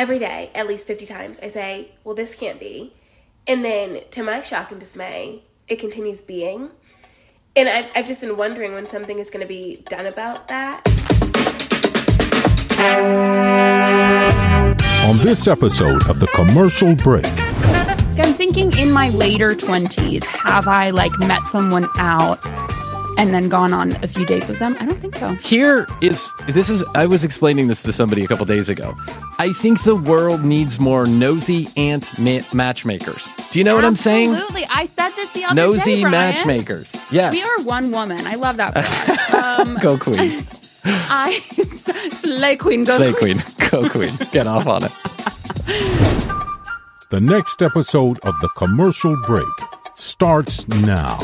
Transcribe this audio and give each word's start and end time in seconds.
every 0.00 0.18
day, 0.18 0.50
at 0.54 0.66
least 0.66 0.86
50 0.86 1.04
times, 1.04 1.38
I 1.40 1.48
say, 1.48 1.90
well, 2.04 2.14
this 2.14 2.34
can't 2.34 2.58
be. 2.58 2.94
And 3.46 3.62
then 3.62 4.00
to 4.12 4.22
my 4.22 4.40
shock 4.40 4.70
and 4.70 4.80
dismay, 4.80 5.42
it 5.68 5.76
continues 5.76 6.22
being. 6.22 6.70
And 7.54 7.68
I've, 7.68 7.90
I've 7.94 8.06
just 8.06 8.22
been 8.22 8.38
wondering 8.38 8.72
when 8.72 8.86
something 8.86 9.18
is 9.18 9.28
going 9.28 9.42
to 9.42 9.46
be 9.46 9.84
done 9.90 10.06
about 10.06 10.48
that. 10.48 10.80
On 15.06 15.18
this 15.18 15.46
episode 15.46 16.08
of 16.08 16.18
The 16.18 16.28
Commercial 16.28 16.94
Break, 16.94 17.26
I'm 18.18 18.32
thinking 18.32 18.74
in 18.78 18.90
my 18.90 19.10
later 19.10 19.50
20s, 19.52 20.24
have 20.24 20.66
I 20.66 20.90
like 20.90 21.12
met 21.18 21.42
someone 21.42 21.84
out 21.98 22.38
and 23.18 23.34
then 23.34 23.50
gone 23.50 23.74
on 23.74 23.92
a 24.02 24.06
few 24.06 24.24
dates 24.24 24.48
with 24.48 24.60
them? 24.60 24.76
I 24.80 24.86
don't 24.86 24.98
think 24.98 25.16
so. 25.16 25.34
Here 25.34 25.86
is 26.00 26.26
this 26.48 26.70
is 26.70 26.82
I 26.94 27.04
was 27.04 27.22
explaining 27.22 27.68
this 27.68 27.82
to 27.82 27.92
somebody 27.92 28.24
a 28.24 28.26
couple 28.26 28.46
days 28.46 28.70
ago. 28.70 28.94
I 29.40 29.54
think 29.54 29.82
the 29.84 29.96
world 29.96 30.44
needs 30.44 30.78
more 30.78 31.06
nosy 31.06 31.70
ant 31.74 32.18
ma- 32.18 32.42
matchmakers. 32.52 33.26
Do 33.50 33.58
you 33.58 33.64
know 33.64 33.74
what 33.74 33.86
I'm 33.86 33.96
saying? 33.96 34.34
Absolutely. 34.34 34.66
I 34.70 34.84
said 34.84 35.10
this 35.12 35.32
the 35.32 35.44
other 35.44 35.54
Nosy 35.54 35.94
day, 35.94 36.00
Bryan. 36.02 36.12
matchmakers. 36.12 36.92
Yes. 37.10 37.32
We 37.32 37.42
are 37.42 37.60
one 37.64 37.90
woman. 37.90 38.26
I 38.26 38.34
love 38.34 38.58
that 38.58 38.74
for 38.74 38.80
us. 39.34 39.66
Um, 39.66 39.78
Go 39.78 39.96
queen. 39.96 40.46
I 40.84 41.32
slay 42.20 42.56
queen. 42.56 42.84
Go 42.84 42.98
Slay 42.98 43.14
queen. 43.14 43.42
Go 43.70 43.88
queen. 43.88 44.12
Get 44.30 44.46
off 44.46 44.66
on 44.66 44.84
it. 44.84 44.92
the 47.08 47.20
next 47.22 47.62
episode 47.62 48.18
of 48.22 48.34
The 48.42 48.50
Commercial 48.56 49.16
Break 49.22 49.48
starts 49.94 50.68
now. 50.68 51.18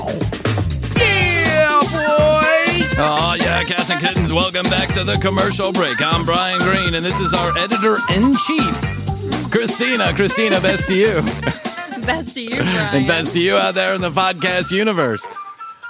Oh, 2.99 3.37
yeah, 3.39 3.63
cats 3.65 3.91
and 3.91 4.01
kittens. 4.01 4.33
Welcome 4.33 4.63
back 4.65 4.93
to 4.95 5.05
the 5.05 5.15
commercial 5.19 5.71
break. 5.71 6.01
I'm 6.01 6.25
Bryan 6.25 6.59
Green, 6.61 6.95
and 6.95 7.05
this 7.05 7.21
is 7.21 7.35
our 7.35 7.57
editor 7.59 7.99
in 8.15 8.35
chief, 8.37 9.51
Christina. 9.51 10.15
Christina, 10.15 10.61
best 10.61 10.87
to 10.89 10.95
you. 10.95 11.23
Best 12.07 12.35
to 12.35 12.41
you, 12.41 12.51
Bryan. 12.57 12.95
And 12.95 13.07
best 13.09 13.33
to 13.33 13.41
you 13.41 13.57
out 13.57 13.75
there 13.75 13.93
in 13.93 14.01
the 14.01 14.13
podcast 14.13 14.71
universe. 14.71 15.27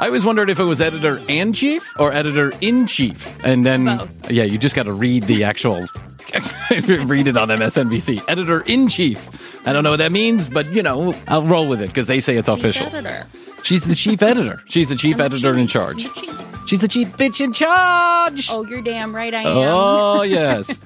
I 0.00 0.06
always 0.06 0.24
wondered 0.24 0.48
if 0.48 0.58
it 0.58 0.64
was 0.64 0.80
editor 0.80 1.20
and 1.28 1.54
chief 1.54 1.86
or 1.98 2.10
editor 2.10 2.54
in 2.62 2.86
chief. 2.86 3.44
And 3.44 3.66
then, 3.66 3.84
Both. 3.84 4.30
yeah, 4.30 4.44
you 4.44 4.56
just 4.56 4.74
got 4.74 4.84
to 4.84 4.94
read 4.94 5.24
the 5.24 5.44
actual, 5.44 5.80
read 6.70 7.26
it 7.28 7.36
on 7.36 7.48
MSNBC. 7.48 8.22
Editor 8.28 8.62
in 8.62 8.88
chief. 8.88 9.66
I 9.68 9.74
don't 9.74 9.84
know 9.84 9.90
what 9.90 9.98
that 9.98 10.12
means, 10.12 10.48
but 10.48 10.72
you 10.72 10.82
know, 10.82 11.14
I'll 11.28 11.42
roll 11.44 11.68
with 11.68 11.82
it 11.82 11.88
because 11.88 12.06
they 12.06 12.20
say 12.20 12.36
it's 12.36 12.48
official. 12.48 12.86
Editor. 12.86 13.26
She's 13.62 13.82
the 13.84 13.94
chief 13.94 14.22
editor. 14.22 14.62
She's 14.68 14.88
the 14.88 14.96
chief 14.96 15.16
I'm 15.16 15.18
the 15.18 15.24
editor 15.36 15.52
in 15.52 15.66
chief. 15.66 15.72
charge. 15.72 16.06
I'm 16.72 16.78
the 16.78 16.88
chief. 16.88 17.08
She's 17.08 17.14
the 17.14 17.16
chief 17.16 17.16
bitch 17.16 17.40
in 17.44 17.52
charge. 17.52 18.48
Oh, 18.50 18.64
you're 18.66 18.82
damn 18.82 19.14
right 19.14 19.32
I 19.34 19.42
am. 19.42 19.56
Oh 19.56 20.22
yes, 20.22 20.78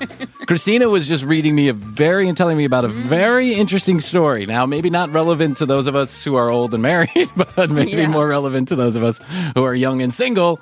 Christina 0.46 0.88
was 0.88 1.08
just 1.08 1.24
reading 1.24 1.54
me 1.54 1.68
a 1.68 1.72
very 1.72 2.28
and 2.28 2.36
telling 2.36 2.56
me 2.56 2.64
about 2.64 2.84
a 2.84 2.88
Mm. 2.88 3.02
very 3.04 3.54
interesting 3.54 4.00
story. 4.00 4.46
Now, 4.46 4.66
maybe 4.66 4.90
not 4.90 5.10
relevant 5.10 5.58
to 5.58 5.66
those 5.66 5.86
of 5.86 5.94
us 5.96 6.24
who 6.24 6.34
are 6.36 6.50
old 6.50 6.74
and 6.74 6.82
married, 6.82 7.30
but 7.56 7.70
maybe 7.70 7.92
Yeah. 7.92 8.08
more 8.08 8.26
relevant 8.28 8.68
to 8.68 8.76
those 8.76 8.96
of 8.96 9.02
us 9.02 9.20
who 9.54 9.64
are 9.64 9.74
young 9.74 10.02
and 10.02 10.12
single. 10.12 10.60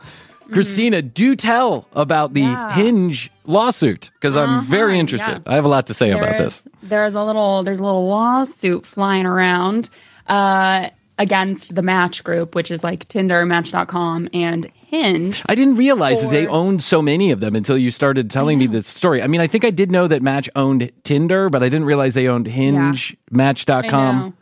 Christina, 0.53 1.03
do 1.03 1.37
tell 1.37 1.87
about 1.93 2.33
the 2.33 2.43
Mm-hmm. 2.43 2.53
Yeah. 2.53 2.75
Hinge 2.75 3.31
lawsuit 3.45 4.11
because 4.15 4.35
I'm 4.37 4.65
very 4.65 4.93
Uh-huh, 4.93 5.01
interested. 5.01 5.43
yeah. 5.45 5.53
I 5.53 5.55
have 5.57 5.65
a 5.65 5.69
lot 5.69 5.87
to 5.89 5.95
say 5.95 6.11
about 6.11 6.39
there's, 6.39 6.65
this. 6.65 6.69
There's 6.83 7.15
a 7.15 7.23
little 7.23 7.63
there's 7.65 7.79
a 7.81 7.85
little 7.85 8.07
lawsuit 8.09 8.87
flying 8.87 9.27
around 9.27 9.91
uh, 10.27 10.89
against 11.19 11.75
the 11.75 11.83
Match 11.83 12.25
Group, 12.25 12.55
which 12.55 12.71
is 12.71 12.83
like 12.85 13.07
Tinder, 13.09 13.45
Match.com, 13.45 14.29
and 14.33 14.71
Hinge. 14.91 15.43
I 15.47 15.55
didn't 15.55 15.77
realize 15.77 16.23
that 16.23 16.31
they 16.31 16.47
owned 16.47 16.83
so 16.83 17.03
many 17.03 17.31
of 17.31 17.41
them 17.41 17.55
until 17.55 17.77
you 17.77 17.91
started 17.91 18.31
telling 18.31 18.59
me 18.59 18.67
this 18.67 18.87
story. 18.87 19.23
I 19.23 19.27
mean, 19.27 19.43
I 19.43 19.47
think 19.47 19.67
I 19.67 19.71
did 19.71 19.91
know 19.91 20.09
that 20.09 20.23
Match 20.23 20.49
owned 20.57 20.91
Tinder, 21.05 21.51
but 21.51 21.63
I 21.63 21.69
didn't 21.69 21.85
realize 21.85 22.15
they 22.15 22.27
owned 22.27 22.47
Hinge, 22.47 23.15
I 23.15 23.37
Match.com. 23.37 24.35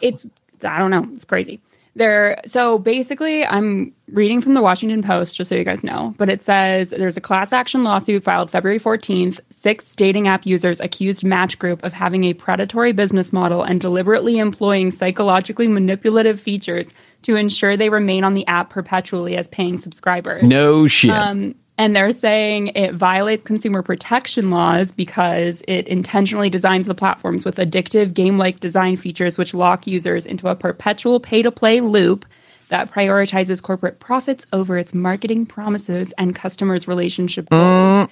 It's 0.00 0.26
I 0.64 0.78
don't 0.78 0.90
know. 0.90 1.08
It's 1.14 1.24
crazy. 1.24 1.60
There. 1.96 2.40
So 2.44 2.78
basically, 2.78 3.44
I'm 3.44 3.94
reading 4.08 4.40
from 4.42 4.52
the 4.52 4.60
Washington 4.60 5.02
Post, 5.02 5.34
just 5.34 5.48
so 5.48 5.54
you 5.54 5.64
guys 5.64 5.82
know. 5.82 6.14
But 6.18 6.28
it 6.28 6.42
says 6.42 6.90
there's 6.90 7.16
a 7.16 7.22
class 7.22 7.52
action 7.52 7.84
lawsuit 7.84 8.22
filed 8.22 8.50
February 8.50 8.78
14th. 8.78 9.40
Six 9.50 9.94
dating 9.96 10.28
app 10.28 10.44
users 10.44 10.78
accused 10.78 11.24
Match 11.24 11.58
Group 11.58 11.82
of 11.82 11.94
having 11.94 12.24
a 12.24 12.34
predatory 12.34 12.92
business 12.92 13.32
model 13.32 13.62
and 13.62 13.80
deliberately 13.80 14.38
employing 14.38 14.90
psychologically 14.90 15.68
manipulative 15.68 16.38
features 16.38 16.92
to 17.22 17.34
ensure 17.34 17.76
they 17.76 17.88
remain 17.88 18.24
on 18.24 18.34
the 18.34 18.46
app 18.46 18.70
perpetually 18.70 19.36
as 19.36 19.48
paying 19.48 19.78
subscribers. 19.78 20.42
No 20.42 20.86
shit. 20.86 21.10
Um, 21.10 21.54
and 21.78 21.94
they're 21.94 22.12
saying 22.12 22.68
it 22.68 22.92
violates 22.94 23.44
consumer 23.44 23.82
protection 23.82 24.50
laws 24.50 24.92
because 24.92 25.62
it 25.68 25.86
intentionally 25.88 26.48
designs 26.50 26.86
the 26.86 26.94
platforms 26.94 27.44
with 27.44 27.56
addictive 27.56 28.14
game 28.14 28.38
like 28.38 28.60
design 28.60 28.96
features 28.96 29.36
which 29.38 29.52
lock 29.54 29.86
users 29.86 30.24
into 30.26 30.48
a 30.48 30.54
perpetual 30.56 31.20
pay 31.20 31.42
to 31.42 31.50
play 31.52 31.80
loop 31.80 32.24
that 32.68 32.90
prioritizes 32.90 33.62
corporate 33.62 34.00
profits 34.00 34.46
over 34.52 34.76
its 34.76 34.92
marketing 34.92 35.46
promises 35.46 36.12
and 36.18 36.34
customers' 36.34 36.88
relationship 36.88 37.48
goals. 37.48 38.08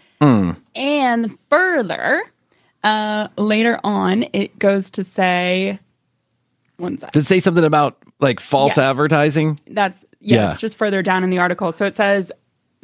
And 0.77 1.39
further, 1.39 2.23
uh, 2.85 3.29
later 3.37 3.81
on, 3.83 4.27
it 4.33 4.59
goes 4.59 4.91
to 4.93 5.03
say, 5.05 5.81
one 6.77 6.99
sec. 6.99 7.13
Did 7.13 7.23
it 7.23 7.27
say 7.27 7.41
something 7.41 7.65
about 7.65 7.99
like 8.21 8.39
false 8.41 8.77
Yes. 8.77 8.79
advertising? 8.79 9.59
That's 9.67 10.05
yeah, 10.21 10.37
Yeah. 10.37 10.51
it's 10.51 10.61
just 10.61 10.77
further 10.79 11.03
down 11.03 11.25
in 11.25 11.31
the 11.31 11.39
article. 11.39 11.73
So 11.73 11.85
it 11.85 11.97
says 11.97 12.31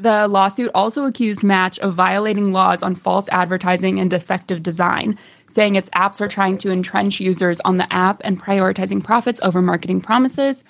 the 0.01 0.29
lawsuit 0.29 0.71
also 0.75 1.05
accused 1.05 1.43
Match 1.43 1.79
of 1.81 1.95
violating 1.95 2.53
laws 2.53 2.83
on 2.83 2.95
false 2.95 3.29
advertising 3.31 4.01
and 4.01 4.11
defective 4.11 4.63
design, 4.63 5.19
saying 5.49 5.75
its 5.77 5.91
apps 5.91 6.21
are 6.21 6.29
trying 6.29 6.59
to 6.59 6.71
entrench 6.71 7.21
users 7.21 7.61
on 7.61 7.77
the 7.77 7.93
app 7.93 8.21
and 8.25 8.41
prioritizing 8.41 9.03
profits 9.03 9.41
over 9.43 9.61
marketing 9.63 10.01
promises. 10.01 10.65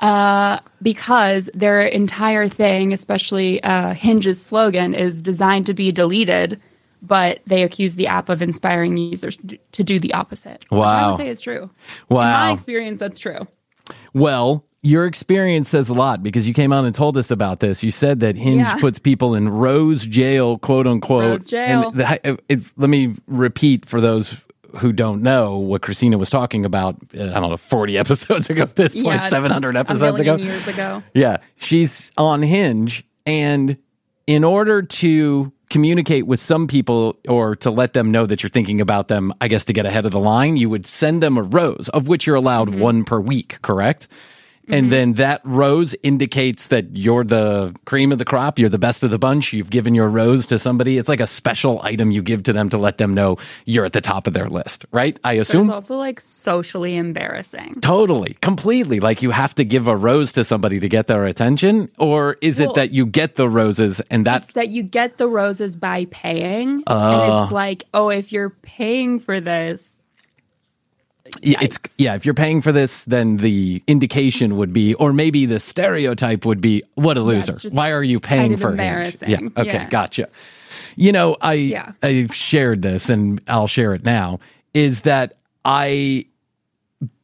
Uh, 0.00 0.58
because 0.80 1.48
their 1.54 1.82
entire 1.82 2.48
thing, 2.48 2.92
especially 2.92 3.62
uh, 3.62 3.94
Hinge's 3.94 4.44
slogan, 4.44 4.94
is 4.94 5.22
designed 5.22 5.66
to 5.66 5.74
be 5.74 5.92
deleted, 5.92 6.60
but 7.02 7.40
they 7.46 7.62
accuse 7.62 7.94
the 7.94 8.08
app 8.08 8.28
of 8.28 8.42
inspiring 8.42 8.96
users 8.96 9.36
to 9.72 9.84
do- 9.84 9.98
the 10.00 10.14
opposite. 10.14 10.64
Which 10.70 10.80
I 10.82 11.08
would 11.10 11.18
say 11.18 11.28
is 11.28 11.40
true. 11.40 11.70
In 12.10 12.16
Wow. 12.16 12.46
my 12.46 12.52
experience, 12.52 12.98
that's 12.98 13.18
true. 13.18 13.46
Well, 14.12 14.64
your 14.82 15.06
experience 15.06 15.68
says 15.68 15.88
a 15.88 15.94
lot 15.94 16.22
because 16.22 16.48
you 16.48 16.54
came 16.54 16.72
on 16.72 16.84
and 16.84 16.94
told 16.94 17.16
us 17.16 17.30
about 17.30 17.60
this. 17.60 17.82
You 17.82 17.90
said 17.92 18.20
that 18.20 18.34
Hinge 18.36 18.58
Yeah. 18.66 18.76
puts 18.80 18.98
people 18.98 19.34
in 19.34 19.48
Rose 19.48 20.04
jail, 20.06 20.58
quote 20.58 20.86
unquote. 20.86 21.22
Rose 21.22 21.44
jail. 21.46 21.88
And 21.90 21.96
the, 21.98 22.38
it, 22.48 22.60
let 22.76 22.90
me 22.90 23.14
repeat 23.28 23.86
for 23.86 24.00
those 24.00 24.44
who 24.78 24.92
don't 24.92 25.22
know 25.22 25.56
what 25.58 25.82
Christina 25.82 26.18
was 26.18 26.30
talking 26.30 26.64
about. 26.64 26.96
uh, 27.16 27.24
I 27.24 27.40
don't 27.40 27.50
know, 27.50 27.56
40 27.56 27.96
episodes 28.04 28.50
ago 28.50 28.62
at 28.62 28.74
this 28.76 28.94
point, 28.94 29.06
Yeah, 29.06 29.20
700 29.20 29.76
a 29.76 29.78
episodes 29.78 30.18
ago. 30.18 30.36
years 30.36 30.66
ago. 30.66 31.02
Yeah, 31.14 31.36
she's 31.56 32.10
on 32.16 32.42
Hinge, 32.42 33.04
and 33.26 33.76
in 34.26 34.44
order 34.44 34.82
to 34.82 35.52
communicate 35.70 36.26
with 36.26 36.40
some 36.40 36.66
people 36.66 37.16
or 37.28 37.54
to 37.56 37.70
let 37.70 37.92
them 37.92 38.10
know 38.10 38.24
that 38.26 38.42
you're 38.42 38.50
thinking 38.50 38.80
about 38.80 39.08
them, 39.08 39.32
I 39.40 39.48
guess 39.48 39.64
to 39.66 39.72
get 39.72 39.86
ahead 39.86 40.06
of 40.06 40.12
the 40.12 40.20
line, 40.20 40.56
you 40.56 40.68
would 40.70 40.86
send 40.86 41.22
them 41.22 41.36
a 41.38 41.42
rose, 41.42 41.88
of 41.90 42.08
which 42.08 42.26
you're 42.26 42.36
allowed 42.36 42.68
Mm-hmm. 42.70 42.80
one 42.80 43.04
per 43.04 43.20
week, 43.20 43.58
correct? 43.62 44.08
And 44.72 44.90
then 44.90 45.14
that 45.14 45.40
rose 45.44 45.94
indicates 46.02 46.68
that 46.68 46.96
you're 46.96 47.24
the 47.24 47.74
cream 47.84 48.10
of 48.12 48.18
the 48.18 48.24
crop. 48.24 48.58
You're 48.58 48.68
the 48.68 48.78
best 48.78 49.02
of 49.04 49.10
the 49.10 49.18
bunch. 49.18 49.52
You've 49.52 49.70
given 49.70 49.94
your 49.94 50.08
rose 50.08 50.46
to 50.46 50.58
somebody. 50.58 50.98
It's 50.98 51.08
like 51.08 51.20
a 51.20 51.26
special 51.26 51.80
item 51.82 52.10
you 52.10 52.22
give 52.22 52.42
to 52.44 52.52
them 52.52 52.68
to 52.70 52.78
let 52.78 52.98
them 52.98 53.14
know 53.14 53.36
you're 53.66 53.84
at 53.84 53.92
the 53.92 54.00
top 54.00 54.26
of 54.26 54.32
their 54.32 54.48
list, 54.48 54.86
right? 54.92 55.18
I 55.22 55.36
But 55.36 55.40
assume. 55.42 55.68
it's 55.68 55.74
also 55.74 55.96
like 55.96 56.20
socially 56.20 56.96
embarrassing. 56.96 57.80
Totally, 57.82 58.36
completely. 58.40 59.00
Like 59.00 59.22
you 59.22 59.30
have 59.30 59.54
to 59.56 59.64
give 59.64 59.88
a 59.88 59.96
rose 59.96 60.32
to 60.34 60.44
somebody 60.44 60.80
to 60.80 60.88
get 60.88 61.06
their 61.06 61.24
attention, 61.26 61.90
or 61.98 62.38
is 62.40 62.58
it 62.60 62.74
that 62.74 62.92
you 62.92 63.06
get 63.06 63.34
the 63.36 63.48
roses 63.48 64.00
and 64.10 64.24
that's 64.24 64.52
that 64.54 64.70
you 64.70 64.82
get 64.82 65.18
the 65.18 65.28
roses 65.28 65.76
by 65.76 66.06
paying. 66.10 66.82
Uh. 66.86 67.20
and 67.22 67.42
it's 67.44 67.52
like, 67.52 67.84
oh, 67.94 68.08
if 68.08 68.32
you're 68.32 68.50
paying 68.50 69.18
for 69.18 69.40
this, 69.40 69.96
yeah, 71.40 71.58
it's 71.62 71.78
yeah. 71.98 72.14
If 72.14 72.24
you're 72.24 72.34
paying 72.34 72.62
for 72.62 72.72
this, 72.72 73.04
then 73.04 73.36
the 73.38 73.82
indication 73.86 74.56
would 74.56 74.72
be, 74.72 74.94
or 74.94 75.12
maybe 75.12 75.46
the 75.46 75.60
stereotype 75.60 76.44
would 76.44 76.60
be, 76.60 76.82
what 76.94 77.16
a 77.16 77.20
loser! 77.20 77.52
just 77.52 77.74
Why 77.74 77.92
are 77.92 78.02
you 78.02 78.20
paying 78.20 78.42
kind 78.42 78.54
of 78.54 78.60
for 78.60 78.68
Hinge? 78.68 78.80
embarrassing. 78.80 79.30
Yeah. 79.30 79.38
Okay, 79.56 79.72
Yeah. 79.72 79.88
gotcha. 79.88 80.28
You 80.96 81.12
know, 81.12 81.36
I 81.40 81.54
Yeah. 81.54 81.92
I've 82.02 82.34
shared 82.34 82.82
this, 82.82 83.08
and 83.08 83.40
I'll 83.48 83.66
share 83.68 83.94
it 83.94 84.04
now. 84.04 84.40
Is 84.74 85.02
that 85.02 85.36
I 85.64 86.26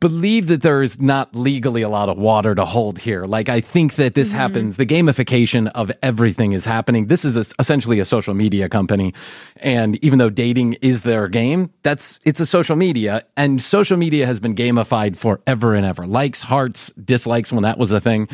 believe 0.01 0.49
that 0.49 0.63
there 0.63 0.83
is 0.83 1.01
not 1.01 1.35
legally 1.35 1.83
a 1.83 1.89
lot 1.89 2.09
of 2.09 2.19
water 2.19 2.55
to 2.55 2.65
hold 2.65 2.99
here. 2.99 3.27
Like 3.27 3.49
I 3.49 3.61
think 3.61 3.95
that 3.95 4.15
this 4.15 4.29
Mm-hmm. 4.31 4.39
happens. 4.39 4.77
The 4.77 4.87
gamification 4.87 5.71
of 5.75 5.91
everything 6.03 6.53
is 6.53 6.65
happening. 6.65 7.07
This 7.07 7.25
is 7.25 7.37
a, 7.37 7.45
essentially 7.59 7.99
a 8.01 8.05
social 8.05 8.35
media 8.35 8.69
company, 8.69 9.15
and 9.57 10.03
even 10.05 10.19
though 10.19 10.31
dating 10.31 10.75
is 10.83 11.03
their 11.03 11.29
game, 11.29 11.71
that's 11.83 12.19
it's 12.25 12.41
a 12.41 12.47
social 12.47 12.77
media, 12.77 13.25
and 13.37 13.63
social 13.63 13.97
media 13.97 14.27
has 14.27 14.41
been 14.41 14.55
gamified 14.55 15.17
forever 15.17 15.75
and 15.75 15.87
ever. 15.87 16.07
Likes, 16.07 16.43
hearts, 16.43 16.93
dislikes 17.03 17.53
when 17.53 17.63
that 17.63 17.79
was 17.79 17.91
a 17.93 18.01
thing. 18.01 18.29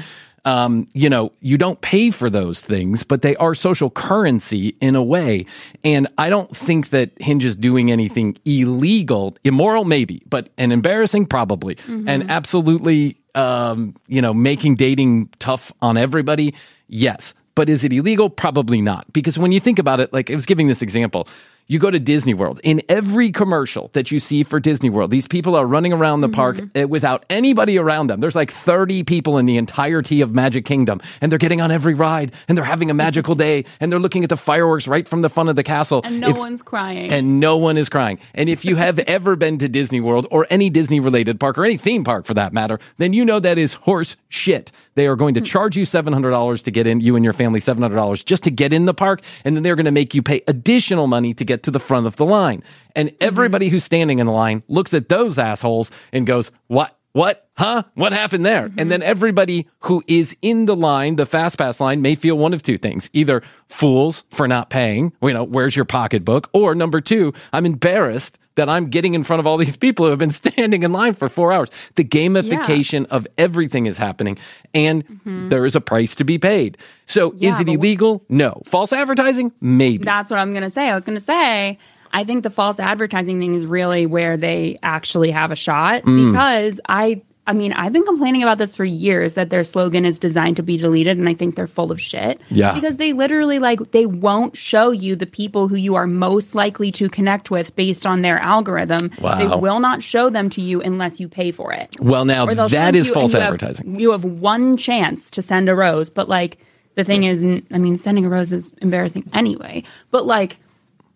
Um, 0.44 0.86
you 0.92 1.08
know, 1.08 1.32
you 1.40 1.56
don't 1.56 1.80
pay 1.80 2.10
for 2.10 2.28
those 2.28 2.60
things, 2.60 3.02
but 3.02 3.22
they 3.22 3.34
are 3.36 3.54
social 3.54 3.90
currency 3.90 4.76
in 4.80 4.94
a 4.94 5.02
way. 5.02 5.46
And 5.82 6.06
I 6.18 6.28
don't 6.28 6.54
think 6.54 6.90
that 6.90 7.10
Hinge 7.18 7.44
is 7.44 7.56
doing 7.56 7.90
anything 7.90 8.36
illegal, 8.44 9.36
immoral, 9.42 9.84
maybe, 9.84 10.22
but 10.28 10.50
and 10.58 10.72
embarrassing, 10.72 11.26
probably, 11.26 11.78
and 12.08 12.30
absolutely, 12.30 13.16
um, 13.34 13.94
you 14.06 14.20
know, 14.20 14.34
making 14.34 14.74
dating 14.74 15.30
tough 15.38 15.72
on 15.80 15.96
everybody. 15.96 16.54
Yes. 16.88 17.34
But 17.54 17.68
is 17.68 17.84
it 17.84 17.92
illegal? 17.92 18.28
Probably 18.28 18.82
not. 18.82 19.12
Because 19.12 19.38
when 19.38 19.52
you 19.52 19.60
think 19.60 19.78
about 19.78 20.00
it, 20.00 20.12
like 20.12 20.30
I 20.30 20.34
was 20.34 20.44
giving 20.44 20.66
this 20.66 20.82
example, 20.82 21.28
you 21.66 21.78
go 21.78 21.90
to 21.90 21.98
Disney 21.98 22.34
World. 22.34 22.60
In 22.62 22.82
every 22.88 23.30
commercial 23.30 23.88
that 23.94 24.10
you 24.10 24.20
see 24.20 24.42
for 24.42 24.60
Disney 24.60 24.90
World, 24.90 25.10
these 25.10 25.26
people 25.26 25.54
are 25.54 25.66
running 25.66 25.92
around 25.92 26.20
the 26.20 26.28
park 26.28 26.60
uh, 26.76 26.86
without 26.86 27.24
anybody 27.30 27.78
around 27.78 28.08
them. 28.08 28.20
There's 28.20 28.34
like 28.36 28.50
30 28.50 29.02
people 29.04 29.38
in 29.38 29.46
the 29.46 29.56
entirety 29.56 30.20
of 30.20 30.34
Magic 30.34 30.64
Kingdom, 30.66 31.00
and 31.20 31.32
they're 31.32 31.38
getting 31.38 31.60
on 31.62 31.70
every 31.70 31.94
ride, 31.94 32.32
and 32.48 32.56
they're 32.58 32.64
having 32.64 32.90
a 32.90 32.94
magical 32.94 33.34
day, 33.46 33.64
and 33.80 33.90
they're 33.90 33.98
looking 33.98 34.22
at 34.24 34.28
the 34.30 34.36
fireworks 34.36 34.86
right 34.86 35.08
from 35.08 35.22
the 35.22 35.28
front 35.28 35.48
of 35.48 35.56
the 35.56 35.62
castle. 35.62 36.02
And 36.04 36.20
no 36.20 36.28
If- 36.30 36.36
one's 36.36 36.62
crying. 36.62 37.10
and 37.10 37.40
no 37.40 37.56
one 37.56 37.76
is 37.78 37.88
crying. 37.88 38.18
And 38.34 38.48
if 38.48 38.64
you 38.64 38.76
have 38.76 38.98
ever 39.06 39.34
been 39.36 39.58
to 39.58 39.68
Disney 39.68 40.00
World 40.00 40.26
or 40.30 40.46
any 40.50 40.68
Disney 40.70 41.00
related 41.00 41.40
park 41.40 41.56
or 41.56 41.64
any 41.64 41.76
theme 41.78 42.04
park 42.04 42.26
for 42.26 42.34
that 42.34 42.52
matter, 42.52 42.78
then 42.98 43.12
you 43.14 43.24
know 43.24 43.40
that 43.40 43.56
is 43.56 43.74
horse 43.74 44.16
shit. 44.28 44.70
They 44.96 45.06
are 45.06 45.16
going 45.16 45.34
to 45.34 45.40
charge 45.40 45.76
you 45.76 45.84
$700 45.84 46.62
to 46.64 46.70
get 46.70 46.86
in, 46.86 47.00
you 47.00 47.16
and 47.16 47.24
your 47.24 47.32
family 47.32 47.58
$700 47.60 48.24
just 48.24 48.44
to 48.44 48.50
get 48.50 48.72
in 48.72 48.84
the 48.84 48.94
park. 48.94 49.22
And 49.44 49.56
then 49.56 49.62
they're 49.62 49.76
going 49.76 49.84
to 49.86 49.90
make 49.90 50.14
you 50.14 50.22
pay 50.22 50.42
additional 50.46 51.06
money 51.06 51.32
to 51.34 51.44
get 51.44 51.53
to 51.62 51.70
the 51.70 51.78
front 51.78 52.06
of 52.06 52.16
the 52.16 52.26
line. 52.26 52.62
And 52.94 53.12
everybody 53.20 53.66
mm-hmm. 53.66 53.74
who's 53.74 53.84
standing 53.84 54.18
in 54.18 54.26
the 54.26 54.32
line 54.32 54.62
looks 54.68 54.92
at 54.92 55.08
those 55.08 55.38
assholes 55.38 55.90
and 56.12 56.26
goes, 56.26 56.50
what? 56.66 56.98
What? 57.14 57.48
Huh? 57.56 57.84
What 57.94 58.12
happened 58.12 58.44
there? 58.44 58.72
And 58.76 58.90
then 58.90 59.00
everybody 59.00 59.68
who 59.82 60.02
is 60.08 60.36
in 60.42 60.66
the 60.66 60.74
line, 60.74 61.14
the 61.14 61.24
fast 61.24 61.56
pass 61.56 61.78
line, 61.78 62.02
may 62.02 62.16
feel 62.16 62.36
one 62.36 62.52
of 62.52 62.64
two 62.64 62.76
things. 62.76 63.08
Either 63.12 63.40
fools 63.68 64.24
for 64.30 64.48
not 64.48 64.68
paying, 64.68 65.12
you 65.22 65.32
know, 65.32 65.44
where's 65.44 65.76
your 65.76 65.84
pocketbook? 65.84 66.50
Or 66.52 66.74
number 66.74 67.00
two, 67.00 67.32
I'm 67.52 67.66
embarrassed 67.66 68.40
that 68.56 68.68
I'm 68.68 68.88
getting 68.88 69.14
in 69.14 69.22
front 69.22 69.38
of 69.38 69.46
all 69.46 69.56
these 69.56 69.76
people 69.76 70.06
who 70.06 70.10
have 70.10 70.18
been 70.18 70.30
standing 70.32 70.82
in 70.82 70.92
line 70.92 71.14
for 71.14 71.28
four 71.28 71.52
hours. 71.52 71.70
The 71.94 72.04
gamification 72.04 73.06
of 73.06 73.28
everything 73.38 73.86
is 73.86 73.96
happening 73.96 74.36
and 74.72 75.06
mm-hmm. 75.06 75.50
there 75.50 75.64
is 75.64 75.76
a 75.76 75.80
price 75.80 76.16
to 76.16 76.24
be 76.24 76.38
paid. 76.38 76.78
So 77.06 77.34
is 77.40 77.60
it 77.60 77.68
illegal? 77.68 78.24
No. 78.28 78.60
False 78.64 78.92
advertising? 78.92 79.52
Maybe. 79.60 80.04
That's 80.04 80.30
what 80.30 80.40
I'm 80.40 80.50
going 80.50 80.64
to 80.64 80.70
say. 80.70 80.90
I 80.90 80.94
was 80.96 81.04
going 81.04 81.18
to 81.18 81.24
say, 81.24 81.78
I 82.14 82.24
think 82.24 82.42
the 82.44 82.50
false 82.50 82.80
advertising 82.80 83.38
thing 83.40 83.54
is 83.54 83.66
really 83.66 84.06
where 84.06 84.36
they 84.38 84.78
actually 84.82 85.32
have 85.32 85.52
a 85.52 85.56
shot 85.56 86.04
Mm. 86.04 86.30
because 86.30 86.80
I. 86.88 87.22
I 87.46 87.52
mean, 87.52 87.74
I've 87.74 87.92
been 87.92 88.06
complaining 88.06 88.42
about 88.42 88.56
this 88.56 88.74
for 88.74 88.86
years 88.86 89.34
that 89.34 89.50
their 89.50 89.64
slogan 89.64 90.06
is 90.06 90.18
designed 90.18 90.56
to 90.56 90.62
be 90.62 90.78
deleted, 90.78 91.18
and 91.18 91.28
I 91.28 91.34
think 91.34 91.56
they're 91.56 91.66
full 91.66 91.92
of 91.92 92.00
shit. 92.00 92.40
Yeah. 92.48 92.72
Because 92.72 92.96
they 92.96 93.12
literally, 93.12 93.58
like, 93.58 93.90
they 93.90 94.06
won't 94.06 94.56
show 94.56 94.92
you 94.92 95.14
the 95.14 95.26
people 95.26 95.68
who 95.68 95.76
you 95.76 95.94
are 95.94 96.06
most 96.06 96.54
likely 96.54 96.90
to 96.92 97.10
connect 97.10 97.50
with 97.50 97.76
based 97.76 98.06
on 98.06 98.22
their 98.22 98.38
algorithm. 98.38 99.10
Wow. 99.20 99.36
They 99.36 99.46
will 99.56 99.78
not 99.78 100.02
show 100.02 100.30
them 100.30 100.48
to 100.56 100.62
you 100.62 100.80
unless 100.80 101.20
you 101.20 101.28
pay 101.28 101.50
for 101.50 101.70
it. 101.74 101.94
well, 102.00 102.24
now 102.24 102.46
that 102.46 102.52
is 102.52 102.56
they'll 102.56 102.68
show 102.70 102.76
that 102.76 102.84
them 102.86 102.94
to 102.94 103.00
is 103.00 103.08
you 103.08 103.12
false 103.12 103.32
have- 103.34 103.42
advertising. 103.42 103.96
you 104.00 104.12
have 104.12 104.24
one 104.24 104.78
chance 104.78 105.30
to 105.32 105.42
send 105.42 105.68
a 105.68 105.74
rose, 105.74 106.08
but 106.08 106.30
like 106.30 106.56
the 106.94 107.04
thing 107.04 107.24
is, 107.24 107.44
I 107.44 107.76
mean, 107.76 107.98
sending 107.98 108.24
a 108.24 108.30
rose 108.30 108.52
is 108.52 108.72
embarrassing 108.80 109.28
anyway. 109.34 109.82
But 110.10 110.24
like, 110.24 110.56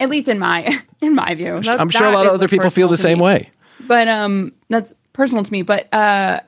at 0.01 0.09
least 0.09 0.29
in 0.29 0.39
my 0.39 0.81
in 1.01 1.15
my 1.15 1.35
view, 1.35 1.61
that- 1.61 1.81
I'm 1.81 1.91
sure 1.91 2.07
a 2.07 2.13
lot 2.13 2.27
of 2.27 2.33
other 2.33 2.49
people 2.49 2.71
feel 2.71 2.89
the 2.89 2.97
same 2.97 3.19
me. 3.19 3.25
way. 3.25 3.51
But 3.87 4.09
um, 4.09 4.53
that's 4.69 4.93
personal 5.13 5.45
to 5.45 5.53
me. 5.53 5.63
But 5.63 5.93
uh, 5.95 6.41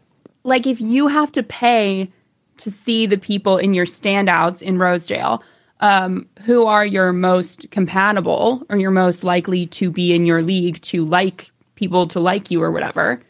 like 0.44 0.66
if 0.66 0.80
you 0.80 1.08
have 1.08 1.32
to 1.32 1.42
pay 1.42 2.10
to 2.58 2.70
see 2.70 3.06
the 3.06 3.16
people 3.16 3.56
in 3.56 3.72
your 3.74 3.86
standouts 3.86 4.62
in 4.62 4.78
Rose 4.78 5.06
Jail. 5.06 5.42
Um, 5.82 6.28
who 6.42 6.66
are 6.66 6.84
your 6.84 7.10
most 7.10 7.70
compatible 7.70 8.62
or 8.68 8.76
you're 8.76 8.90
most 8.90 9.24
likely 9.24 9.66
to 9.68 9.90
be 9.90 10.14
in 10.14 10.26
your 10.26 10.42
league 10.42 10.78
to 10.82 11.06
like 11.06 11.50
people 11.74 12.06
to 12.08 12.20
like 12.20 12.50
you 12.50 12.62
or 12.62 12.70
whatever? 12.70 13.22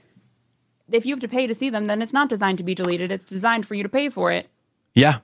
If 0.90 1.06
you 1.06 1.14
have 1.14 1.20
to 1.20 1.28
pay 1.28 1.46
to 1.46 1.54
see 1.54 1.70
them, 1.70 1.86
then 1.86 2.02
it's 2.02 2.12
not 2.12 2.28
designed 2.28 2.58
to 2.58 2.64
be 2.64 2.74
deleted. 2.74 3.12
It's 3.12 3.24
designed 3.24 3.66
for 3.66 3.76
you 3.76 3.84
to 3.84 3.88
pay 3.88 4.08
for 4.08 4.32
it, 4.32 4.48
Yeah. 4.96 5.18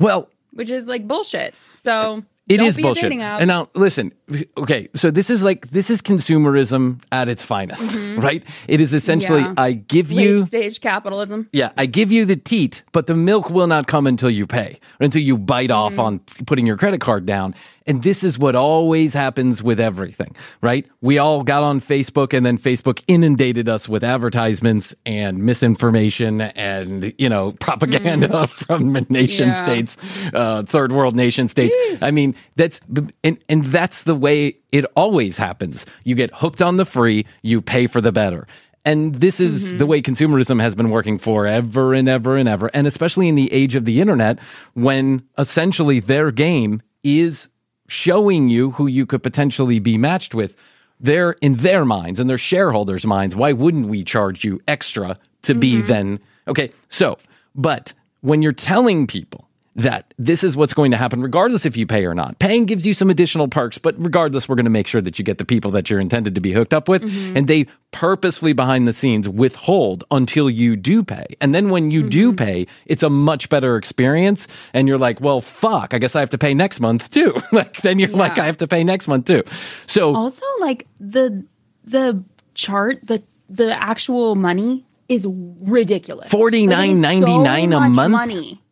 Well, 0.00 0.28
which 0.50 0.70
is 0.70 0.88
like 0.88 1.06
bullshit. 1.06 1.54
So 1.76 2.24
It 2.52 2.56
don't 2.58 2.66
is 2.66 2.76
bullshit. 2.78 3.12
And 3.12 3.48
now 3.48 3.68
listen, 3.74 4.12
okay, 4.56 4.88
so 4.94 5.10
this 5.10 5.30
is 5.30 5.42
like 5.42 5.68
this 5.70 5.90
is 5.90 6.00
consumerism 6.02 7.02
at 7.10 7.28
its 7.28 7.44
finest, 7.44 7.94
right? 8.16 8.42
It 8.68 8.80
is 8.80 8.94
essentially 8.94 9.42
Mm-hmm. 9.42 9.54
Yeah. 9.58 9.62
I 9.64 9.72
give 9.72 10.10
Late 10.12 10.24
you 10.24 10.44
stage 10.44 10.80
capitalism. 10.80 11.48
yeah, 11.52 11.72
I 11.76 11.86
give 11.86 12.10
you 12.12 12.24
the 12.24 12.36
teat, 12.36 12.82
but 12.92 13.06
the 13.06 13.14
milk 13.14 13.50
will 13.50 13.66
not 13.66 13.86
come 13.86 14.06
until 14.06 14.30
you 14.30 14.46
pay, 14.46 14.78
or 15.00 15.04
until 15.04 15.22
you 15.22 15.38
bite 15.38 15.70
off 15.70 15.98
on 15.98 16.18
putting 16.46 16.66
your 16.66 16.76
credit 16.76 17.00
card 17.00 17.26
down. 17.26 17.54
And 17.84 18.00
this 18.00 18.22
is 18.22 18.38
what 18.38 18.54
always 18.54 19.12
happens 19.12 19.60
with 19.60 19.80
everything, 19.80 20.36
right? 20.60 20.86
We 21.00 21.18
all 21.18 21.42
got 21.42 21.64
on 21.64 21.80
Facebook 21.80 22.32
and 22.32 22.46
then 22.46 22.56
Facebook 22.56 23.02
inundated 23.08 23.68
us 23.68 23.88
with 23.88 24.04
advertisements 24.04 24.94
and 25.04 25.42
misinformation 25.42 26.40
and, 26.40 27.12
you 27.18 27.28
know, 27.28 27.52
propaganda 27.58 28.46
from 28.66 28.92
nation 29.08 29.48
Yeah. 29.48 29.54
states, 29.54 29.96
uh, 30.32 30.62
third 30.62 30.92
world 30.92 31.16
nation 31.16 31.48
states. 31.48 31.74
I 32.00 32.12
mean, 32.12 32.36
that's, 32.56 32.80
and, 33.24 33.38
and 33.48 33.64
that's 33.64 34.04
the 34.04 34.14
way 34.14 34.56
it 34.70 34.84
always 34.96 35.38
happens. 35.38 35.86
You 36.04 36.14
get 36.14 36.30
hooked 36.34 36.62
on 36.62 36.76
the 36.76 36.84
free, 36.84 37.26
you 37.42 37.60
pay 37.62 37.86
for 37.86 38.00
the 38.00 38.12
better. 38.12 38.46
And 38.84 39.14
this 39.14 39.38
is 39.38 39.68
mm-hmm. 39.68 39.78
the 39.78 39.86
way 39.86 40.02
consumerism 40.02 40.60
has 40.60 40.74
been 40.74 40.90
working 40.90 41.16
forever 41.18 41.94
and 41.94 42.08
ever 42.08 42.36
and 42.36 42.48
ever. 42.48 42.68
And 42.74 42.86
especially 42.86 43.28
in 43.28 43.36
the 43.36 43.52
age 43.52 43.76
of 43.76 43.84
the 43.84 44.00
internet, 44.00 44.38
when 44.74 45.22
essentially 45.38 46.00
their 46.00 46.32
game 46.32 46.82
is 47.04 47.48
showing 47.92 48.48
you 48.48 48.70
who 48.72 48.86
you 48.86 49.06
could 49.06 49.22
potentially 49.22 49.78
be 49.78 49.98
matched 49.98 50.34
with. 50.34 50.56
They're 50.98 51.32
in 51.42 51.54
their 51.56 51.84
minds 51.84 52.20
and 52.20 52.30
their 52.30 52.38
shareholders' 52.38 53.06
minds. 53.06 53.36
Why 53.36 53.52
wouldn't 53.52 53.88
we 53.88 54.02
charge 54.04 54.44
you 54.44 54.60
extra 54.66 55.16
to 55.42 55.54
be 55.54 55.74
mm-hmm. 55.74 55.88
then? 55.88 56.20
Okay. 56.48 56.70
So, 56.88 57.18
but 57.54 57.92
when 58.20 58.40
you're 58.40 58.52
telling 58.52 59.06
people 59.06 59.48
that 59.74 60.12
this 60.18 60.44
is 60.44 60.56
what's 60.56 60.74
going 60.74 60.90
to 60.90 60.96
happen, 60.96 61.22
regardless 61.22 61.64
if 61.64 61.76
you 61.76 61.86
pay 61.86 62.04
or 62.04 62.14
not. 62.14 62.38
Paying 62.38 62.66
gives 62.66 62.86
you 62.86 62.92
some 62.92 63.08
additional 63.08 63.48
perks, 63.48 63.78
but 63.78 63.94
regardless, 63.98 64.48
we're 64.48 64.56
going 64.56 64.64
to 64.64 64.70
make 64.70 64.86
sure 64.86 65.00
that 65.00 65.18
you 65.18 65.24
get 65.24 65.38
the 65.38 65.44
people 65.44 65.70
that 65.70 65.88
you're 65.88 66.00
intended 66.00 66.34
to 66.34 66.40
be 66.40 66.52
hooked 66.52 66.74
up 66.74 66.88
with. 66.88 67.02
Mm-hmm. 67.02 67.36
And 67.36 67.48
they 67.48 67.66
purposefully 67.90 68.52
behind 68.52 68.86
the 68.86 68.92
scenes 68.92 69.28
withhold 69.28 70.04
until 70.10 70.50
you 70.50 70.76
do 70.76 71.02
pay. 71.02 71.26
And 71.40 71.54
then 71.54 71.70
when 71.70 71.90
you 71.90 72.08
do 72.08 72.28
mm-hmm. 72.28 72.36
pay, 72.36 72.66
it's 72.86 73.02
a 73.02 73.10
much 73.10 73.48
better 73.48 73.76
experience. 73.76 74.46
And 74.74 74.88
you're 74.88 74.98
like, 74.98 75.20
well, 75.20 75.40
fuck, 75.40 75.94
I 75.94 75.98
guess 75.98 76.14
I 76.16 76.20
have 76.20 76.30
to 76.30 76.38
pay 76.38 76.52
next 76.52 76.80
month 76.80 77.10
too. 77.10 77.34
like, 77.52 77.80
then 77.80 77.98
you're 77.98 78.10
like, 78.10 78.38
I 78.38 78.46
have 78.46 78.58
to 78.58 78.68
pay 78.68 78.84
next 78.84 79.08
month 79.08 79.26
too. 79.26 79.42
So, 79.86 80.14
Also, 80.14 80.44
like 80.60 80.86
the 81.00 81.46
the 81.84 82.22
chart, 82.54 83.06
the 83.06 83.22
the 83.48 83.72
actual 83.72 84.34
money 84.34 84.84
is 85.08 85.26
ridiculous. 85.28 86.30
$49.99 86.30 87.44
Like, 87.44 87.86
a 87.86 87.90
month? 87.90 88.12
Money, 88.12 88.62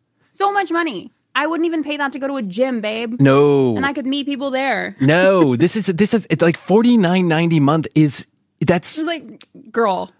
so 0.41 0.51
much 0.51 0.71
money. 0.71 1.11
I 1.33 1.47
wouldn't 1.47 1.65
even 1.65 1.83
pay 1.83 1.95
that 1.97 2.11
to 2.13 2.19
go 2.19 2.27
to 2.27 2.35
a 2.37 2.41
gym, 2.57 2.81
babe. 2.81 3.19
no. 3.21 3.75
And 3.77 3.85
I 3.85 3.93
could 3.93 4.05
meet 4.05 4.25
people 4.25 4.49
there. 4.51 4.95
no, 4.99 5.55
this 5.55 5.75
is, 5.75 5.85
this 5.85 6.13
is, 6.13 6.27
it's 6.29 6.41
like 6.41 6.57
forty 6.57 6.97
nine 6.97 7.27
ninety 7.27 7.57
a 7.57 7.61
month 7.61 7.87
is, 7.95 8.25
that's, 8.59 8.97
It's 8.97 9.07
like, 9.07 9.47
girl, 9.71 10.11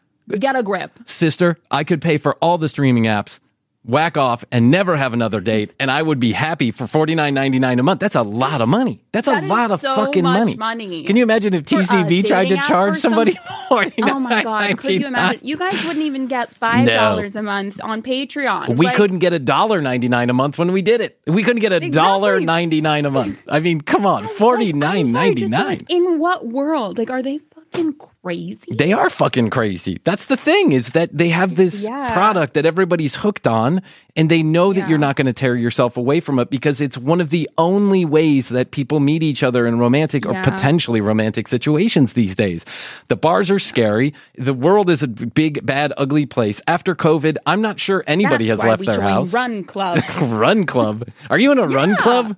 get 0.46 0.56
a 0.56 0.64
grip. 0.64 0.92
sister, 1.06 1.58
I 1.70 1.84
could 1.84 2.02
pay 2.02 2.18
for 2.18 2.36
all 2.42 2.58
the 2.58 2.70
streaming 2.70 3.06
apps, 3.06 3.40
whack 3.84 4.16
off, 4.18 4.46
and 4.52 4.70
never 4.72 4.96
have 4.98 5.14
another 5.14 5.40
date, 5.42 5.74
and 5.80 5.90
I 5.90 6.02
would 6.02 6.20
be 6.20 6.32
happy 6.34 6.72
for 6.72 6.88
forty 6.88 7.16
nine 7.16 7.34
ninety 7.34 7.60
nine 7.60 7.80
a 7.80 7.84
month. 7.84 8.00
That's 8.00 8.16
a 8.16 8.22
lot 8.24 8.62
of 8.62 8.70
money. 8.70 9.04
That's 9.12 9.28
That 9.28 9.44
a 9.44 9.48
lot 9.48 9.72
of 9.72 9.80
so 9.80 9.96
fucking 9.96 10.24
money. 10.24 10.56
money. 10.56 11.04
Can 11.04 11.16
you 11.16 11.24
imagine 11.24 11.54
if 11.54 11.64
For 11.68 11.76
TCB 11.82 12.26
tried 12.28 12.50
to 12.50 12.58
charge 12.58 12.98
some- 12.98 13.12
somebody 13.12 13.34
nine? 13.72 13.94
Oh 14.04 14.20
my 14.20 14.44
god, 14.44 14.78
could 14.78 15.02
you 15.02 15.08
imagine? 15.08 15.46
You 15.46 15.58
guys 15.58 15.84
wouldn't 15.84 16.06
even 16.06 16.28
get 16.28 16.54
five 16.56 16.88
dollars 16.88 17.36
a 17.36 17.42
month 17.44 17.80
on 17.84 18.02
Patreon. 18.02 18.78
We 18.78 18.86
Like, 18.86 18.96
couldn't 18.96 19.20
get 19.20 19.34
a 19.34 19.40
dollar 19.40 19.82
ninety 19.82 20.08
nine 20.10 20.30
a 20.30 20.34
month 20.34 20.58
when 20.60 20.72
we 20.72 20.82
did 20.82 21.02
it. 21.02 21.20
We 21.28 21.44
couldn't 21.44 21.62
get 21.62 21.74
a 21.74 21.80
dollar 21.90 22.34
Exactly. 22.36 22.46
ninety 22.46 22.82
nine 22.82 23.06
a 23.06 23.12
month. 23.12 23.44
I 23.50 23.60
mean, 23.60 23.82
come 23.82 24.06
on, 24.06 24.28
forty 24.28 24.74
nine 24.74 25.12
ninety 25.12 25.48
nine. 25.48 25.82
in 25.90 26.20
what 26.20 26.46
world? 26.48 26.98
Like, 26.98 27.10
are 27.10 27.22
they 27.24 27.40
fucking 27.40 27.94
crazy? 28.24 28.72
They 28.76 28.94
are 28.94 29.10
fucking 29.10 29.50
crazy. 29.50 30.00
That's 30.04 30.26
the 30.26 30.38
thing 30.38 30.72
is 30.74 30.92
that 30.92 31.10
they 31.16 31.30
have 31.30 31.56
this 31.56 31.84
Yeah. 31.86 32.14
product 32.14 32.54
that 32.54 32.66
everybody's 32.66 33.16
hooked 33.16 33.48
on 33.48 33.82
and 34.16 34.30
they 34.30 34.44
know 34.44 34.74
that 34.74 34.82
Yeah. 34.82 34.90
you're 34.90 34.98
not 35.00 35.16
going 35.16 35.26
to 35.26 35.34
tear 35.34 35.56
yourself 35.56 35.98
away 35.98 36.20
from 36.20 36.38
it 36.38 36.50
because 36.50 36.82
it's 36.82 36.98
one 36.98 37.20
of 37.22 37.30
the 37.32 37.50
only 37.58 38.06
ways 38.06 38.50
that 38.50 38.72
people 38.72 39.00
meet 39.00 39.24
each 39.24 39.42
other 39.44 39.66
in 39.66 39.80
romantic 39.80 40.26
or 40.26 40.34
potentially 40.44 41.02
romantic 41.02 41.48
situations 41.48 42.14
these 42.14 42.36
days. 42.36 42.66
The 43.08 43.16
bars 43.16 43.50
are 43.50 43.60
scary. 43.60 44.14
The 44.38 44.54
world 44.54 44.90
is 44.90 45.02
a 45.02 45.08
big, 45.08 45.66
bad, 45.66 45.92
ugly 45.98 46.26
place. 46.26 46.62
After 46.68 46.94
COVID, 46.96 47.38
I'm 47.46 47.62
not 47.62 47.80
sure 47.80 48.04
anybody 48.06 48.48
That's 48.48 48.62
has 48.62 48.70
left 48.70 48.86
their 48.86 49.02
house. 49.02 49.34
Run 49.34 49.64
club. 49.64 50.00
Run 50.22 50.66
club. 50.66 51.08
Are 51.30 51.40
you 51.40 51.52
in 51.52 51.58
a 51.58 51.68
run 51.68 51.96
club? 51.96 52.36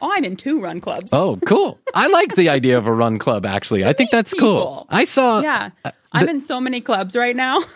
Oh, 0.00 0.10
I'm 0.12 0.24
in 0.24 0.36
two 0.36 0.60
run 0.60 0.80
clubs. 0.80 1.10
Oh, 1.12 1.38
cool. 1.46 1.78
I 1.94 2.08
like 2.08 2.34
the 2.34 2.48
idea 2.48 2.78
of 2.78 2.86
a 2.86 2.92
run 2.92 3.18
club 3.18 3.46
actually. 3.46 3.84
I 3.84 3.92
think 3.92 4.10
that's 4.10 4.34
cool. 4.34 4.86
I 4.90 5.04
saw 5.04 5.40
yeah, 5.40 5.70
uh, 5.84 5.90
I'm 6.12 6.28
in 6.28 6.40
so 6.40 6.60
many 6.60 6.80
clubs 6.80 7.16
right 7.16 7.36
now. 7.36 7.62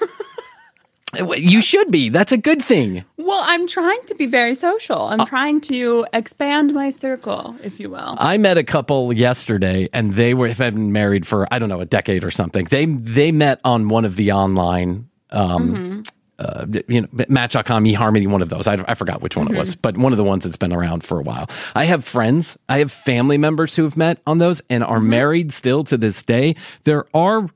You 1.19 1.61
should 1.61 1.91
be. 1.91 2.09
That's 2.09 2.31
a 2.31 2.37
good 2.37 2.63
thing. 2.63 3.05
Well, 3.17 3.43
I'm 3.45 3.67
trying 3.67 4.01
to 4.07 4.15
be 4.15 4.27
very 4.27 4.55
social. 4.55 5.03
I'm 5.03 5.23
uh, 5.23 5.27
trying 5.27 5.61
to 5.63 6.07
expand 6.13 6.73
my 6.73 6.91
circle, 6.91 7.57
if 7.65 7.81
you 7.81 7.91
will. 7.91 8.15
I 8.17 8.39
met 8.39 8.59
a 8.59 8.63
couple 8.63 9.13
yesterday, 9.13 9.89
and 9.93 10.13
they 10.13 10.35
were 10.35 10.47
have 10.49 10.59
been 10.59 10.93
married 10.93 11.27
for 11.27 11.53
I 11.53 11.59
don't 11.59 11.69
know 11.69 11.81
a 11.81 11.87
decade 11.87 12.23
or 12.23 12.31
something. 12.31 12.67
They 12.67 12.87
they 12.87 13.33
met 13.33 13.61
on 13.65 13.89
one 13.89 14.05
of 14.05 14.15
the 14.15 14.33
online. 14.33 15.09
Um, 15.31 15.75
mm-hmm. 15.75 16.01
Uh, 16.41 16.67
you 16.89 17.03
know, 17.03 17.09
Match.com, 17.29 17.85
eHarmony, 17.85 18.27
one 18.27 18.41
of 18.41 18.49
those. 18.49 18.67
I, 18.67 18.83
I 18.89 18.95
forgot 18.95 19.21
which 19.21 19.37
one 19.37 19.53
it 19.53 19.59
was, 19.59 19.77
but 19.77 19.99
one 19.99 20.13
of 20.13 20.17
the 20.17 20.25
ones 20.25 20.45
that's 20.45 20.57
been 20.57 20.73
around 20.73 21.05
for 21.05 21.21
a 21.21 21.23
while. 21.23 21.51
I 21.75 21.85
have 21.85 22.05
friends, 22.05 22.59
I 22.69 22.79
have 22.79 22.91
family 22.91 23.37
members 23.37 23.77
who 23.77 23.83
have 23.85 23.97
met 23.97 24.21
on 24.27 24.39
those 24.39 24.63
and 24.71 24.83
are 24.83 25.01
married 25.01 25.53
still 25.53 25.85
to 25.85 25.99
this 25.99 26.23
day. 26.23 26.57
There 26.85 27.05
are 27.15 27.49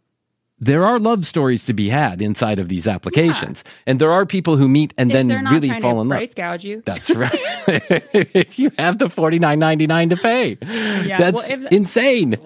there 0.58 0.86
are 0.86 0.98
love 0.98 1.26
stories 1.26 1.64
to 1.64 1.74
be 1.74 1.88
had 1.88 2.22
inside 2.22 2.58
of 2.58 2.68
these 2.68 2.86
applications, 2.86 3.64
and 3.86 4.00
there 4.00 4.12
are 4.12 4.24
people 4.24 4.56
who 4.56 4.68
meet 4.68 4.94
and 4.96 5.10
if 5.10 5.14
then 5.26 5.44
really 5.46 5.68
fall 5.80 6.00
in 6.00 6.08
love. 6.08 6.18
price 6.18 6.34
gouge 6.34 6.64
you. 6.64 6.82
That's 6.84 7.10
right. 7.10 7.32
if 7.66 8.58
you 8.58 8.70
have 8.78 8.98
the 8.98 9.10
forty 9.10 9.38
nine 9.38 9.58
ninety 9.58 9.86
nine 9.86 10.10
to 10.10 10.16
pay, 10.16 10.54
that's 10.54 11.50
well, 11.50 11.64
if- 11.64 11.72
insane. 11.72 12.38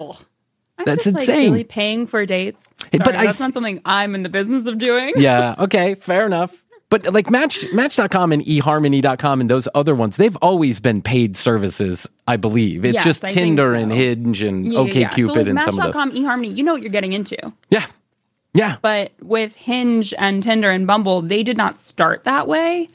I'm 0.79 0.85
That's 0.85 1.03
just, 1.03 1.17
insane. 1.19 1.35
Like, 1.35 1.51
really 1.51 1.63
paying 1.65 2.07
for 2.07 2.25
dates. 2.25 2.69
But 2.91 3.03
Sorry, 3.05 3.17
I- 3.17 3.25
that's 3.27 3.39
not 3.39 3.53
something 3.53 3.81
I'm 3.85 4.15
in 4.15 4.23
the 4.23 4.29
business 4.29 4.65
of 4.65 4.77
doing. 4.79 5.13
yeah, 5.17 5.53
okay, 5.59 5.93
fair 5.95 6.25
enough. 6.25 6.63
But 6.89 7.13
like 7.13 7.29
Match 7.29 7.63
Match.com 7.71 8.31
and 8.31 8.43
eHarmony.com 8.43 9.41
and 9.41 9.49
those 9.49 9.67
other 9.75 9.93
ones, 9.93 10.17
they've 10.17 10.35
always 10.37 10.79
been 10.79 11.03
paid 11.03 11.37
services, 11.37 12.07
I 12.27 12.37
believe. 12.37 12.83
It's 12.83 12.95
Yes, 12.95 13.03
just 13.05 13.23
I 13.25 13.29
Tinder 13.29 13.73
so. 13.75 13.79
and 13.79 13.91
Hinge 13.91 14.41
and 14.41 14.65
Yeah, 14.65 14.81
yeah, 14.81 14.93
yeah. 14.93 15.09
OKCupid 15.09 15.25
so, 15.27 15.33
like, 15.33 15.47
and 15.47 15.59
some 15.59 15.67
of 15.67 15.75
those. 15.75 15.93
Match.com, 15.93 16.11
eHarmony, 16.13 16.55
you 16.57 16.63
know 16.63 16.73
what 16.73 16.81
you're 16.81 16.89
getting 16.89 17.13
into. 17.13 17.37
Yeah. 17.69 17.85
Yeah. 18.55 18.77
But 18.81 19.11
with 19.21 19.55
Hinge 19.55 20.15
and 20.17 20.41
Tinder 20.41 20.71
and 20.71 20.87
Bumble, 20.87 21.21
they 21.21 21.43
did 21.43 21.57
not 21.57 21.77
start 21.77 22.23
that 22.23 22.47
way. 22.47 22.89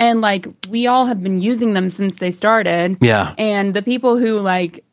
And 0.00 0.20
like 0.20 0.48
we 0.68 0.88
all 0.88 1.06
have 1.06 1.22
been 1.22 1.40
using 1.40 1.74
them 1.74 1.90
since 1.90 2.18
they 2.18 2.32
started. 2.32 2.96
Yeah. 3.00 3.32
And 3.38 3.74
the 3.74 3.82
people 3.82 4.18
who 4.18 4.40
like 4.40 4.84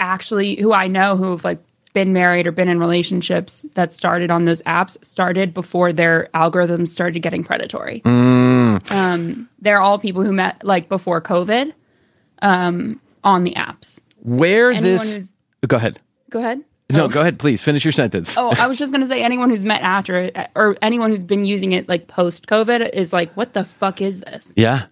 actually 0.00 0.56
who 0.60 0.72
I 0.72 0.88
know 0.88 1.16
who 1.16 1.30
have 1.30 1.44
like 1.44 1.62
been 1.92 2.12
married 2.12 2.46
or 2.46 2.52
been 2.52 2.68
in 2.68 2.78
relationships 2.78 3.66
that 3.74 3.92
started 3.92 4.30
on 4.30 4.44
those 4.44 4.62
apps 4.62 5.02
started 5.04 5.52
before 5.52 5.92
their 5.92 6.28
algorithms 6.34 6.88
started 6.88 7.20
getting 7.20 7.44
predatory. 7.44 8.00
Mm. 8.00 8.90
Um, 8.90 9.48
they're 9.60 9.80
all 9.80 9.98
people 9.98 10.22
who 10.22 10.32
met 10.32 10.64
like 10.64 10.88
before 10.88 11.20
COVID 11.20 11.72
um, 12.40 13.00
on 13.22 13.44
the 13.44 13.54
apps. 13.54 14.00
Where 14.22 14.70
Anyone 14.70 14.98
this 15.06 15.14
who's 15.14 15.34
Go 15.66 15.76
ahead. 15.76 16.00
go 16.30 16.38
ahead. 16.38 16.62
No, 16.90 17.08
go 17.08 17.22
ahead, 17.22 17.38
please. 17.38 17.62
Finish 17.62 17.84
your 17.86 17.92
sentence. 17.92 18.36
Oh, 18.36 18.54
I 18.58 18.66
was 18.66 18.78
just 18.78 18.92
gonna 18.92 19.06
say 19.06 19.22
anyone 19.22 19.48
who's 19.48 19.64
met 19.64 19.80
after 19.80 20.18
it, 20.18 20.36
or 20.54 20.76
anyone 20.82 21.08
who's 21.10 21.24
been 21.24 21.46
using 21.46 21.72
it 21.72 21.88
like 21.88 22.06
post 22.06 22.46
COVID 22.46 22.90
is 22.92 23.12
like, 23.14 23.32
what 23.34 23.54
the 23.54 23.64
fuck 23.64 24.02
is 24.02 24.20
this? 24.20 24.52
Yeah. 24.56 24.86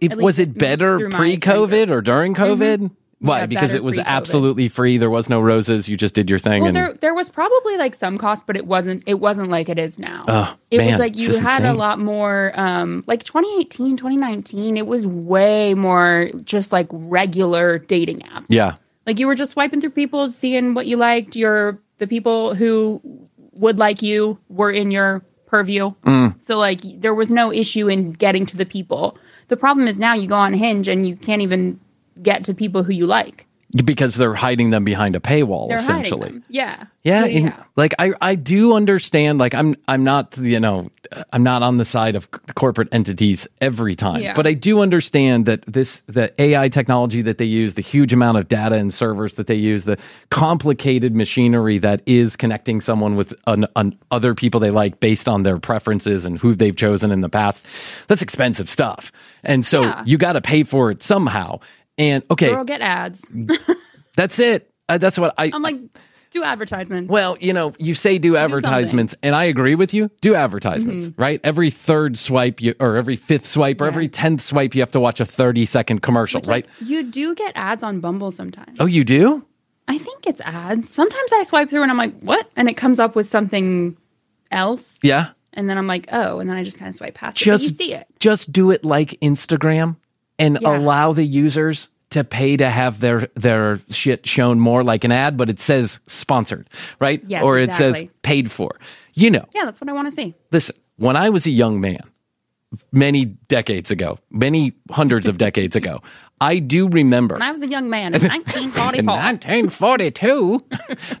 It- 0.00 0.16
was 0.16 0.40
it 0.40 0.58
better 0.58 0.96
pre 1.10 1.36
COVID 1.36 1.90
or 1.90 2.00
during 2.00 2.34
COVID? 2.34 2.90
Why? 3.20 3.40
Yeah, 3.40 3.46
because 3.46 3.74
it 3.74 3.82
was 3.82 3.96
pre-COVID. 3.96 4.06
absolutely 4.06 4.68
free. 4.68 4.96
There 4.96 5.10
was 5.10 5.28
no 5.28 5.40
roses. 5.40 5.88
You 5.88 5.96
just 5.96 6.14
did 6.14 6.30
your 6.30 6.38
thing. 6.38 6.62
Well, 6.62 6.68
and 6.68 6.76
there 6.76 6.92
there 6.94 7.14
was 7.14 7.28
probably 7.28 7.76
like 7.76 7.94
some 7.94 8.16
cost, 8.16 8.46
but 8.46 8.56
it 8.56 8.66
wasn't 8.66 9.02
it 9.06 9.14
wasn't 9.14 9.48
like 9.48 9.68
it 9.68 9.78
is 9.78 9.98
now. 9.98 10.24
Oh, 10.28 10.54
it 10.70 10.78
man, 10.78 10.86
was 10.86 10.98
like 10.98 11.16
you 11.16 11.36
had 11.40 11.64
a 11.64 11.72
lot 11.74 11.98
more 11.98 12.52
um 12.54 13.02
like 13.06 13.24
2018, 13.24 13.96
2019, 13.96 14.76
it 14.76 14.86
was 14.86 15.06
way 15.06 15.74
more 15.74 16.30
just 16.44 16.72
like 16.72 16.86
regular 16.92 17.78
dating 17.78 18.22
app. 18.24 18.44
yeah. 18.48 18.76
Like 19.06 19.18
you 19.18 19.26
were 19.26 19.34
just 19.34 19.52
swiping 19.52 19.80
through 19.80 19.90
people, 19.90 20.28
seeing 20.28 20.74
what 20.74 20.86
you 20.86 20.96
liked. 20.96 21.34
Your 21.34 21.80
the 21.96 22.06
people 22.06 22.54
who 22.54 23.00
would 23.52 23.78
like 23.78 24.02
you 24.02 24.38
were 24.48 24.70
in 24.70 24.90
your 24.90 25.24
purview. 25.46 25.92
Mm. 26.04 26.40
So 26.42 26.58
like 26.58 26.80
there 26.82 27.14
was 27.14 27.32
no 27.32 27.52
issue 27.52 27.88
in 27.88 28.12
getting 28.12 28.46
to 28.46 28.56
the 28.56 28.66
people. 28.66 29.18
The 29.48 29.56
problem 29.56 29.88
is 29.88 29.98
now 29.98 30.14
you 30.14 30.28
go 30.28 30.36
on 30.36 30.52
Hinge 30.52 30.88
and 30.88 31.08
you 31.08 31.16
can't 31.16 31.42
even 31.42 31.80
get 32.22 32.44
to 32.44 32.54
people 32.54 32.82
who 32.82 32.92
you 32.92 33.06
like. 33.06 33.46
Because 33.84 34.14
they're 34.14 34.32
hiding 34.34 34.70
them 34.70 34.84
behind 34.84 35.14
a 35.14 35.20
paywall, 35.20 35.68
They're 35.68 35.76
essentially. 35.76 36.40
Yeah. 36.48 36.84
Yeah, 37.02 37.26
Yeah, 37.26 37.38
and, 37.48 37.54
like 37.76 37.92
I, 37.98 38.12
I 38.18 38.34
do 38.34 38.72
understand. 38.72 39.38
Like 39.38 39.54
I'm, 39.54 39.74
I'm 39.86 40.04
not, 40.04 40.38
you 40.38 40.58
know, 40.58 40.90
I'm 41.34 41.42
not 41.42 41.62
on 41.62 41.76
the 41.76 41.84
side 41.84 42.16
of 42.16 42.24
c- 42.24 42.40
corporate 42.54 42.88
entities 42.92 43.46
every 43.60 43.94
time, 43.94 44.22
Yeah. 44.22 44.32
but 44.32 44.46
I 44.46 44.54
do 44.54 44.80
understand 44.80 45.44
that 45.46 45.66
this, 45.66 46.00
the 46.06 46.32
AI 46.40 46.70
technology 46.70 47.20
that 47.20 47.36
they 47.36 47.44
use, 47.44 47.74
the 47.74 47.82
huge 47.82 48.14
amount 48.14 48.38
of 48.38 48.48
data 48.48 48.74
and 48.76 48.92
servers 48.92 49.34
that 49.34 49.48
they 49.48 49.54
use, 49.56 49.84
the 49.84 49.98
complicated 50.30 51.14
machinery 51.14 51.76
that 51.76 52.00
is 52.06 52.36
connecting 52.36 52.80
someone 52.80 53.16
with 53.16 53.34
an, 53.46 53.66
an 53.76 53.98
other 54.10 54.34
people 54.34 54.60
they 54.60 54.70
like 54.70 54.98
based 54.98 55.28
on 55.28 55.42
their 55.42 55.58
preferences 55.58 56.24
and 56.24 56.38
who 56.38 56.54
they've 56.54 56.76
chosen 56.76 57.10
in 57.10 57.20
the 57.20 57.28
past. 57.28 57.66
That's 58.06 58.22
expensive 58.22 58.70
stuff, 58.70 59.12
and 59.44 59.66
so 59.66 59.82
Yeah. 59.82 60.02
you 60.06 60.16
got 60.16 60.32
to 60.32 60.40
pay 60.40 60.62
for 60.62 60.90
it 60.90 61.02
somehow. 61.02 61.60
And 61.98 62.22
okay, 62.30 62.50
Girl, 62.50 62.64
get 62.64 62.80
ads. 62.80 63.30
that's 64.16 64.38
it. 64.38 64.70
Uh, 64.88 64.98
that's 64.98 65.18
what 65.18 65.34
I. 65.36 65.50
I'm 65.52 65.62
like, 65.62 65.76
do 66.30 66.44
advertisements. 66.44 67.10
Well, 67.10 67.36
you 67.40 67.52
know, 67.52 67.72
you 67.78 67.94
say 67.94 68.18
do 68.18 68.36
advertisements, 68.36 69.16
and 69.22 69.34
I 69.34 69.44
agree 69.44 69.74
with 69.74 69.92
you. 69.94 70.10
Do 70.20 70.34
advertisements, 70.34 71.08
Mm-hmm. 71.08 71.20
right? 71.20 71.40
Every 71.42 71.70
third 71.70 72.16
swipe, 72.16 72.60
you, 72.60 72.74
or 72.80 72.96
every 72.96 73.16
fifth 73.16 73.46
swipe, 73.46 73.80
or 73.80 73.86
every 73.86 74.08
tenth 74.08 74.40
swipe, 74.40 74.74
you 74.74 74.80
have 74.82 74.92
to 74.92 75.00
watch 75.00 75.20
a 75.20 75.24
thirty-second 75.24 76.00
commercial, 76.02 76.40
right? 76.42 76.66
You 76.80 77.02
do 77.10 77.34
get 77.34 77.52
ads 77.56 77.82
on 77.82 78.00
Bumble 78.00 78.30
sometimes. 78.30 78.78
oh, 78.80 78.86
you 78.86 79.04
do? 79.04 79.44
I 79.88 79.96
think 79.98 80.26
it's 80.26 80.40
ads. 80.42 80.90
Sometimes 80.90 81.32
I 81.32 81.44
swipe 81.44 81.70
through 81.70 81.80
and 81.82 81.90
I'm 81.90 81.96
like, 81.96 82.18
what? 82.20 82.46
And 82.56 82.68
it 82.68 82.74
comes 82.76 82.98
up 82.98 83.16
with 83.16 83.26
something 83.26 83.96
else. 84.50 84.98
Yeah. 85.02 85.30
And 85.54 85.68
then 85.68 85.78
I'm 85.78 85.86
like, 85.86 86.08
oh, 86.12 86.40
and 86.40 86.48
then 86.48 86.58
I 86.58 86.62
just 86.62 86.78
kind 86.78 86.90
of 86.90 86.94
swipe 86.94 87.14
past 87.14 87.38
Just 87.38 87.64
it. 87.64 87.66
But 87.66 87.70
you 87.70 87.74
see 87.86 87.94
it. 87.94 88.06
Just 88.20 88.52
do 88.52 88.70
it 88.70 88.84
like 88.84 89.18
Instagram, 89.22 89.96
and 90.38 90.58
Yeah. 90.60 90.76
allow 90.76 91.12
the 91.12 91.24
users 91.24 91.88
to 92.10 92.24
pay 92.24 92.56
to 92.56 92.68
have 92.70 93.00
their 93.00 93.28
their 93.34 93.80
shit 93.90 94.26
shown 94.26 94.58
more 94.60 94.82
like 94.82 95.04
an 95.04 95.12
ad, 95.12 95.36
but 95.36 95.50
it 95.50 95.60
says 95.60 96.00
sponsored, 96.06 96.68
right? 97.00 97.22
Yes, 97.26 97.42
or 97.44 97.58
it 97.58 97.72
says 97.72 98.02
paid 98.22 98.50
for. 98.50 98.70
You 99.14 99.30
know, 99.30 99.44
Yeah, 99.54 99.64
that's 99.64 99.80
what 99.80 99.90
I 99.90 99.92
want 99.92 100.06
to 100.06 100.12
see. 100.12 100.34
listen, 100.52 100.76
when 100.96 101.16
I 101.16 101.28
was 101.28 101.44
a 101.46 101.50
young 101.50 101.80
man, 101.80 102.00
many 102.92 103.24
decades 103.24 103.90
ago, 103.90 104.18
many 104.30 104.72
hundreds 104.90 105.26
of 105.28 105.36
decades 105.38 105.74
ago, 105.76 106.00
I 106.40 106.60
do 106.60 106.88
remember 106.88 107.34
When 107.34 107.42
I 107.42 107.50
was 107.50 107.62
a 107.62 107.66
young 107.68 107.90
man 107.90 108.14
in 108.14 108.22
in 108.22 108.28
1944. 108.30 109.14
1942, 109.16 110.64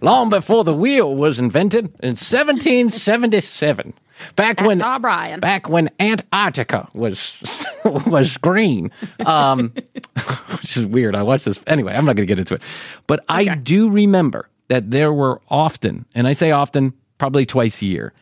long 0.00 0.30
before 0.30 0.62
the 0.64 0.72
wheel 0.74 1.14
was 1.14 1.38
invented 1.38 1.86
in 2.02 2.14
1777. 2.16 3.94
Back 4.36 4.60
when 4.60 4.78
That's 4.78 4.98
O'Brien. 4.98 5.40
back 5.40 5.68
when 5.68 5.90
Antarctica 6.00 6.88
was 6.94 7.66
was 7.84 8.36
green, 8.36 8.90
um, 9.24 9.72
which 10.52 10.76
is 10.76 10.86
weird. 10.86 11.14
I 11.14 11.22
watched 11.22 11.44
this 11.44 11.62
anyway. 11.66 11.94
I'm 11.94 12.04
not 12.04 12.16
going 12.16 12.26
to 12.26 12.34
get 12.34 12.38
into 12.38 12.54
it, 12.54 12.62
but 13.06 13.24
I 13.28 13.54
do 13.54 13.90
remember 13.90 14.48
that 14.68 14.90
there 14.90 15.12
were 15.12 15.40
often, 15.48 16.04
and 16.14 16.28
I 16.28 16.32
say 16.34 16.50
often, 16.50 16.92
probably 17.18 17.46
twice 17.46 17.80
a 17.82 17.86
year, 17.86 18.12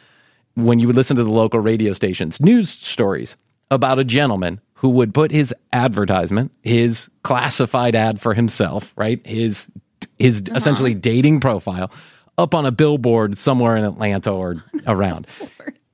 when 0.55 0.79
you 0.79 0.87
would 0.87 0.97
listen 0.97 1.17
to 1.17 1.25
the 1.25 1.31
local 1.31 1.61
radio 1.61 1.93
stations, 1.93 2.41
news 2.41 2.71
stories 2.71 3.37
about 3.71 3.99
a 3.99 4.05
gentleman 4.05 4.61
who 4.75 4.89
would 4.91 5.13
put 5.15 5.31
his 5.31 5.55
advertisement, 5.73 6.53
his 6.63 7.09
classified 7.23 7.95
ad 7.95 8.21
for 8.21 8.35
himself, 8.35 8.93
right? 8.97 9.25
His 9.27 9.67
his 10.19 10.43
essentially 10.55 10.95
dating 10.95 11.41
profile 11.41 11.91
up 12.39 12.55
on 12.55 12.67
a 12.67 12.71
billboard 12.71 13.39
somewhere 13.39 13.77
in 13.77 13.85
Atlanta 13.85 14.31
or 14.31 14.63
around. 14.87 15.27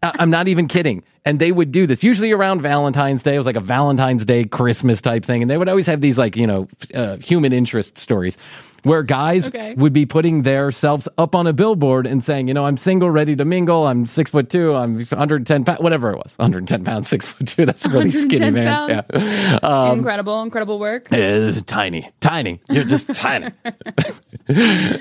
I- 0.02 0.12
I'm 0.18 0.30
not 0.30 0.48
even 0.48 0.68
kidding. 0.68 1.02
And 1.24 1.38
they 1.38 1.52
would 1.52 1.70
do 1.70 1.86
this 1.86 2.02
usually 2.02 2.32
around 2.32 2.62
Valentine's 2.62 3.22
Day. 3.22 3.34
It 3.34 3.38
was 3.38 3.46
like 3.46 3.56
a 3.56 3.60
Valentine's 3.60 4.24
Day 4.24 4.44
Christmas 4.44 5.00
type 5.00 5.24
thing. 5.24 5.40
And 5.42 5.50
they 5.50 5.56
would 5.56 5.68
always 5.68 5.86
have 5.86 6.00
these 6.00 6.18
like, 6.18 6.36
you 6.36 6.46
know, 6.46 6.66
uh, 6.94 7.16
human 7.18 7.52
interest 7.52 7.96
stories 7.98 8.36
where 8.82 9.04
guys 9.04 9.46
Okay. 9.46 9.74
would 9.74 9.92
be 9.92 10.04
putting 10.04 10.42
their 10.42 10.72
selves 10.72 11.06
up 11.16 11.36
on 11.36 11.46
a 11.46 11.52
billboard 11.52 12.04
and 12.04 12.24
saying, 12.24 12.48
you 12.48 12.54
know, 12.54 12.64
I'm 12.66 12.76
single, 12.76 13.08
ready 13.08 13.36
to 13.36 13.44
mingle. 13.44 13.86
I'm 13.86 14.04
six 14.06 14.32
foot 14.32 14.50
two. 14.50 14.74
I'm 14.74 14.96
110 14.96 15.64
pounds, 15.64 15.78
whatever 15.80 16.10
it 16.10 16.16
was. 16.16 16.32
110 16.38 16.82
pounds, 16.84 17.06
six 17.08 17.24
foot 17.26 17.46
two. 17.46 17.64
That's 17.64 17.84
a 17.86 17.88
really 17.88 18.10
skinny 18.10 18.50
man. 18.50 18.66
pounds? 18.90 19.06
Yeah. 19.14 19.58
Um, 19.62 19.98
incredible, 19.98 20.42
incredible 20.42 20.80
work. 20.80 21.06
It's 21.12 21.62
tiny, 21.62 22.10
tiny. 22.18 22.60
You're 22.68 22.82
just 22.82 23.14
tiny. 23.14 23.50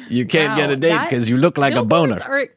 you 0.10 0.26
can't 0.28 0.52
Wow, 0.52 0.56
get 0.58 0.70
a 0.70 0.76
date 0.76 1.00
because 1.02 1.28
you 1.30 1.38
look 1.38 1.58
like 1.58 1.74
a 1.74 1.84
boner, 1.84 2.20
Are, 2.22 2.48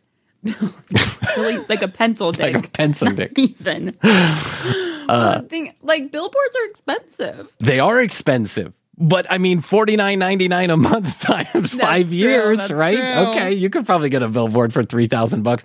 really 1.37 1.59
like 1.69 1.83
a 1.83 1.89
pencil 1.89 2.33
dick. 2.33 2.55
like 2.55 2.67
a 2.67 2.71
pencil 2.71 3.11
dick. 3.11 3.33
even. 3.37 3.97
Uh, 5.07 5.43
thing, 5.43 5.71
like 5.83 6.11
billboards 6.11 6.57
are 6.57 6.67
expensive. 6.71 7.55
They 7.59 7.79
are 7.79 8.01
expensive. 8.01 8.73
But 8.97 9.27
I 9.31 9.37
mean, 9.37 9.61
forty 9.61 9.97
nine 9.97 10.19
ninety 10.19 10.49
nine 10.49 10.71
a 10.71 10.79
month 10.79 11.21
times 11.21 11.75
five 11.75 12.09
true, 12.09 12.17
years, 12.17 12.73
right? 12.73 12.97
true. 12.97 13.29
Okay, 13.29 13.53
you 13.53 13.69
could 13.69 13.85
probably 13.85 14.09
get 14.09 14.23
a 14.23 14.29
billboard 14.29 14.73
for 14.73 14.83
three 14.83 15.07
thousand 15.07 15.43
bucks. 15.43 15.65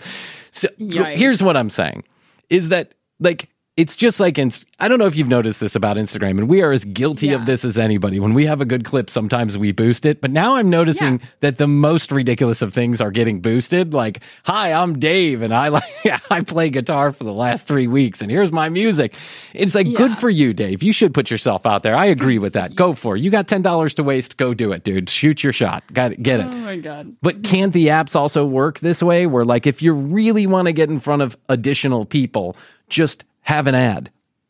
So 0.52 0.68
Yikes. 0.80 1.16
here's 1.16 1.42
what 1.42 1.56
I'm 1.56 1.70
saying: 1.70 2.04
is 2.50 2.68
that 2.68 2.94
like 3.22 3.50
it's 3.80 3.96
just 3.96 4.20
like 4.20 4.38
inst- 4.38 4.66
I 4.78 4.90
don't 4.90 5.00
know 5.00 5.06
if 5.06 5.16
you've 5.16 5.30
noticed 5.30 5.62
this 5.62 5.74
about 5.74 5.96
Instagram, 5.96 6.32
and 6.32 6.50
we 6.50 6.62
are 6.62 6.74
as 6.74 6.84
guilty 6.84 7.32
of 7.32 7.46
this 7.46 7.64
as 7.64 7.78
anybody. 7.78 8.20
When 8.20 8.34
we 8.34 8.46
have 8.46 8.60
a 8.60 8.66
good 8.66 8.84
clip, 8.84 9.10
sometimes 9.10 9.58
we 9.58 9.72
boost 9.72 10.06
it, 10.06 10.20
but 10.20 10.32
now 10.32 10.56
I'm 10.58 10.70
noticing 10.70 11.20
Yeah. 11.20 11.26
that 11.40 11.58
the 11.58 11.68
most 11.68 12.12
ridiculous 12.12 12.62
of 12.62 12.74
things 12.74 13.00
are 13.00 13.10
getting 13.12 13.40
boosted. 13.40 13.94
Like, 13.94 14.20
"Hi, 14.44 14.74
I'm 14.74 15.00
Dave, 15.00 15.42
and 15.42 15.54
I 15.54 15.68
like 15.80 15.84
I 16.30 16.42
play 16.42 16.70
guitar 16.70 17.14
for 17.14 17.24
the 17.24 17.32
last 17.34 17.68
three 17.68 17.88
weeks, 17.88 18.22
and 18.22 18.30
here's 18.30 18.52
my 18.52 18.68
music." 18.68 19.14
It's 19.54 19.76
like 19.76 19.94
good 19.96 20.12
for 20.18 20.30
you, 20.30 20.54
Dave. 20.54 20.84
You 20.84 20.92
should 20.92 21.14
put 21.14 21.32
yourself 21.32 21.66
out 21.66 21.82
there. 21.84 21.96
I 21.96 22.08
agree 22.08 22.38
with 22.38 22.54
that. 22.54 22.76
Go 22.76 22.94
for 22.94 23.16
it. 23.16 23.22
You 23.22 23.32
got 23.32 23.48
ten 23.48 23.62
dollars 23.62 23.94
to 23.96 24.04
waste. 24.04 24.36
Go 24.36 24.54
do 24.54 24.74
it, 24.74 24.84
dude. 24.84 25.10
Shoot 25.10 25.42
your 25.42 25.54
shot. 25.54 25.84
Got 25.94 26.12
it. 26.12 26.22
Get 26.22 26.42
it. 26.42 26.48
Oh 26.48 26.52
my 26.52 26.76
god. 26.78 27.16
But 27.22 27.44
can't 27.44 27.72
the 27.72 27.88
apps 27.88 28.14
also 28.16 28.46
work 28.46 28.80
this 28.80 29.02
way 29.02 29.26
where 29.26 29.46
like 29.46 29.66
if 29.68 29.82
you 29.82 29.94
really 29.94 30.48
want 30.48 30.66
to 30.66 30.74
get 30.74 30.90
in 30.90 31.00
front 31.00 31.22
of 31.22 31.38
additional 31.48 32.06
people, 32.06 32.58
just 32.90 33.24
have 33.50 33.68
an 33.68 33.76
ad. 33.76 34.10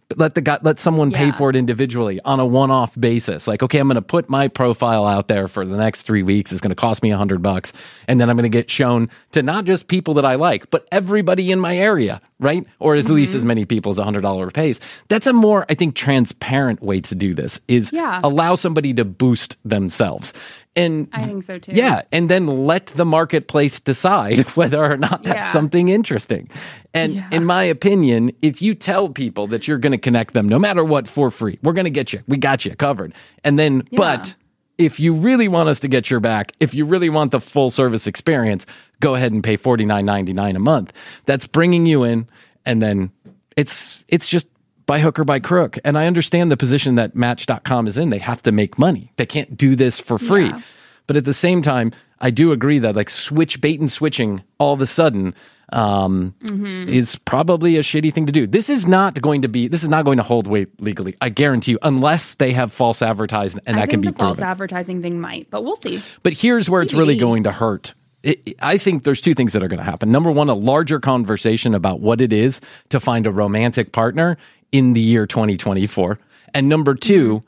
But 0.10 0.18
let 0.18 0.34
the 0.34 0.42
guy, 0.42 0.58
let 0.64 0.80
someone 0.80 1.12
pay 1.12 1.28
Yeah. 1.28 1.34
for 1.34 1.52
it 1.52 1.56
individually 1.56 2.20
on 2.26 2.40
a 2.40 2.46
one-off 2.46 3.00
basis. 3.00 3.48
Like, 3.48 3.62
okay, 3.62 3.78
I'm 3.78 3.88
going 3.88 3.94
to 3.94 4.02
put 4.02 4.28
my 4.28 4.48
profile 4.48 5.06
out 5.06 5.28
there 5.28 5.48
for 5.48 5.64
the 5.68 5.78
next 5.78 6.02
three 6.02 6.24
weeks. 6.24 6.52
It's 6.52 6.62
going 6.62 6.72
to 6.72 6.76
cost 6.76 7.04
me 7.04 7.12
a 7.12 7.18
hundred 7.18 7.44
bucks, 7.44 7.74
and 8.08 8.20
then 8.20 8.28
I'm 8.28 8.36
going 8.36 8.52
to 8.52 8.58
get 8.58 8.72
shown 8.72 9.08
to 9.34 9.44
not 9.44 9.66
just 9.66 9.88
people 9.88 10.16
that 10.16 10.26
I 10.26 10.34
like, 10.34 10.72
but 10.72 10.88
everybody 10.92 11.52
in 11.52 11.60
my 11.60 11.78
area, 11.78 12.22
right? 12.40 12.66
Or 12.80 12.96
at 12.96 13.06
least 13.08 13.34
Mm-hmm. 13.34 13.38
as 13.38 13.46
many 13.46 13.66
people 13.66 13.92
as 13.92 14.00
a 14.00 14.04
hundred 14.04 14.22
dollar 14.22 14.50
pays. 14.50 14.80
That's 15.10 15.28
a 15.28 15.34
more, 15.34 15.64
I 15.70 15.76
think, 15.76 15.94
transparent 15.94 16.82
way 16.82 17.02
to 17.02 17.14
do 17.14 17.36
this. 17.36 17.60
Is 17.68 17.94
Yeah. 17.94 18.20
allow 18.24 18.56
somebody 18.56 18.96
to 18.96 19.06
boost 19.06 19.58
themselves. 19.64 20.34
And 20.76 21.10
I 21.12 21.24
think 21.24 21.44
so 21.44 21.58
too. 21.60 21.74
yeah, 21.74 22.04
and 22.12 22.30
then 22.30 22.46
let 22.48 22.88
the 22.88 23.04
marketplace 23.06 23.80
decide 23.80 24.40
whether 24.56 24.84
or 24.84 24.98
not 24.98 25.24
that's 25.24 25.48
Yeah. 25.48 25.52
something 25.52 25.90
interesting. 25.90 26.50
And 26.94 27.24
in 27.32 27.44
my 27.46 27.64
opinion, 27.64 28.32
if 28.42 28.62
you 28.62 28.76
tell 28.76 29.10
people 29.10 29.48
that 29.48 29.68
you're 29.68 29.78
going 29.78 29.92
to 29.92 29.98
connect 29.98 30.34
them 30.34 30.48
no 30.48 30.58
matter 30.60 30.84
what 30.84 31.08
for 31.08 31.32
free, 31.32 31.60
we're 31.64 31.74
going 31.74 31.86
to 31.86 31.92
get 31.92 32.14
you. 32.14 32.22
We 32.28 32.38
got 32.38 32.66
you 32.66 32.76
covered. 32.76 33.14
And 33.44 33.58
then 33.60 33.84
but 33.96 34.36
if 34.78 35.00
you 35.00 35.14
really 35.14 35.48
want 35.48 35.70
us 35.70 35.80
to 35.82 35.88
get 35.88 36.10
your 36.10 36.20
back, 36.20 36.54
if 36.60 36.74
you 36.74 36.86
really 36.86 37.10
want 37.10 37.32
the 37.32 37.42
full 37.42 37.70
service 37.70 38.08
experience, 38.08 38.66
go 39.02 39.16
ahead 39.16 39.32
and 39.34 39.44
pay 39.44 39.58
$49.99 39.58 40.56
a 40.56 40.60
month. 40.60 40.94
That's 41.26 41.46
bringing 41.48 41.86
you 41.86 42.04
in 42.04 42.28
and 42.66 42.82
then 42.82 43.12
it's 43.58 44.06
it's 44.08 44.30
just 44.30 44.48
by 44.90 45.00
hook 45.00 45.20
or 45.20 45.24
by 45.24 45.40
crook. 45.40 45.78
And 45.86 45.98
I 45.98 46.08
understand 46.08 46.50
the 46.52 46.58
position 46.58 46.96
that 46.96 47.16
match.com 47.16 47.86
is 47.88 47.98
in. 47.98 48.10
They 48.10 48.18
have 48.18 48.42
to 48.44 48.52
make 48.52 48.80
money. 48.80 49.14
They 49.18 49.26
can't 49.28 49.56
do 49.56 49.76
this 49.76 50.00
for 50.00 50.18
free. 50.18 50.48
Yeah. 50.48 50.62
But 51.06 51.16
at 51.16 51.26
the 51.26 51.34
same 51.34 51.62
time, 51.62 51.92
I 52.20 52.32
do 52.32 52.52
agree 52.52 52.80
that 52.80 52.96
like 52.96 53.10
switch 53.10 53.62
bait 53.62 53.80
and 53.80 53.92
switching 53.92 54.42
all 54.58 54.74
of 54.74 54.82
a 54.82 54.86
sudden 54.88 55.34
um, 55.72 56.34
Mm-hmm. 56.46 56.90
is 56.90 57.16
probably 57.16 57.78
a 57.78 57.82
shitty 57.82 58.12
thing 58.12 58.26
to 58.26 58.32
do. 58.32 58.48
This 58.48 58.70
is 58.72 58.88
not 58.88 59.22
going 59.22 59.44
to 59.44 59.48
be. 59.48 59.68
This 59.68 59.84
is 59.84 59.90
not 59.90 60.04
going 60.04 60.18
to 60.18 60.24
hold 60.24 60.48
weight 60.48 60.82
legally. 60.82 61.16
I 61.22 61.30
guarantee 61.30 61.74
you, 61.74 61.80
unless 61.84 62.34
they 62.36 62.54
have 62.54 62.72
false 62.74 63.04
advertising 63.04 63.62
and 63.68 63.78
I 63.78 63.82
that 63.82 63.90
can 63.92 64.02
be 64.02 64.08
the 64.08 64.14
false 64.16 64.38
proven. 64.38 64.50
advertising 64.50 65.02
thing 65.04 65.22
might, 65.22 65.52
but 65.52 65.64
we'll 65.64 65.76
see. 65.76 66.02
But 66.24 66.34
here's 66.34 66.68
where 66.72 66.82
it's 66.82 66.96
really 66.96 67.18
going 67.18 67.44
to 67.44 67.52
hurt. 67.52 67.94
It, 68.22 68.56
I 68.62 68.78
think 68.78 69.04
there's 69.04 69.22
two 69.22 69.34
things 69.34 69.54
that 69.54 69.64
are 69.64 69.68
going 69.68 69.80
to 69.80 69.84
happen. 69.84 70.12
Number 70.12 70.32
one, 70.32 70.50
a 70.50 70.54
larger 70.54 71.00
conversation 71.00 71.74
about 71.74 72.02
what 72.02 72.20
it 72.20 72.34
is 72.34 72.60
to 72.90 73.00
find 73.00 73.26
a 73.26 73.32
romantic 73.32 73.92
partner 73.92 74.38
in 74.72 74.94
the 74.94 75.02
year 75.02 75.26
2024. 75.26 76.20
And 76.54 76.68
number 76.68 76.96
2 76.96 77.44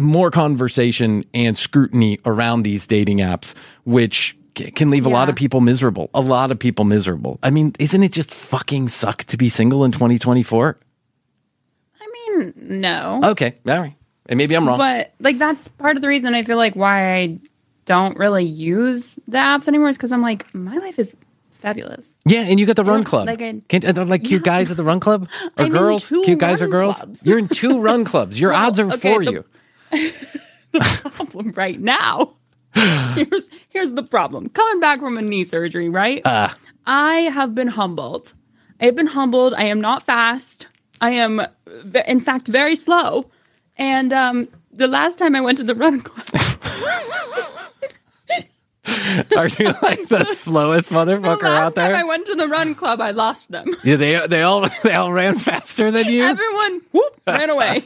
more 0.00 0.30
conversation 0.30 1.24
and 1.34 1.56
scrutiny 1.56 2.18
around 2.24 2.62
these 2.62 2.86
dating 2.86 3.18
apps, 3.18 3.54
which 3.84 4.36
can 4.54 4.90
leave 4.90 5.06
a 5.06 5.10
lot 5.10 5.28
of 5.28 5.36
people 5.36 5.60
miserable. 5.60 6.10
A 6.14 6.20
lot 6.20 6.50
of 6.50 6.58
people 6.58 6.84
miserable. 6.84 7.38
I 7.42 7.50
mean, 7.50 7.74
isn't 7.78 8.02
it 8.02 8.12
just 8.12 8.32
fucking 8.34 8.88
suck 8.88 9.24
to 9.24 9.36
be 9.36 9.48
single 9.48 9.84
in 9.84 9.92
2024? 9.92 10.78
I 12.00 12.06
mean, 12.12 12.54
no. 12.56 13.20
Okay, 13.24 13.54
all 13.68 13.78
right. 13.78 13.94
And 14.26 14.38
maybe 14.38 14.54
I'm 14.54 14.66
wrong. 14.66 14.78
But 14.78 15.14
like 15.20 15.38
that's 15.38 15.68
part 15.68 15.96
of 15.96 16.02
the 16.02 16.08
reason 16.08 16.34
I 16.34 16.42
feel 16.42 16.56
like 16.56 16.74
why 16.74 17.14
I 17.14 17.38
don't 17.94 18.16
really 18.16 18.44
use 18.44 19.18
the 19.26 19.38
apps 19.38 19.66
anymore 19.66 19.88
is 19.88 19.96
because 19.96 20.12
I'm 20.12 20.22
like, 20.22 20.46
my 20.54 20.76
life 20.78 20.98
is 20.98 21.16
fabulous. 21.50 22.14
Yeah, 22.24 22.42
and 22.42 22.60
you 22.60 22.66
got 22.66 22.76
the 22.76 22.84
run 22.84 23.02
club. 23.04 23.26
like 23.26 23.42
I- 23.42 23.60
Can't, 23.68 23.84
there 23.84 24.04
like 24.04 24.22
cute 24.22 24.44
guys 24.44 24.70
at 24.70 24.76
the 24.76 24.84
run 24.84 25.00
club 25.00 25.28
or 25.58 25.64
I'm 25.64 25.72
girls? 25.72 26.06
Cute 26.06 26.38
guys 26.38 26.62
or 26.62 26.68
girls? 26.68 26.96
clubs. 26.98 27.26
You're 27.26 27.38
in 27.38 27.48
two 27.48 27.80
run 27.80 28.04
clubs. 28.04 28.38
Your 28.38 28.52
Well, 28.52 28.66
odds 28.66 28.78
are 28.78 28.86
okay, 28.92 29.14
for 29.14 29.24
the- 29.24 29.32
you. 29.32 29.44
The 30.72 31.10
problem 31.10 31.50
right 31.56 31.80
now. 31.80 32.34
here's 32.74 33.48
here's 33.70 33.90
the 33.98 34.04
problem. 34.04 34.48
Coming 34.50 34.78
back 34.78 35.00
from 35.00 35.18
a 35.18 35.22
knee 35.22 35.44
surgery, 35.44 35.88
right? 35.88 36.22
Uh. 36.24 36.48
I 36.86 37.14
have 37.34 37.54
been 37.56 37.66
humbled. 37.68 38.34
I 38.80 38.84
have 38.86 38.94
been 38.94 39.08
humbled. 39.08 39.52
I 39.54 39.64
am 39.64 39.80
not 39.80 40.04
fast. 40.04 40.68
I 41.00 41.10
am, 41.10 41.42
in 42.06 42.20
fact, 42.20 42.46
very 42.46 42.76
slow. 42.76 43.28
And 43.76 44.12
um, 44.12 44.46
the 44.72 44.86
last 44.86 45.18
time 45.18 45.34
I 45.34 45.40
went 45.40 45.58
to 45.58 45.64
the 45.64 45.74
run 45.74 46.00
club, 46.02 46.26
Are 49.36 49.48
you 49.48 49.74
like 49.82 50.08
the 50.08 50.24
slowest 50.32 50.88
the 50.88 50.94
motherfucker 50.94 51.44
out 51.44 51.74
there? 51.74 51.90
time 51.92 51.96
I 51.96 52.04
went 52.04 52.26
to 52.26 52.34
the 52.34 52.48
run 52.48 52.74
club, 52.74 53.00
I 53.00 53.10
lost 53.10 53.50
them. 53.50 53.66
Yeah, 53.84 53.96
they 53.96 54.26
they 54.26 54.42
all 54.42 54.68
they 54.82 54.94
all 54.94 55.12
ran 55.12 55.38
faster 55.38 55.90
than 55.90 56.08
you. 56.08 56.22
Everyone 56.22 56.80
whoop, 56.92 57.20
ran 57.26 57.50
away. 57.50 57.82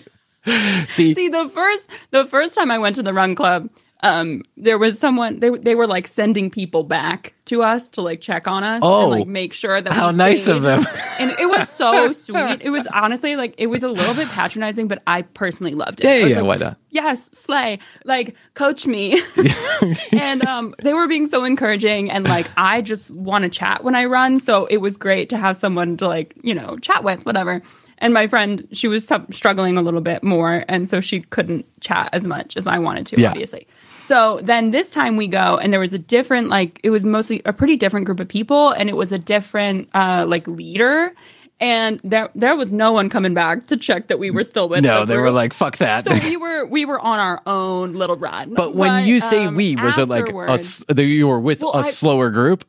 See, 0.89 1.15
See, 1.15 1.29
the 1.29 1.49
first 1.49 1.89
the 2.11 2.25
first 2.25 2.55
time 2.55 2.71
I 2.71 2.79
went 2.79 2.97
to 2.97 3.03
the 3.03 3.15
run 3.15 3.35
club, 3.35 3.71
um, 4.05 4.43
there 4.57 4.77
was 4.79 4.99
someone 4.99 5.41
they 5.41 5.51
they 5.51 5.75
were 5.75 5.87
like 5.87 6.07
sending 6.07 6.51
people 6.51 6.83
back 6.85 7.35
to 7.47 7.63
us 7.63 7.89
to 7.91 8.03
like 8.03 8.21
check 8.21 8.47
on 8.47 8.63
us 8.65 8.81
Oh. 8.85 9.03
and 9.03 9.11
like 9.11 9.27
make 9.27 9.53
sure 9.55 9.81
that 9.81 9.93
How 9.93 10.11
nice 10.11 10.43
stayed. 10.43 10.57
of 10.57 10.63
them. 10.63 10.85
And 11.17 11.31
it 11.39 11.47
was 11.49 11.69
so 11.69 12.13
sweet. 12.27 12.61
It 12.63 12.71
was 12.71 12.89
honestly 12.89 13.37
like 13.37 13.55
it 13.57 13.69
was 13.69 13.83
a 13.85 13.89
little 13.89 14.15
bit 14.15 14.29
patronizing, 14.29 14.89
but 14.89 15.01
I 15.07 15.23
personally 15.23 15.75
loved 15.75 16.01
it. 16.01 16.05
Yeah, 16.07 16.27
yeah, 16.27 16.37
like, 16.41 16.45
why 16.45 16.57
not? 16.57 16.77
Yes, 16.91 17.31
slay. 17.33 17.79
Like 18.05 18.35
coach 18.55 18.85
me. 18.87 19.23
and 20.13 20.45
um, 20.45 20.75
they 20.83 20.93
were 20.93 21.07
being 21.09 21.27
so 21.27 21.45
encouraging, 21.45 22.11
and 22.11 22.25
like 22.25 22.49
I 22.57 22.81
just 22.83 23.11
want 23.13 23.45
to 23.45 23.51
chat 23.51 23.85
when 23.85 23.95
I 23.95 24.07
run, 24.07 24.41
so 24.41 24.67
it 24.67 24.79
was 24.79 24.97
great 24.97 25.29
to 25.31 25.37
have 25.39 25.57
someone 25.57 25.97
to 25.99 26.09
like 26.09 26.35
you 26.43 26.55
know 26.55 26.77
chat 26.79 27.05
with, 27.05 27.25
whatever. 27.27 27.63
And 27.99 28.13
my 28.13 28.27
friend, 28.27 28.67
she 28.73 28.89
was 28.89 29.09
struggling 29.31 29.79
a 29.79 29.83
little 29.83 30.01
bit 30.01 30.25
more, 30.25 30.65
and 30.69 30.89
so 30.89 31.01
she 31.01 31.21
couldn't 31.21 31.65
chat 31.81 32.11
as 32.13 32.27
much 32.27 32.57
as 32.57 32.67
I 32.67 32.79
wanted 32.81 33.07
to, 33.07 33.21
Yeah. 33.21 33.31
obviously. 33.31 33.69
So 34.05 34.39
then 34.43 34.71
this 34.71 34.93
time 34.93 35.17
we 35.17 35.27
go, 35.29 35.57
and 35.59 35.73
there 35.73 35.81
was 35.81 35.95
a 35.95 35.99
different, 35.99 36.49
like, 36.49 36.79
it 36.85 36.91
was 36.91 37.05
mostly 37.05 37.41
a 37.47 37.53
pretty 37.53 37.77
different 37.77 38.07
group 38.07 38.21
of 38.21 38.29
people, 38.29 38.71
and 38.71 38.89
it 38.91 38.97
was 38.97 39.13
a 39.13 39.19
different, 39.19 39.89
uh, 39.95 40.27
like, 40.29 40.47
leader. 40.47 41.13
And 41.61 42.01
there, 42.05 42.29
there 42.35 42.55
was 42.57 42.73
no 42.73 42.93
one 42.93 43.09
coming 43.09 43.33
back 43.33 43.67
to 43.69 43.77
check 43.77 44.09
that 44.09 44.19
we 44.19 44.31
were 44.31 44.43
still 44.43 44.69
with. 44.69 44.83
no, 44.85 45.01
the 45.01 45.15
they 45.15 45.17
were 45.19 45.31
like, 45.31 45.53
"Fuck 45.55 45.79
that." 45.79 46.05
So 46.05 46.13
we 46.13 46.37
were 46.37 46.67
we 46.67 46.85
were 46.85 46.99
on 47.01 47.21
our 47.21 47.41
own 47.47 47.93
little 47.95 48.17
run. 48.17 48.55
but 48.55 48.75
when 48.75 49.07
you 49.07 49.21
say 49.21 49.47
um, 49.47 49.55
we, 49.55 49.77
was 49.77 49.97
it 49.97 50.09
like 50.09 50.25
a, 50.25 50.27
afterwards, 50.27 50.83
s- 50.83 50.85
that 50.89 51.05
you 51.05 51.29
were 51.29 51.39
with 51.41 51.61
Well, 51.63 51.71
a 51.75 51.79
I- 51.79 51.83
slower 51.83 52.31
group? 52.31 52.65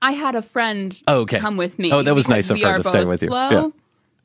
I 0.00 0.12
had 0.12 0.36
a 0.36 0.42
friend 0.42 0.96
Oh, 1.08 1.22
okay. 1.22 1.40
come 1.40 1.56
with 1.56 1.80
me. 1.80 1.90
Oh, 1.92 2.02
that 2.02 2.14
was 2.14 2.28
nice 2.28 2.48
of 2.50 2.60
her 2.60 2.76
to 2.76 2.84
stay 2.84 3.04
with 3.04 3.22
you. 3.22 3.28
Slow. 3.28 3.50
Yeah. 3.50 3.68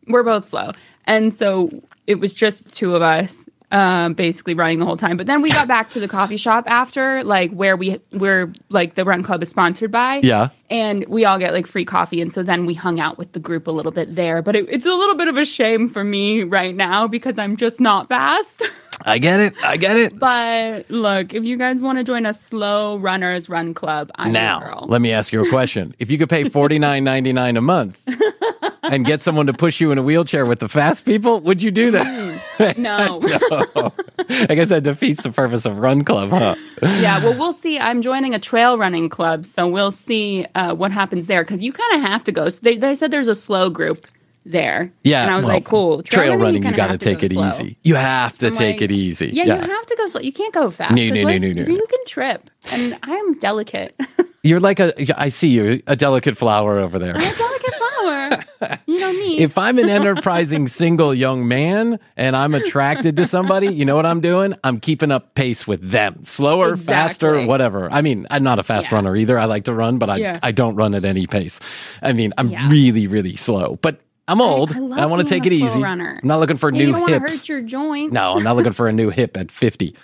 We're 0.08 0.24
both 0.24 0.46
slow, 0.46 0.72
and 1.06 1.34
so 1.34 1.72
it 2.06 2.20
was 2.20 2.34
just 2.36 2.72
two 2.72 2.96
of 2.96 3.02
us. 3.02 3.50
Um, 3.74 4.14
basically 4.14 4.54
running 4.54 4.78
the 4.78 4.86
whole 4.86 4.98
time, 4.98 5.18
but 5.18 5.26
then 5.26 5.42
we 5.42 5.50
got 5.50 5.68
back 5.68 5.90
to 5.92 6.00
the 6.00 6.08
coffee 6.08 6.38
shop 6.38 6.66
after, 6.70 7.24
like 7.24 7.50
where 7.52 7.76
we 7.76 8.00
where 8.12 8.54
like 8.70 8.94
the 8.94 9.04
Run 9.04 9.24
Club 9.24 9.42
is 9.42 9.50
sponsored 9.50 9.90
by, 9.90 10.18
Yeah. 10.22 10.50
and 10.70 11.04
we 11.08 11.26
all 11.26 11.40
get 11.40 11.54
like 11.54 11.66
free 11.66 11.84
coffee, 11.84 12.22
and 12.22 12.32
so 12.32 12.44
then 12.44 12.68
we 12.68 12.76
hung 12.76 13.00
out 13.00 13.18
with 13.18 13.32
the 13.32 13.40
group 13.40 13.66
a 13.68 13.72
little 13.72 13.92
bit 13.92 14.14
there. 14.14 14.44
But 14.44 14.56
it, 14.56 14.68
it's 14.70 14.86
a 14.86 14.94
little 14.94 15.16
bit 15.16 15.28
of 15.28 15.38
a 15.38 15.44
shame 15.44 15.88
for 15.88 16.04
me 16.04 16.44
right 16.44 16.76
now 16.76 17.08
because 17.08 17.40
I'm 17.40 17.58
just 17.58 17.82
not 17.82 18.10
fast. 18.10 18.62
I 19.08 19.18
get 19.18 19.40
it. 19.40 19.56
I 19.64 19.78
get 19.78 19.98
it. 19.98 20.20
But 20.20 20.92
look, 20.92 21.34
if 21.34 21.44
you 21.44 21.58
guys 21.58 21.82
want 21.82 21.98
to 21.98 22.04
join 22.04 22.28
a 22.28 22.34
slow 22.34 22.98
runners 22.98 23.50
run 23.50 23.74
club, 23.74 24.12
I'm 24.14 24.32
now, 24.34 24.86
let 24.88 25.02
me 25.02 25.12
ask 25.12 25.34
you 25.34 25.44
a 25.44 25.50
question. 25.50 25.96
if 25.98 26.12
you 26.12 26.20
could 26.20 26.30
pay 26.30 26.44
forty 26.48 26.78
nine 26.78 27.04
ninety 27.04 27.34
nine 27.34 27.58
a 27.58 27.62
month 27.62 28.00
and 28.84 29.04
get 29.04 29.20
someone 29.20 29.48
to 29.48 29.54
push 29.54 29.82
you 29.82 29.92
in 29.92 29.98
a 29.98 30.04
wheelchair 30.04 30.46
with 30.46 30.60
the 30.60 30.70
fast 30.70 31.06
people, 31.06 31.40
would 31.40 31.64
you 31.64 31.72
do 31.72 31.90
that? 31.90 32.33
No. 32.78 33.22
I 34.30 34.56
guess 34.56 34.70
that 34.70 34.84
defeats 34.84 35.24
the 35.24 35.32
purpose 35.32 35.66
of 35.66 35.80
Run 35.80 36.04
Club, 36.04 36.30
huh? 36.30 36.56
yeah, 36.82 37.24
well, 37.24 37.38
we'll 37.38 37.54
see. 37.54 37.80
I'm 37.80 38.02
joining 38.02 38.34
a 38.34 38.40
trail 38.40 38.78
running 38.78 39.10
club, 39.10 39.46
so 39.46 39.68
we'll 39.68 39.92
see 39.92 40.46
uh, 40.56 40.74
what 40.76 40.92
happens 40.92 41.28
there 41.28 41.44
because 41.44 41.62
you 41.62 41.74
kind 41.74 41.96
of 41.96 42.02
have 42.02 42.24
to 42.26 42.32
go. 42.32 42.50
So 42.50 42.60
they, 42.62 42.78
they 42.78 42.96
said 42.96 43.12
there's 43.12 43.28
a 43.28 43.36
slow 43.36 43.70
group 43.70 44.08
there. 44.46 44.92
Yeah, 45.04 45.24
and 45.24 45.32
I 45.32 45.36
was 45.36 45.46
well, 45.46 45.56
like, 45.56 45.66
cool. 45.66 46.04
Trail, 46.04 46.36
running, 46.36 46.56
you 46.56 46.62
kinda 46.62 46.78
got 46.78 46.88
to 46.88 46.98
take 46.98 47.20
go 47.20 47.26
it 47.26 47.32
slow. 47.32 47.48
easy. 47.48 47.78
You 47.84 47.96
have 47.96 48.38
to 48.40 48.48
I'm 48.48 48.54
take 48.54 48.76
like, 48.76 48.82
it 48.84 48.92
easy. 48.92 49.28
Yeah, 49.28 49.46
you 49.46 49.52
have 49.52 49.86
to 49.86 49.96
go 49.96 50.08
slow. 50.08 50.22
You 50.22 50.34
can't 50.34 50.54
go 50.54 50.70
fast. 50.70 50.94
No, 50.94 51.04
no, 51.06 51.24
no, 51.24 51.38
no, 51.38 51.52
no. 51.52 51.62
You 51.62 51.88
can 51.90 52.06
trip, 52.08 52.50
and 52.72 52.98
I 53.04 53.12
am 53.12 53.40
delicate. 53.40 53.96
You're 54.44 54.60
like 54.60 54.80
a. 54.80 54.94
I 55.20 55.30
see 55.30 55.50
you, 55.50 55.82
a 55.88 55.96
delicate 55.96 56.38
flower 56.38 56.80
over 56.80 57.00
there. 57.00 57.16
I'm 57.16 57.22
a 57.22 57.38
delicate 57.38 57.53
You 58.86 59.00
know 59.00 59.14
me. 59.14 59.40
if 59.40 59.58
I'm 59.58 59.78
an 59.80 59.90
enterprising 59.90 60.68
single 60.80 61.14
young 61.14 61.48
man 61.48 62.00
and 62.18 62.36
I'm 62.36 62.54
attracted 62.56 63.16
to 63.18 63.26
somebody, 63.26 63.68
you 63.74 63.86
know 63.86 63.96
what 63.96 64.06
I'm 64.06 64.22
doing? 64.22 64.56
I'm 64.64 64.80
keeping 64.80 65.12
up 65.12 65.36
pace 65.36 65.66
with 65.68 65.82
them. 65.90 66.24
Slower, 66.24 66.76
faster, 66.78 67.46
whatever. 67.46 67.92
I 67.92 68.02
mean, 68.02 68.28
I'm 68.30 68.44
not 68.44 68.60
a 68.60 68.64
fast 68.64 68.90
Yeah. 68.92 68.96
runner 68.96 69.16
either. 69.16 69.38
I 69.40 69.46
like 69.46 69.66
to 69.66 69.74
run, 69.74 69.98
but 70.00 70.10
I, 70.10 70.18
Yeah. 70.18 70.40
I 70.44 70.52
don't 70.52 70.76
run 70.76 70.96
at 70.96 71.06
any 71.06 71.28
pace. 71.28 71.60
I 72.02 72.14
mean, 72.14 72.34
I'm 72.38 72.50
Yeah. 72.50 72.70
really, 72.70 73.08
really 73.08 73.36
slow. 73.36 73.78
But 73.82 74.00
I'm 74.28 74.40
old. 74.42 74.72
I, 74.74 74.78
I, 74.78 74.80
love 74.80 75.10
want 75.12 75.28
to 75.28 75.34
take 75.34 75.46
it 75.46 75.52
easy. 75.52 75.82
runner. 75.82 76.18
I'm 76.22 76.28
not 76.28 76.40
looking 76.40 76.58
for 76.58 76.72
Yeah, 76.72 76.78
new 76.80 76.86
you 76.88 76.92
don't 76.94 77.02
want 77.02 77.14
to 77.14 77.20
hips. 77.20 77.40
hurt 77.40 77.50
your 77.50 77.62
joints. 77.62 78.14
No, 78.14 78.38
I'm 78.38 78.44
not 78.44 78.56
looking 78.56 78.72
for 78.74 78.88
a 78.88 78.94
new 78.94 79.10
hip 79.10 79.36
at 79.38 79.52
50. 79.52 79.96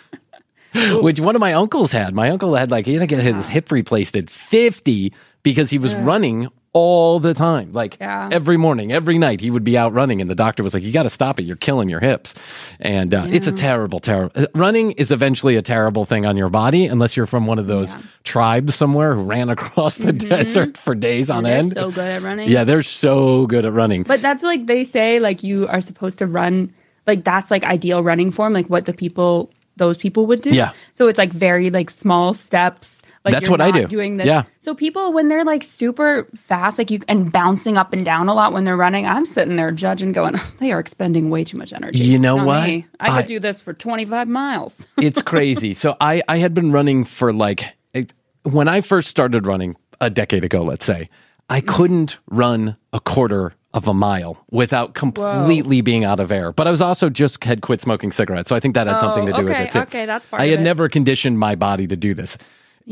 Which 1.02 1.20
one 1.20 1.36
of 1.36 1.40
my 1.40 1.54
uncles 1.54 1.92
had. 1.92 2.14
My 2.14 2.30
uncle 2.30 2.54
had 2.56 2.70
like 2.70 2.86
he 2.86 2.94
had 2.94 3.00
to 3.00 3.08
get 3.08 3.20
his 3.24 3.48
hip 3.48 3.72
replaced 3.72 4.16
at 4.16 4.30
50 4.30 5.14
because 5.42 5.70
he 5.70 5.78
was 5.80 5.96
running 5.96 6.50
all 6.74 7.20
the 7.20 7.34
time. 7.34 7.74
Like 7.74 7.98
Yeah. 8.00 8.30
every 8.32 8.58
morning, 8.58 8.92
every 8.92 9.18
night 9.18 9.42
he 9.42 9.50
would 9.50 9.64
be 9.64 9.78
out 9.78 9.92
running 9.94 10.22
and 10.22 10.30
the 10.30 10.36
doctor 10.36 10.62
was 10.64 10.74
like 10.74 10.84
you 10.84 10.92
got 10.92 11.04
to 11.04 11.10
stop 11.10 11.40
it. 11.40 11.44
You're 11.44 11.56
killing 11.56 11.90
your 11.90 12.00
hips. 12.00 12.36
And 12.80 13.14
uh, 13.14 13.26
it's 13.28 13.48
a 13.48 13.52
terrible 13.52 14.00
terrible 14.00 14.46
running 14.54 14.92
is 14.92 15.12
eventually 15.12 15.56
a 15.56 15.62
terrible 15.62 16.06
thing 16.06 16.26
on 16.26 16.38
your 16.38 16.50
body 16.50 16.86
unless 16.86 17.18
you're 17.18 17.26
from 17.26 17.48
one 17.48 17.58
of 17.60 17.68
those 17.68 17.96
tribes 18.24 18.76
somewhere 18.76 19.16
who 19.16 19.24
ran 19.24 19.50
across 19.50 19.98
the 19.98 20.14
desert 20.14 20.78
for 20.78 20.94
days 20.96 21.30
on 21.30 21.44
Mm-hmm. 21.44 21.46
They're 21.50 21.58
end. 21.58 21.74
so 21.74 21.92
good 21.92 22.06
at 22.12 22.22
running. 22.22 22.50
Yeah, 22.50 22.64
they're 22.66 22.84
so 22.84 23.48
good 23.48 23.66
at 23.66 23.74
running. 23.74 24.04
But 24.04 24.22
that's 24.22 24.44
like 24.44 24.66
they 24.68 24.84
say, 24.84 25.20
like 25.20 25.42
you 25.42 25.68
are 25.68 25.82
supposed 25.82 26.20
to 26.20 26.28
run, 26.28 26.74
like 27.08 27.24
that's 27.24 27.50
like 27.50 27.64
ideal 27.64 28.04
running 28.04 28.30
form, 28.32 28.54
like 28.54 28.68
what 28.68 28.86
the 28.86 28.94
people, 28.94 29.52
those 29.78 29.98
people 29.98 30.26
would 30.28 30.42
do. 30.42 30.54
Yeah. 30.54 30.74
So 30.94 31.08
it's 31.08 31.18
like 31.18 31.32
very 31.32 31.70
like 31.72 31.90
small 31.90 32.34
steps. 32.34 33.02
Like 33.30 33.42
That's 33.42 33.48
you're 33.48 33.52
what 33.52 33.62
I 33.62 33.72
do. 33.72 33.88
Doing 33.88 34.18
this. 34.18 34.28
Yeah. 34.28 34.44
So 34.62 34.74
people 34.76 35.14
when 35.14 35.28
they're 35.28 35.46
like 35.46 35.64
super 35.64 36.28
fast, 36.36 36.78
like 36.78 36.92
you 36.92 37.00
and 37.08 37.32
bouncing 37.32 37.78
up 37.78 37.94
and 37.94 38.04
down 38.04 38.28
a 38.28 38.34
lot 38.34 38.54
when 38.54 38.64
they're 38.64 38.78
running, 38.78 39.06
I'm 39.06 39.26
sitting 39.26 39.56
there 39.56 39.72
judging, 39.72 40.12
going, 40.12 40.36
oh, 40.36 40.54
they 40.60 40.72
are 40.72 40.80
expending 40.80 41.30
way 41.30 41.44
too 41.44 41.58
much 41.58 41.74
energy. 41.74 42.00
You 42.00 42.20
know 42.20 42.38
Not 42.38 42.46
what? 42.46 42.68
me. 42.68 42.88
I 43.00 43.10
could 43.10 43.26
I- 43.26 43.28
do 43.28 43.40
this 43.40 43.62
for 43.62 43.74
25 43.74 44.28
miles. 44.28 44.88
it's 44.98 45.22
crazy. 45.22 45.74
So 45.74 45.96
I 46.02 46.24
I 46.28 46.38
had 46.38 46.54
been 46.54 46.72
running 46.72 47.04
for 47.04 47.32
like 47.32 47.64
eh, 47.94 48.06
when 48.44 48.68
I 48.68 48.82
first 48.82 49.10
started 49.10 49.46
running 49.46 49.76
a 50.02 50.10
decade 50.10 50.44
ago, 50.44 50.64
let's 50.64 50.86
say, 50.86 51.10
I 51.50 51.62
mm-hmm. 51.62 51.76
couldn't 51.76 52.20
run 52.28 52.78
a 52.94 53.00
quarter 53.00 53.54
of 53.74 53.88
a 53.88 53.94
mile 53.94 54.44
without 54.50 54.96
completely 54.96 55.82
being 55.82 56.04
out 56.04 56.20
of 56.20 56.32
air. 56.32 56.52
But 56.52 56.68
I 56.68 56.72
was 56.72 56.82
also 56.82 57.10
just 57.10 57.44
had 57.44 57.62
quit 57.62 57.82
smoking 57.82 58.12
cigarettes, 58.12 58.50
so 58.50 58.56
I 58.56 58.60
think 58.60 58.74
that 58.76 58.88
had 58.88 59.00
something 59.00 59.28
to 59.28 59.34
oh, 59.34 59.38
do 59.38 59.44
with 59.44 59.58
it 59.58 59.72
too. 59.72 59.80
okay, 59.80 60.06
that's 60.06 60.26
part 60.26 60.42
I 60.42 60.48
had 60.48 60.62
never 60.62 60.90
conditioned 60.90 61.38
my 61.38 61.56
body 61.56 61.86
to 61.88 61.96
do 61.96 62.14
this, 62.14 62.38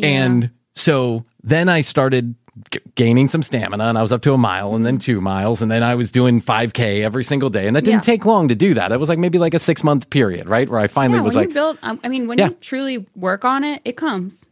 and 0.02 0.50
so 0.76 1.24
then 1.44 1.70
I 1.70 1.82
started 1.82 2.36
g- 2.72 2.80
gaining 2.96 3.28
some 3.28 3.42
stamina 3.44 3.86
and 3.86 3.98
I 3.98 4.02
was 4.02 4.12
up 4.12 4.22
to 4.24 4.34
a 4.34 4.38
mile 4.38 4.76
and 4.76 4.86
then 4.86 4.98
two 4.98 5.22
miles 5.22 5.62
and 5.62 5.72
then 5.72 5.84
I 5.84 5.96
was 5.96 6.12
doing 6.12 6.42
5k 6.42 7.04
every 7.04 7.24
single 7.24 7.50
day 7.50 7.68
and 7.68 7.76
that 7.76 7.84
didn't 7.84 8.08
Yeah. 8.08 8.14
take 8.14 8.26
long 8.26 8.48
to 8.50 8.56
do 8.56 8.74
that. 8.76 8.92
It 8.92 9.00
was 9.00 9.10
like 9.10 9.20
maybe 9.20 9.38
like 9.40 9.54
a 9.54 9.60
6 9.60 9.84
month 9.84 10.10
period, 10.10 10.48
right? 10.48 10.70
Where 10.70 10.80
I 10.80 10.88
finally 10.88 11.20
Yeah, 11.20 11.24
was 11.24 11.36
like 11.36 11.54
build, 11.54 11.78
um, 11.84 12.00
I 12.04 12.10
mean, 12.10 12.28
when 12.28 12.38
Yeah. 12.38 12.50
you 12.50 12.54
truly 12.56 13.06
work 13.16 13.44
on 13.46 13.64
it, 13.64 13.82
it 13.86 13.98
comes. 13.98 14.48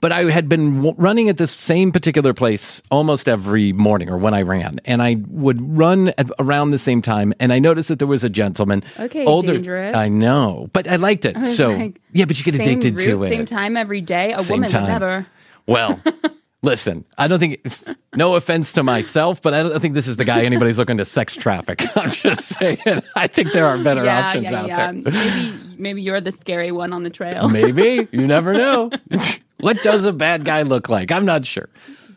But 0.00 0.12
I 0.12 0.30
had 0.30 0.48
been 0.48 0.76
w- 0.76 0.94
running 0.96 1.28
at 1.28 1.36
this 1.36 1.50
same 1.50 1.92
particular 1.92 2.32
place 2.34 2.82
almost 2.90 3.28
every 3.28 3.72
morning 3.72 4.08
or 4.10 4.16
when 4.18 4.34
I 4.34 4.42
ran. 4.42 4.80
And 4.84 5.02
I 5.02 5.16
would 5.28 5.60
run 5.76 6.08
at 6.18 6.30
around 6.38 6.70
the 6.70 6.78
same 6.78 7.02
time. 7.02 7.32
And 7.38 7.52
I 7.52 7.58
noticed 7.58 7.88
that 7.90 7.98
there 7.98 8.08
was 8.08 8.24
a 8.24 8.30
gentleman. 8.30 8.82
Okay, 8.98 9.24
older. 9.26 9.54
dangerous. 9.54 9.96
I 9.96 10.08
know, 10.08 10.68
but 10.72 10.88
I 10.88 10.96
liked 10.96 11.24
it. 11.24 11.36
was 11.36 11.56
so, 11.56 11.72
like, 11.72 12.00
yeah, 12.12 12.24
but 12.24 12.38
you 12.38 12.44
get 12.44 12.54
Same 12.54 12.78
addicted 12.78 12.94
route, 12.96 13.04
to 13.04 13.22
it. 13.24 13.28
same 13.28 13.44
time 13.44 13.76
every 13.76 14.00
day. 14.00 14.32
A 14.32 14.42
Same 14.42 14.56
woman 14.56 14.70
time. 14.70 14.86
never. 14.86 15.26
Well, 15.66 16.00
listen, 16.62 17.04
I 17.18 17.28
don't 17.28 17.38
think, 17.38 17.60
no 18.14 18.34
offense 18.34 18.72
to 18.74 18.82
myself, 18.82 19.40
but 19.42 19.54
I 19.54 19.62
don't 19.62 19.80
think 19.80 19.94
this 19.94 20.08
is 20.08 20.16
the 20.16 20.24
guy 20.24 20.42
anybody's 20.42 20.78
looking 20.78 20.96
to 20.96 21.04
sex 21.04 21.36
traffic. 21.36 21.82
I'm 21.96 22.10
just 22.10 22.48
saying, 22.58 22.78
I 23.14 23.26
think 23.26 23.52
there 23.52 23.66
are 23.66 23.78
better 23.78 24.04
yeah, 24.04 24.28
options 24.28 24.50
yeah, 24.50 24.60
out 24.60 24.68
yeah. 24.68 24.92
there. 24.92 25.12
Maybe 25.12 25.52
maybe 25.78 26.02
you're 26.02 26.20
the 26.20 26.32
scary 26.32 26.72
one 26.72 26.92
on 26.92 27.02
the 27.02 27.10
trail. 27.10 27.48
Maybe. 27.48 28.06
You 28.10 28.26
never 28.26 28.52
know. 28.62 28.90
What 29.60 29.82
does 29.82 30.04
a 30.04 30.12
bad 30.12 30.44
guy 30.44 30.62
look 30.62 30.88
like? 30.88 31.10
I'm 31.12 31.24
not 31.24 31.46
sure. 31.46 31.68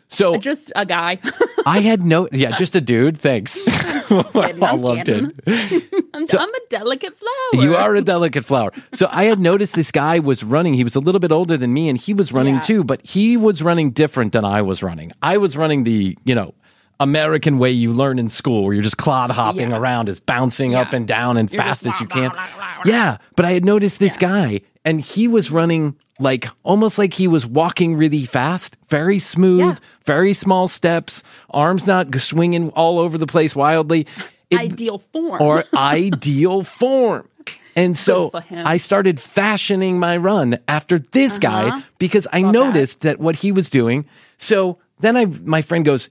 So 0.08 0.34
uh, 0.34 0.38
Just 0.38 0.70
a 0.76 0.84
guy. 0.86 1.18
I 1.66 1.80
had 1.80 2.02
no, 2.02 2.28
yeah, 2.30 2.54
just 2.56 2.76
a 2.76 2.80
dude. 2.80 3.18
Thanks. 3.18 3.58
I 3.68 4.54
I'm 4.62 4.82
loved 4.82 5.06
kidding. 5.06 5.32
it. 5.46 6.04
I'm, 6.12 6.26
I'm 6.38 6.54
a 6.54 6.58
delicate 6.68 7.14
flower. 7.16 7.64
You 7.64 7.74
are 7.74 7.94
a 7.96 8.02
delicate 8.02 8.44
flower. 8.44 8.70
So 8.92 9.08
I 9.10 9.24
had 9.24 9.40
noticed 9.40 9.74
this 9.74 9.90
guy 9.90 10.18
was 10.18 10.44
running. 10.44 10.74
He 10.74 10.84
was 10.84 10.94
a 10.94 11.00
little 11.00 11.20
bit 11.20 11.32
older 11.32 11.56
than 11.56 11.72
me 11.72 11.88
and 11.88 11.98
he 11.98 12.12
was 12.12 12.32
running 12.32 12.56
Yeah. 12.56 12.60
too, 12.60 12.84
but 12.84 13.04
he 13.06 13.36
was 13.38 13.62
running 13.62 13.90
different 13.92 14.32
than 14.34 14.44
I 14.44 14.60
was 14.62 14.82
running. 14.82 15.10
I 15.22 15.38
was 15.38 15.56
running 15.56 15.84
the, 15.84 16.16
you 16.24 16.34
know, 16.34 16.54
American 17.00 17.58
way 17.58 17.70
you 17.70 17.92
learn 17.92 18.18
in 18.18 18.28
school 18.28 18.64
where 18.64 18.74
you're 18.74 18.82
just 18.82 18.98
clod 18.98 19.30
hopping 19.30 19.70
Yeah. 19.70 19.78
around, 19.78 20.08
is 20.10 20.20
bouncing 20.20 20.74
up 20.74 20.92
and 20.92 21.08
down 21.08 21.38
and 21.38 21.50
You're 21.50 21.62
fast 21.62 21.82
just 21.84 21.96
as 21.96 22.00
you 22.02 22.06
blah, 22.08 22.16
can. 22.16 22.30
blah, 22.30 22.46
blah. 22.56 22.82
Yeah. 22.84 23.16
But 23.36 23.46
I 23.46 23.52
had 23.52 23.64
noticed 23.64 23.98
this 23.98 24.16
guy 24.18 24.60
and 24.84 25.00
he 25.00 25.28
was 25.28 25.50
running 25.50 25.96
like 26.20 26.46
almost 26.62 26.98
like 26.98 27.14
he 27.14 27.26
was 27.26 27.44
walking 27.46 27.96
really 27.96 28.24
fast, 28.24 28.76
very 28.88 29.18
smooth, 29.18 29.60
Yeah. 29.60 29.76
very 30.04 30.32
small 30.32 30.68
steps, 30.68 31.22
arms 31.50 31.86
not 31.86 32.14
swinging 32.20 32.70
all 32.70 32.98
over 33.00 33.18
the 33.18 33.26
place 33.26 33.56
wildly. 33.56 34.06
It- 34.50 34.58
Ideal 34.60 34.98
form. 34.98 35.40
or 35.42 35.64
ideal 35.74 36.62
form. 36.62 37.28
And 37.76 37.96
so. 37.96 38.30
I 38.52 38.76
started 38.76 39.18
fashioning 39.18 39.98
my 39.98 40.16
run 40.16 40.58
after 40.68 40.96
this 40.98 41.38
guy 41.40 41.82
because 41.98 42.28
I 42.32 42.40
noticed 42.42 43.00
that 43.00 43.18
what 43.18 43.34
he 43.36 43.50
was 43.50 43.68
doing. 43.68 44.04
So 44.38 44.78
then 45.00 45.16
I, 45.16 45.24
my 45.26 45.60
friend 45.60 45.84
goes, 45.84 46.10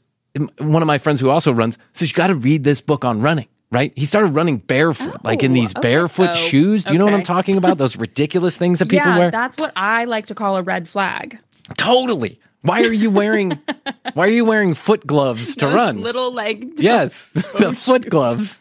one 0.57 0.81
of 0.81 0.87
my 0.87 0.97
friends 0.97 1.21
who 1.21 1.29
also 1.29 1.53
runs 1.53 1.77
says, 1.93 2.09
you 2.11 2.15
got 2.15 2.27
to 2.27 2.35
read 2.35 2.65
this 2.65 2.81
book 2.81 3.05
on 3.05 3.21
running. 3.21 3.47
Right? 3.73 3.91
He 3.95 4.05
started 4.05 4.35
running 4.35 4.57
barefoot, 4.57 5.23
like 5.25 5.41
in 5.43 5.51
Oh, 5.51 5.55
these 5.55 5.71
okay. 5.71 5.81
barefoot 5.81 6.29
Oh, 6.31 6.35
shoes. 6.35 6.83
Do 6.83 6.93
you 6.93 6.99
know 6.99 7.05
what 7.05 7.15
I'm 7.15 7.23
talking 7.23 7.57
about? 7.57 7.77
Those 7.79 7.97
ridiculous 7.97 8.55
things 8.55 8.77
that 8.79 8.85
people 8.87 9.07
yeah, 9.07 9.17
wear? 9.17 9.31
that's 9.31 9.57
what 9.57 9.73
I 9.75 10.05
like 10.05 10.27
to 10.27 10.35
call 10.35 10.57
a 10.57 10.61
red 10.61 10.87
flag. 10.87 11.39
totally. 11.77 12.39
Why 12.61 12.83
are 12.83 12.93
you 12.93 13.09
wearing 13.11 13.59
why 14.13 14.27
are 14.27 14.31
you 14.31 14.45
wearing 14.45 14.73
foot 14.73 15.05
gloves 15.05 15.55
to 15.57 15.65
Those 15.65 15.75
run? 15.75 16.01
little 16.01 16.31
like 16.31 16.63
yes, 16.77 17.27
the 17.59 17.73
foot 17.73 18.09
gloves. 18.09 18.59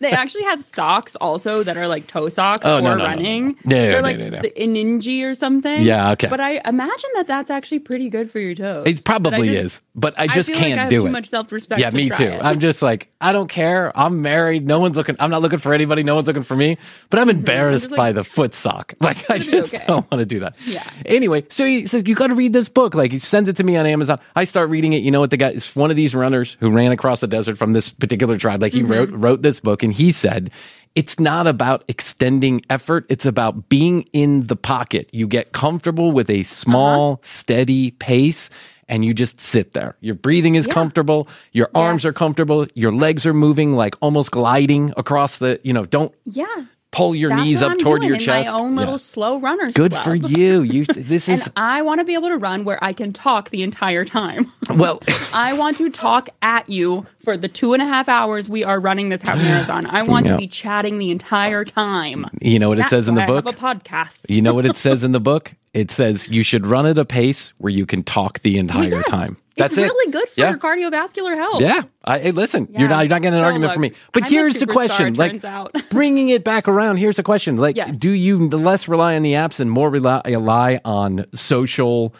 They 0.00 0.10
actually 0.12 0.44
have 0.44 0.62
socks 0.62 1.16
also 1.16 1.62
that 1.62 1.76
are 1.76 1.88
like 1.88 2.06
toe 2.06 2.28
socks 2.28 2.62
Oh, 2.64 2.78
for 2.78 2.82
no, 2.82 2.90
no, 2.90 2.96
no, 2.96 2.98
no. 2.98 3.04
running. 3.04 3.56
No, 3.64 3.76
They're 3.76 4.02
like 4.02 4.18
no, 4.18 4.30
the 4.30 4.50
Injinji 4.56 5.24
or 5.24 5.34
something. 5.34 5.82
Yeah, 5.82 6.12
okay. 6.12 6.28
But 6.28 6.40
I 6.40 6.60
imagine 6.64 7.10
that 7.14 7.26
that's 7.26 7.50
actually 7.50 7.80
pretty 7.80 8.08
good 8.08 8.30
for 8.30 8.38
your 8.38 8.54
toes. 8.54 8.86
It 8.86 8.96
But 8.96 9.04
probably 9.04 9.48
just- 9.48 9.64
is, 9.64 9.80
but 9.94 10.14
I 10.16 10.26
just 10.28 10.48
feel 10.48 10.56
can't 10.58 10.70
like 10.70 10.78
I 10.78 10.82
have 10.82 10.90
do 10.90 11.00
too 11.00 11.06
it. 11.06 11.10
much 11.10 11.26
self-respect. 11.26 11.80
Yeah, 11.80 11.90
to 11.90 11.96
me 11.96 12.10
too. 12.10 12.24
it. 12.24 12.40
I'm 12.42 12.60
just 12.60 12.82
like, 12.82 13.10
I 13.20 13.32
don't 13.32 13.48
care. 13.48 13.90
I'm 13.98 14.22
married. 14.22 14.64
No 14.66 14.78
one's 14.78 14.96
looking. 14.96 15.16
I'm 15.18 15.30
not 15.30 15.42
looking 15.42 15.58
for 15.58 15.74
anybody. 15.74 16.02
No 16.04 16.14
one's 16.14 16.28
looking 16.28 16.42
for 16.44 16.54
me. 16.56 16.78
But 17.10 17.18
I'm 17.18 17.28
embarrassed 17.30 17.86
Mm-hmm. 17.86 17.92
like- 17.94 17.98
by 17.98 18.12
the 18.12 18.24
foot 18.24 18.54
sock. 18.54 18.94
Like, 19.00 19.28
I 19.30 19.38
just 19.38 19.74
okay. 19.74 19.84
don't 19.86 20.08
want 20.10 20.20
to 20.20 20.26
do 20.26 20.40
that. 20.40 20.54
Yeah. 20.66 20.88
Anyway, 21.06 21.44
so 21.48 21.64
he 21.64 21.86
says, 21.86 22.02
you 22.06 22.14
got 22.14 22.26
to 22.26 22.34
read 22.34 22.52
this 22.52 22.68
book. 22.68 22.94
Like, 22.94 23.10
he 23.10 23.18
sends 23.18 23.48
it 23.48 23.56
to 23.56 23.64
me 23.64 23.76
on 23.76 23.86
Amazon. 23.86 24.20
I 24.36 24.44
start 24.44 24.68
reading 24.70 24.92
it. 24.92 24.98
You 25.02 25.10
know 25.10 25.20
what? 25.20 25.30
The 25.30 25.36
guy 25.38 25.50
is 25.50 25.74
one 25.74 25.90
of 25.90 25.96
these 25.96 26.14
runners 26.14 26.56
who 26.60 26.70
ran 26.70 26.92
across 26.92 27.20
the 27.20 27.26
desert 27.26 27.56
from 27.58 27.72
this 27.72 27.90
particular 27.90 28.36
tribe. 28.36 28.60
Like, 28.62 28.72
he 28.74 28.80
Mm-hmm. 28.82 28.90
wrote, 28.92 29.10
wrote 29.12 29.42
this 29.42 29.60
book 29.60 29.82
and 29.88 29.96
he 29.96 30.12
said, 30.12 30.50
it's 30.94 31.18
not 31.20 31.46
about 31.46 31.84
extending 31.88 32.60
effort. 32.68 33.06
It's 33.08 33.24
about 33.26 33.68
being 33.68 34.02
in 34.12 34.46
the 34.48 34.56
pocket. 34.56 35.08
You 35.12 35.26
get 35.28 35.52
comfortable 35.52 36.12
with 36.12 36.28
a 36.28 36.42
small, 36.42 37.12
Uh-huh. 37.12 37.20
steady 37.22 37.92
pace 37.92 38.50
and 38.88 39.04
you 39.04 39.12
just 39.14 39.40
sit 39.40 39.72
there. 39.74 39.96
Your 40.00 40.14
breathing 40.14 40.54
is 40.56 40.66
comfortable. 40.66 41.28
Your 41.52 41.70
arms 41.74 42.04
Yes. 42.04 42.10
are 42.10 42.14
comfortable. 42.14 42.66
Your 42.74 42.90
legs 42.92 43.26
are 43.26 43.34
moving 43.34 43.74
like 43.74 43.94
almost 44.00 44.30
gliding 44.32 44.92
across 44.96 45.38
the, 45.38 45.60
you 45.62 45.72
know, 45.72 45.84
don't 45.84 46.12
Yeah. 46.24 46.46
Pull 46.90 47.14
your 47.14 47.30
That's 47.30 47.42
knees 47.42 47.60
what 47.60 47.66
up 47.66 47.72
I'm 47.72 47.78
toward 47.78 48.00
doing 48.00 48.08
your 48.08 48.14
in 48.16 48.20
chest. 48.22 48.48
My 48.50 48.58
own 48.60 48.74
little 48.74 48.94
Yeah. 48.94 48.98
slow 48.98 49.38
runners. 49.38 49.74
Good 49.74 49.92
club. 49.92 50.04
for 50.04 50.14
you. 50.14 50.62
You 50.62 50.84
this 50.86 51.28
And 51.28 51.38
is 51.38 51.50
I 51.56 51.82
want 51.82 52.00
to 52.00 52.04
be 52.04 52.14
able 52.14 52.28
to 52.28 52.36
run 52.38 52.64
where 52.64 52.82
I 52.82 52.92
can 52.92 53.12
talk 53.12 53.50
the 53.50 53.62
entire 53.62 54.04
time. 54.04 54.50
well 54.74 55.00
I 55.34 55.52
want 55.52 55.76
to 55.78 55.90
talk 55.90 56.28
at 56.40 56.68
you 56.70 57.06
for 57.22 57.36
the 57.36 57.48
two 57.48 57.74
and 57.74 57.82
a 57.82 57.86
half 57.86 58.08
hours 58.08 58.48
we 58.48 58.64
are 58.64 58.80
running 58.80 59.10
this 59.10 59.22
half 59.22 59.36
marathon. 59.36 59.84
I 59.90 60.02
want 60.02 60.26
Yeah. 60.26 60.32
to 60.32 60.38
be 60.38 60.46
chatting 60.46 60.98
the 60.98 61.10
entire 61.10 61.64
time. 61.64 62.26
you 62.40 62.58
know 62.58 62.68
what 62.70 62.78
it 62.78 62.86
says 62.88 63.06
in 63.08 63.14
the 63.14 63.26
book? 63.26 63.46
I 63.46 63.50
have 63.50 63.58
a 63.58 63.78
podcast. 63.80 64.30
You 64.30 64.40
know 64.42 64.54
what 64.54 64.64
it 64.66 64.76
says 64.76 65.04
in 65.04 65.12
the 65.12 65.20
book? 65.20 65.52
It 65.74 65.90
says 65.90 66.28
you 66.28 66.42
should 66.42 66.66
run 66.66 66.86
at 66.86 66.98
a 66.98 67.04
pace 67.04 67.52
where 67.58 67.72
you 67.72 67.84
can 67.86 68.02
talk 68.02 68.40
the 68.40 68.58
entire 68.58 68.88
Yes. 68.88 69.08
time. 69.10 69.36
That's 69.56 69.74
it's 69.76 69.78
it. 69.78 69.82
really 69.92 70.12
good 70.12 70.28
for 70.28 70.40
Yeah. 70.40 70.50
your 70.50 70.58
cardiovascular 70.58 71.36
health. 71.36 71.60
Yeah. 71.60 71.82
I, 72.04 72.18
hey, 72.20 72.30
listen, 72.30 72.68
you're 72.70 72.88
not 72.88 73.00
you're 73.00 73.08
not 73.10 73.22
getting 73.22 73.38
an 73.38 73.42
So 73.42 73.44
argument 73.44 73.62
look, 73.64 73.72
from 73.74 73.82
me. 73.82 73.92
But 74.12 74.24
I'm 74.24 74.30
here's 74.30 74.54
the 74.54 74.66
question: 74.66 75.14
like, 75.14 75.42
bringing 75.90 76.28
it 76.30 76.42
back 76.44 76.68
around. 76.68 76.96
Here's 76.96 77.16
the 77.16 77.22
question: 77.22 77.56
like, 77.56 77.76
Yes. 77.76 77.98
do 77.98 78.10
you 78.10 78.38
less 78.48 78.88
rely 78.88 79.16
on 79.16 79.22
the 79.22 79.32
apps 79.32 79.58
and 79.60 79.70
more 79.70 79.90
rely, 79.90 80.22
rely 80.26 80.80
on 80.84 81.26
social 81.34 82.14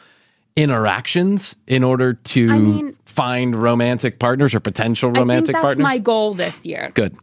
interactions 0.57 1.57
in 1.67 1.85
order 1.85 2.13
to 2.15 2.51
I 2.51 2.59
mean- 2.59 2.97
find 3.05 3.55
romantic 3.55 4.19
partners 4.19 4.55
or 4.55 4.61
potential 4.61 5.11
I 5.11 5.13
think 5.15 5.19
romantic 5.23 5.53
that's 5.55 5.63
partners? 5.63 5.83
my 5.83 5.99
goal 5.99 6.35
this 6.35 6.67
year. 6.67 6.91
Good. 6.95 7.17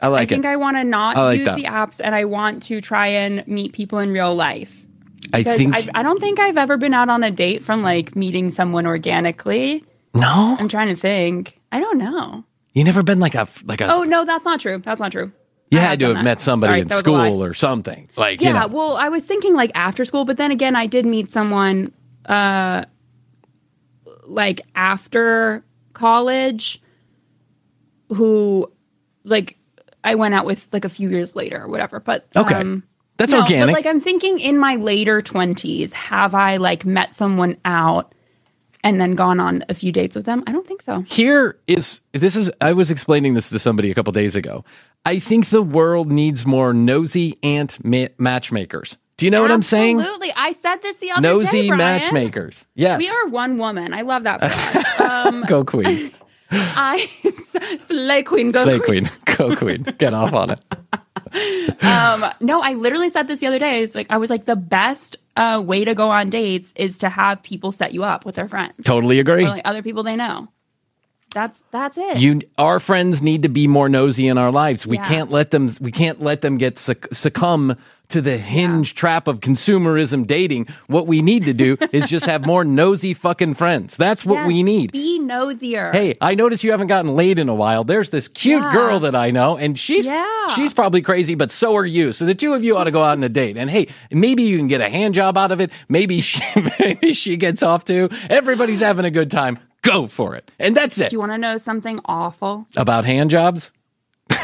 I 0.00 0.06
like 0.08 0.16
I 0.16 0.20
like 0.22 0.28
think. 0.30 0.46
I 0.46 0.56
want 0.56 0.76
to 0.76 0.84
not 0.84 1.16
like 1.16 1.38
use 1.38 1.46
that. 1.46 1.56
the 1.56 1.64
apps 1.64 2.00
and 2.02 2.14
I 2.14 2.24
want 2.24 2.62
to 2.64 2.80
try 2.80 3.08
and 3.08 3.46
meet 3.46 3.72
people 3.72 3.98
in 3.98 4.10
real 4.10 4.34
life. 4.34 4.86
I 5.32 5.42
think 5.42 5.74
I, 5.76 5.88
I 5.94 6.02
don't 6.02 6.20
think 6.20 6.38
I've 6.40 6.56
ever 6.56 6.76
been 6.76 6.94
out 6.94 7.08
on 7.08 7.22
a 7.24 7.30
date 7.30 7.62
from 7.64 7.82
like 7.82 8.14
meeting 8.16 8.50
someone 8.50 8.86
organically. 8.86 9.84
no. 10.14 10.56
I'm 10.58 10.68
trying 10.68 10.88
to 10.88 10.96
think. 10.96 11.58
I 11.72 11.80
don't 11.80 11.98
know. 11.98 12.44
You 12.74 12.84
never 12.84 13.02
been 13.02 13.18
like 13.20 13.34
a 13.34 13.48
like 13.64 13.80
a. 13.80 13.92
Oh 13.92 14.02
no, 14.04 14.24
that's 14.24 14.44
not 14.44 14.60
true. 14.60 14.78
That's 14.78 15.00
not 15.00 15.12
true. 15.12 15.32
you 15.70 15.78
had 15.78 15.98
to 16.00 16.06
have 16.06 16.14
that. 16.16 16.24
met 16.24 16.40
somebody 16.40 16.70
Sorry, 16.72 16.80
in 16.82 16.88
that 16.88 16.96
was 16.96 17.06
a 17.06 17.10
lie. 17.12 17.28
school 17.28 17.44
or 17.44 17.54
something. 17.54 18.08
Like 18.16 18.40
Yeah, 18.40 18.48
you 18.48 18.54
know. 18.60 18.66
well, 18.68 18.96
I 18.96 19.08
was 19.08 19.26
thinking 19.26 19.54
like 19.54 19.70
after 19.74 20.04
school, 20.04 20.24
but 20.24 20.36
then 20.36 20.50
again, 20.50 20.76
I 20.76 20.86
did 20.86 21.04
meet 21.06 21.30
someone 21.30 21.92
uh 22.26 22.84
like 24.24 24.60
after 24.74 25.64
college 25.94 26.80
who 28.10 28.70
like 29.24 29.58
I 30.04 30.14
went 30.14 30.34
out 30.34 30.46
with 30.46 30.66
like 30.72 30.84
a 30.84 30.88
few 30.88 31.08
years 31.10 31.34
later 31.36 31.62
or 31.64 31.68
whatever. 31.68 32.00
But 32.00 32.26
Okay. 32.36 32.54
um, 32.54 32.82
That's 33.18 33.32
no, 33.32 33.42
organic. 33.42 33.74
But 33.74 33.84
like 33.84 33.86
I'm 33.86 34.00
thinking 34.00 34.38
in 34.40 34.58
my 34.58 34.76
later 34.76 35.20
twenties, 35.22 35.92
have 35.92 36.34
I 36.34 36.56
like 36.56 36.84
met 36.86 37.14
someone 37.14 37.56
out 37.64 38.14
and 38.84 39.00
then 39.00 39.14
gone 39.16 39.40
on 39.40 39.64
a 39.68 39.74
few 39.74 39.92
dates 39.92 40.16
with 40.16 40.24
them? 40.24 40.42
I 40.46 40.52
don't 40.52 40.66
think 40.66 40.80
so. 40.82 41.02
Here 41.02 41.58
is 41.66 42.00
this 42.12 42.36
is 42.36 42.50
I 42.60 42.72
was 42.72 42.90
explaining 42.90 43.34
this 43.34 43.50
to 43.50 43.58
somebody 43.58 43.90
a 43.90 43.94
couple 43.94 44.12
days 44.12 44.34
ago. 44.36 44.64
I 45.04 45.18
think 45.18 45.48
the 45.50 45.62
world 45.62 46.10
needs 46.10 46.46
more 46.46 46.72
nosy 46.72 47.38
ant 47.42 47.84
ma- 47.84 48.06
matchmakers. 48.18 48.96
Do 49.16 49.26
you 49.26 49.30
know 49.32 49.42
what 49.42 49.50
I'm 49.50 49.62
saying? 49.62 49.98
Absolutely. 49.98 50.32
I 50.36 50.52
said 50.52 50.76
this 50.76 50.98
the 50.98 51.10
other 51.10 51.22
Nosy 51.22 51.62
day, 51.62 51.66
Bryan. 51.68 51.78
matchmakers. 51.78 52.66
Yes. 52.76 53.00
We 53.00 53.08
are 53.08 53.26
one 53.26 53.58
woman. 53.58 53.92
I 53.92 54.02
love 54.02 54.22
that 54.24 54.38
for 54.40 54.46
us. 54.46 55.00
Um, 55.00 55.42
Go 55.48 55.64
queen. 55.64 56.10
I 56.52 56.98
slay 57.88 58.22
queen. 58.22 58.52
Go 58.52 58.62
Slay 58.62 58.78
queen. 58.78 59.06
queen. 59.26 59.36
Go 59.36 59.56
queen. 59.56 59.82
Get 59.98 60.14
off 60.14 60.32
on 60.34 60.50
it. 60.50 60.60
No, 62.40 62.60
I 62.62 62.74
literally 62.74 63.10
said 63.10 63.28
this 63.28 63.40
the 63.40 63.46
other 63.46 63.58
day. 63.58 63.82
It's 63.82 63.94
like 63.94 64.06
I 64.10 64.16
was 64.16 64.30
like 64.30 64.44
the 64.44 64.56
best 64.56 65.16
uh, 65.36 65.62
way 65.64 65.84
to 65.84 65.94
go 65.94 66.10
on 66.10 66.30
dates 66.30 66.72
is 66.76 66.98
to 66.98 67.08
have 67.08 67.42
people 67.42 67.72
set 67.72 67.92
you 67.94 68.04
up 68.04 68.24
with 68.24 68.34
their 68.36 68.48
friends 68.48 68.74
Totally 68.84 69.18
agree. 69.18 69.44
or 69.44 69.48
like 69.50 69.62
other 69.64 69.82
people 69.82 70.02
they 70.02 70.16
know. 70.16 70.48
That's 71.34 71.64
that's 71.70 71.98
it. 71.98 72.18
you 72.18 72.40
our 72.56 72.80
friends 72.80 73.20
need 73.22 73.42
to 73.42 73.48
be 73.48 73.66
more 73.66 73.88
nosy 73.88 74.28
in 74.28 74.38
our 74.38 74.50
lives. 74.50 74.86
We 74.86 74.96
Yeah. 74.96 75.04
can't 75.08 75.30
let 75.30 75.50
them 75.50 75.68
we 75.80 75.92
can't 75.92 76.22
let 76.22 76.40
them 76.40 76.56
get 76.56 76.78
suc- 76.78 77.08
succumb 77.12 77.76
to 78.08 78.22
the 78.22 78.38
hinge 78.38 78.94
trap 78.94 79.28
of 79.28 79.40
consumerism 79.40 80.26
dating. 80.26 80.66
What 80.86 81.06
we 81.06 81.20
need 81.20 81.44
to 81.44 81.52
do 81.52 81.76
is 81.92 82.08
just 82.08 82.24
have 82.24 82.46
more 82.46 82.64
nosy 82.64 83.12
fucking 83.12 83.52
friends. 83.52 83.98
That's 83.98 84.24
what 84.24 84.46
we 84.46 84.62
need. 84.62 84.92
Be 84.92 85.18
nosier. 85.18 85.92
Hey, 85.92 86.16
I 86.18 86.34
notice 86.34 86.64
you 86.64 86.70
haven't 86.70 86.86
gotten 86.86 87.14
laid 87.14 87.38
in 87.38 87.50
a 87.50 87.54
while. 87.54 87.84
There's 87.84 88.08
this 88.08 88.26
cute 88.26 88.62
Yeah. 88.62 88.72
girl 88.72 89.00
that 89.00 89.14
I 89.14 89.30
know, 89.30 89.58
and 89.58 89.78
she's 89.78 90.06
Yeah. 90.06 90.46
she's 90.54 90.72
probably 90.72 91.02
crazy, 91.02 91.34
but 91.34 91.52
so 91.52 91.76
are 91.76 91.84
you. 91.84 92.12
So 92.14 92.24
the 92.24 92.34
two 92.34 92.54
of 92.54 92.64
you 92.64 92.78
ought 92.78 92.84
to 92.84 92.90
go 92.90 93.02
out 93.02 93.18
on 93.18 93.22
a 93.24 93.28
date. 93.28 93.58
And 93.58 93.68
hey, 93.68 93.88
maybe 94.10 94.44
you 94.44 94.56
can 94.56 94.68
get 94.68 94.80
a 94.80 94.88
hand 94.88 95.12
job 95.12 95.36
out 95.36 95.52
of 95.52 95.60
it. 95.60 95.70
Maybe 95.90 96.22
she 96.22 96.40
maybe 96.80 97.12
she 97.12 97.36
gets 97.36 97.62
off 97.62 97.84
too. 97.84 98.08
Everybody's 98.30 98.80
having 98.80 99.04
a 99.04 99.10
good 99.10 99.30
time. 99.30 99.58
Go 99.82 100.06
for 100.06 100.34
it. 100.36 100.50
And 100.58 100.76
that's 100.76 100.98
it. 100.98 101.10
Do 101.10 101.16
you 101.16 101.20
want 101.20 101.32
to 101.32 101.38
know 101.38 101.56
something 101.56 102.00
awful? 102.04 102.66
About 102.76 103.04
hand 103.04 103.30
jobs? 103.30 103.72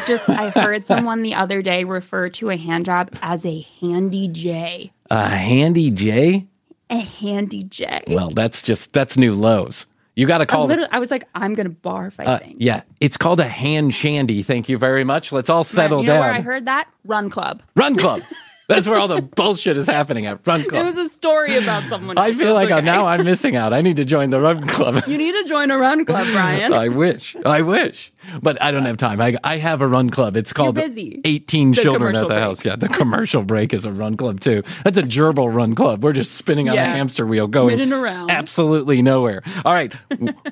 Just 0.07 0.31
I 0.31 0.51
heard 0.51 0.87
someone 0.87 1.23
the 1.23 1.35
other 1.35 1.62
day 1.62 1.85
refer 1.85 2.29
to 2.31 2.51
a 2.51 2.57
hand 2.57 2.87
job 2.87 3.11
as 3.23 3.44
a 3.44 3.66
handy 3.81 4.29
J. 4.29 4.92
A 5.11 5.29
handy 5.29 5.90
J? 5.90 6.47
A 6.90 6.99
handy 6.99 7.64
J. 7.64 8.03
Well, 8.09 8.31
that's 8.31 8.62
just 8.62 8.92
that's 8.92 9.16
new 9.16 9.33
lows. 9.35 9.87
You 10.16 10.27
got 10.27 10.38
to 10.38 10.47
call 10.47 10.66
literally, 10.66 10.90
I 10.92 11.01
was 11.01 11.11
like, 11.11 11.27
I'm 11.35 11.55
gonna 11.55 11.70
barf. 11.70 12.14
I 12.20 12.25
uh, 12.25 12.38
think. 12.38 12.57
yeah, 12.61 12.83
it's 13.01 13.16
called 13.16 13.40
a 13.40 13.49
hand 13.49 13.94
shandy. 13.94 14.44
Thank 14.44 14.68
you 14.68 14.79
very 14.79 15.03
much. 15.03 15.33
Let's 15.33 15.51
all 15.51 15.64
settle 15.64 16.03
you 16.03 16.07
know 16.07 16.14
down. 16.14 16.20
where 16.20 16.31
I 16.31 16.40
heard 16.40 16.66
that? 16.66 16.88
Run 17.05 17.31
Club. 17.31 17.62
Run 17.75 17.97
club. 17.97 18.23
That's 18.66 18.88
where 18.88 18.98
all 18.98 19.09
the 19.09 19.20
bullshit 19.20 19.77
is 19.77 19.87
happening 19.87 20.27
at 20.27 20.46
Run 20.46 20.62
Club. 20.62 20.83
It 20.83 20.94
was 20.94 20.96
a 20.96 21.09
story 21.09 21.57
about 21.57 21.88
someone. 21.88 22.16
I 22.16 22.33
feel 22.33 22.55
like 22.55 22.70
okay. 22.70 22.85
now 22.85 23.07
I'm 23.14 23.24
missing 23.24 23.57
out. 23.57 23.72
I 23.72 23.83
need 23.83 23.96
to 23.96 24.05
join 24.05 24.31
the 24.31 24.40
Run 24.40 24.66
Club. 24.66 25.05
You 25.07 25.18
need 25.18 25.33
to 25.33 25.44
join 25.44 25.70
a 25.70 25.79
run 25.79 26.05
club, 26.05 26.27
Bryan. 26.33 26.72
I 26.74 26.88
wish. 26.88 27.37
I 27.44 27.62
wish. 27.62 28.12
But 28.42 28.61
I 28.62 28.70
don't 28.70 28.87
have 28.87 28.96
time. 28.96 29.20
I, 29.20 29.37
I 29.44 29.59
have 29.59 29.83
a 29.83 29.87
run 29.87 30.09
club. 30.09 30.37
It's 30.37 30.53
called 30.53 30.77
busy. 30.77 31.20
18 31.24 31.72
The 31.72 31.83
Children 31.83 32.16
at 32.16 32.22
the 32.22 32.27
break. 32.29 32.38
House. 32.38 32.64
Yeah, 32.64 32.77
the 32.77 32.88
commercial 32.88 33.42
break 33.42 33.74
is 33.74 33.85
a 33.85 33.92
run 33.92 34.16
club 34.16 34.40
too. 34.40 34.62
That's 34.83 34.98
a 34.98 35.03
gerbil 35.03 35.55
run 35.55 35.74
club. 35.74 36.03
We're 36.03 36.12
just 36.12 36.33
spinning 36.33 36.68
on 36.68 36.79
a 36.79 36.85
hamster 36.85 37.27
wheel 37.27 37.48
going 37.48 37.92
around. 37.92 38.31
absolutely 38.31 39.03
nowhere. 39.03 39.42
All 39.64 39.72
right. 39.72 39.92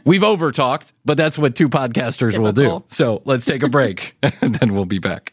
We've 0.05 0.23
over 0.23 0.53
talked, 0.53 0.93
but 1.05 1.17
that's 1.17 1.39
what 1.39 1.57
two 1.57 1.69
podcasters 1.69 2.37
will 2.37 2.53
do. 2.53 2.85
So 2.89 3.23
let's 3.25 3.45
take 3.47 3.63
a 3.63 3.69
break 3.69 4.17
and 4.23 4.55
then 4.55 4.75
we'll 4.75 4.85
be 4.85 4.99
back. 4.99 5.33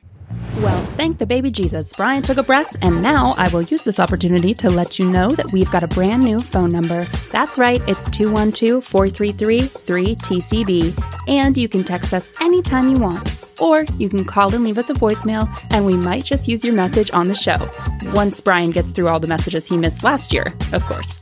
Well, 0.57 0.85
thank 0.97 1.17
the 1.17 1.25
baby 1.25 1.51
Jesus. 1.51 1.93
Bryan 1.93 2.21
took 2.21 2.37
a 2.37 2.43
breath, 2.43 2.75
and 2.81 3.01
now 3.01 3.33
I 3.37 3.47
will 3.49 3.61
use 3.61 3.83
this 3.83 3.99
opportunity 3.99 4.53
to 4.55 4.69
let 4.69 4.99
you 4.99 5.09
know 5.09 5.29
that 5.29 5.51
we've 5.53 5.71
got 5.71 5.83
a 5.83 5.87
brand 5.87 6.23
new 6.23 6.39
phone 6.39 6.71
number. 6.71 7.05
That's 7.31 7.57
right, 7.57 7.81
it's 7.87 8.09
212 8.09 8.83
433 8.83 9.61
3TCB, 9.61 11.29
and 11.29 11.55
you 11.55 11.69
can 11.69 11.83
text 11.83 12.13
us 12.13 12.29
anytime 12.41 12.89
you 12.89 12.99
want. 12.99 13.35
Or 13.59 13.83
you 13.97 14.09
can 14.09 14.25
call 14.25 14.53
and 14.53 14.63
leave 14.63 14.77
us 14.77 14.89
a 14.89 14.93
voicemail, 14.93 15.47
and 15.71 15.85
we 15.85 15.95
might 15.95 16.25
just 16.25 16.47
use 16.47 16.63
your 16.63 16.73
message 16.73 17.09
on 17.11 17.27
the 17.27 17.35
show. 17.35 17.69
Once 18.13 18.41
Bryan 18.41 18.71
gets 18.71 18.91
through 18.91 19.07
all 19.07 19.19
the 19.19 19.27
messages 19.27 19.67
he 19.67 19.77
missed 19.77 20.03
last 20.03 20.33
year, 20.33 20.45
of 20.73 20.85
course. 20.85 21.19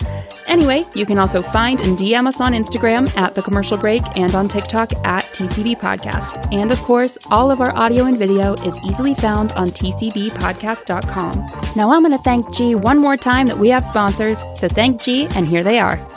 Anyway, 0.48 0.86
you 0.96 1.06
can 1.06 1.20
also 1.20 1.42
find 1.42 1.82
and 1.82 1.98
DM 1.98 2.28
us 2.28 2.40
on 2.42 2.54
Instagram 2.54 3.16
at 3.18 3.36
The 3.36 3.42
Commercial 3.42 3.78
Break 3.78 4.02
and 4.16 4.34
on 4.34 4.48
TikTok 4.48 4.94
at 5.06 5.26
TCB 5.34 5.80
Podcast. 5.80 6.52
And 6.54 6.72
of 6.72 6.80
course, 6.80 7.18
all 7.30 7.52
of 7.52 7.62
our 7.62 7.76
audio 7.76 8.06
and 8.06 8.18
video 8.18 8.54
is 8.56 8.80
easily 8.84 9.14
found 9.14 9.52
on 9.54 9.68
TCBpodcast.com. 9.68 11.46
Now 11.76 11.92
I'm 11.92 12.02
going 12.02 12.12
to 12.12 12.24
thank 12.24 12.54
G 12.54 12.76
one 12.76 12.98
more 12.98 13.18
time 13.18 13.48
that 13.48 13.58
we 13.58 13.70
have 13.70 13.86
sponsors, 13.86 14.44
so 14.54 14.68
thank 14.68 15.02
G, 15.02 15.28
and 15.36 15.48
here 15.48 15.64
they 15.64 15.80
are. 15.80 16.17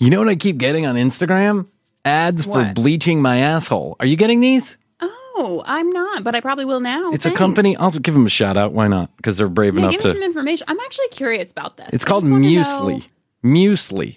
You 0.00 0.08
know 0.10 0.18
what 0.18 0.28
I 0.28 0.34
keep 0.36 0.56
getting 0.58 0.86
on 0.86 0.94
Instagram? 0.96 1.66
Ads 2.06 2.44
for 2.46 2.50
What? 2.52 2.74
bleaching 2.74 3.20
my 3.20 3.38
asshole. 3.38 3.96
Are 4.00 4.06
you 4.06 4.16
getting 4.16 4.40
these? 4.40 4.78
Oh, 5.02 5.62
I'm 5.66 5.90
not, 5.90 6.24
but 6.24 6.34
I 6.34 6.40
probably 6.40 6.64
will 6.64 6.80
now. 6.80 7.12
It's 7.12 7.26
a 7.26 7.30
company. 7.30 7.76
I'll 7.76 7.90
give 7.90 8.14
them 8.14 8.24
a 8.26 8.30
shout 8.30 8.56
out. 8.56 8.72
Why 8.72 8.88
not? 8.88 9.14
Because 9.16 9.36
they're 9.36 9.48
brave 9.48 9.74
Yeah, 9.74 9.80
enough 9.82 9.92
give 9.92 10.00
to. 10.02 10.08
me 10.08 10.14
some 10.14 10.22
information. 10.22 10.64
I'm 10.68 10.80
actually 10.80 11.08
curious 11.08 11.52
about 11.52 11.76
this. 11.76 11.90
It's 11.92 12.04
I 12.04 12.08
called 12.08 12.22
just 12.24 12.30
wanna 12.32 12.46
Musely. 12.46 12.96
know- 12.96 13.02
Musely. 13.42 14.16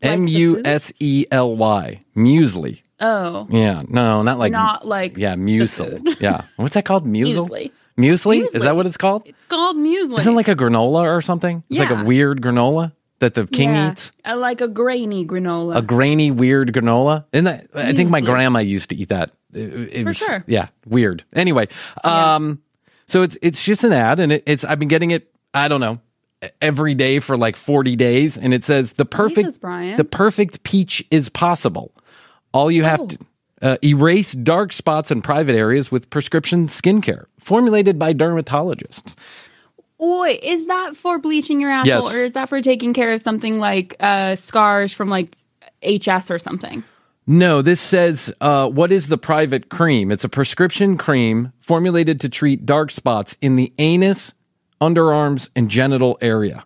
the 0.00 0.06
M 0.08 0.26
U 0.28 0.62
S 0.64 0.92
E 1.00 1.26
L 1.30 1.56
Y. 1.56 2.00
Musely. 2.16 2.82
Oh, 3.00 3.46
Yeah. 3.50 3.82
No, 3.88 4.22
not 4.22 4.38
like. 4.38 4.52
not 4.52 4.86
like 4.86 5.16
Yeah, 5.18 5.34
muesli. 5.34 6.20
yeah. 6.20 6.42
What's 6.56 6.74
that 6.74 6.84
called? 6.84 7.04
Muesli. 7.06 7.34
Muesli. 7.36 7.70
Muesli? 7.98 8.40
Is 8.44 8.54
Muesli. 8.54 8.60
that 8.62 8.76
what 8.76 8.86
it's 8.86 8.96
called? 8.96 9.22
It's 9.26 9.46
called 9.46 9.76
muesli. 9.76 10.18
Isn't 10.20 10.32
it 10.32 10.36
like 10.36 10.48
a 10.48 10.56
granola 10.56 11.02
or 11.02 11.20
something? 11.20 11.62
It's 11.68 11.78
like 11.80 11.90
Yeah. 11.90 12.00
a 12.02 12.04
weird 12.04 12.40
granola 12.40 12.92
that 13.20 13.34
the 13.34 13.46
king 13.46 13.70
Yeah, 13.70 13.92
eats. 13.92 14.12
uh, 14.24 14.36
like 14.36 14.60
a 14.60 14.68
grainy 14.68 15.24
granola. 15.26 15.76
A 15.76 15.82
grainy, 15.82 16.30
weird 16.30 16.72
granola. 16.72 17.24
And 17.32 17.46
that 17.46 17.68
I 17.74 17.92
think 17.92 18.10
my 18.10 18.20
grandma 18.20 18.58
used 18.58 18.90
to 18.90 18.96
eat 18.96 19.08
that. 19.10 19.30
It, 19.52 19.74
it 19.74 19.98
For 20.02 20.04
was, 20.08 20.16
sure. 20.16 20.44
Yeah, 20.46 20.68
weird. 20.86 21.24
Anyway, 21.32 21.68
um, 22.04 22.60
so 23.06 23.22
it's 23.22 23.36
it's 23.42 23.64
just 23.64 23.84
an 23.84 23.92
ad, 23.92 24.20
and 24.20 24.32
it, 24.32 24.42
it's 24.46 24.64
I've 24.64 24.78
been 24.78 24.88
getting 24.88 25.10
it. 25.10 25.30
I 25.54 25.68
don't 25.68 25.80
know 25.80 26.00
every 26.62 26.94
day 26.94 27.18
for 27.18 27.36
like 27.36 27.56
forty 27.56 27.96
days, 27.96 28.36
and 28.38 28.54
it 28.54 28.64
says 28.64 28.92
the 28.94 29.04
perfect 29.04 29.46
Jesus, 29.60 29.96
the 29.96 30.06
perfect 30.10 30.62
peach 30.62 31.04
is 31.10 31.28
possible. 31.28 31.92
All 32.52 32.70
you 32.70 32.82
Oh. 32.82 32.86
have 32.86 33.08
to 33.08 33.18
uh, 33.62 33.76
erase 33.84 34.32
dark 34.32 34.72
spots 34.72 35.10
in 35.10 35.20
private 35.22 35.54
areas 35.54 35.90
with 35.92 36.08
prescription 36.10 36.66
skincare 36.68 37.26
formulated 37.38 37.98
by 37.98 38.14
dermatologists. 38.14 39.14
Oi, 40.02 40.38
is 40.42 40.66
that 40.66 40.96
for 40.96 41.18
bleaching 41.18 41.60
your 41.60 41.70
asshole, 41.70 41.86
Yes. 42.04 42.16
or 42.16 42.22
is 42.22 42.32
that 42.34 42.48
for 42.48 42.60
taking 42.62 42.94
care 42.94 43.12
of 43.12 43.20
something 43.20 43.58
like 43.58 43.96
uh, 44.00 44.34
scars 44.36 44.92
from 44.92 45.08
like 45.10 45.36
HS 45.82 46.30
or 46.30 46.38
something? 46.38 46.82
No, 47.26 47.62
this 47.62 47.80
says 47.80 48.32
uh, 48.40 48.68
what 48.68 48.90
is 48.92 49.08
the 49.08 49.18
private 49.18 49.68
cream? 49.68 50.10
It's 50.10 50.24
a 50.24 50.28
prescription 50.28 50.96
cream 50.96 51.52
formulated 51.60 52.20
to 52.22 52.28
treat 52.28 52.64
dark 52.66 52.90
spots 52.90 53.36
in 53.40 53.56
the 53.56 53.72
anus, 53.78 54.32
underarms, 54.80 55.48
and 55.54 55.68
genital 55.70 56.16
area. 56.20 56.64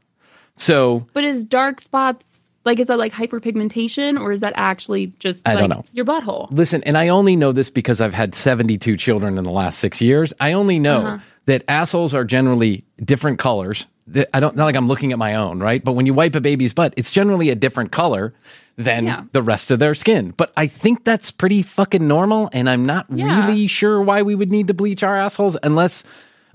So 0.56 1.06
But 1.12 1.24
is 1.24 1.44
dark 1.44 1.80
spots 1.80 2.44
like 2.64 2.78
is 2.78 2.86
that 2.86 2.96
like 2.98 3.12
hyperpigmentation, 3.12 4.18
or 4.18 4.32
is 4.32 4.40
that 4.40 4.54
actually 4.56 5.08
just 5.18 5.46
I 5.46 5.54
like 5.54 5.60
don't 5.62 5.70
know. 5.70 5.84
your 5.92 6.04
butthole? 6.06 6.48
listen, 6.50 6.82
and 6.84 6.96
I 6.96 7.08
only 7.08 7.36
know 7.36 7.52
this 7.52 7.68
because 7.68 8.00
I've 8.00 8.14
had 8.14 8.34
72 8.34 8.96
children 8.96 9.36
in 9.36 9.44
the 9.44 9.50
last 9.50 9.78
six 9.80 10.00
years. 10.00 10.32
I 10.40 10.52
only 10.52 10.78
know 10.78 11.06
Uh-huh. 11.06 11.18
That 11.46 11.64
assholes 11.68 12.14
are 12.14 12.24
generally 12.24 12.84
different 13.02 13.38
colors. 13.38 13.86
I 14.34 14.40
don't 14.40 14.54
not 14.56 14.64
like 14.64 14.76
I'm 14.76 14.88
looking 14.88 15.12
at 15.12 15.18
my 15.18 15.34
own, 15.34 15.60
right? 15.60 15.82
But 15.82 15.92
when 15.92 16.04
you 16.06 16.12
wipe 16.14 16.34
a 16.34 16.40
baby's 16.40 16.74
butt, 16.74 16.92
it's 16.96 17.10
generally 17.10 17.48
a 17.50 17.54
different 17.54 17.90
color 17.92 18.34
than 18.76 19.04
Yeah. 19.04 19.22
the 19.32 19.40
rest 19.42 19.70
of 19.70 19.78
their 19.78 19.94
skin. 19.94 20.34
But 20.36 20.52
I 20.56 20.66
think 20.66 21.04
that's 21.04 21.30
pretty 21.30 21.62
fucking 21.62 22.06
normal, 22.06 22.50
and 22.52 22.68
I'm 22.68 22.84
not 22.84 23.06
Yeah. 23.08 23.46
really 23.46 23.66
sure 23.66 24.02
why 24.02 24.22
we 24.22 24.34
would 24.34 24.50
need 24.50 24.66
to 24.66 24.74
bleach 24.74 25.02
our 25.02 25.16
assholes 25.16 25.56
unless 25.62 26.04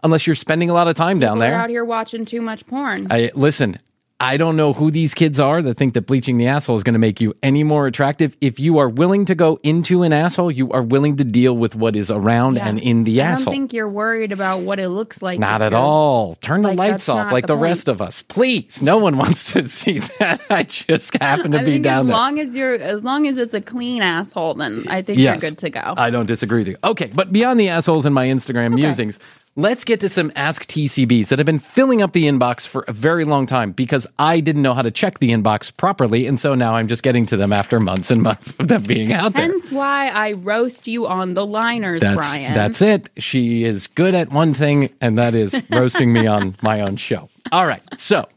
unless 0.01 0.25
you're 0.25 0.35
spending 0.35 0.69
a 0.69 0.73
lot 0.73 0.87
of 0.87 0.95
time 0.95 1.19
down 1.19 1.39
We're 1.39 1.49
there. 1.49 1.55
out 1.59 1.69
here 1.69 1.83
watching 1.83 2.23
too 2.23 2.41
much 2.41 2.65
porn. 2.65 3.07
I 3.09 3.31
listen. 3.35 3.77
I 4.21 4.35
don't 4.35 4.57
know 4.57 4.73
who 4.73 4.91
these 4.91 5.13
kids 5.13 5.39
are 5.39 5.61
that 5.61 5.75
think 5.77 5.93
that 5.93 6.01
bleaching 6.05 6.37
the 6.37 6.47
asshole 6.47 6.75
is 6.75 6.83
going 6.83 6.91
to 6.93 6.99
make 6.99 7.21
you 7.21 7.33
any 7.41 7.63
more 7.63 7.87
attractive. 7.87 8.35
If 8.41 8.59
you 8.59 8.77
are 8.79 8.89
willing 8.89 9.23
to 9.25 9.33
go 9.35 9.59
into 9.63 10.03
an 10.03 10.11
asshole, 10.11 10.51
you 10.51 10.69
are 10.73 10.81
willing 10.81 11.15
to 11.17 11.23
deal 11.23 11.55
with 11.55 11.73
what 11.73 11.95
is 11.95 12.11
around 12.11 12.55
Yeah. 12.57 12.67
and 12.67 12.79
in 12.79 13.05
the 13.05 13.21
I 13.21 13.27
asshole. 13.27 13.41
I 13.41 13.45
don't 13.45 13.53
think 13.53 13.73
you're 13.73 13.87
worried 13.87 14.33
about 14.33 14.59
what 14.63 14.77
it 14.77 14.89
looks 14.89 15.21
like. 15.21 15.39
Not 15.39 15.61
at 15.61 15.73
all. 15.73 16.35
Turn 16.35 16.63
the 16.63 16.69
like, 16.69 16.77
lights 16.77 17.07
off 17.07 17.31
like 17.31 17.47
the, 17.47 17.55
the 17.55 17.61
rest 17.61 17.87
of 17.87 18.01
us. 18.01 18.21
Please. 18.23 18.81
No 18.81 18.97
one 18.97 19.17
wants 19.23 19.53
to 19.53 19.65
see 19.69 19.99
that. 20.19 20.41
I 20.49 20.63
just 20.63 21.13
happen 21.17 21.51
to 21.53 21.61
I 21.61 21.63
be 21.63 21.71
think 21.73 21.85
down 21.85 21.99
as 22.01 22.05
there. 22.07 22.15
long 22.17 22.39
as 22.39 22.53
you're 22.55 22.73
as 22.73 23.05
long 23.05 23.25
as 23.25 23.37
it's 23.37 23.53
a 23.53 23.61
clean 23.61 24.01
asshole, 24.01 24.55
then 24.55 24.85
I 24.89 25.01
think 25.01 25.19
Yes. 25.19 25.41
you're 25.41 25.51
good 25.51 25.59
to 25.59 25.69
go. 25.69 25.93
I 25.95 26.09
don't 26.09 26.25
disagree 26.25 26.59
with 26.59 26.67
you. 26.67 26.77
Okay, 26.83 27.09
but 27.15 27.31
beyond 27.31 27.57
the 27.57 27.69
assholes 27.69 28.05
in 28.05 28.11
my 28.11 28.27
Instagram 28.27 28.75
musings, 28.75 29.17
let's 29.59 29.83
get 29.83 29.99
to 29.99 30.09
some 30.09 30.31
Ask 30.35 30.65
TCBs 30.67 31.27
that 31.27 31.39
have 31.39 31.45
been 31.45 31.59
filling 31.59 32.01
up 32.01 32.13
the 32.13 32.25
inbox 32.25 32.65
for 32.65 32.85
a 32.87 32.93
very 32.93 33.25
long 33.25 33.45
time 33.45 33.71
because 33.73 34.07
I 34.17 34.39
didn't 34.39 34.61
know 34.61 34.73
how 34.73 34.81
to 34.81 34.91
check 34.91 35.19
the 35.19 35.31
inbox 35.31 35.75
properly. 35.75 36.25
And 36.27 36.39
so 36.39 36.53
now 36.53 36.75
I'm 36.75 36.87
just 36.87 37.03
getting 37.03 37.25
to 37.27 37.37
them 37.37 37.51
after 37.51 37.79
months 37.79 38.09
and 38.09 38.21
months 38.21 38.55
of 38.57 38.69
them 38.69 38.83
being 38.83 39.11
out 39.11 39.33
there. 39.33 39.43
Hence 39.43 39.71
why 39.71 40.07
I 40.09 40.31
roast 40.33 40.87
you 40.87 41.07
on 41.07 41.33
the 41.33 41.45
liners, 41.45 42.01
That's, 42.01 42.15
Brian. 42.15 42.53
that's 42.53 42.81
it. 42.81 43.09
She 43.17 43.63
is 43.65 43.87
good 43.87 44.15
at 44.15 44.31
one 44.31 44.53
thing, 44.53 44.89
and 45.01 45.17
that 45.17 45.35
is 45.35 45.61
roasting 45.69 46.13
me 46.13 46.25
on 46.25 46.55
my 46.61 46.81
own 46.81 46.95
show. 46.95 47.29
All 47.51 47.65
right. 47.65 47.81
So, 47.97 48.29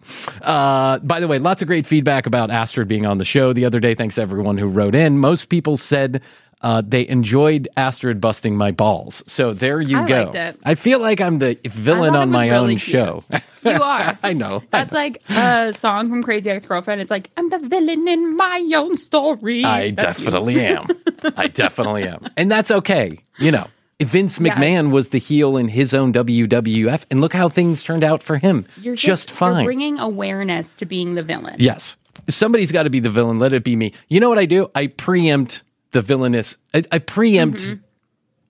uh, 0.42 0.98
by 1.00 1.20
the 1.20 1.28
way, 1.28 1.38
lots 1.38 1.62
of 1.62 1.68
great 1.68 1.86
feedback 1.86 2.26
about 2.26 2.50
Astrid 2.50 2.88
being 2.88 3.06
on 3.06 3.18
the 3.18 3.24
show 3.24 3.52
the 3.52 3.64
other 3.64 3.78
day. 3.78 3.94
Thanks 3.94 4.16
to 4.16 4.22
everyone 4.22 4.58
who 4.58 4.66
wrote 4.66 4.94
in. 4.94 5.18
Most 5.18 5.46
people 5.50 5.76
said 5.76 6.22
uh, 6.62 6.82
they 6.86 7.06
enjoyed 7.08 7.68
Astrid 7.76 8.20
busting 8.20 8.56
my 8.56 8.70
balls. 8.70 9.22
So 9.26 9.52
there 9.52 9.80
you 9.80 9.98
I 9.98 10.08
go. 10.08 10.22
liked 10.24 10.34
it. 10.36 10.60
I 10.64 10.74
feel 10.76 11.00
like 11.00 11.20
I'm 11.20 11.38
the 11.38 11.58
villain 11.64 12.14
on 12.14 12.30
my 12.30 12.46
really 12.48 12.56
own 12.58 12.68
cute. 12.78 12.80
show. 12.80 13.24
You 13.64 13.80
are. 13.80 14.18
I 14.24 14.32
know. 14.32 14.56
I 14.72 14.82
That's 14.82 14.92
know. 14.92 14.98
like 14.98 15.22
a 15.30 15.72
song 15.72 16.08
from 16.10 16.24
Crazy 16.24 16.50
Ex 16.50 16.66
Girlfriend. 16.66 17.00
It's 17.00 17.12
like 17.12 17.30
I'm 17.36 17.48
the 17.48 17.60
villain 17.60 18.08
in 18.08 18.34
my 18.36 18.60
own 18.74 18.96
story. 18.96 19.62
I 19.62 19.92
That's 19.92 20.16
definitely 20.16 20.60
am. 20.64 20.88
I 21.36 21.46
definitely 21.62 22.08
am. 22.08 22.26
And 22.36 22.50
that's 22.50 22.72
okay. 22.72 23.20
You 23.38 23.52
know, 23.52 23.68
Vince 24.00 24.40
McMahon 24.40 24.90
was 24.90 25.10
the 25.10 25.18
heel 25.18 25.56
in 25.56 25.68
his 25.68 25.94
own 25.94 26.12
WWF, 26.12 27.04
and 27.08 27.20
look 27.20 27.34
how 27.34 27.48
things 27.48 27.84
turned 27.84 28.02
out 28.02 28.20
for 28.24 28.36
him. 28.38 28.66
You're 28.80 28.96
just, 28.96 29.30
You're 29.30 29.36
fine. 29.36 29.64
bringing 29.64 30.00
awareness 30.00 30.74
to 30.74 30.84
being 30.84 31.14
the 31.14 31.22
villain. 31.22 31.54
yes. 31.60 31.96
Somebody's 32.28 32.72
got 32.72 32.82
to 32.82 32.90
be 32.90 32.98
the 32.98 33.10
villain, 33.10 33.36
let 33.38 33.52
it 33.52 33.62
be 33.62 33.76
me. 33.76 33.92
You 34.08 34.18
know 34.18 34.28
what 34.28 34.38
I 34.40 34.46
do? 34.46 34.70
I 34.74 34.88
preempt 34.88 35.62
the 35.92 36.02
villainous, 36.02 36.56
I, 36.74 36.82
I 36.92 36.98
preempt 36.98 37.60
Mm-hmm. 37.60 37.84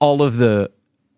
all 0.01 0.23
of 0.23 0.37
the 0.37 0.71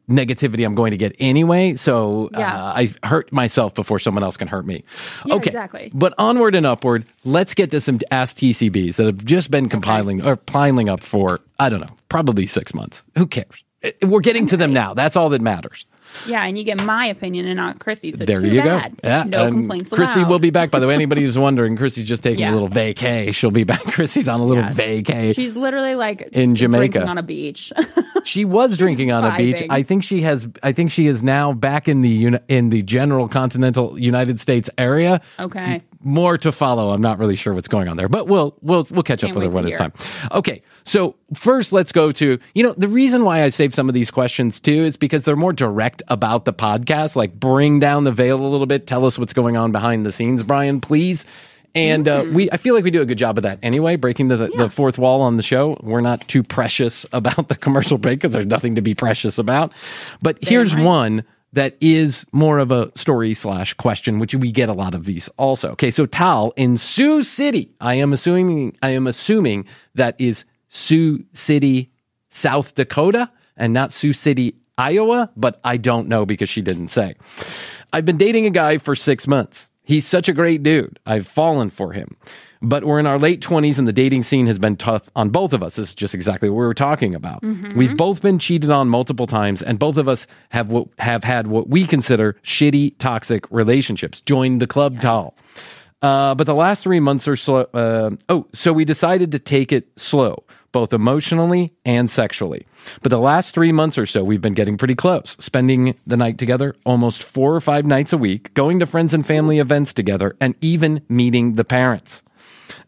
negativity 0.08 0.66
I'm 0.66 0.74
going 0.74 0.90
to 0.90 0.98
get 0.98 1.16
anyway. 1.18 1.76
So 1.76 2.28
Yeah. 2.32 2.62
uh, 2.64 2.72
I 2.76 2.88
hurt 3.06 3.32
myself 3.32 3.74
before 3.74 3.98
someone 3.98 4.22
else 4.22 4.36
can 4.36 4.48
hurt 4.48 4.66
me. 4.66 4.84
Yeah, 5.24 5.36
okay. 5.36 5.48
exactly. 5.50 5.90
But 5.94 6.12
onward 6.18 6.54
and 6.54 6.66
upward, 6.66 7.06
let's 7.24 7.54
get 7.54 7.70
to 7.70 7.80
some 7.80 7.98
Ask 8.10 8.36
TCBs 8.36 8.96
that 8.96 9.06
have 9.06 9.24
just 9.24 9.50
been 9.50 9.68
compiling 9.70 10.22
or 10.22 10.36
piling 10.36 10.90
up 10.90 11.00
for, 11.00 11.40
I 11.58 11.70
don't 11.70 11.80
know, 11.80 11.96
probably 12.10 12.46
six 12.46 12.74
months. 12.74 13.02
Who 13.16 13.26
cares? 13.26 13.64
Uh, 13.82 13.92
We're 14.02 14.20
getting 14.20 14.44
to 14.46 14.58
them 14.58 14.74
now. 14.74 14.92
That's 14.92 15.16
all 15.16 15.30
that 15.30 15.40
matters. 15.40 15.86
Yeah, 16.26 16.44
and 16.44 16.56
you 16.56 16.64
get 16.64 16.82
my 16.82 17.06
opinion 17.06 17.46
and 17.46 17.56
not 17.56 17.78
Krissy's. 17.78 18.18
So 18.18 18.24
There 18.24 18.40
too 18.40 18.48
you 18.48 18.62
bad. 18.62 18.92
go. 19.02 19.08
Yeah, 19.08 19.22
no 19.24 19.44
and 19.46 19.52
complaints 19.54 19.90
Krissy 19.90 20.16
allowed. 20.16 20.30
will 20.30 20.38
be 20.38 20.50
back. 20.50 20.70
By 20.70 20.78
the 20.78 20.86
way, 20.86 20.94
anybody 20.94 21.22
who's 21.22 21.36
wondering, 21.38 21.76
Krissy's 21.76 22.08
just 22.08 22.22
taking 22.22 22.40
Yeah. 22.40 22.52
a 22.52 22.54
little 22.54 22.68
vacay. 22.68 23.34
She'll 23.34 23.50
be 23.50 23.64
back. 23.64 23.80
Krissy's 23.84 24.28
on 24.28 24.40
a 24.40 24.44
little 24.44 24.64
vacay. 24.64 25.34
She's 25.34 25.56
literally 25.56 25.94
like 25.94 26.22
In 26.32 26.54
Jamaica. 26.54 26.78
drinking 26.78 27.08
on 27.08 27.18
a 27.18 27.22
beach. 27.22 27.72
She 28.26 28.46
was 28.46 28.78
drinking 28.78 29.12
on 29.12 29.22
a 29.22 29.36
beach. 29.36 29.62
I 29.68 29.82
think 29.82 30.02
she 30.02 30.22
has. 30.22 30.48
I 30.62 30.72
think 30.72 30.90
she 30.90 31.08
is 31.08 31.22
now 31.22 31.52
back 31.52 31.88
in 31.88 32.00
the 32.00 32.08
uni- 32.08 32.38
in 32.48 32.70
the 32.70 32.80
general 32.80 33.28
continental 33.28 34.00
United 34.00 34.40
States 34.40 34.70
area. 34.78 35.20
Okay. 35.38 35.82
More 36.04 36.38
to 36.38 36.52
follow. 36.52 36.90
I'm 36.90 37.00
not 37.00 37.18
really 37.18 37.36
sure 37.36 37.54
what's 37.54 37.68
going 37.68 37.88
on 37.88 37.96
there, 37.96 38.08
but 38.08 38.26
we'll 38.26 38.54
we'll 38.60 38.86
we'll 38.90 39.02
catch 39.02 39.20
Can't 39.20 39.32
up 39.32 39.36
with 39.36 39.44
her 39.44 39.50
when 39.50 39.66
it's 39.66 39.76
time. 39.76 39.92
Okay, 40.30 40.62
so 40.84 41.16
first 41.34 41.72
let's 41.72 41.92
go 41.92 42.12
to 42.12 42.38
you 42.54 42.62
know 42.62 42.74
the 42.76 42.88
reason 42.88 43.24
why 43.24 43.42
I 43.42 43.48
saved 43.48 43.74
some 43.74 43.88
of 43.88 43.94
these 43.94 44.10
questions 44.10 44.60
too 44.60 44.84
is 44.84 44.96
because 44.96 45.24
they're 45.24 45.34
more 45.34 45.52
direct 45.52 46.02
about 46.08 46.44
the 46.44 46.52
podcast. 46.52 47.16
Like 47.16 47.38
bring 47.38 47.80
down 47.80 48.04
the 48.04 48.12
veil 48.12 48.40
a 48.40 48.46
little 48.46 48.66
bit. 48.66 48.86
Tell 48.86 49.04
us 49.06 49.18
what's 49.18 49.32
going 49.32 49.56
on 49.56 49.72
behind 49.72 50.04
the 50.04 50.12
scenes, 50.12 50.42
Bryan, 50.42 50.80
please. 50.80 51.24
And 51.74 52.06
uh, 52.06 52.24
we, 52.30 52.48
I 52.52 52.56
feel 52.56 52.74
like 52.74 52.84
we 52.84 52.92
do 52.92 53.02
a 53.02 53.06
good 53.06 53.18
job 53.18 53.36
of 53.36 53.42
that 53.42 53.58
anyway, 53.60 53.96
breaking 53.96 54.28
the, 54.28 54.36
the 54.36 54.70
fourth 54.70 54.96
wall 54.96 55.22
on 55.22 55.36
the 55.36 55.42
show. 55.42 55.76
We're 55.82 56.02
not 56.02 56.20
too 56.28 56.44
precious 56.44 57.04
about 57.12 57.48
the 57.48 57.56
commercial 57.56 57.98
break 57.98 58.20
because 58.20 58.32
there's 58.32 58.46
nothing 58.46 58.76
to 58.76 58.80
be 58.80 58.94
precious 58.94 59.38
about. 59.38 59.72
But 60.22 60.38
here's 60.40 60.74
right. 60.74 60.84
one 60.84 61.24
that 61.54 61.76
is 61.80 62.26
more 62.32 62.58
of 62.58 62.70
a 62.70 62.90
story 62.96 63.32
slash 63.34 63.74
question, 63.74 64.18
which 64.18 64.34
we 64.34 64.52
get 64.52 64.68
a 64.68 64.72
lot 64.72 64.94
of 64.94 65.04
these 65.04 65.28
also. 65.36 65.70
Okay, 65.72 65.90
so 65.90 66.04
Tal 66.04 66.52
in 66.56 66.76
Sioux 66.76 67.22
City, 67.22 67.70
I 67.80 67.94
am 67.94 68.12
assuming 68.12 68.76
I 68.82 68.90
am 68.90 69.06
assuming 69.06 69.66
that 69.94 70.16
is 70.18 70.44
Sioux 70.68 71.24
City, 71.32 71.90
South 72.28 72.74
Dakota, 72.74 73.30
and 73.56 73.72
not 73.72 73.92
Sioux 73.92 74.12
City, 74.12 74.56
Iowa, 74.76 75.30
but 75.36 75.60
I 75.62 75.76
don't 75.76 76.08
know 76.08 76.26
because 76.26 76.48
she 76.48 76.60
didn't 76.60 76.88
say. 76.88 77.14
I've 77.92 78.04
been 78.04 78.16
dating 78.16 78.46
a 78.46 78.50
guy 78.50 78.78
for 78.78 78.96
six 78.96 79.28
months. 79.28 79.68
He's 79.84 80.06
such 80.06 80.28
a 80.28 80.32
great 80.32 80.62
dude. 80.62 80.98
I've 81.06 81.28
fallen 81.28 81.70
for 81.70 81.92
him. 81.92 82.16
But 82.64 82.84
we're 82.84 82.98
in 82.98 83.06
our 83.06 83.18
late 83.18 83.40
20s 83.42 83.78
and 83.78 83.86
the 83.86 83.92
dating 83.92 84.22
scene 84.22 84.46
has 84.46 84.58
been 84.58 84.76
tough 84.76 85.10
on 85.14 85.28
both 85.28 85.52
of 85.52 85.62
us. 85.62 85.76
This 85.76 85.88
is 85.88 85.94
just 85.94 86.14
exactly 86.14 86.48
what 86.48 86.56
we 86.56 86.66
were 86.66 86.74
talking 86.74 87.14
about. 87.14 87.42
We've 87.76 87.96
both 87.96 88.22
been 88.22 88.38
cheated 88.38 88.70
on 88.70 88.88
multiple 88.88 89.26
times 89.26 89.62
and 89.62 89.78
both 89.78 89.98
of 89.98 90.08
us 90.08 90.26
have 90.48 90.70
what, 90.70 90.88
have 90.98 91.24
had 91.24 91.46
what 91.46 91.68
we 91.68 91.86
consider 91.86 92.36
shitty 92.42 92.94
toxic 92.98 93.44
relationships. 93.50 94.20
Join 94.22 94.58
the 94.58 94.66
club, 94.66 95.00
Tal. 95.00 95.34
Uh, 96.00 96.34
but 96.34 96.44
the 96.44 96.54
last 96.54 96.82
three 96.82 97.00
months 97.00 97.26
are 97.28 97.36
slow. 97.36 97.62
Uh, 97.72 98.10
oh, 98.28 98.46
so 98.52 98.72
we 98.72 98.84
decided 98.84 99.32
to 99.32 99.38
take 99.38 99.72
it 99.72 99.88
slow, 99.96 100.44
both 100.70 100.92
emotionally 100.92 101.72
and 101.86 102.10
sexually. 102.10 102.66
But 103.02 103.08
the 103.08 103.18
last 103.18 103.54
three 103.54 103.72
months 103.72 103.96
or 103.96 104.04
so, 104.04 104.22
we've 104.22 104.42
been 104.42 104.54
getting 104.54 104.76
pretty 104.76 104.94
close, 104.94 105.36
spending 105.40 105.98
the 106.06 106.16
night 106.16 106.36
together 106.36 106.76
almost 106.84 107.22
four 107.22 107.54
or 107.54 107.60
five 107.62 107.86
nights 107.86 108.12
a 108.12 108.18
week, 108.18 108.52
going 108.52 108.80
to 108.80 108.86
friends 108.86 109.14
and 109.14 109.26
family 109.26 109.58
events 109.58 109.94
together, 109.94 110.36
and 110.42 110.54
even 110.60 111.00
meeting 111.08 111.54
the 111.54 111.64
parents. 111.64 112.22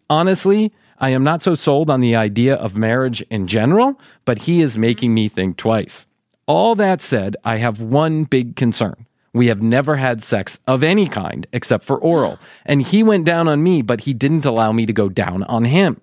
Honestly, 0.09 0.73
I 0.99 1.11
am 1.11 1.25
not 1.25 1.42
so 1.42 1.55
sold 1.55 1.90
on 1.90 2.01
the 2.01 2.16
idea 2.16 2.55
of 2.55 2.77
marriage 2.77 3.23
in 3.23 3.47
general, 3.47 4.01
but 4.25 4.40
he 4.40 4.62
is 4.62 4.79
making 4.79 5.12
me 5.12 5.29
think 5.29 5.57
twice. 5.57 6.07
All 6.47 6.75
that 6.77 7.01
said, 7.01 7.37
I 7.45 7.57
have 7.57 7.81
one 7.81 8.25
big 8.25 8.57
concern. 8.57 9.07
We 9.33 9.49
have 9.49 9.61
never 9.61 9.97
had 9.97 10.23
sex 10.23 10.61
of 10.66 10.83
any 10.83 11.07
kind 11.07 11.47
except 11.53 11.85
for 11.85 11.99
oral. 11.99 12.38
And 12.64 12.83
he 12.83 13.03
went 13.03 13.27
down 13.27 13.49
on 13.49 13.62
me, 13.62 13.83
but 13.83 14.03
he 14.03 14.14
didn't 14.14 14.45
allow 14.45 14.73
me 14.73 14.87
to 14.87 14.92
go 14.92 15.09
down 15.09 15.42
on 15.45 15.64
him. 15.64 16.01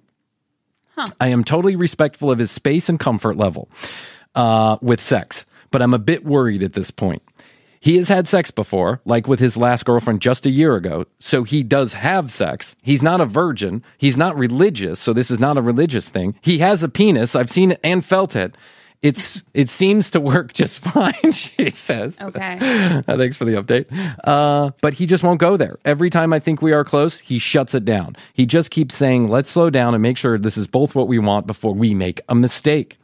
I 1.20 1.30
am 1.30 1.44
totally 1.44 1.76
respectful 1.76 2.30
of 2.30 2.40
his 2.40 2.52
space 2.52 2.88
and 2.88 3.00
comfort 3.00 3.36
level 3.36 3.70
uh, 4.36 4.78
with 4.82 5.02
sex, 5.02 5.46
but 5.72 5.82
I'm 5.82 5.94
a 5.94 6.00
bit 6.00 6.24
worried 6.24 6.62
at 6.62 6.74
this 6.74 6.92
point. 6.92 7.24
He 7.84 7.98
has 7.98 8.08
had 8.08 8.30
sex 8.30 8.50
before, 8.50 9.02
like 9.04 9.28
with 9.28 9.42
his 9.42 9.58
last 9.58 9.84
girlfriend 9.84 10.22
just 10.22 10.46
a 10.46 10.50
year 10.50 10.78
ago. 10.78 11.04
So 11.20 11.44
he 11.44 11.64
does 11.64 11.92
have 11.92 12.32
sex. 12.32 12.78
He's 12.82 13.04
not 13.04 13.20
a 13.20 13.26
virgin. 13.26 13.84
He's 13.98 14.16
not 14.16 14.38
religious. 14.38 15.02
So 15.02 15.12
this 15.12 15.30
is 15.30 15.38
not 15.38 15.58
a 15.58 15.62
religious 15.62 16.08
thing. 16.08 16.36
He 16.42 16.60
has 16.60 16.82
a 16.82 16.88
penis. 16.88 17.36
I've 17.36 17.50
seen 17.50 17.72
it 17.72 17.82
and 17.84 18.06
felt 18.06 18.38
it. 18.38 18.56
It's 19.02 19.44
it 19.54 19.68
seems 19.68 20.12
to 20.12 20.22
work 20.22 20.54
just 20.54 20.80
fine, 20.94 21.34
she 21.34 21.72
says. 21.72 22.18
Okay. 22.22 22.58
Uh, 23.06 23.18
Thanks 23.18 23.36
for 23.36 23.44
the 23.44 23.62
update. 23.62 23.88
Uh, 24.24 24.72
but 24.82 24.94
he 24.94 25.06
just 25.06 25.22
won't 25.26 25.42
go 25.42 25.58
there. 25.58 25.78
Every 25.84 26.10
time 26.10 26.32
I 26.32 26.40
think 26.40 26.62
we 26.62 26.72
are 26.72 26.86
close, 26.86 27.18
he 27.20 27.38
shuts 27.38 27.76
it 27.76 27.84
down. 27.84 28.16
He 28.34 28.46
just 28.46 28.72
keeps 28.72 28.96
saying, 28.96 29.28
let's 29.28 29.50
slow 29.50 29.70
down 29.70 29.94
and 29.94 30.02
make 30.02 30.18
sure 30.18 30.38
this 30.38 30.56
is 30.56 30.68
both 30.68 30.96
what 30.96 31.10
we 31.10 31.20
want 31.20 31.48
before 31.48 31.74
we 31.74 31.94
make 31.94 32.22
a 32.30 32.36
mistake. 32.36 32.98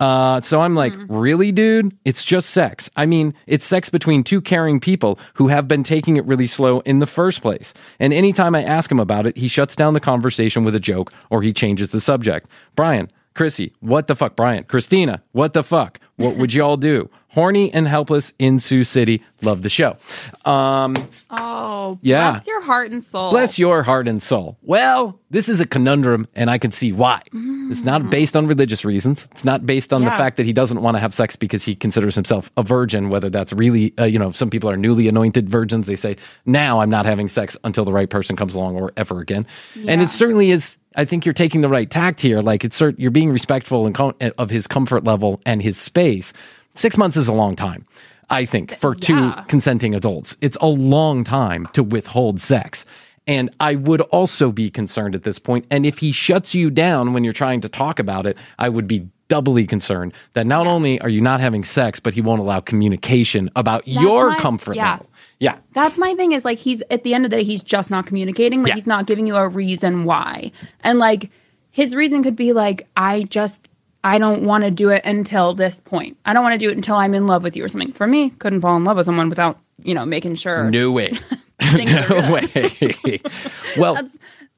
Uh, 0.00 0.40
so 0.40 0.62
I'm 0.62 0.74
like, 0.74 0.94
really, 1.08 1.52
dude? 1.52 1.96
It's 2.06 2.24
just 2.24 2.50
sex. 2.50 2.90
I 2.96 3.04
mean, 3.04 3.34
it's 3.46 3.66
sex 3.66 3.90
between 3.90 4.24
two 4.24 4.40
caring 4.40 4.80
people 4.80 5.18
who 5.34 5.48
have 5.48 5.68
been 5.68 5.84
taking 5.84 6.16
it 6.16 6.24
really 6.24 6.46
slow 6.46 6.80
in 6.80 6.98
the 7.00 7.06
first 7.06 7.42
place. 7.42 7.74
And 7.98 8.12
anytime 8.12 8.54
I 8.54 8.64
ask 8.64 8.90
him 8.90 8.98
about 8.98 9.26
it, 9.26 9.36
he 9.36 9.46
shuts 9.46 9.76
down 9.76 9.92
the 9.92 10.00
conversation 10.00 10.64
with 10.64 10.74
a 10.74 10.80
joke 10.80 11.12
or 11.28 11.42
he 11.42 11.52
changes 11.52 11.90
the 11.90 12.00
subject. 12.00 12.48
Bryan, 12.74 13.10
Krissy, 13.34 13.72
what 13.80 14.06
the 14.06 14.16
fuck? 14.16 14.36
Bryan, 14.36 14.64
Christina, 14.64 15.22
what 15.32 15.52
the 15.52 15.62
fuck? 15.62 16.00
What 16.16 16.36
would 16.36 16.54
y'all 16.54 16.76
do? 16.78 17.10
Horny 17.32 17.72
and 17.72 17.86
helpless 17.86 18.32
in 18.38 18.58
Sioux 18.58 18.82
City. 18.84 19.22
Love 19.40 19.62
the 19.62 19.68
show. 19.68 19.96
Um, 20.44 20.94
Oh, 21.30 21.98
Yeah. 22.02 22.32
bless 22.32 22.46
your 22.46 22.62
heart 22.62 22.90
and 22.90 23.02
soul. 23.02 23.30
Bless 23.30 23.58
your 23.58 23.82
heart 23.84 24.06
and 24.08 24.22
soul. 24.22 24.58
Well, 24.62 25.18
this 25.30 25.48
is 25.48 25.60
a 25.60 25.66
conundrum, 25.66 26.26
and 26.34 26.50
I 26.50 26.58
can 26.58 26.72
see 26.72 26.92
why. 26.92 27.22
It's 27.70 27.84
not 27.84 28.10
based 28.10 28.36
on 28.36 28.46
religious 28.48 28.84
reasons. 28.84 29.28
It's 29.30 29.44
not 29.44 29.64
based 29.64 29.92
on 29.92 30.04
the 30.04 30.10
fact 30.10 30.36
that 30.38 30.46
he 30.46 30.52
doesn't 30.52 30.82
want 30.82 30.96
to 30.96 30.98
have 31.00 31.14
sex 31.14 31.36
because 31.36 31.64
he 31.64 31.74
considers 31.76 32.14
himself 32.16 32.50
a 32.56 32.62
virgin, 32.62 33.08
whether 33.10 33.30
that's 33.30 33.52
really, 33.52 33.94
uh, 33.98 34.04
you 34.04 34.18
know, 34.18 34.32
some 34.32 34.50
people 34.50 34.68
are 34.68 34.76
newly 34.76 35.06
anointed 35.08 35.48
virgins. 35.48 35.86
They 35.86 35.96
say, 35.96 36.16
now 36.46 36.80
I'm 36.80 36.90
not 36.90 37.06
having 37.06 37.28
sex 37.28 37.56
until 37.64 37.84
the 37.84 37.92
right 37.92 38.10
person 38.10 38.34
comes 38.36 38.54
along 38.56 38.76
or 38.76 38.92
ever 38.96 39.20
again. 39.20 39.46
And 39.86 40.02
it 40.02 40.08
certainly 40.08 40.50
is. 40.50 40.78
I 40.96 41.04
think 41.04 41.24
you're 41.24 41.32
taking 41.32 41.60
the 41.60 41.68
right 41.68 41.88
tact 41.88 42.20
here. 42.20 42.40
Like 42.40 42.64
it's 42.64 42.80
you're 42.98 43.12
being 43.12 43.30
respectful 43.30 43.86
and 43.86 43.94
com- 43.94 44.14
of 44.36 44.50
his 44.50 44.66
comfort 44.66 45.04
level 45.04 45.40
and 45.46 45.62
his 45.62 45.78
space. 45.78 46.32
Six 46.74 46.96
months 46.96 47.16
is 47.16 47.28
a 47.28 47.32
long 47.32 47.56
time. 47.56 47.84
I 48.28 48.44
think 48.44 48.76
for 48.76 48.94
two 48.94 49.16
yeah. 49.16 49.44
consenting 49.48 49.94
adults, 49.94 50.36
it's 50.40 50.56
a 50.60 50.66
long 50.66 51.24
time 51.24 51.66
to 51.72 51.82
withhold 51.82 52.40
sex. 52.40 52.86
And 53.26 53.50
I 53.60 53.74
would 53.74 54.00
also 54.02 54.50
be 54.50 54.70
concerned 54.70 55.14
at 55.14 55.24
this 55.24 55.38
point. 55.38 55.66
And 55.70 55.84
if 55.84 55.98
he 55.98 56.12
shuts 56.12 56.54
you 56.54 56.70
down 56.70 57.12
when 57.12 57.24
you're 57.24 57.32
trying 57.32 57.60
to 57.62 57.68
talk 57.68 57.98
about 57.98 58.26
it, 58.26 58.38
I 58.58 58.68
would 58.68 58.86
be 58.86 59.08
doubly 59.28 59.66
concerned 59.66 60.12
that 60.32 60.46
not 60.46 60.66
only 60.66 61.00
are 61.00 61.08
you 61.08 61.20
not 61.20 61.40
having 61.40 61.64
sex, 61.64 62.00
but 62.00 62.14
he 62.14 62.20
won't 62.20 62.40
allow 62.40 62.60
communication 62.60 63.50
about 63.56 63.86
your 63.86 64.30
my- 64.30 64.38
comfort 64.38 64.76
yeah. 64.76 64.92
level. 64.92 65.06
Yeah. 65.38 65.56
That's 65.72 65.96
my 65.96 66.14
thing 66.14 66.32
is 66.32 66.44
like 66.44 66.58
he's 66.58 66.82
at 66.90 67.02
the 67.02 67.14
end 67.14 67.24
of 67.24 67.30
the 67.30 67.38
day, 67.38 67.44
he's 67.44 67.62
just 67.62 67.90
not 67.90 68.04
communicating. 68.04 68.60
Like 68.60 68.70
Yeah. 68.70 68.74
he's 68.74 68.86
not 68.86 69.06
giving 69.06 69.26
you 69.26 69.36
a 69.36 69.48
reason 69.48 70.04
why. 70.04 70.52
And 70.80 70.98
like 70.98 71.30
his 71.70 71.94
reason 71.94 72.22
could 72.22 72.36
be 72.36 72.52
like, 72.52 72.88
I 72.96 73.22
just 73.22 73.69
I 74.02 74.18
don't 74.18 74.42
want 74.42 74.64
to 74.64 74.70
do 74.70 74.90
it 74.90 75.04
until 75.04 75.54
this 75.54 75.80
point. 75.80 76.16
I 76.24 76.32
don't 76.32 76.42
want 76.42 76.58
to 76.58 76.64
do 76.66 76.70
it 76.70 76.76
until 76.76 76.96
I'm 76.96 77.14
in 77.14 77.26
love 77.26 77.42
with 77.42 77.56
you 77.56 77.64
or 77.64 77.68
something. 77.68 77.92
For 77.92 78.06
me, 78.06 78.30
couldn't 78.30 78.62
fall 78.62 78.76
in 78.76 78.84
love 78.84 78.96
with 78.96 79.06
someone 79.06 79.28
without, 79.28 79.58
you 79.82 79.94
know, 79.94 80.06
making 80.06 80.36
sure 80.36 80.70
No 80.70 80.90
way. 80.90 81.12
no 81.60 82.32
way. 82.32 82.80
well, 83.78 83.98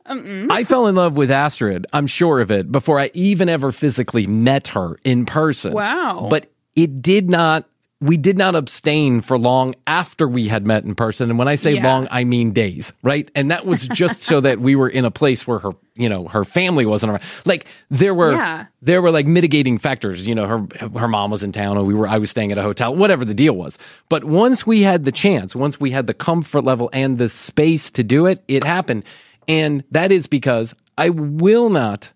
I 0.07 0.65
fell 0.65 0.87
in 0.87 0.95
love 0.95 1.17
with 1.17 1.31
Astrid, 1.31 1.87
I'm 1.93 2.07
sure 2.07 2.41
of 2.41 2.51
it, 2.51 2.71
before 2.71 3.01
I 3.01 3.11
even 3.15 3.49
ever 3.49 3.73
physically 3.73 4.27
met 4.27 4.69
her 4.69 4.99
in 5.05 5.27
person. 5.27 5.73
Wow. 5.73 6.29
But 6.31 6.53
it 6.77 7.03
did 7.03 7.29
not, 7.29 7.69
we 8.03 8.17
did 8.17 8.37
not 8.37 8.57
abstain 8.57 9.21
for 9.21 9.39
long 9.39 9.75
after 9.87 10.27
we 10.27 10.49
had 10.49 10.67
met 10.67 10.83
in 10.85 10.95
person. 10.95 11.31
And 11.31 11.39
when 11.39 11.47
I 11.47 11.55
say 11.55 11.75
Yeah. 11.75 11.87
long, 11.87 12.09
I 12.11 12.25
mean 12.25 12.51
days, 12.53 12.93
right? 13.03 13.31
And 13.35 13.51
that 13.53 13.65
was 13.65 13.87
just 13.89 14.23
so 14.25 14.41
that 14.41 14.59
we 14.59 14.75
were 14.75 14.89
in 14.89 15.05
a 15.05 15.11
place 15.11 15.47
where 15.47 15.61
her, 15.61 15.71
you 15.95 16.09
know, 16.09 16.27
her 16.27 16.45
family 16.45 16.85
wasn't 16.85 17.13
around. 17.13 17.23
Like 17.47 17.67
there 17.91 18.13
were, 18.13 18.33
Yeah. 18.33 18.67
there 18.83 19.01
were 19.01 19.13
like 19.13 19.27
mitigating 19.27 19.79
factors. 19.79 20.27
You 20.27 20.35
know, 20.35 20.47
her 20.47 20.67
her 20.99 21.07
mom 21.07 21.31
was 21.31 21.45
in 21.45 21.53
town, 21.53 21.79
or 21.79 21.85
we 21.85 21.95
were. 21.95 22.09
I 22.09 22.19
was 22.19 22.31
staying 22.31 22.51
at 22.51 22.59
a 22.59 22.63
hotel. 22.63 22.95
Whatever 22.95 23.25
the 23.25 23.35
deal 23.35 23.55
was. 23.55 23.79
But 24.09 24.25
once 24.25 24.67
we 24.67 24.83
had 24.83 25.05
the 25.05 25.13
chance, 25.13 25.55
once 25.55 25.81
we 25.81 25.93
had 25.93 26.09
the 26.09 26.15
comfort 26.15 26.65
level 26.65 26.91
and 26.93 27.19
the 27.19 27.29
space 27.29 27.89
to 27.93 28.03
do 28.03 28.27
it, 28.27 28.43
it 28.49 28.65
happened. 28.65 29.05
And 29.47 29.85
that 29.93 30.11
is 30.11 30.27
because 30.27 30.75
I 30.99 31.11
will 31.11 31.71
not 31.71 32.13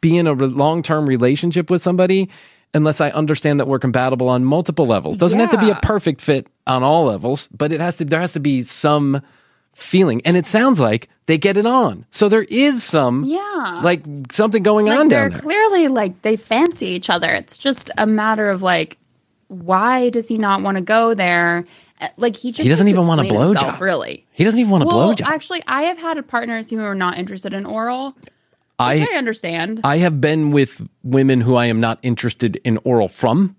be 0.00 0.16
in 0.16 0.26
a 0.26 0.32
long 0.32 0.82
term 0.82 1.06
relationship 1.06 1.70
with 1.70 1.82
somebody 1.82 2.30
unless 2.74 3.00
I 3.00 3.10
understand 3.10 3.60
that 3.60 3.66
we're 3.68 3.78
compatible 3.78 4.28
on 4.28 4.44
multiple 4.44 4.86
levels. 4.86 5.16
Doesn't 5.18 5.38
have 5.38 5.50
to 5.50 5.58
be 5.58 5.70
a 5.70 5.76
perfect 5.82 6.20
fit 6.20 6.48
on 6.66 6.82
all 6.82 7.06
levels, 7.06 7.48
but 7.56 7.72
it 7.72 7.80
has 7.80 7.96
to. 7.96 8.04
There 8.04 8.20
has 8.20 8.32
to 8.34 8.40
be 8.40 8.62
some 8.62 9.22
feeling, 9.74 10.20
and 10.24 10.36
it 10.36 10.44
sounds 10.46 10.80
like 10.80 11.08
they 11.26 11.38
get 11.38 11.56
it 11.56 11.66
on. 11.66 12.04
So 12.10 12.28
there 12.28 12.42
is 12.42 12.82
some, 12.82 13.24
Yeah. 13.24 13.80
like 13.84 14.02
something 14.32 14.62
going 14.62 14.86
like 14.86 14.98
on 14.98 15.08
they're 15.08 15.28
down 15.28 15.30
there. 15.30 15.40
clearly 15.40 15.88
like 15.88 16.22
they 16.22 16.36
fancy 16.36 16.86
each 16.86 17.08
other. 17.10 17.30
It's 17.32 17.56
just 17.56 17.90
a 17.96 18.06
matter 18.06 18.48
of 18.50 18.60
like, 18.62 18.98
why 19.46 20.10
does 20.10 20.26
he 20.28 20.36
not 20.36 20.62
want 20.62 20.76
to 20.78 20.82
go 20.82 21.14
there? 21.14 21.64
Uh, 22.00 22.08
Like 22.16 22.36
he 22.36 22.50
just 22.50 22.64
He 22.64 22.68
doesn't 22.68 22.88
even 22.88 23.06
want 23.06 23.20
a 23.20 23.24
blowjob. 23.24 23.78
Really, 23.80 24.26
He 24.32 24.44
doesn't 24.44 24.58
even 24.58 24.70
want 24.70 24.84
a 24.84 24.86
well, 24.88 25.14
blowjob. 25.14 25.26
actually, 25.26 25.62
I 25.68 25.82
have 25.84 25.98
had 25.98 26.26
partners 26.28 26.70
who 26.70 26.80
are 26.82 26.94
not 26.94 27.16
interested 27.18 27.52
in 27.54 27.64
oral, 27.64 28.14
I, 28.78 29.06
I 29.12 29.16
understand. 29.16 29.80
I 29.84 29.98
have 29.98 30.20
been 30.20 30.50
with 30.52 30.86
women 31.02 31.40
who 31.40 31.56
I 31.56 31.66
am 31.66 31.80
not 31.80 31.98
interested 32.02 32.56
in 32.64 32.78
oral 32.84 33.08
from. 33.08 33.56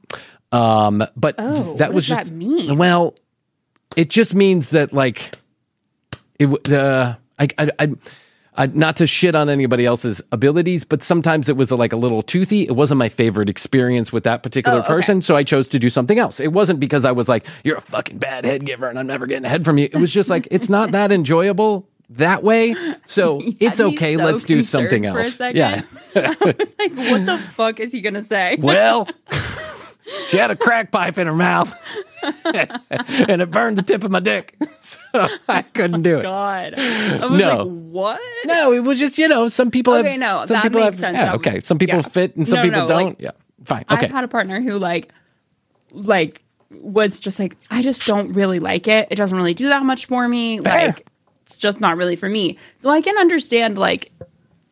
Um, 0.52 1.04
but 1.16 1.36
Oh, 1.38 1.76
that 1.76 1.90
what 1.90 1.96
was 1.96 2.08
does 2.08 2.18
just 2.18 2.30
that 2.30 2.36
mean? 2.36 2.78
well, 2.78 3.16
it 3.96 4.10
just 4.10 4.34
means 4.34 4.70
that 4.70 4.94
like 4.94 5.32
it. 6.40 6.72
Uh, 6.72 7.16
I, 7.38 7.48
I, 7.58 7.70
I, 7.80 7.90
I, 8.56 8.66
not 8.68 8.98
to 8.98 9.08
shit 9.08 9.36
on 9.36 9.50
anybody 9.50 9.86
else's 9.86 10.22
abilities, 10.32 10.84
but 10.84 11.02
sometimes 11.04 11.50
it 11.50 11.56
was 11.58 11.72
like 11.72 11.94
a 11.94 11.98
little 11.98 12.22
toothy. 12.22 12.64
It 12.64 12.76
wasn't 12.76 12.98
my 13.00 13.10
favorite 13.10 13.48
experience 13.50 14.12
with 14.12 14.24
that 14.26 14.42
particular 14.44 14.78
Oh, 14.80 14.82
okay. 14.82 14.88
person, 14.88 15.22
so 15.22 15.36
I 15.36 15.44
chose 15.44 15.68
to 15.70 15.80
do 15.80 15.90
something 15.90 16.18
else. 16.20 16.40
It 16.40 16.52
wasn't 16.54 16.80
because 16.80 17.06
I 17.06 17.12
was 17.12 17.28
like, 17.30 17.46
"You're 17.64 17.78
a 17.78 17.82
fucking 17.82 18.18
bad 18.20 18.46
head 18.46 18.66
giver," 18.66 18.88
and 18.88 18.98
I'm 18.98 19.08
never 19.08 19.28
getting 19.28 19.46
a 19.46 19.50
head 19.50 19.66
from 19.66 19.78
you. 19.78 19.86
It 19.86 19.96
was 20.00 20.14
just 20.14 20.30
like 20.30 20.48
it's 20.52 20.70
not 20.70 20.92
that 20.92 21.12
enjoyable 21.12 21.89
that 22.12 22.44
way. 22.44 22.76
So 23.06 23.40
it's 23.60 23.80
okay. 23.80 24.18
so 24.18 24.24
Let's 24.24 24.44
do 24.44 24.62
something 24.62 25.06
else. 25.06 25.40
Yeah. 25.40 25.82
like, 26.16 26.36
what 26.38 27.26
the 27.26 27.42
fuck 27.54 27.80
is 27.80 27.92
he 27.92 28.02
gonna 28.02 28.22
say? 28.24 28.58
Well, 28.62 29.08
she 30.30 30.38
had 30.38 30.50
a 30.50 30.56
crack 30.56 30.92
pipe 30.92 31.20
in 31.20 31.28
her 31.28 31.36
mouth, 31.36 31.72
and 32.46 33.42
it 33.44 33.52
burned 33.52 33.78
the 33.78 33.84
tip 33.84 34.04
of 34.04 34.10
my 34.10 34.20
dick, 34.20 34.56
so 34.80 34.98
I 35.48 35.62
couldn't 35.62 36.02
do 36.02 36.18
it. 36.18 36.24
God, 36.24 36.74
I 36.76 37.28
was 37.28 37.40
No. 37.40 37.58
like, 37.64 37.68
what? 37.68 38.22
No, 38.46 38.74
it 38.74 38.80
was 38.80 38.98
just 39.00 39.18
you 39.20 39.28
know 39.28 39.50
some 39.50 39.70
people 39.70 39.94
Okay, 39.94 40.12
have 40.12 40.20
no, 40.20 40.46
some 40.48 40.56
that 40.56 40.64
people 40.64 40.82
makes 40.82 40.86
have 40.96 41.00
sense. 41.00 41.16
yeah, 41.16 41.34
okay 41.36 41.60
some 41.60 41.78
people 41.78 41.98
yeah. 41.98 42.02
fit 42.08 42.36
and 42.36 42.48
some 42.48 42.58
No, 42.58 42.64
people 42.64 42.82
no, 42.82 42.88
don't 42.88 43.06
like, 43.10 43.16
yeah 43.20 43.32
fine 43.66 43.86
okay 43.92 44.06
I've 44.08 44.12
had 44.12 44.24
a 44.24 44.28
partner 44.28 44.60
who 44.62 44.80
like 44.80 45.12
like 45.94 46.42
was 46.72 47.20
just 47.20 47.38
like 47.40 47.56
I 47.70 47.82
just 47.84 48.06
don't 48.08 48.34
really 48.34 48.60
like 48.60 48.88
it. 48.88 49.08
It 49.12 49.16
doesn't 49.16 49.38
really 49.38 49.54
do 49.54 49.70
that 49.70 49.84
much 49.84 50.06
for 50.08 50.28
me. 50.28 50.60
Fair. 50.60 50.88
Like 50.88 51.06
it's 51.50 51.58
just 51.58 51.82
not 51.82 51.98
really 51.98 52.16
for 52.16 52.30
me. 52.30 52.60
So 52.78 52.92
I 52.92 53.02
can 53.02 53.18
understand 53.18 53.80
like 53.80 54.12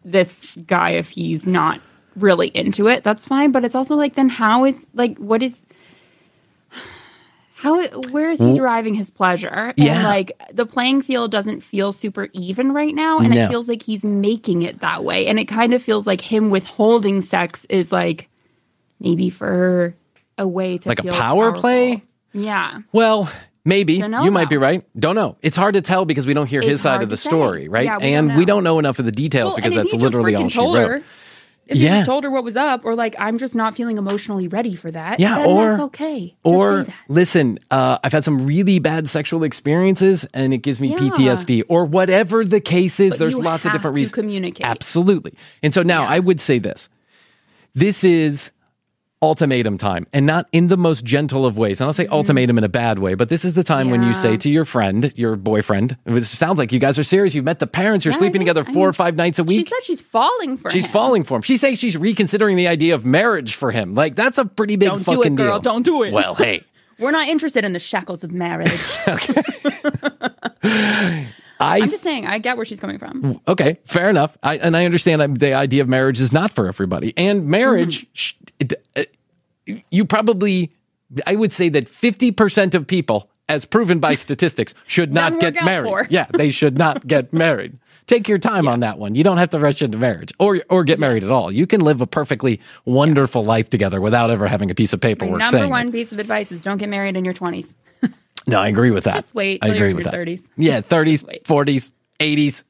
this 0.06 0.56
guy 0.68 0.92
if 0.92 1.10
he's 1.10 1.48
not 1.48 1.82
really 2.16 2.50
into 2.50 2.88
it. 2.88 3.04
That's 3.04 3.26
fine, 3.28 3.52
but 3.52 3.66
it's 3.66 3.74
also 3.74 3.96
like 3.96 4.14
then 4.14 4.30
how 4.30 4.64
is 4.64 4.86
like 4.94 5.18
what 5.18 5.42
is 5.42 5.66
how 7.56 7.84
where 8.12 8.30
is 8.30 8.40
he 8.40 8.54
deriving 8.54 8.94
his 8.94 9.10
pleasure? 9.10 9.74
Yeah. 9.76 9.96
And 9.96 10.04
like 10.04 10.32
the 10.54 10.68
playing 10.68 11.02
field 11.02 11.32
doesn't 11.32 11.62
feel 11.62 11.92
super 11.92 12.28
even 12.34 12.72
right 12.74 12.94
now 12.94 13.18
and 13.18 13.32
No. 13.32 13.46
it 13.46 13.48
feels 13.48 13.68
like 13.68 13.82
he's 13.82 14.06
making 14.06 14.62
it 14.62 14.82
that 14.82 15.04
way 15.04 15.26
and 15.26 15.40
it 15.40 15.46
kind 15.46 15.74
of 15.74 15.82
feels 15.82 16.06
like 16.06 16.22
him 16.22 16.52
withholding 16.52 17.22
sex 17.22 17.66
is 17.70 17.92
like 17.92 18.30
maybe 19.00 19.32
for 19.32 19.96
a 20.38 20.48
way 20.48 20.78
to 20.78 20.90
like 20.90 21.00
a 21.00 21.04
power 21.04 21.16
powerful. 21.52 21.62
play 21.62 22.04
Yeah. 22.34 22.82
well 22.92 23.32
maybe 23.68 23.94
you 23.96 24.32
might 24.32 24.50
be 24.50 24.58
right 24.58 24.84
don't 24.98 25.16
know 25.16 25.38
it's 25.42 25.58
hard 25.58 25.74
to 25.76 25.82
tell 25.82 26.06
because 26.06 26.26
we 26.26 26.34
don't 26.34 26.48
hear 26.48 26.62
his 26.62 26.82
side 26.82 27.02
of 27.04 27.10
the 27.10 27.18
say. 27.18 27.30
story 27.30 27.68
right 27.70 27.86
Yeah, 27.86 27.98
we 27.98 28.14
and 28.14 28.30
don't 28.30 28.38
we 28.38 28.46
don't 28.46 28.64
know 28.64 28.80
enough 28.80 28.98
of 29.00 29.06
the 29.06 29.12
details 29.12 29.50
Well, 29.50 29.56
because 29.58 29.76
that's 29.76 29.94
literally 29.94 30.34
all 30.36 30.50
she 30.50 30.60
wrote 30.60 30.76
her, 30.90 30.96
if 31.70 31.78
Yeah. 31.78 31.90
he 31.90 31.98
just 32.00 32.06
told 32.06 32.24
her 32.24 32.32
what 32.32 32.46
was 32.46 32.56
up, 32.56 32.86
or 32.86 32.96
like 32.96 33.16
I'm 33.20 33.38
just 33.38 33.54
not 33.54 33.76
feeling 33.76 33.98
emotionally 33.98 34.48
ready 34.48 34.74
for 34.74 34.90
that, 34.90 35.20
Yeah, 35.20 35.46
or- 35.46 35.66
that's 35.72 35.80
okay. 35.82 36.20
Just 36.28 36.38
or 36.44 36.88
listen, 37.10 37.60
uh, 37.70 37.98
I've 38.04 38.14
had 38.14 38.24
some 38.24 38.46
really 38.48 38.80
bad 38.80 39.10
sexual 39.10 39.44
experiences, 39.44 40.26
and 40.34 40.54
it 40.54 40.60
gives 40.60 40.80
me 40.80 40.88
Yeah. 40.92 40.98
PTSD, 41.00 41.64
or 41.68 41.84
whatever 41.84 42.46
the 42.46 42.62
case 42.62 43.02
is. 43.02 43.10
But 43.14 43.20
There's 43.20 43.34
you 43.34 43.42
lots 43.42 43.66
of 43.66 43.74
different 43.74 43.96
to 43.98 44.00
reasons. 44.00 44.14
communicate. 44.16 44.66
Absolutely. 44.66 45.34
And 45.62 45.74
so 45.74 45.84
now 45.84 46.04
Yeah. 46.04 46.10
I 46.12 46.20
would 46.20 46.40
say 46.40 46.58
this: 46.58 46.88
this 47.76 48.06
is 48.06 48.52
ultimatum 49.22 49.78
time, 49.78 50.06
and 50.14 50.26
not 50.26 50.48
in 50.52 50.68
the 50.68 50.78
most 50.78 51.04
gentle 51.04 51.46
of 51.46 51.58
ways. 51.58 51.82
And 51.82 51.88
I'll 51.88 51.94
say 51.94 52.06
ultimatum 52.08 52.58
in 52.58 52.64
a 52.64 52.70
bad 52.70 53.00
way, 53.00 53.16
but 53.16 53.30
this 53.30 53.44
is 53.46 53.54
the 53.54 53.64
time 53.64 53.90
when 53.90 54.02
you 54.04 54.10
Mm-hmm. 54.10 54.22
Say 54.22 54.38
to 54.38 54.50
your 54.52 54.64
friend, 54.66 55.12
your 55.16 55.36
boyfriend, 55.36 55.98
it 56.06 56.24
sounds 56.26 56.58
like 56.60 56.72
you 56.72 56.80
guys 56.80 56.98
are 57.00 57.04
serious. 57.04 57.34
You've 57.36 57.46
met 57.46 57.60
the 57.60 57.68
parents. 57.68 58.06
You're 58.06 58.14
Yeah, 58.14 58.20
sleeping 58.20 58.40
know. 58.42 58.54
together 58.54 58.62
I 58.62 58.74
four 58.74 58.74
mean, 58.74 58.88
or 58.90 58.94
five 58.94 59.16
nights 59.16 59.38
a 59.40 59.44
week. 59.44 59.60
She 59.60 59.66
said 59.66 59.84
she's 59.84 60.02
falling 60.02 60.58
for 60.58 60.70
She's 60.70 60.84
him. 60.84 60.88
She's 60.88 60.92
falling 60.92 61.24
for 61.24 61.36
him. 61.36 61.42
She 61.42 61.58
says 61.58 61.78
she's 61.80 61.98
reconsidering 61.98 62.56
the 62.58 62.68
idea 62.68 62.96
of 62.96 63.06
marriage 63.06 63.56
for 63.56 63.72
him. 63.72 63.96
Like 63.96 64.16
that's 64.16 64.38
a 64.38 64.46
pretty 64.46 64.76
big 64.76 64.90
Don't 64.90 65.06
do 65.06 65.22
it, 65.24 65.36
girl. 65.36 65.60
deal. 65.60 65.74
Don't 65.74 65.84
do 65.84 66.04
it. 66.04 66.14
Well, 66.14 66.36
hey. 66.36 66.64
We're 67.00 67.12
not 67.12 67.28
interested 67.28 67.64
in 67.66 67.74
the 67.74 67.80
shackles 67.80 68.24
of 68.24 68.32
marriage. 68.32 68.72
I 71.60 71.78
I'm 71.80 71.90
just 71.90 72.04
saying, 72.04 72.28
I 72.28 72.38
get 72.40 72.56
where 72.58 72.66
she's 72.66 72.80
coming 72.80 72.98
from. 73.00 73.40
okay, 73.48 73.80
fair 73.86 74.10
enough. 74.10 74.38
I, 74.44 74.58
and 74.58 74.76
I 74.78 74.86
understand 74.86 75.22
that 75.22 75.40
the 75.40 75.54
idea 75.54 75.82
of 75.82 75.88
marriage 75.90 76.20
is 76.22 76.32
not 76.32 76.52
for 76.54 76.68
everybody. 76.68 77.14
And 77.18 77.48
marriage, 77.48 78.02
Mm-hmm. 78.02 78.10
sh- 78.14 78.34
it, 78.60 78.74
uh, 78.96 79.04
you 79.92 80.06
probably, 80.06 80.72
I 81.26 81.36
would 81.36 81.52
say 81.54 81.70
that 81.70 81.88
fifty 81.90 82.32
percent 82.32 82.74
of 82.76 82.88
people, 82.88 83.30
as 83.50 83.66
proven 83.66 84.00
by 84.00 84.16
statistics, 84.26 84.74
should 84.86 85.14
not 85.14 85.40
get 85.40 85.56
married. 85.66 86.08
Yeah, 86.10 86.26
they 86.34 86.52
should 86.52 86.78
not 86.78 87.06
get 87.14 87.34
married. 87.34 87.78
Take 88.06 88.30
your 88.30 88.38
time 88.38 88.70
on 88.70 88.80
that 88.80 88.98
one. 88.98 89.16
You 89.16 89.24
don't 89.26 89.38
have 89.38 89.50
to 89.50 89.60
rush 89.60 89.82
into 89.82 89.98
marriage 89.98 90.32
or 90.40 90.62
or 90.70 90.86
get 90.86 90.98
married 91.00 91.24
at 91.24 91.32
all. 91.32 91.52
You 91.52 91.68
can 91.68 91.82
live 91.82 92.00
a 92.00 92.08
perfectly 92.08 92.62
wonderful 92.86 93.44
life 93.44 93.70
together 93.70 94.00
without 94.00 94.30
ever 94.30 94.48
having 94.48 94.72
a 94.72 94.76
piece 94.76 94.94
of 94.94 95.02
My 95.04 95.10
paperwork 95.10 95.40
number 95.40 95.68
one 95.68 95.90
it. 95.90 95.92
piece 95.92 96.14
of 96.14 96.20
advice 96.20 96.52
is 96.54 96.62
don't 96.62 96.78
get 96.78 96.88
married 96.88 97.18
in 97.18 97.26
your 97.26 97.34
20s. 97.34 97.76
No, 98.48 98.60
I 98.60 98.68
agree 98.70 98.92
with 98.92 99.04
that. 99.06 99.16
Just 99.16 99.36
wait 99.36 99.64
I 99.64 99.68
agree 99.70 99.94
with 99.94 100.06
that. 100.06 100.14
30s. 100.14 100.50
Yeah, 100.58 100.82
30s, 100.82 101.44
40s, 101.44 101.92
80s. 102.20 102.64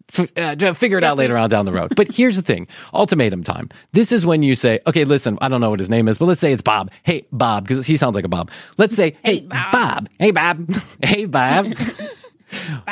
Uh, 0.70 0.74
figure 0.74 0.98
it 0.98 1.04
out 1.04 1.18
later 1.18 1.38
on 1.38 1.50
down 1.50 1.66
the 1.66 1.72
road. 1.72 1.94
But 1.96 2.14
here's 2.14 2.36
the 2.36 2.42
thing 2.42 2.68
ultimatum 2.94 3.44
time. 3.44 3.70
This 3.94 4.12
is 4.12 4.26
when 4.26 4.44
you 4.44 4.56
say, 4.56 4.80
okay, 4.88 5.06
listen, 5.06 5.38
I 5.42 5.48
don't 5.48 5.62
know 5.62 5.70
what 5.70 5.80
his 5.80 5.90
name 5.90 6.08
is, 6.08 6.18
but 6.18 6.26
let's 6.26 6.40
say 6.40 6.52
it's 6.52 6.62
Bob. 6.62 6.92
Hey, 7.04 7.26
Bob, 7.32 7.68
because 7.68 7.86
he 7.86 7.96
sounds 7.98 8.16
like 8.16 8.26
a 8.26 8.30
Bob. 8.30 8.52
Let's 8.78 8.96
say, 8.96 9.18
hey, 9.24 9.42
Bob. 9.42 10.10
Hey, 10.20 10.32
Bob. 10.32 10.76
hey, 11.04 11.26
Bob. 11.38 11.68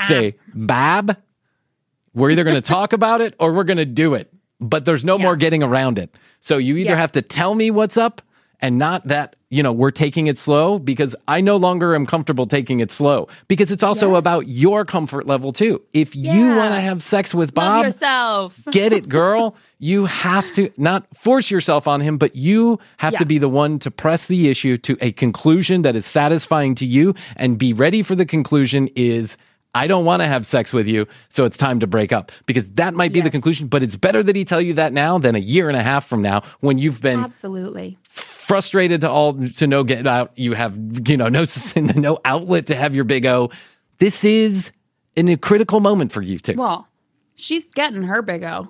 say, 0.04 0.36
Bob, 0.54 1.18
we're 2.14 2.30
either 2.32 2.44
going 2.44 2.56
to 2.56 2.62
talk 2.62 2.94
about 2.94 3.22
it 3.22 3.36
or 3.40 3.52
we're 3.54 3.64
going 3.64 3.78
to 3.78 3.86
do 3.86 4.14
it, 4.14 4.32
but 4.60 4.86
there's 4.86 5.04
no 5.04 5.18
more 5.18 5.36
getting 5.36 5.64
around 5.64 6.00
it. 6.00 6.16
So 6.40 6.58
you 6.58 6.78
either 6.78 6.90
Yes. 6.92 6.98
have 7.00 7.12
to 7.14 7.22
tell 7.22 7.54
me 7.56 7.72
what's 7.72 7.98
up 7.98 8.22
and 8.62 8.78
not 8.78 9.08
that, 9.08 9.36
you 9.50 9.62
know, 9.64 9.72
we're 9.72 9.92
taking 9.92 10.28
it 10.28 10.38
slow 10.38 10.80
because 10.80 11.16
I 11.28 11.42
no 11.42 11.56
longer 11.58 11.96
am 11.96 12.06
comfortable 12.06 12.46
taking 12.46 12.80
it 12.80 12.92
slow 12.92 13.28
because 13.48 13.72
it's 13.72 13.84
also 13.84 14.12
Yes. 14.12 14.20
about 14.20 14.48
your 14.48 14.86
comfort 14.86 15.28
level 15.28 15.52
too. 15.52 15.82
If 15.94 16.16
you 16.16 16.48
want 16.56 16.74
to 16.74 16.82
have 16.82 17.02
sex 17.04 17.34
with 17.36 17.54
Bob, 17.54 17.86
yourself. 17.86 18.60
get 18.72 18.94
it, 18.94 19.08
girl. 19.10 19.56
You 19.80 20.06
have 20.06 20.54
to 20.56 20.72
not 20.78 21.06
force 21.16 21.52
yourself 21.52 21.88
on 21.88 22.02
him, 22.02 22.18
but 22.18 22.36
you 22.36 22.80
have 22.98 23.14
Yeah. 23.14 23.20
to 23.20 23.26
be 23.26 23.38
the 23.38 23.50
one 23.50 23.80
to 23.80 23.92
press 23.92 24.28
the 24.28 24.48
issue 24.50 24.78
to 24.78 24.98
a 25.02 25.12
conclusion 25.12 25.82
that 25.84 25.96
is 25.96 26.06
satisfying 26.06 26.76
to 26.76 26.86
you 26.86 27.14
and 27.36 27.58
be 27.58 27.74
ready 27.74 28.02
for 28.02 28.16
the 28.16 28.26
conclusion 28.26 28.90
is 28.96 29.38
I 29.78 29.88
don't 29.88 30.06
want 30.06 30.22
to 30.22 30.26
have 30.26 30.46
sex 30.48 30.72
with 30.72 30.88
you, 30.88 31.06
so 31.28 31.44
it's 31.44 31.58
time 31.58 31.82
to 31.82 31.88
break 31.88 32.14
up. 32.14 32.32
Because 32.46 32.70
that 32.76 32.94
might 32.94 33.12
be 33.12 33.20
the 33.20 33.30
conclusion, 33.30 33.68
but 33.68 33.84
it's 33.84 33.98
better 33.98 34.24
that 34.24 34.34
he 34.34 34.46
tell 34.46 34.62
you 34.62 34.76
that 34.76 34.94
now 34.94 35.18
than 35.18 35.36
a 35.36 35.40
year 35.40 35.68
and 35.68 35.78
a 35.78 35.84
half 35.84 36.08
from 36.08 36.22
now 36.22 36.44
when 36.62 36.78
you've 36.78 37.02
been 37.02 37.20
Absolutely. 37.20 37.98
Frustrated 38.46 39.02
to 39.02 39.10
all 39.10 39.34
to 39.34 39.68
no 39.68 39.84
get 39.84 40.06
out. 40.08 40.32
You 40.36 40.54
have 40.54 40.78
you 41.08 41.18
know 41.18 41.28
no 41.30 41.46
no 41.96 42.20
outlet 42.24 42.68
to 42.68 42.76
have 42.76 42.96
your 42.96 43.04
big 43.06 43.26
O. 43.26 43.50
This 43.98 44.24
is 44.24 44.72
in 45.16 45.28
a 45.30 45.38
critical 45.38 45.80
moment 45.80 46.12
for 46.12 46.22
you 46.22 46.38
two. 46.40 46.56
Well, 46.56 46.88
she's 47.36 47.66
getting 47.74 48.04
her 48.04 48.22
big 48.22 48.44
O. 48.44 48.70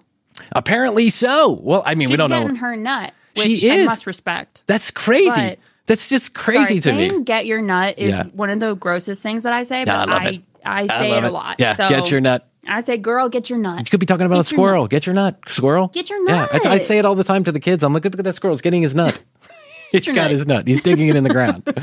Apparently 0.51 1.09
so. 1.09 1.51
Well, 1.51 1.81
I 1.85 1.95
mean, 1.95 2.07
She's 2.07 2.13
we 2.13 2.17
don't 2.17 2.29
getting 2.29 2.53
know. 2.55 2.59
her 2.59 2.75
nut, 2.75 3.13
She 3.35 3.49
which 3.49 3.65
I 3.65 3.75
is. 3.77 3.85
must 3.85 4.05
respect. 4.07 4.63
That's 4.67 4.91
crazy. 4.91 5.29
But- 5.29 5.59
That's 5.87 6.09
just 6.09 6.33
crazy 6.33 6.81
Sorry, 6.81 6.95
to 6.95 7.01
me. 7.01 7.09
saying 7.09 7.23
"get 7.23 7.45
your 7.45 7.61
nut" 7.61 7.95
is 7.99 8.09
Yeah. 8.15 8.23
one 8.33 8.49
of 8.49 8.59
the 8.59 8.75
grossest 8.75 9.21
things 9.21 9.43
that 9.43 9.53
I 9.53 9.63
say, 9.63 9.81
I 9.81 9.85
but 9.85 10.09
I. 10.09 10.41
I, 10.65 10.81
I 10.81 10.87
say 10.87 11.11
love 11.11 11.23
it 11.23 11.27
a 11.27 11.31
lot. 11.31 11.55
Yeah, 11.59 11.75
so 11.75 11.87
get 11.89 12.09
your 12.09 12.21
nut. 12.21 12.49
I 12.67 12.81
say, 12.81 12.97
"Girl, 12.97 13.29
get 13.29 13.51
your 13.51 13.59
nut." 13.59 13.77
You 13.79 13.85
could 13.85 13.99
be 13.99 14.07
talking 14.07 14.25
about 14.25 14.37
Get 14.37 14.41
a 14.51 14.55
squirrel. 14.55 14.87
Get 14.87 15.05
your 15.05 15.13
nut, 15.13 15.37
squirrel. 15.47 15.89
Get 15.89 16.09
your 16.09 16.23
nut. 16.25 16.49
Yeah, 16.51 16.71
I 16.71 16.77
say 16.79 16.97
it 16.97 17.05
all 17.05 17.13
the 17.13 17.23
time 17.23 17.43
to 17.43 17.51
the 17.51 17.59
kids. 17.59 17.83
I'm 17.83 17.93
like, 17.93 18.03
look 18.03 18.17
at 18.17 18.23
that 18.23 18.33
squirrel. 18.33 18.55
He's 18.55 18.61
getting 18.63 18.81
his 18.81 18.95
nut. 18.95 19.21
He's 19.91 20.05
got 20.07 20.15
nut. 20.15 20.31
his 20.31 20.45
nut. 20.47 20.67
He's 20.67 20.81
digging 20.81 21.07
it 21.09 21.15
in 21.15 21.23
the 21.23 21.29
ground. 21.29 21.63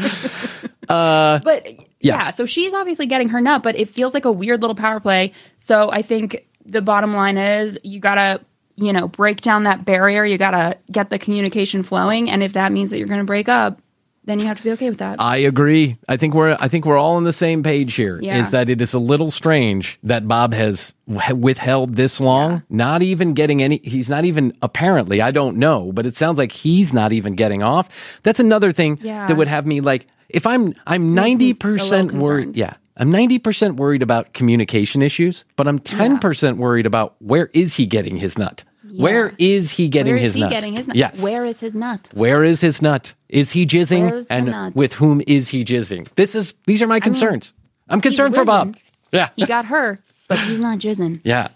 Uh, 0.88 1.38
but 1.44 1.66
Yeah. 2.00 2.16
yeah. 2.16 2.30
so 2.30 2.44
she's 2.44 2.74
obviously 2.74 3.06
getting 3.06 3.28
her 3.30 3.40
nut, 3.40 3.62
but 3.62 3.76
it 3.76 3.88
feels 3.88 4.14
like 4.14 4.24
a 4.24 4.32
weird 4.32 4.60
little 4.60 4.74
power 4.74 5.00
play. 5.00 5.32
So 5.56 5.90
I 5.90 6.02
think 6.02 6.46
the 6.66 6.82
bottom 6.82 7.14
line 7.14 7.38
is 7.38 7.78
you 7.82 7.98
gotta, 8.00 8.40
you 8.76 8.92
know, 8.92 9.08
break 9.08 9.40
down 9.40 9.64
that 9.64 9.84
barrier. 9.84 10.24
You 10.24 10.38
gotta 10.38 10.76
get 10.90 11.08
the 11.10 11.18
communication 11.18 11.82
flowing, 11.82 12.28
and 12.30 12.42
if 12.42 12.52
that 12.54 12.72
means 12.72 12.90
that 12.90 12.98
you're 12.98 13.08
gonna 13.08 13.24
break 13.24 13.48
up, 13.48 13.80
then 14.24 14.38
you 14.38 14.46
have 14.46 14.58
to 14.58 14.62
be 14.62 14.70
okay 14.72 14.88
with 14.88 14.98
that. 14.98 15.20
I 15.20 15.38
agree. 15.38 15.98
I 16.08 16.16
think 16.16 16.34
we're 16.34 16.56
I 16.60 16.68
think 16.68 16.86
we're 16.86 16.96
all 16.98 17.16
on 17.16 17.24
the 17.24 17.32
same 17.32 17.62
page 17.62 17.94
here. 17.94 18.16
Is 18.16 18.22
Yeah. 18.22 18.42
that 18.50 18.68
it 18.70 18.80
is 18.80 18.94
a 18.94 18.98
little 18.98 19.30
strange 19.30 19.98
that 20.04 20.28
Bob 20.28 20.54
has 20.54 20.92
withheld 21.06 21.94
this 21.94 22.20
long, 22.20 22.62
not 22.70 23.02
even 23.02 23.34
getting 23.34 23.62
any. 23.62 23.80
He's 23.82 24.08
not 24.08 24.24
even 24.24 24.52
apparently. 24.62 25.20
I 25.20 25.30
don't 25.30 25.56
know, 25.56 25.92
but 25.92 26.06
it 26.06 26.16
sounds 26.16 26.38
like 26.38 26.52
he's 26.52 26.92
not 26.92 27.12
even 27.12 27.34
getting 27.34 27.62
off. 27.62 27.88
That's 28.22 28.40
another 28.40 28.72
thing 28.72 28.98
Yeah. 29.02 29.26
that 29.26 29.36
would 29.36 29.48
have 29.48 29.66
me 29.66 29.80
like 29.80 30.06
if 30.28 30.46
I'm 30.46 30.74
I'm 30.86 31.14
90% 31.14 32.12
worried. 32.12 32.56
Yeah. 32.56 32.74
I'm 32.96 33.10
90% 33.10 33.76
worried 33.76 34.02
about 34.02 34.34
communication 34.34 35.00
issues, 35.02 35.46
but 35.56 35.66
I'm 35.66 35.78
10% 35.78 36.58
worried 36.58 36.84
about 36.84 37.14
where 37.20 37.48
is 37.54 37.74
he 37.76 37.86
getting 37.86 38.18
his 38.18 38.36
nut? 38.38 38.64
Where 38.96 39.32
is 39.38 39.70
he 39.70 39.88
getting 39.88 40.14
Where 40.14 40.22
is 40.22 40.22
his 40.28 40.34
he 40.34 40.40
nut? 40.40 40.50
getting 40.50 40.76
his 40.76 40.88
nut? 40.88 40.96
Yes. 40.96 41.22
Where 41.22 41.44
is 41.44 41.60
his 41.60 41.76
nut? 41.76 42.08
Where 42.14 42.42
is 42.44 42.60
his 42.60 42.82
nut? 42.82 43.14
Is 43.28 43.52
he 43.52 43.66
jizzing? 43.66 44.26
And 44.30 44.74
with 44.74 44.94
whom 44.94 45.22
is 45.26 45.48
he 45.48 45.64
jizzing? 45.64 46.08
This 46.14 46.34
is 46.34 46.54
these 46.66 46.82
are 46.82 46.86
my 46.86 47.00
concerns. 47.00 47.52
I'm 47.88 48.00
concerned 48.00 48.34
for 48.34 48.44
Bob. 48.44 48.76
Yeah. 49.12 49.28
He 49.36 49.46
got 49.46 49.66
her, 49.66 50.00
but 50.28 50.38
he's 50.40 50.60
not 50.60 50.78
jizzing. 50.78 51.20
Yeah. 51.24 51.48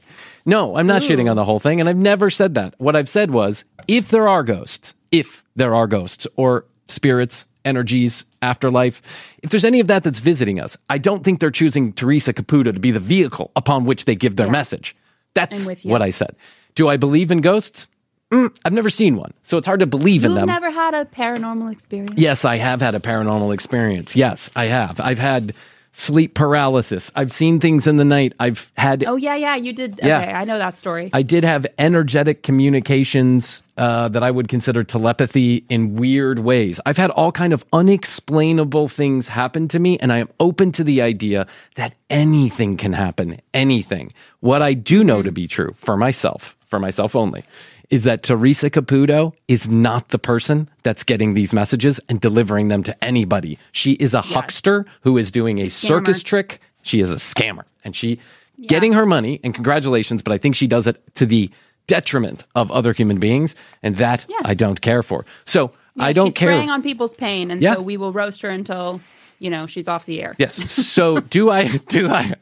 No, 0.47 0.77
I'm 0.77 0.87
not 0.87 1.01
shitting 1.01 1.29
on 1.29 1.35
the 1.35 1.43
whole 1.43 1.59
thing, 1.59 1.81
and 1.81 1.89
I've 1.89 1.97
never 1.97 2.29
said 2.29 2.55
that. 2.55 2.73
What 2.77 2.95
I've 2.95 3.09
said 3.09 3.31
was, 3.31 3.65
if 3.85 4.07
there 4.07 4.29
are 4.29 4.43
ghosts, 4.43 4.93
if 5.11 5.43
there 5.57 5.75
are 5.75 5.87
ghosts 5.87 6.25
or 6.37 6.63
spirits, 6.87 7.45
energies, 7.65 8.23
afterlife, 8.41 9.01
if 9.43 9.49
there's 9.49 9.65
any 9.65 9.81
of 9.81 9.87
that 9.87 10.03
that's 10.03 10.19
visiting 10.19 10.57
us, 10.57 10.77
I 10.89 10.99
don't 10.99 11.25
think 11.25 11.41
they're 11.41 11.51
choosing 11.51 11.91
Theresa 11.91 12.31
Caputo 12.31 12.73
to 12.73 12.79
be 12.79 12.91
the 12.91 12.99
vehicle 12.99 13.51
upon 13.57 13.83
which 13.83 14.05
they 14.05 14.15
give 14.15 14.37
their 14.37 14.49
message. 14.49 14.95
That's 15.33 15.63
I'm 15.63 15.67
with 15.67 15.83
you. 15.83 15.91
what 15.91 16.01
I 16.01 16.11
said. 16.11 16.35
Do 16.75 16.87
I 16.87 16.95
believe 16.95 17.29
in 17.29 17.41
ghosts? 17.41 17.89
Mm, 18.31 18.57
I've 18.63 18.73
never 18.73 18.89
seen 18.89 19.17
one, 19.17 19.33
so 19.43 19.57
it's 19.57 19.67
hard 19.67 19.81
to 19.81 19.85
believe 19.85 20.23
in 20.23 20.33
them. 20.33 20.49
You've 20.49 20.61
never 20.61 20.71
had 20.71 20.93
a 20.93 21.03
paranormal 21.05 21.71
experience? 21.73 22.13
Yes, 22.15 22.45
I 22.45 22.55
have 22.55 22.79
had 22.79 22.95
a 22.95 22.99
paranormal 22.99 23.53
experience. 23.53 24.15
Yes, 24.15 24.49
I 24.55 24.65
have. 24.65 25.01
I've 25.01 25.19
had 25.19 25.53
sleep 25.97 26.35
paralysis. 26.35 27.11
I've 27.15 27.33
seen 27.33 27.59
things 27.59 27.87
in 27.87 27.95
the 27.97 28.05
night. 28.05 28.33
I've 28.39 28.71
had 28.77 29.03
Oh, 29.05 29.15
yeah, 29.15 29.35
yeah, 29.35 29.55
you 29.55 29.73
did. 29.73 29.99
Yeah. 30.01 30.21
Okay, 30.21 30.31
I 30.31 30.45
know 30.45 30.59
that 30.59 30.77
story. 30.77 31.09
I 31.11 31.23
did 31.23 31.43
have 31.43 31.65
energetic 31.79 32.43
communications 32.43 33.63
uh, 33.77 34.07
that 34.09 34.21
I 34.21 34.29
would 34.29 34.47
consider 34.47 34.83
telepathy 34.83 35.65
in 35.69 35.95
weird 35.95 36.39
ways. 36.39 36.79
I've 36.85 36.97
had 36.97 37.09
all 37.09 37.31
kind 37.31 37.51
of 37.51 37.65
unexplainable 37.73 38.87
things 38.89 39.29
happen 39.29 39.67
to 39.69 39.79
me, 39.79 39.97
and 39.97 40.13
I 40.13 40.19
am 40.19 40.29
open 40.39 40.71
to 40.73 40.83
the 40.83 41.01
idea 41.01 41.47
that 41.75 41.95
anything 42.11 42.77
can 42.77 42.93
happen. 42.93 43.41
Anything. 43.53 44.13
What 44.39 44.61
I 44.61 44.75
do 44.75 45.03
know 45.03 45.23
to 45.23 45.31
be 45.31 45.47
true 45.47 45.73
for 45.77 45.97
myself, 45.97 46.55
for 46.67 46.79
myself 46.79 47.15
only, 47.15 47.43
is 47.89 48.03
that 48.03 48.21
Theresa 48.23 48.69
Caputo 48.69 49.33
is 49.47 49.69
not 49.69 50.09
the 50.09 50.19
person 50.19 50.69
that's 50.83 51.03
getting 51.03 51.33
these 51.33 51.53
messages 51.53 51.99
and 52.09 52.19
delivering 52.19 52.67
them 52.67 52.83
to 52.83 53.03
anybody. 53.03 53.57
She 53.71 53.93
is 53.93 54.13
a 54.13 54.21
huckster 54.21 54.85
who 55.01 55.17
is 55.17 55.31
doing 55.31 55.59
a 55.59 55.69
circus 55.69 56.21
trick. 56.23 56.59
She 56.81 56.99
is 56.99 57.11
a 57.11 57.15
scammer, 57.15 57.63
and 57.83 57.95
she 57.95 58.19
getting 58.67 58.93
her 58.93 59.05
money. 59.05 59.39
And 59.43 59.53
congratulations, 59.53 60.21
but 60.21 60.33
I 60.33 60.37
think 60.37 60.55
she 60.55 60.67
does 60.67 60.87
it 60.87 61.01
to 61.15 61.25
the 61.25 61.49
detriment 61.87 62.45
of 62.55 62.69
other 62.71 62.91
human 62.93 63.19
beings, 63.19 63.55
and 63.81 63.95
that 63.97 64.25
Yes. 64.27 64.41
I 64.43 64.53
don't 64.53 64.81
care 64.81 65.01
for. 65.03 65.25
So 65.45 65.71
I 65.97 66.11
don't 66.11 66.25
care. 66.25 66.29
she's 66.31 66.33
care. 66.35 66.47
preying 66.49 66.69
on 66.69 66.83
people's 66.83 67.13
pain, 67.13 67.51
and 67.51 67.61
Yeah. 67.61 67.75
so 67.75 67.81
we 67.81 67.95
will 67.95 68.11
roast 68.11 68.41
her 68.41 68.49
until, 68.49 68.99
you 69.39 69.49
know, 69.49 69.65
she's 69.65 69.87
off 69.87 70.05
the 70.05 70.21
air. 70.21 70.35
yes. 70.37 70.55
So 70.71 71.19
do 71.19 71.49
I? 71.49 71.67
Do 71.87 72.09
I? 72.09 72.33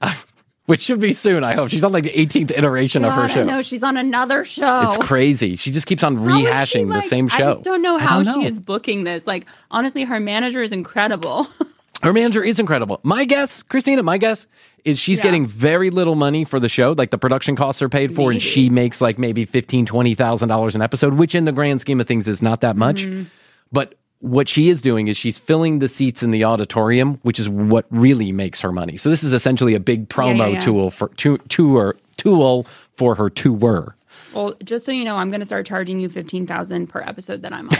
Which 0.66 0.82
should 0.82 0.99
be 0.99 1.13
soon. 1.13 1.43
I 1.43 1.53
hope 1.53 1.70
she's 1.70 1.84
on 1.84 1.91
like 1.91 2.03
the 2.05 2.11
18th 2.11 2.51
iteration 2.57 3.05
of 3.05 3.13
her 3.13 3.28
show. 3.30 3.43
No, 3.43 3.61
she's 3.61 3.84
on 3.84 3.97
another 3.97 4.45
show. 4.45 4.82
It's 4.89 4.97
crazy. 5.05 5.55
She 5.55 5.72
just 5.72 5.86
keeps 5.88 6.03
on 6.03 6.16
How 6.16 6.24
is 6.38 6.70
she, 6.70 6.80
rehashing 6.80 6.88
the 6.88 6.95
like- 6.97 7.03
same 7.03 7.28
show. 7.28 7.36
I 7.38 7.39
just 7.53 7.63
don't 7.63 7.82
know 7.82 7.97
how 7.97 8.24
don't 8.24 8.41
she 8.41 8.47
is 8.47 8.59
booking 8.59 9.03
this. 9.03 9.26
Like, 9.28 9.45
honestly, 9.72 10.03
her 10.03 10.20
manager 10.20 10.61
is 10.61 10.72
incredible. 10.72 11.47
Her 12.03 12.11
manager 12.11 12.43
is 12.43 12.59
incredible. 12.59 12.99
My 13.03 13.24
guess, 13.24 13.63
Christina, 13.63 14.03
my 14.03 14.18
guess 14.18 14.47
is 14.84 14.99
she's 14.99 15.20
Yeah. 15.20 15.24
getting 15.24 15.47
very 15.47 15.89
little 15.89 16.13
money 16.16 16.43
for 16.43 16.59
the 16.59 16.68
show. 16.68 16.91
Like 16.95 17.09
the 17.09 17.18
production 17.18 17.55
costs 17.55 17.82
are 17.82 17.88
paid 17.89 18.13
for, 18.13 18.32
and 18.32 18.39
she 18.41 18.70
makes 18.70 18.99
like 18.99 19.18
maybe 19.18 19.45
fifteen, 19.45 19.86
twenty 19.86 20.13
thousand 20.13 20.49
dollars 20.49 20.76
an 20.76 20.82
episode, 20.82 21.13
which 21.13 21.34
in 21.34 21.45
the 21.45 21.53
grand 21.53 21.80
scheme 21.82 22.01
of 22.01 22.05
things 22.05 22.28
is 22.28 22.41
not 22.41 22.61
that 22.61 22.76
much. 22.76 23.05
Mm-hmm. 23.05 23.24
But 23.72 23.95
what 24.26 24.49
she 24.49 24.69
is 24.69 24.82
doing 24.82 25.07
is 25.07 25.15
she's 25.17 25.38
filling 25.38 25.80
the 25.80 25.88
seats 25.88 26.23
in 26.23 26.32
the 26.32 26.43
auditorium, 26.43 27.19
which 27.21 27.39
is 27.39 27.47
what 27.47 27.86
really 27.91 28.32
makes 28.32 28.61
her 28.61 28.71
money. 28.71 28.97
So 28.97 29.09
this 29.09 29.23
is 29.23 29.34
essentially 29.34 29.76
a 29.76 29.80
big 29.80 30.09
promo 30.09 30.53
yeah. 30.53 30.59
tool 30.59 30.89
for 30.89 31.09
to, 31.09 31.38
tour 31.49 31.95
tool 32.17 32.65
for 32.95 33.15
her 33.15 33.30
tour. 33.30 33.95
well, 34.34 34.55
just 34.63 34.86
so 34.86 34.91
you 34.91 35.03
know, 35.03 35.17
I'm 35.17 35.30
going 35.30 35.41
to 35.41 35.45
start 35.45 35.67
charging 35.67 35.99
you 35.99 36.09
fifteen 36.09 36.47
thousand 36.47 36.88
per 36.88 37.01
episode 37.01 37.43
that 37.43 37.53
I'm 37.53 37.69
on. 37.69 37.76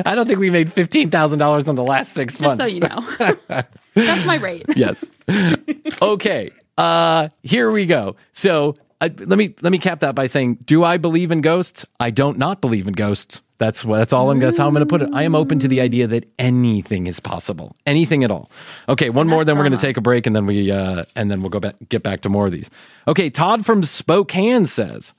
I 0.06 0.14
don't 0.14 0.26
think 0.26 0.38
we 0.38 0.48
made 0.50 0.72
fifteen 0.72 1.10
thousand 1.10 1.38
dollars 1.38 1.68
in 1.68 1.76
the 1.76 1.84
last 1.84 2.14
six 2.14 2.34
just 2.34 2.42
months. 2.42 2.64
so 2.64 2.70
you 2.70 2.80
know, 2.80 3.64
that's 3.94 4.24
my 4.24 4.36
rate. 4.36 4.64
yes. 4.74 5.04
okay. 6.00 6.50
Uh, 6.78 7.28
here 7.42 7.70
we 7.70 7.84
go. 7.86 8.16
So 8.32 8.76
uh, 9.00 9.10
let 9.18 9.36
me 9.36 9.54
let 9.60 9.72
me 9.72 9.78
cap 9.78 10.00
that 10.00 10.14
by 10.14 10.26
saying, 10.26 10.54
do 10.64 10.84
I 10.84 10.96
believe 10.96 11.30
in 11.30 11.42
ghosts? 11.42 11.84
I 12.00 12.10
don't 12.10 12.38
not 12.38 12.62
believe 12.62 12.88
in 12.88 12.94
ghosts. 12.94 13.42
That's 13.58 13.84
what. 13.84 13.98
That's 13.98 14.12
all. 14.12 14.30
I'm. 14.30 14.38
That's 14.38 14.58
how 14.58 14.66
I'm 14.66 14.74
going 14.74 14.86
to 14.86 14.90
put 14.90 15.02
it. 15.02 15.10
I 15.12 15.22
am 15.22 15.34
open 15.34 15.58
to 15.60 15.68
the 15.68 15.80
idea 15.80 16.06
that 16.08 16.28
anything 16.38 17.06
is 17.06 17.20
possible. 17.20 17.74
Anything 17.86 18.22
at 18.22 18.30
all. 18.30 18.50
Okay. 18.88 19.10
One 19.10 19.28
more. 19.28 19.40
that's 19.40 19.46
Then 19.46 19.56
we're 19.56 19.68
going 19.68 19.78
to 19.78 19.86
take 19.86 19.96
a 19.96 20.02
break, 20.02 20.26
and 20.26 20.36
then 20.36 20.46
we 20.46 20.70
uh, 20.70 21.04
and 21.14 21.30
then 21.30 21.40
we'll 21.40 21.50
go 21.50 21.60
back 21.60 21.76
get 21.88 22.02
back 22.02 22.20
to 22.22 22.28
more 22.28 22.46
of 22.46 22.52
these. 22.52 22.68
Okay. 23.08 23.30
Todd 23.30 23.64
from 23.64 23.82
Spokane 23.82 24.66
says. 24.66 25.14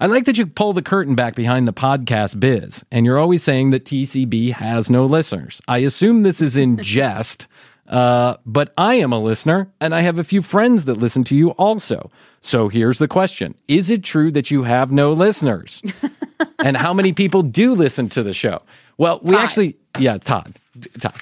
I 0.00 0.06
like 0.06 0.26
that 0.26 0.38
you 0.38 0.46
pull 0.46 0.74
the 0.74 0.82
curtain 0.82 1.16
back 1.16 1.34
behind 1.34 1.66
the 1.66 1.72
podcast 1.72 2.38
biz, 2.38 2.84
and 2.92 3.04
you're 3.04 3.18
always 3.18 3.42
saying 3.42 3.70
that 3.70 3.84
TCB 3.84 4.52
has 4.52 4.88
no 4.88 5.04
listeners. 5.04 5.60
I 5.66 5.78
assume 5.78 6.22
this 6.22 6.40
is 6.40 6.56
in 6.56 6.76
jest, 6.82 7.48
uh, 7.88 8.36
but 8.44 8.72
I 8.76 8.94
am 8.94 9.12
a 9.12 9.18
listener, 9.18 9.72
and 9.80 9.94
I 9.94 10.02
have 10.02 10.18
a 10.18 10.24
few 10.24 10.42
friends 10.42 10.84
that 10.84 10.98
listen 10.98 11.24
to 11.24 11.36
you 11.36 11.50
also. 11.52 12.10
So 12.40 12.68
here's 12.68 12.98
the 12.98 13.08
question 13.08 13.54
Is 13.66 13.90
it 13.90 14.04
true 14.04 14.30
that 14.32 14.50
you 14.50 14.64
have 14.64 14.92
no 14.92 15.12
listeners? 15.12 15.82
and 16.58 16.76
how 16.76 16.92
many 16.92 17.12
people 17.12 17.42
do 17.42 17.74
listen 17.74 18.08
to 18.10 18.22
the 18.22 18.34
show? 18.34 18.62
Well, 18.98 19.20
we 19.22 19.34
Todd. 19.34 19.44
actually, 19.44 19.76
yeah, 19.98 20.18
Todd. 20.18 20.54
Todd. 21.00 21.14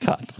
Todd. 0.00 0.32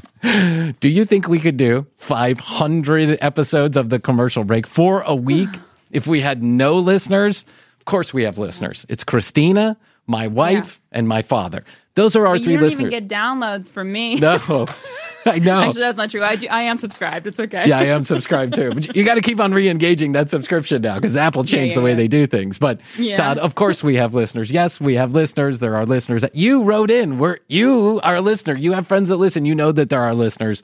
Do 0.80 0.88
you 0.88 1.04
think 1.04 1.28
we 1.28 1.38
could 1.38 1.56
do 1.56 1.86
500 1.96 3.18
episodes 3.20 3.76
of 3.76 3.90
the 3.90 4.00
commercial 4.00 4.42
break 4.42 4.66
for 4.66 5.02
a 5.02 5.14
week 5.14 5.48
if 5.92 6.06
we 6.06 6.20
had 6.20 6.42
no 6.42 6.76
listeners? 6.78 7.46
Of 7.78 7.84
course 7.84 8.12
we 8.12 8.24
have 8.24 8.38
listeners. 8.38 8.84
It's 8.88 9.04
Christina, 9.04 9.76
my 10.06 10.26
wife, 10.26 10.80
and 10.90 11.06
my 11.06 11.22
father. 11.22 11.64
Those 11.98 12.16
are 12.16 12.26
our 12.26 12.34
But 12.36 12.44
three 12.44 12.52
you 12.52 12.58
don't 12.58 12.64
listeners. 12.68 12.92
even 12.92 13.08
get 13.08 13.14
downloads 13.14 13.70
from 13.70 13.90
me. 13.92 14.16
no, 14.16 14.36
I 15.26 15.38
know. 15.40 15.60
Actually, 15.62 15.80
that's 15.80 15.98
not 15.98 16.10
true. 16.10 16.22
I, 16.22 16.36
do, 16.36 16.46
I 16.48 16.62
am 16.62 16.78
subscribed. 16.78 17.26
It's 17.26 17.40
okay. 17.40 17.66
yeah, 17.68 17.78
I 17.78 17.86
am 17.86 18.04
subscribed 18.04 18.54
too. 18.54 18.70
But 18.72 18.94
you 18.96 19.04
got 19.04 19.14
to 19.16 19.20
keep 19.20 19.40
on 19.40 19.52
re-engaging 19.52 20.12
that 20.12 20.30
subscription 20.30 20.80
now 20.82 20.94
because 20.94 21.16
Apple 21.16 21.44
changed 21.44 21.72
yeah, 21.72 21.78
the 21.80 21.82
way 21.82 21.90
yeah. 21.90 21.96
they 21.96 22.08
do 22.08 22.26
things. 22.26 22.58
But 22.58 22.80
Yeah. 22.96 23.16
Todd, 23.16 23.38
of 23.38 23.54
course 23.54 23.82
we 23.82 23.96
have 23.96 24.14
listeners. 24.14 24.50
Yes, 24.50 24.80
we 24.80 24.94
have 24.94 25.12
listeners. 25.14 25.58
There 25.58 25.76
are 25.76 25.84
listeners 25.84 26.22
that 26.22 26.34
you 26.34 26.62
wrote 26.62 26.90
in. 26.90 27.18
We're 27.18 27.38
you 27.48 28.00
are 28.04 28.14
a 28.14 28.20
listener. 28.20 28.54
You 28.56 28.72
have 28.72 28.86
friends 28.86 29.08
that 29.10 29.16
listen. 29.16 29.44
You 29.44 29.54
know 29.54 29.72
that 29.72 29.90
there 29.90 30.02
are 30.02 30.14
listeners. 30.14 30.62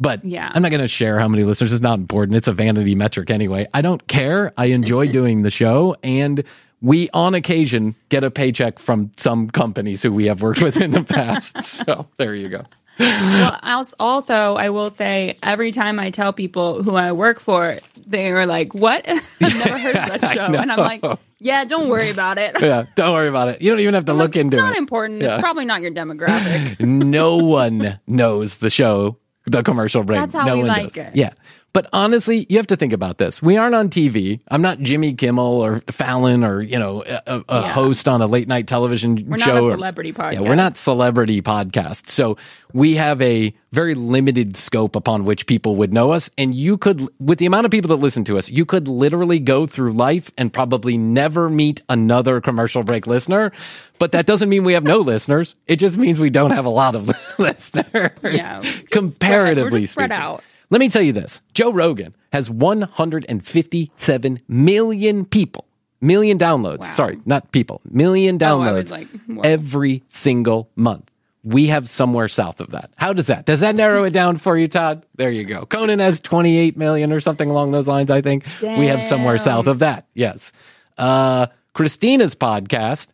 But 0.00 0.24
Yeah. 0.24 0.50
I'm 0.54 0.62
not 0.62 0.70
going 0.70 0.80
to 0.80 0.88
share 0.88 1.18
how 1.20 1.28
many 1.28 1.44
listeners. 1.44 1.74
It's 1.74 1.82
not 1.82 1.98
important. 1.98 2.34
It's 2.36 2.48
a 2.48 2.54
vanity 2.54 2.94
metric 2.94 3.30
anyway. 3.30 3.68
I 3.74 3.82
don't 3.82 4.04
care. 4.08 4.50
I 4.56 4.66
enjoy 4.66 5.06
doing 5.08 5.42
the 5.42 5.50
show 5.50 5.94
and. 6.02 6.42
We, 6.82 7.10
on 7.10 7.34
occasion, 7.34 7.94
get 8.08 8.24
a 8.24 8.30
paycheck 8.30 8.78
from 8.78 9.12
some 9.18 9.50
companies 9.50 10.02
who 10.02 10.12
we 10.12 10.26
have 10.26 10.40
worked 10.42 10.62
with 10.62 10.80
in 10.80 10.92
the 10.92 11.02
past. 11.02 11.56
So 11.86 12.06
there 12.16 12.34
you 12.34 12.48
go. 12.48 12.64
Well, 12.98 13.58
also, 13.98 14.56
I 14.56 14.68
will 14.70 14.90
say 14.90 15.36
every 15.42 15.70
time 15.72 15.98
I 15.98 16.10
tell 16.10 16.32
people 16.34 16.82
who 16.82 16.94
I 16.96 17.12
work 17.12 17.40
for, 17.40 17.78
they 18.06 18.30
are 18.30 18.44
like, 18.44 18.74
"What? 18.74 19.08
I've 19.08 19.40
never 19.40 19.78
heard 19.78 19.96
of 19.96 20.08
that 20.20 20.34
show," 20.34 20.44
and 20.46 20.70
I'm 20.70 20.78
like, 20.78 21.02
"Yeah, 21.38 21.64
don't 21.64 21.88
worry 21.88 22.10
about 22.10 22.36
it." 22.38 22.60
Yeah, 22.60 22.84
don't 22.96 23.14
worry 23.14 23.28
about 23.28 23.48
it. 23.48 23.62
You 23.62 23.70
don't 23.70 23.80
even 23.80 23.94
have 23.94 24.04
to 24.06 24.12
look 24.12 24.36
into 24.36 24.56
it. 24.56 24.60
It's 24.60 24.68
not 24.68 24.76
important. 24.76 25.22
Yeah. 25.22 25.34
It's 25.34 25.40
probably 25.40 25.64
not 25.64 25.80
your 25.80 25.92
demographic. 25.92 26.78
no 26.80 27.36
one 27.38 27.98
knows 28.06 28.58
the 28.58 28.68
show, 28.68 29.16
the 29.46 29.62
commercial 29.62 30.02
break. 30.02 30.20
That's 30.20 30.34
how 30.34 30.44
no 30.44 30.54
we 30.56 30.60
one 30.60 30.68
like 30.68 30.92
does. 30.92 31.06
it. 31.06 31.16
Yeah. 31.16 31.30
But 31.72 31.86
honestly, 31.92 32.46
you 32.48 32.56
have 32.56 32.66
to 32.66 32.76
think 32.76 32.92
about 32.92 33.18
this. 33.18 33.40
We 33.40 33.56
aren't 33.56 33.76
on 33.76 33.90
TV. 33.90 34.40
I'm 34.48 34.60
not 34.60 34.80
Jimmy 34.80 35.12
Kimmel 35.14 35.44
or 35.64 35.80
Fallon 35.88 36.42
or, 36.42 36.60
you 36.62 36.76
know, 36.80 37.04
a, 37.06 37.22
a 37.48 37.60
Yeah. 37.62 37.68
host 37.72 38.08
on 38.08 38.20
a 38.20 38.26
late 38.26 38.48
night 38.48 38.66
television 38.66 39.24
We're 39.28 39.36
not 39.36 39.46
show. 39.46 39.56
a 39.56 39.62
or- 39.62 39.70
celebrity 39.76 40.08
Yeah, 40.10 40.14
podcast. 40.32 40.48
we're 40.48 40.56
not 40.56 40.76
celebrity 40.76 41.40
podcasts. 41.42 42.10
So 42.10 42.36
we 42.72 42.96
have 42.96 43.22
a 43.22 43.54
very 43.70 43.94
limited 43.94 44.56
scope 44.56 44.96
upon 44.96 45.24
which 45.24 45.46
people 45.46 45.76
would 45.76 45.92
know 45.92 46.10
us. 46.10 46.28
And 46.36 46.52
you 46.52 46.76
could, 46.76 47.08
with 47.20 47.38
the 47.38 47.46
amount 47.46 47.66
of 47.66 47.70
people 47.70 47.88
that 47.90 48.02
listen 48.02 48.24
to 48.24 48.36
us, 48.36 48.50
you 48.50 48.64
could 48.64 48.88
literally 48.88 49.38
go 49.38 49.64
through 49.68 49.92
life 49.92 50.32
and 50.36 50.52
probably 50.52 50.98
never 50.98 51.48
meet 51.48 51.82
another 51.88 52.40
commercial 52.40 52.82
break 52.82 53.06
listener. 53.06 53.52
But 54.00 54.10
that 54.10 54.26
doesn't 54.26 54.48
mean 54.48 54.64
we 54.64 54.72
have 54.72 54.82
no 54.82 54.98
listeners. 55.12 55.54
It 55.68 55.76
just 55.76 55.96
means 55.96 56.18
we 56.18 56.30
don't 56.30 56.50
have 56.50 56.64
a 56.64 56.68
lot 56.70 56.96
of 56.96 57.08
listeners. 57.38 58.10
Yeah, 58.24 58.60
spread- 58.62 58.90
comparatively 58.90 59.80
we're 59.82 59.86
spread 59.86 60.10
speaking. 60.10 60.20
out. 60.24 60.42
Let 60.70 60.80
me 60.80 60.88
tell 60.88 61.02
you 61.02 61.12
this 61.12 61.42
Joe 61.52 61.72
Rogan 61.72 62.14
has 62.32 62.48
157 62.48 64.40
million 64.48 65.24
people, 65.24 65.66
million 66.00 66.38
downloads. 66.38 66.80
Wow. 66.80 66.92
Sorry, 66.92 67.20
not 67.26 67.50
people, 67.52 67.80
million 67.84 68.38
downloads 68.38 68.68
I 68.68 68.72
was 68.72 68.90
like, 68.90 69.08
every 69.42 70.02
single 70.08 70.70
month. 70.76 71.10
We 71.42 71.68
have 71.68 71.88
somewhere 71.88 72.28
south 72.28 72.60
of 72.60 72.72
that. 72.72 72.90
How 72.96 73.14
does 73.14 73.28
that? 73.28 73.46
Does 73.46 73.60
that 73.60 73.74
narrow 73.74 74.04
it 74.04 74.12
down 74.12 74.36
for 74.36 74.58
you, 74.58 74.66
Todd? 74.66 75.06
There 75.16 75.30
you 75.30 75.44
go. 75.44 75.64
Conan 75.64 75.98
has 75.98 76.20
28 76.20 76.76
million 76.76 77.12
or 77.14 77.20
something 77.20 77.48
along 77.48 77.70
those 77.70 77.88
lines, 77.88 78.10
I 78.10 78.20
think. 78.20 78.44
We 78.60 78.88
have 78.88 79.02
somewhere 79.02 79.38
south 79.38 79.66
of 79.66 79.78
that. 79.78 80.06
Yes. 80.12 80.52
Uh, 80.98 81.46
Christina's 81.72 82.34
podcast, 82.34 83.08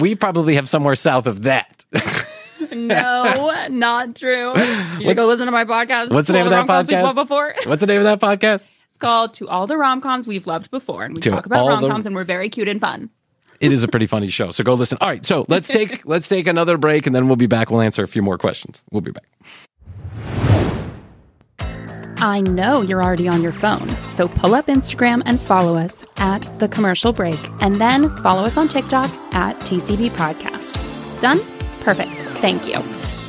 we 0.00 0.14
probably 0.14 0.54
have 0.54 0.70
somewhere 0.70 0.94
south 0.94 1.26
of 1.26 1.42
that. 1.42 1.84
no, 2.72 3.66
not 3.70 4.16
true. 4.16 4.52
You 4.98 5.04
should 5.04 5.16
go 5.16 5.26
listen 5.26 5.46
to 5.46 5.52
my 5.52 5.64
podcast. 5.64 6.10
What's 6.10 6.26
the 6.26 6.32
name 6.34 6.44
of 6.46 6.50
that 6.50 6.58
Rom-coms 6.68 6.88
we've 6.88 6.96
podcast? 6.98 7.02
loved 7.02 7.16
before. 7.16 7.54
What's 7.66 7.80
the 7.80 7.86
name 7.86 7.98
of 7.98 8.04
that 8.04 8.20
podcast? 8.20 8.66
It's 8.86 8.96
called 8.96 9.34
"To 9.34 9.48
All 9.48 9.66
the 9.66 9.76
Rom 9.76 10.00
Coms 10.00 10.26
We've 10.26 10.46
Loved 10.46 10.70
Before," 10.70 11.04
and 11.04 11.14
we 11.14 11.20
To 11.20 11.30
talk 11.30 11.46
about 11.46 11.60
All 11.60 11.66
the- 11.66 11.72
rom 11.82 11.86
coms, 11.88 12.06
and 12.06 12.14
we're 12.14 12.24
very 12.24 12.48
cute 12.48 12.68
and 12.68 12.80
fun. 12.80 13.10
It 13.60 13.72
is 13.72 13.82
a 13.82 13.88
pretty 13.88 14.06
funny 14.06 14.28
show. 14.30 14.50
So 14.52 14.64
go 14.64 14.72
listen. 14.74 14.96
All 15.00 15.08
right, 15.08 15.24
so 15.24 15.44
let's 15.48 15.68
take 15.68 16.04
let's 16.06 16.28
take 16.28 16.46
another 16.46 16.76
break 16.78 17.06
and 17.06 17.14
then 17.14 17.26
we'll 17.26 17.36
be 17.36 17.46
back. 17.46 17.70
We'll 17.70 17.82
answer 17.82 18.02
a 18.02 18.08
few 18.08 18.22
more 18.22 18.38
questions. 18.38 18.82
We'll 18.90 19.02
be 19.02 19.12
back. 19.12 19.26
I 22.22 22.42
know 22.42 22.82
you're 22.82 23.02
already 23.02 23.28
on 23.28 23.42
your 23.42 23.52
phone, 23.52 23.88
so 24.10 24.28
pull 24.28 24.54
up 24.54 24.66
Instagram 24.66 25.22
and 25.24 25.40
follow 25.40 25.76
us 25.76 26.04
at 26.18 26.42
The 26.58 26.68
Commercial 26.68 27.12
Break, 27.14 27.38
and 27.62 27.80
then 27.80 28.10
follow 28.10 28.44
us 28.44 28.58
on 28.58 28.68
TikTok 28.68 29.10
at 29.34 29.56
TCB 29.60 30.10
Podcast. 30.10 31.20
Done? 31.22 31.38
Perfect. 31.80 32.20
Thank 32.40 32.66
you. 32.66 32.80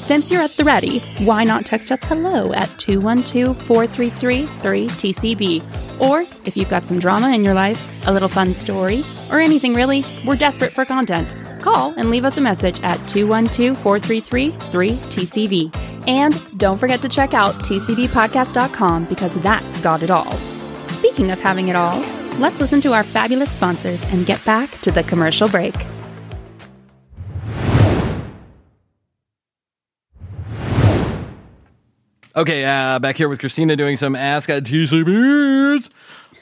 Since 0.02 0.32
you're 0.32 0.41
at 0.41 0.58
the 0.58 0.64
ready, 0.64 0.99
why 1.20 1.43
not 1.43 1.66
text 1.66 1.91
us 1.91 2.04
hello 2.04 2.52
at 2.54 2.68
212 2.80 3.62
433 3.62 4.45
3TCB? 4.45 6.02
Or 6.02 6.26
if 6.43 6.58
you've 6.58 6.70
got 6.70 6.84
some 6.84 6.99
drama 6.99 7.30
in 7.30 7.45
your 7.45 7.54
life, 7.54 8.08
a 8.08 8.12
little 8.12 8.28
fun 8.28 8.54
story, 8.54 9.04
or 9.32 9.39
anything 9.39 9.74
really, 9.74 10.04
we're 10.26 10.36
desperate 10.36 10.72
for 10.72 10.84
content. 10.86 11.36
Call 11.62 11.93
and 11.97 12.10
leave 12.10 12.26
us 12.26 12.38
a 12.38 12.41
message 12.41 12.82
at 12.82 12.97
212 13.08 13.78
433 13.78 14.52
3TCB. 14.52 16.08
And 16.08 16.58
don't 16.58 16.78
forget 16.78 17.02
to 17.04 17.10
check 17.10 17.34
out 17.34 17.54
tcbpodcast.com 17.64 19.06
because 19.06 19.36
that's 19.36 19.80
got 19.82 20.04
it 20.04 20.10
all. 20.10 20.34
Speaking 20.89 21.32
of 21.32 21.39
having 21.39 21.70
it 21.70 21.76
all, 21.76 21.99
let's 22.39 22.60
listen 22.60 22.82
to 22.82 22.93
our 22.93 23.04
fabulous 23.04 23.52
sponsors 23.52 24.04
and 24.06 24.26
get 24.26 24.43
back 24.43 24.72
to 24.82 24.91
the 24.91 25.04
commercial 25.04 25.47
break. 25.47 25.76
Okay, 32.34 32.63
uh, 32.63 32.97
back 32.99 33.17
here 33.17 33.27
with 33.27 33.39
Christina 33.39 33.75
doing 33.75 33.97
some 33.97 34.15
Ask 34.15 34.49
at 34.49 34.63
TCBs. 34.63 35.89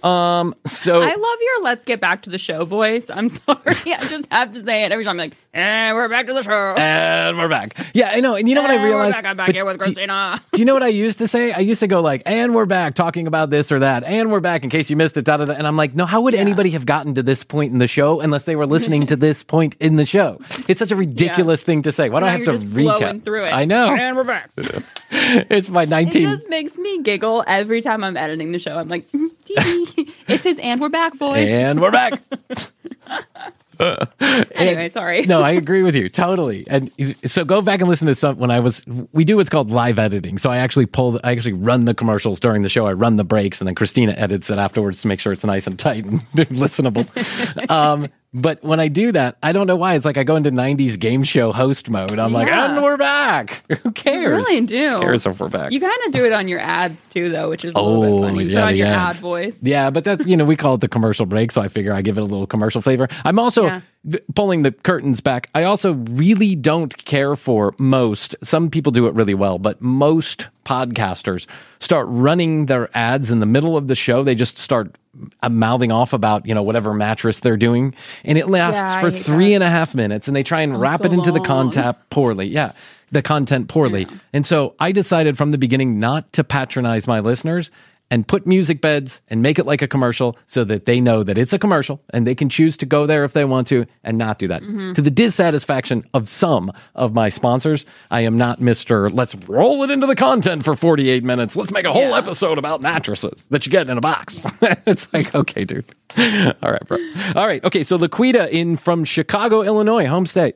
Um, 0.04 0.56
so 0.66 1.02
I 1.02 1.06
love 1.16 1.38
your 1.42 1.64
let's 1.64 1.86
get 1.86 2.00
back 2.02 2.24
to 2.24 2.30
the 2.30 2.38
show 2.38 2.66
voice. 2.66 3.10
I'm 3.10 3.30
sorry. 3.30 3.60
I 3.66 4.08
just 4.08 4.32
have 4.32 4.52
to 4.54 4.62
say 4.62 4.86
it 4.86 4.92
every 4.92 5.04
time. 5.04 5.12
I'm 5.12 5.18
like, 5.18 5.38
and 5.54 5.96
we're 5.96 6.08
back 6.10 6.28
to 6.28 6.34
the 6.34 6.44
show. 6.44 6.52
and 6.52 7.38
we're 7.38 7.50
back. 7.50 7.76
Yeah, 7.94 8.10
I 8.14 8.20
know. 8.20 8.36
And 8.36 8.48
you 8.48 8.56
know 8.56 8.62
what 8.62 8.72
I 8.72 8.84
realized? 8.84 9.16
We're 9.16 9.22
back, 9.22 9.26
I'm 9.26 9.38
back 9.38 9.52
here 9.52 9.66
with 9.66 9.78
do- 9.78 9.84
Christina. 9.84 10.40
Do 10.54 10.62
you 10.62 10.66
know 10.66 10.74
what 10.74 10.84
I 10.84 10.88
used 10.90 11.18
to 11.20 11.28
say? 11.28 11.52
I 11.52 11.60
used 11.60 11.80
to 11.80 11.88
go 11.88 12.02
like, 12.02 12.22
and 12.26 12.54
we're 12.54 12.66
back 12.66 12.94
talking 12.96 13.26
about 13.28 13.50
this 13.50 13.72
or 13.72 13.80
that, 13.80 14.04
and 14.04 14.32
we're 14.32 14.40
back 14.40 14.64
in 14.64 14.70
case 14.70 14.90
you 14.90 14.96
missed 14.96 15.18
it, 15.18 15.26
da, 15.26 15.38
da, 15.38 15.46
da. 15.46 15.54
And 15.54 15.66
I'm 15.66 15.76
like, 15.78 15.96
no, 15.96 16.06
how 16.06 16.22
would 16.22 16.36
anybody 16.36 16.70
have 16.72 16.86
gotten 16.86 17.16
to 17.16 17.24
this 17.24 17.44
point 17.44 17.74
in 17.74 17.80
the 17.80 17.88
show 17.88 18.20
unless 18.20 18.46
they 18.46 18.56
were 18.56 18.68
listening 18.68 19.06
to 19.08 19.16
this 19.16 19.42
point 19.44 19.76
in 19.80 19.96
the 19.96 20.06
show? 20.06 20.40
It's 20.68 20.80
such 20.80 20.92
a 20.92 20.96
ridiculous 21.10 21.62
thing 21.62 21.82
to 21.84 21.92
say. 21.92 22.10
Why 22.10 22.20
do 22.20 22.26
I 22.28 22.30
have 22.30 22.46
to 22.46 22.52
recap? 22.54 23.24
through 23.24 23.46
it. 23.46 23.52
I 23.54 23.66
know. 23.66 23.94
And 23.96 24.16
we're 24.16 24.24
back. 24.24 24.52
It's 25.12 25.70
my 25.70 25.86
19. 25.86 26.22
it 26.22 26.26
just 26.32 26.50
makes 26.50 26.78
me 26.78 27.02
giggle 27.02 27.44
every 27.48 27.82
time 27.82 28.04
I'm 28.04 28.16
editing 28.16 28.52
the 28.52 28.60
show. 28.60 28.78
I'm 28.78 28.88
like, 28.88 29.10
mm, 29.12 29.30
tee. 29.44 29.56
it's 30.28 30.44
his 30.44 30.60
and 30.60 30.82
we're 30.82 30.90
back 30.90 31.16
voice. 31.16 31.50
and 31.50 31.80
we're 31.80 31.92
back. 31.92 32.22
anyway, 34.20 34.90
sorry. 34.90 35.26
no, 35.26 35.42
I 35.42 35.52
agree 35.52 35.84
with 35.84 35.96
you 35.96 36.10
totally. 36.10 36.66
And 36.68 36.92
so 37.26 37.46
go 37.46 37.62
back 37.62 37.80
and 37.80 37.90
listen 37.90 38.08
to 38.08 38.16
some 38.16 38.38
when 38.38 38.52
I 38.52 38.60
was. 38.60 38.84
We 39.14 39.24
do 39.24 39.38
what's 39.38 39.50
called 39.50 39.72
live 39.72 39.98
editing. 39.98 40.38
So 40.38 40.50
I 40.52 40.58
actually 40.58 40.86
pull. 40.86 41.20
I 41.24 41.32
actually 41.32 41.54
run 41.54 41.86
the 41.86 41.94
commercials 41.94 42.42
during 42.42 42.62
the 42.62 42.70
show. 42.70 42.86
I 42.86 42.94
run 42.94 43.16
the 43.16 43.24
breaks, 43.24 43.62
and 43.62 43.68
then 43.68 43.76
Christina 43.76 44.12
edits 44.18 44.50
it 44.50 44.58
afterwards 44.58 45.02
to 45.04 45.08
make 45.08 45.22
sure 45.22 45.32
it's 45.32 45.46
nice 45.46 45.66
and 45.66 45.80
tight 45.80 46.04
and 46.04 46.20
listenable. 46.34 47.08
um, 47.70 48.10
but 48.34 48.64
when 48.64 48.80
I 48.80 48.88
do 48.90 49.12
that, 49.14 49.38
I 49.42 49.52
don't 49.52 49.66
know 49.68 49.76
why. 49.76 49.96
It's 49.96 50.06
like 50.06 50.18
I 50.18 50.24
go 50.24 50.36
into 50.36 50.52
'90s 50.52 51.00
game 51.00 51.24
show 51.24 51.52
host 51.52 51.90
mode. 51.90 52.20
I'm 52.20 52.32
like, 52.32 52.48
and 52.48 52.82
we're 52.84 52.98
back. 52.98 53.64
Who 53.84 53.92
cares? 53.92 54.32
really 54.46 54.66
do. 54.66 54.96
Who 54.96 55.00
cares 55.02 55.26
if 55.26 55.40
we're 55.40 55.50
back? 55.50 55.72
You 55.72 55.80
kind 55.80 55.94
of 56.08 56.14
do 56.14 56.26
it 56.26 56.32
on 56.34 56.48
your 56.48 56.60
ads 56.60 57.08
too, 57.08 57.30
though, 57.30 57.50
which 57.50 57.66
is 57.66 57.74
a 57.76 57.82
little 57.82 58.04
Oh, 58.04 58.22
bit 58.22 58.28
funny. 58.28 58.44
You 58.44 58.50
yeah, 58.52 58.60
put 58.60 58.64
on 58.66 58.72
the 58.72 58.78
your 58.78 58.88
ads. 58.88 59.18
ad 59.18 59.22
voice. 59.22 59.64
Yeah, 59.64 59.90
but 59.90 60.04
that's 60.04 60.26
you 60.26 60.38
know 60.38 60.46
we 60.46 60.56
call 60.56 60.76
it 60.76 60.82
the 60.82 60.88
commercial 60.88 61.26
break, 61.26 61.52
so 61.52 61.62
I 61.62 61.68
figure 61.70 61.92
I 61.94 62.02
give 62.02 62.18
it 62.18 62.22
a 62.22 62.26
little 62.26 62.48
commercial 62.48 62.82
flavor. 62.82 63.08
I'm 63.26 63.40
also 63.40 63.66
Yeah. 63.66 63.82
Pulling 64.36 64.62
the 64.62 64.72
curtains 64.72 65.22
back. 65.22 65.50
I 65.54 65.64
also 65.64 65.94
really 65.94 66.56
don't 66.56 66.96
care 67.06 67.36
for 67.36 67.76
most. 67.78 68.36
Some 68.44 68.70
people 68.70 68.92
do 68.92 69.08
it 69.08 69.14
really 69.14 69.34
well, 69.34 69.58
but 69.60 69.82
most 69.82 70.48
podcasters 70.66 71.48
start 71.80 72.08
running 72.10 72.68
their 72.68 72.90
ads 72.98 73.32
in 73.32 73.40
the 73.40 73.46
middle 73.46 73.76
of 73.76 73.88
the 73.88 73.96
show. 73.96 74.24
They 74.24 74.36
just 74.36 74.58
start 74.58 74.96
mouthing 75.50 75.92
off 75.92 76.14
about 76.14 76.46
you 76.46 76.54
know 76.56 76.64
whatever 76.64 76.94
mattress 76.94 77.40
they're 77.42 77.58
doing, 77.58 77.94
and 78.24 78.38
it 78.38 78.48
lasts 78.48 78.82
Yeah, 78.82 79.00
for 79.02 79.12
three 79.12 79.50
that. 79.50 79.56
and 79.56 79.64
a 79.64 79.70
half 79.70 79.94
minutes, 79.94 80.28
and 80.28 80.36
they 80.36 80.44
try 80.44 80.62
and 80.62 80.80
wrap 80.80 81.02
so 81.02 81.06
it 81.08 81.14
into 81.14 81.32
the 81.32 81.40
content 81.56 81.98
poorly. 82.10 82.48
Yeah. 82.48 82.72
The 83.12 83.24
content 83.24 83.70
poorly. 83.70 84.06
And 84.34 84.46
so 84.46 84.76
I 84.80 84.92
decided 84.92 85.36
from 85.36 85.50
the 85.50 85.58
beginning 85.58 86.00
not 86.00 86.32
to 86.34 86.44
patronize 86.44 87.08
my 87.08 87.22
listeners 87.22 87.72
and 88.12 88.28
put 88.28 88.48
music 88.48 88.82
beds 88.82 89.22
and 89.30 89.42
make 89.42 89.60
it 89.60 89.66
like 89.66 89.82
a 89.82 89.88
commercial 89.88 90.38
so 90.48 90.64
that 90.64 90.86
they 90.86 91.00
know 91.00 91.22
that 91.24 91.38
it's 91.38 91.54
a 91.54 91.60
commercial 91.60 92.02
and 92.12 92.26
they 92.26 92.34
can 92.36 92.50
choose 92.50 92.76
to 92.78 92.86
go 92.86 93.06
there 93.06 93.24
if 93.24 93.34
they 93.34 93.46
want 93.46 93.68
to 93.68 93.86
and 94.04 94.18
not 94.18 94.40
do 94.40 94.48
that. 94.48 94.62
Mm-hmm. 94.64 94.94
To 94.94 95.02
the 95.02 95.12
dissatisfaction 95.12 96.04
of 96.14 96.28
some 96.28 96.72
of 96.96 97.14
my 97.14 97.30
sponsors, 97.30 97.86
I 98.10 98.22
am 98.22 98.38
not 98.38 98.60
Mr. 98.60 99.10
Let's 99.14 99.36
roll 99.48 99.84
it 99.84 99.92
into 99.92 100.08
the 100.08 100.16
content 100.16 100.64
for 100.66 100.76
48 100.76 101.24
minutes. 101.24 101.56
Let's 101.56 101.72
make 101.72 101.86
a 101.86 101.94
whole 101.94 102.10
Yeah. 102.10 102.18
episode 102.18 102.58
about 102.58 102.82
mattresses 102.82 103.46
that 103.52 103.66
you 103.66 103.72
get 103.72 103.88
in 103.90 103.98
a 103.98 104.02
box. 104.02 104.44
it's 104.88 105.12
like, 105.14 105.34
okay, 105.36 105.64
dude. 105.66 105.86
All 106.18 106.72
right, 106.72 106.86
bro. 106.88 106.98
All 107.36 107.46
right. 107.46 107.64
Okay. 107.64 107.84
So 107.84 107.98
Laquita 107.98 108.50
in 108.50 108.78
from 108.78 109.04
Chicago, 109.04 109.62
Illinois, 109.62 110.06
home 110.08 110.26
state. 110.26 110.56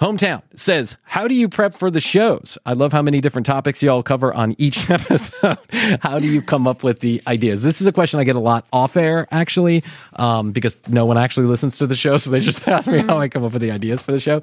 Hometown 0.00 0.42
says, 0.54 0.96
How 1.02 1.26
do 1.26 1.34
you 1.34 1.48
prep 1.48 1.74
for 1.74 1.90
the 1.90 2.00
shows? 2.00 2.56
I 2.64 2.74
love 2.74 2.92
how 2.92 3.02
many 3.02 3.20
different 3.20 3.46
topics 3.46 3.82
y'all 3.82 4.02
cover 4.02 4.32
on 4.32 4.54
each 4.58 4.88
episode. 4.90 5.58
how 6.00 6.18
do 6.18 6.28
you 6.28 6.40
come 6.40 6.68
up 6.68 6.82
with 6.82 7.00
the 7.00 7.20
ideas? 7.26 7.62
This 7.62 7.80
is 7.80 7.86
a 7.86 7.92
question 7.92 8.20
I 8.20 8.24
get 8.24 8.36
a 8.36 8.40
lot 8.40 8.66
off 8.72 8.96
air, 8.96 9.26
actually, 9.30 9.82
um, 10.14 10.52
because 10.52 10.76
no 10.86 11.04
one 11.04 11.18
actually 11.18 11.46
listens 11.46 11.78
to 11.78 11.86
the 11.86 11.96
show. 11.96 12.16
So 12.16 12.30
they 12.30 12.40
just 12.40 12.66
ask 12.68 12.88
me 12.88 12.98
how 12.98 13.18
I 13.18 13.28
come 13.28 13.44
up 13.44 13.52
with 13.52 13.62
the 13.62 13.70
ideas 13.70 14.00
for 14.00 14.12
the 14.12 14.20
show. 14.20 14.42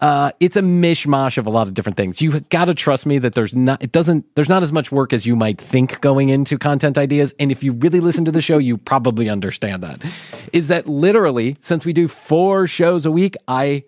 Uh, 0.00 0.32
it's 0.40 0.56
a 0.56 0.62
mishmash 0.62 1.38
of 1.38 1.46
a 1.46 1.50
lot 1.50 1.66
of 1.66 1.74
different 1.74 1.96
things. 1.96 2.20
You 2.20 2.40
got 2.40 2.66
to 2.66 2.74
trust 2.74 3.06
me 3.06 3.18
that 3.18 3.34
there's 3.34 3.56
not, 3.56 3.82
it 3.82 3.92
doesn't, 3.92 4.24
there's 4.36 4.48
not 4.48 4.62
as 4.62 4.72
much 4.72 4.92
work 4.92 5.12
as 5.12 5.26
you 5.26 5.34
might 5.34 5.60
think 5.60 6.00
going 6.00 6.28
into 6.28 6.58
content 6.58 6.96
ideas. 6.96 7.34
And 7.38 7.50
if 7.50 7.64
you 7.64 7.72
really 7.72 8.00
listen 8.00 8.24
to 8.24 8.32
the 8.32 8.42
show, 8.42 8.58
you 8.58 8.78
probably 8.78 9.28
understand 9.28 9.82
that. 9.82 10.04
Is 10.52 10.68
that 10.68 10.86
literally, 10.86 11.56
since 11.60 11.84
we 11.84 11.92
do 11.92 12.06
four 12.08 12.66
shows 12.66 13.04
a 13.04 13.10
week, 13.10 13.36
I 13.48 13.84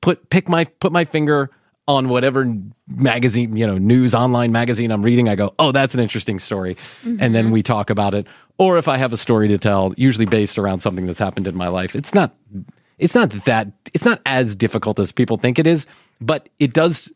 put 0.00 0.30
pick 0.30 0.48
my 0.48 0.64
put 0.64 0.92
my 0.92 1.04
finger 1.04 1.50
on 1.88 2.08
whatever 2.08 2.46
magazine, 2.88 3.56
you 3.56 3.66
know, 3.66 3.76
news 3.76 4.14
online 4.14 4.52
magazine 4.52 4.92
I'm 4.92 5.02
reading, 5.02 5.28
I 5.28 5.34
go, 5.34 5.54
"Oh, 5.58 5.72
that's 5.72 5.94
an 5.94 6.00
interesting 6.00 6.38
story." 6.38 6.76
And 7.04 7.34
then 7.34 7.46
mm-hmm. 7.46 7.52
we 7.52 7.62
talk 7.62 7.90
about 7.90 8.14
it. 8.14 8.26
Or 8.58 8.78
if 8.78 8.88
I 8.88 8.96
have 8.98 9.12
a 9.12 9.16
story 9.16 9.48
to 9.48 9.58
tell, 9.58 9.94
usually 9.96 10.26
based 10.26 10.58
around 10.58 10.80
something 10.80 11.06
that's 11.06 11.18
happened 11.18 11.46
in 11.46 11.56
my 11.56 11.68
life. 11.68 11.96
It's 11.96 12.14
not 12.14 12.34
it's 12.98 13.14
not 13.14 13.30
that 13.46 13.68
it's 13.94 14.04
not 14.04 14.20
as 14.26 14.54
difficult 14.54 15.00
as 15.00 15.10
people 15.10 15.36
think 15.36 15.58
it 15.58 15.66
is, 15.66 15.86
but 16.20 16.48
it 16.58 16.72
does 16.74 17.12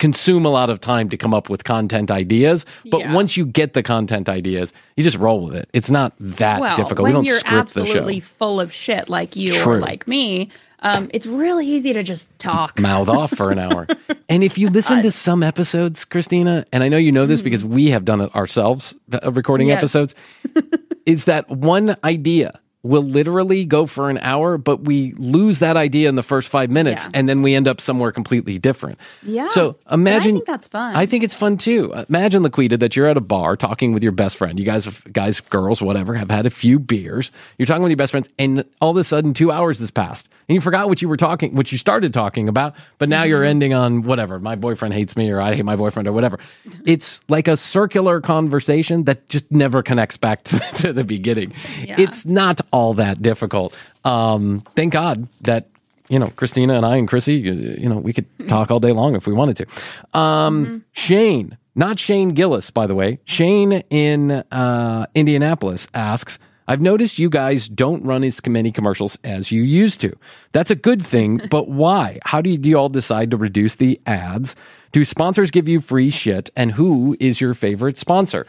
consume 0.00 0.44
a 0.44 0.48
lot 0.48 0.68
of 0.70 0.80
time 0.80 1.08
to 1.10 1.16
come 1.16 1.32
up 1.32 1.48
with 1.48 1.62
content 1.62 2.10
ideas. 2.10 2.66
But 2.90 3.02
Yeah. 3.02 3.14
once 3.14 3.36
you 3.36 3.46
get 3.46 3.74
the 3.74 3.82
content 3.84 4.28
ideas, 4.28 4.72
you 4.96 5.04
just 5.04 5.18
roll 5.18 5.44
with 5.44 5.54
it. 5.54 5.68
It's 5.72 5.90
not 5.90 6.14
that 6.18 6.60
well, 6.60 6.74
difficult. 6.76 7.04
when 7.04 7.12
we 7.12 7.14
don't 7.14 7.24
you're 7.26 7.38
script 7.38 7.74
the 7.74 7.82
absolutely 7.82 8.18
show. 8.20 8.26
full 8.26 8.60
of 8.60 8.72
shit 8.72 9.08
like 9.08 9.36
you 9.36 9.52
True. 9.54 9.74
or 9.74 9.78
like 9.78 10.08
me, 10.08 10.48
um, 10.80 11.08
it's 11.12 11.26
really 11.26 11.66
easy 11.66 11.92
to 11.92 12.02
just 12.02 12.36
talk. 12.40 12.80
mouth 12.80 13.08
off 13.08 13.30
for 13.36 13.52
an 13.52 13.60
hour. 13.60 13.86
And 14.30 14.44
if 14.44 14.56
you 14.58 14.70
listen 14.70 15.02
to 15.02 15.10
some 15.10 15.42
episodes, 15.42 16.04
Christina, 16.04 16.64
and 16.72 16.84
I 16.84 16.88
know 16.88 16.96
you 16.98 17.10
know 17.10 17.26
this 17.26 17.42
because 17.42 17.64
we 17.64 17.90
have 17.90 18.04
done 18.04 18.20
it 18.20 18.32
ourselves, 18.36 18.94
uh, 19.12 19.32
recording 19.32 19.68
Yes. 19.68 19.78
episodes, 19.78 20.14
is 21.04 21.24
that 21.24 21.50
one 21.50 21.96
idea 22.04 22.52
will 22.82 23.02
literally 23.02 23.64
go 23.66 23.84
for 23.86 24.08
an 24.08 24.16
hour, 24.18 24.56
but 24.56 24.84
we 24.84 25.12
lose 25.18 25.58
that 25.58 25.76
idea 25.76 26.08
in 26.08 26.14
the 26.14 26.22
first 26.22 26.48
five 26.48 26.70
minutes, 26.70 27.04
Yeah. 27.04 27.10
and 27.14 27.28
then 27.28 27.42
we 27.42 27.54
end 27.54 27.68
up 27.68 27.78
somewhere 27.80 28.10
completely 28.10 28.58
different. 28.58 28.98
Yeah. 29.22 29.48
So 29.48 29.72
But 29.84 29.90
I 29.90 29.94
imagine. 29.94 30.32
think 30.36 30.46
that's 30.46 30.66
fun. 30.68 30.96
I 30.96 31.04
think 31.04 31.22
it's 31.22 31.34
fun 31.34 31.58
too. 31.58 31.92
Imagine, 32.08 32.42
Laquita, 32.42 32.78
that 32.80 32.96
you're 32.96 33.06
at 33.06 33.18
a 33.18 33.20
bar 33.20 33.56
talking 33.56 33.92
with 33.92 34.02
your 34.02 34.12
best 34.12 34.36
friend. 34.38 34.58
You 34.58 34.64
guys, 34.64 34.86
have, 34.86 35.04
guys, 35.12 35.40
girls, 35.40 35.82
whatever, 35.82 36.14
have 36.14 36.30
had 36.30 36.46
a 36.46 36.50
few 36.50 36.78
beers. 36.78 37.30
You're 37.58 37.66
talking 37.66 37.82
with 37.82 37.90
your 37.90 37.96
best 37.98 38.12
friends, 38.12 38.30
and 38.38 38.64
all 38.80 38.90
of 38.92 38.96
a 38.96 39.04
sudden, 39.04 39.34
two 39.34 39.52
hours 39.52 39.78
has 39.80 39.90
passed, 39.90 40.30
and 40.48 40.54
you 40.54 40.60
forgot 40.62 40.88
what 40.88 41.02
you 41.02 41.08
were 41.10 41.18
talking, 41.18 41.54
what 41.54 41.70
you 41.72 41.76
started 41.76 42.14
talking 42.14 42.48
about. 42.48 42.74
But 42.98 43.08
now 43.10 43.24
you're 43.24 43.40
Mm-hmm. 43.40 43.50
ending 43.50 43.74
on 43.74 44.02
whatever. 44.02 44.38
My 44.40 44.54
boyfriend 44.56 44.94
hates 44.94 45.16
me, 45.16 45.30
or 45.30 45.40
I 45.40 45.54
hate 45.54 45.64
my 45.66 45.76
boyfriend, 45.76 46.08
or 46.08 46.12
whatever. 46.12 46.38
It's 46.86 47.20
like 47.28 47.46
a 47.48 47.56
circular 47.56 48.20
conversation 48.22 49.04
that 49.04 49.28
just 49.28 49.50
never 49.50 49.82
connects 49.82 50.16
back 50.16 50.44
to, 50.44 50.58
to 50.78 50.92
the 50.92 51.04
beginning. 51.04 51.52
Yeah. 51.84 51.96
It's 51.98 52.24
not 52.24 52.60
all 52.70 52.94
that 52.94 53.22
difficult. 53.22 53.78
Um, 54.04 54.64
thank 54.74 54.92
God 54.92 55.28
that 55.42 55.66
you 56.10 56.18
know, 56.18 56.26
Christina 56.34 56.74
and 56.74 56.84
I 56.84 56.96
and 56.96 57.08
Krissy, 57.08 57.40
you, 57.40 57.52
you 57.52 57.88
know, 57.88 57.98
we 57.98 58.12
could 58.12 58.26
talk 58.48 58.70
all 58.70 58.80
day 58.80 58.90
long 58.90 59.14
if 59.14 59.28
we 59.28 59.32
wanted 59.32 59.56
to. 59.58 60.18
Um, 60.18 60.84
Shane, 60.90 61.56
not 61.76 62.00
Shane 62.00 62.30
Gillis, 62.30 62.70
by 62.70 62.88
the 62.88 62.96
way. 62.96 63.20
Shane 63.24 63.84
in 63.90 64.32
uh, 64.32 65.06
Indianapolis 65.14 65.86
asks, 65.94 66.40
I've 66.66 66.80
noticed 66.80 67.18
you 67.18 67.30
guys 67.30 67.68
don't 67.68 68.04
run 68.04 68.24
as 68.24 68.44
many 68.44 68.72
commercials 68.72 69.18
as 69.22 69.52
you 69.52 69.62
used 69.62 70.00
to. 70.00 70.16
That's 70.52 70.70
a 70.70 70.76
good 70.76 71.06
thing, 71.06 71.40
but 71.50 71.68
why? 71.68 72.18
How 72.24 72.42
do 72.42 72.50
you, 72.50 72.58
do 72.58 72.68
you 72.68 72.76
all 72.76 72.88
decide 72.88 73.30
to 73.30 73.36
reduce 73.36 73.76
the 73.76 74.00
ads? 74.04 74.56
Do 74.90 75.04
sponsors 75.04 75.52
give 75.52 75.68
you 75.68 75.80
free 75.80 76.10
shit? 76.10 76.50
And 76.56 76.72
who 76.72 77.16
is 77.20 77.40
your 77.40 77.54
favorite 77.54 77.98
sponsor? 77.98 78.46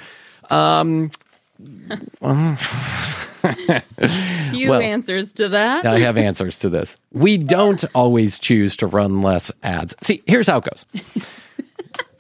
Few 4.52 4.70
well- 4.70 4.82
answers 4.82 5.34
to 5.34 5.50
that. 5.50 5.86
I 5.86 6.00
have 6.00 6.18
answers 6.18 6.60
to 6.60 6.70
this. 6.70 6.98
We 7.12 7.38
don't 7.38 7.84
always 7.96 8.40
choose 8.40 8.76
to 8.78 8.88
run 8.88 9.22
less 9.22 9.52
ads. 9.64 9.96
See, 10.02 10.22
here's 10.26 10.48
how 10.48 10.60
it 10.60 10.66
goes. 10.66 10.86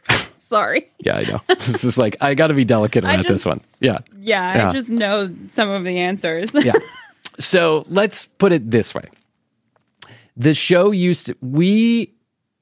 Sorry. 0.36 0.90
Yeah, 1.00 1.18
I 1.18 1.22
know. 1.24 1.42
This 1.48 1.86
is 1.86 1.98
like 1.98 2.18
I 2.20 2.34
got 2.34 2.48
to 2.48 2.54
be 2.54 2.66
delicate 2.66 3.06
about 3.06 3.26
this 3.26 3.46
one. 3.46 3.62
Yeah. 3.80 4.00
Yeah, 4.20 4.58
Yeah. 4.58 4.70
I 4.70 4.72
just 4.74 4.90
know 4.90 5.34
some 5.48 5.70
of 5.70 5.86
the 5.86 6.00
answers. 6.00 6.52
Yeah. 6.54 6.74
so 7.40 7.86
let's 7.88 8.26
put 8.26 8.52
it 8.52 8.70
this 8.70 8.94
way. 8.94 9.06
The 10.36 10.54
show 10.54 10.92
used 10.92 11.28
to, 11.28 11.38
we, 11.42 12.14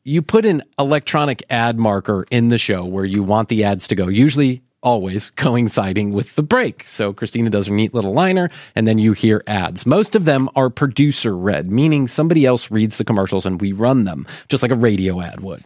you 0.04 0.22
put 0.22 0.46
an 0.46 0.62
electronic 0.78 1.44
ad 1.50 1.80
marker 1.80 2.26
in 2.30 2.50
the 2.50 2.58
show 2.60 2.86
where 2.86 3.06
you 3.06 3.24
want 3.24 3.50
the 3.50 3.64
ads 3.64 3.88
to 3.88 3.96
go, 3.96 4.08
usually 4.08 4.62
always 4.82 5.30
coinciding 5.32 6.12
with 6.12 6.36
the 6.36 6.44
break. 6.44 6.86
So 6.86 7.14
Christina 7.14 7.50
does 7.50 7.68
her 7.68 7.74
neat 7.74 7.94
little 7.94 8.14
liner 8.14 8.50
and 8.76 8.88
then 8.88 8.98
you 8.98 9.14
hear 9.14 9.44
ads. 9.48 9.86
Most 9.86 10.16
of 10.16 10.26
them 10.26 10.50
are 10.56 10.70
producer 10.70 11.36
read, 11.36 11.70
meaning 11.72 12.08
somebody 12.08 12.46
else 12.46 12.72
reads 12.72 12.98
the 12.98 13.06
commercials 13.06 13.46
and 13.46 13.62
we 13.62 13.72
run 13.72 14.06
them, 14.06 14.28
just 14.48 14.64
like 14.64 14.72
a 14.72 14.76
radio 14.76 15.22
ad 15.22 15.42
would. 15.42 15.64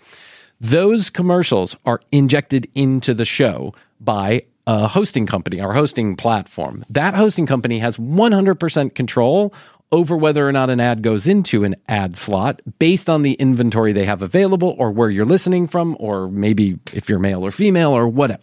Those 0.59 1.09
commercials 1.09 1.75
are 1.85 2.01
injected 2.11 2.69
into 2.73 3.13
the 3.13 3.25
show 3.25 3.73
by 3.99 4.43
a 4.65 4.87
hosting 4.87 5.25
company, 5.25 5.59
our 5.59 5.73
hosting 5.73 6.15
platform. 6.15 6.85
That 6.89 7.13
hosting 7.13 7.45
company 7.45 7.79
has 7.79 7.97
100% 7.97 8.95
control 8.95 9.53
over 9.91 10.17
whether 10.17 10.47
or 10.47 10.51
not 10.51 10.69
an 10.69 10.79
ad 10.79 11.03
goes 11.03 11.27
into 11.27 11.63
an 11.63 11.75
ad 11.87 12.15
slot 12.15 12.61
based 12.79 13.09
on 13.09 13.21
the 13.21 13.33
inventory 13.33 13.93
they 13.93 14.05
have 14.05 14.23
available 14.23 14.75
or 14.79 14.89
where 14.89 15.09
you're 15.09 15.25
listening 15.25 15.67
from, 15.67 15.95
or 15.99 16.29
maybe 16.29 16.79
if 16.93 17.07
you're 17.07 17.19
male 17.19 17.45
or 17.45 17.51
female 17.51 17.91
or 17.91 18.07
whatever. 18.07 18.41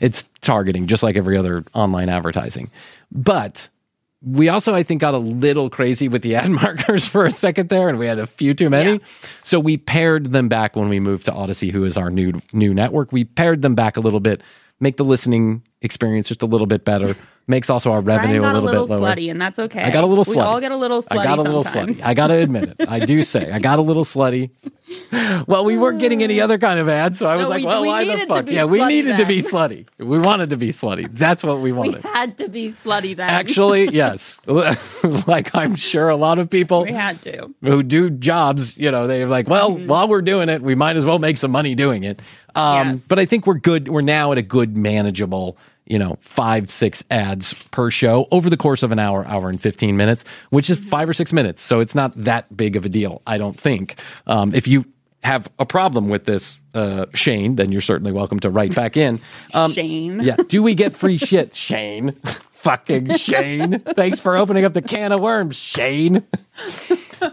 It's 0.00 0.24
targeting, 0.40 0.86
just 0.86 1.02
like 1.02 1.16
every 1.16 1.36
other 1.36 1.64
online 1.74 2.08
advertising. 2.08 2.70
But 3.10 3.68
we 4.22 4.48
also, 4.48 4.74
I 4.74 4.82
think, 4.82 5.00
got 5.00 5.14
a 5.14 5.18
little 5.18 5.70
crazy 5.70 6.08
with 6.08 6.22
the 6.22 6.34
ad 6.36 6.50
markers 6.62 7.06
for 7.06 7.24
a 7.24 7.30
second 7.30 7.68
there, 7.68 7.88
and 7.88 7.98
we 7.98 8.06
had 8.06 8.18
a 8.18 8.26
few 8.26 8.54
too 8.54 8.70
many. 8.70 9.00
So 9.42 9.60
we 9.60 9.76
pared 9.76 10.32
them 10.32 10.48
back 10.48 10.76
when 10.76 10.88
we 10.88 11.00
moved 11.00 11.26
to 11.26 11.32
Audacy, 11.32 11.70
who 11.70 11.84
is 11.84 11.96
our 11.96 12.10
new 12.10 12.32
new 12.52 12.74
network. 12.74 13.12
We 13.12 13.24
pared 13.24 13.62
them 13.62 13.74
back 13.74 13.96
a 13.96 14.00
little 14.00 14.20
bit, 14.20 14.42
make 14.80 14.96
the 14.96 15.04
listening 15.04 15.62
experience 15.82 16.28
just 16.28 16.42
a 16.42 16.46
little 16.46 16.66
bit 16.66 16.84
better. 16.84 17.16
Makes 17.48 17.70
also 17.70 17.92
our 17.92 18.00
revenue 18.00 18.40
Bryan 18.40 18.42
got 18.42 18.50
a 18.56 18.60
little, 18.60 18.82
little 18.82 18.86
bit 18.88 19.02
lower. 19.02 19.14
slutty, 19.14 19.30
and 19.30 19.40
that's 19.40 19.58
okay. 19.60 19.80
I 19.82 19.90
got 19.90 20.02
a 20.02 20.06
little 20.08 20.24
slutty. 20.24 20.34
We 20.36 20.40
all 20.42 20.60
get 20.60 20.72
a 20.72 20.76
little 20.76 21.00
slutty 21.00 21.18
I 21.18 21.24
got 21.24 21.38
a 21.38 21.42
little 21.42 21.62
sometimes. 21.62 22.00
slutty. 22.00 22.04
I 22.04 22.14
got 22.14 22.26
to 22.26 22.34
admit 22.34 22.74
it. 22.76 22.88
I 22.88 22.98
do 22.98 23.22
say 23.22 23.52
I 23.52 23.60
got 23.60 23.78
a 23.78 23.82
little 23.82 24.04
slutty. 24.04 24.50
Well, 25.48 25.64
we 25.64 25.76
weren't 25.76 25.98
getting 25.98 26.22
any 26.22 26.40
other 26.40 26.58
kind 26.58 26.78
of 26.78 26.88
ads, 26.88 27.18
so 27.18 27.26
I 27.26 27.34
was 27.36 27.44
No, 27.46 27.50
like, 27.50 27.60
we- 27.60 27.66
well, 27.66 27.82
we 27.82 27.88
why 27.88 28.04
the 28.04 28.26
fuck? 28.26 28.48
Yeah, 28.48 28.66
we 28.66 28.84
needed 28.84 29.16
to 29.16 29.26
be 29.26 29.42
slutty. 29.42 29.86
We 29.98 30.18
wanted 30.20 30.50
to 30.50 30.56
be 30.56 30.68
slutty. 30.68 31.08
That's 31.12 31.42
what 31.42 31.58
we 31.58 31.72
wanted. 31.80 32.04
We 32.04 32.10
had 32.10 32.38
to 32.38 32.48
be 32.48 32.68
slutty 32.68 33.16
then. 33.16 33.28
Actually, 33.28 33.88
yes. 33.92 34.40
like 35.26 35.54
I'm 35.54 35.74
sure 35.74 36.08
a 36.08 36.14
lot 36.16 36.38
of 36.38 36.48
people 36.50 36.84
we 36.84 36.92
had 36.92 37.20
to. 37.22 37.52
who 37.62 37.82
do 37.82 38.10
jobs, 38.10 38.76
you 38.76 38.90
know, 38.92 39.06
they're 39.08 39.26
like, 39.26 39.48
well, 39.48 39.72
Mm-hmm. 39.72 39.88
while 39.88 40.06
we're 40.08 40.22
doing 40.22 40.48
it, 40.48 40.62
we 40.62 40.76
might 40.76 40.96
as 40.96 41.04
well 41.04 41.18
make 41.18 41.36
some 41.36 41.50
money 41.50 41.74
doing 41.74 42.04
it. 42.04 42.22
Um, 42.54 42.90
Yes. 42.90 43.02
But 43.02 43.18
I 43.18 43.26
think 43.26 43.46
we're 43.46 43.54
good. 43.58 43.88
We're 43.88 44.02
now 44.02 44.30
at 44.32 44.38
a 44.38 44.42
good, 44.42 44.76
manageable, 44.76 45.56
you 45.86 45.98
know, 45.98 46.18
five, 46.20 46.70
six 46.70 47.04
ads 47.10 47.54
per 47.70 47.90
show 47.90 48.26
over 48.30 48.50
the 48.50 48.56
course 48.56 48.82
of 48.82 48.92
an 48.92 48.98
hour, 48.98 49.26
hour 49.26 49.48
and 49.48 49.60
15 49.60 49.96
minutes, 49.96 50.24
which 50.50 50.68
is 50.68 50.78
five 50.78 51.08
or 51.08 51.12
six 51.12 51.32
minutes. 51.32 51.62
So 51.62 51.80
it's 51.80 51.94
not 51.94 52.12
that 52.16 52.54
big 52.56 52.76
of 52.76 52.84
a 52.84 52.88
deal, 52.88 53.22
I 53.26 53.38
don't 53.38 53.58
think. 53.58 53.96
Um, 54.26 54.54
if 54.54 54.66
you 54.66 54.84
have 55.22 55.48
a 55.58 55.66
problem 55.66 56.08
with 56.08 56.24
this, 56.24 56.58
uh, 56.74 57.06
Shane, 57.14 57.56
then 57.56 57.72
you're 57.72 57.80
certainly 57.80 58.12
welcome 58.12 58.38
to 58.40 58.50
write 58.50 58.74
back 58.74 58.96
in. 58.96 59.20
Um, 59.54 59.72
Shane. 59.72 60.20
yeah. 60.20 60.36
Do 60.48 60.62
we 60.62 60.74
get 60.74 60.94
free 60.94 61.16
shit, 61.16 61.54
Shane? 61.54 62.16
Fucking 62.66 63.14
Shane. 63.14 63.78
Thanks 63.78 64.18
for 64.18 64.36
opening 64.36 64.64
up 64.64 64.72
the 64.72 64.82
can 64.82 65.12
of 65.12 65.20
worms, 65.20 65.56
Shane. 65.56 66.24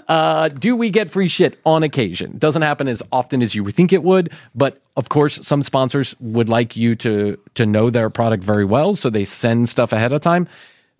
Uh, 0.07 0.47
do 0.49 0.75
we 0.75 0.91
get 0.91 1.09
free 1.09 1.27
shit 1.27 1.59
on 1.65 1.81
occasion? 1.81 2.38
Doesn't 2.38 2.61
happen 2.61 2.88
as 2.88 3.01
often 3.11 3.41
as 3.41 3.55
you 3.55 3.63
would 3.63 3.75
think 3.75 3.91
it 3.91 4.03
would, 4.03 4.29
but 4.53 4.79
of 4.95 5.09
course, 5.09 5.45
some 5.45 5.63
sponsors 5.63 6.15
would 6.19 6.49
like 6.49 6.77
you 6.77 6.95
to 6.97 7.39
to 7.55 7.65
know 7.65 7.89
their 7.89 8.09
product 8.11 8.43
very 8.43 8.63
well, 8.63 8.95
so 8.95 9.09
they 9.09 9.25
send 9.25 9.67
stuff 9.67 9.91
ahead 9.91 10.13
of 10.13 10.21
time. 10.21 10.47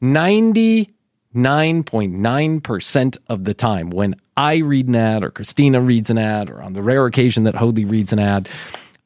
Ninety 0.02 0.90
nine 1.34 1.84
point 1.84 2.14
nine 2.14 2.60
percent 2.60 3.18
of 3.28 3.44
the 3.44 3.54
time, 3.54 3.92
when 3.92 4.16
I 4.36 4.58
read 4.58 4.88
an 4.88 4.96
ad 4.96 5.24
or 5.24 5.30
Christina 5.30 5.80
reads 5.80 6.10
an 6.10 6.18
ad, 6.18 6.50
or 6.50 6.62
on 6.62 6.74
the 6.74 6.82
rare 6.82 7.06
occasion 7.06 7.44
that 7.44 7.56
Hoadley 7.56 7.86
reads 7.86 8.12
an 8.12 8.20
ad, 8.20 8.50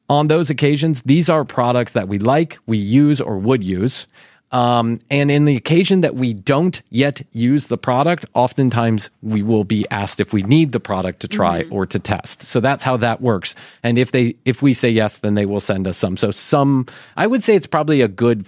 on 0.08 0.28
those 0.28 0.48
occasions, 0.48 1.02
these 1.02 1.28
are 1.28 1.44
products 1.44 1.92
that 1.92 2.08
we 2.08 2.18
like, 2.18 2.58
we 2.66 2.78
use, 2.78 3.20
or 3.20 3.36
would 3.36 3.62
use. 3.62 4.06
Um, 4.50 5.00
and 5.10 5.30
in 5.30 5.44
the 5.44 5.56
occasion 5.56 6.00
that 6.00 6.14
we 6.14 6.32
don't 6.32 6.80
yet 6.88 7.22
use 7.32 7.66
the 7.66 7.76
product, 7.76 8.24
oftentimes 8.34 9.10
we 9.22 9.42
will 9.42 9.64
be 9.64 9.86
asked 9.90 10.20
if 10.20 10.32
we 10.32 10.42
need 10.42 10.72
the 10.72 10.80
product 10.80 11.20
to 11.20 11.28
try 11.28 11.64
or 11.70 11.86
to 11.86 11.98
test. 11.98 12.42
So 12.42 12.60
that's 12.60 12.82
how 12.82 12.96
that 12.98 13.20
works. 13.20 13.54
And 13.82 13.98
if 13.98 14.12
they, 14.12 14.36
if 14.44 14.62
we 14.62 14.72
say 14.72 14.90
yes, 14.90 15.18
then 15.18 15.34
they 15.34 15.46
will 15.46 15.60
send 15.60 15.86
us 15.86 15.98
some. 15.98 16.16
So 16.16 16.30
some, 16.30 16.86
I 17.16 17.26
would 17.26 17.44
say 17.44 17.54
it's 17.54 17.66
probably 17.66 18.00
a 18.00 18.08
good 18.08 18.46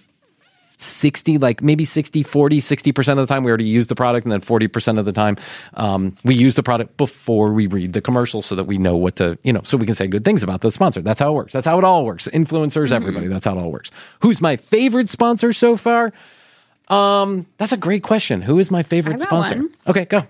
60, 0.83 1.39
like 1.39 1.63
maybe 1.63 1.85
60, 1.85 2.23
40, 2.23 2.61
60% 2.61 3.09
of 3.13 3.17
the 3.19 3.27
time 3.27 3.43
we 3.45 3.51
already 3.51 3.65
use 3.65 3.87
the 3.89 3.95
product. 3.95 4.25
And 4.25 4.33
then 4.33 4.41
40% 4.41 4.99
of 4.99 5.05
the 5.05 5.13
time 5.13 5.37
um, 5.75 6.15
we 6.25 6.35
use 6.35 6.55
the 6.55 6.63
product 6.63 6.97
before 6.97 7.53
we 7.53 7.67
read 7.67 7.93
the 7.93 8.01
commercial 8.01 8.43
so 8.43 8.55
that 8.55 8.65
we 8.65 8.79
know 8.79 8.97
what 8.97 9.17
to, 9.17 9.39
you 9.43 9.53
know, 9.53 9.61
so 9.65 9.77
we 9.77 9.87
can 9.87 9.95
say 9.95 10.07
good 10.07 10.25
things 10.25 10.43
about 10.43 10.61
the 10.61 10.71
sponsor. 10.71 11.01
That's 11.03 11.21
how 11.21 11.31
it 11.31 11.35
works. 11.35 11.53
That's 11.53 11.67
how 11.67 11.79
it 11.79 11.85
all 11.85 12.05
works. 12.05 12.29
Influencers, 12.33 12.87
Mm-hmm. 12.87 12.95
everybody. 12.95 13.27
That's 13.29 13.45
how 13.45 13.57
it 13.57 13.63
all 13.63 13.71
works. 13.73 13.91
Who's 14.23 14.41
my 14.41 14.57
favorite 14.57 15.09
sponsor 15.11 15.53
so 15.53 15.77
far? 15.77 16.13
Um, 16.89 17.47
that's 17.59 17.73
a 17.73 17.77
great 17.77 18.03
question. 18.03 18.43
Who 18.43 18.59
is 18.59 18.71
my 18.71 18.83
favorite 18.83 19.21
sponsor? 19.21 19.57
one. 19.57 19.71
Okay, 19.87 20.05
go. 20.07 20.25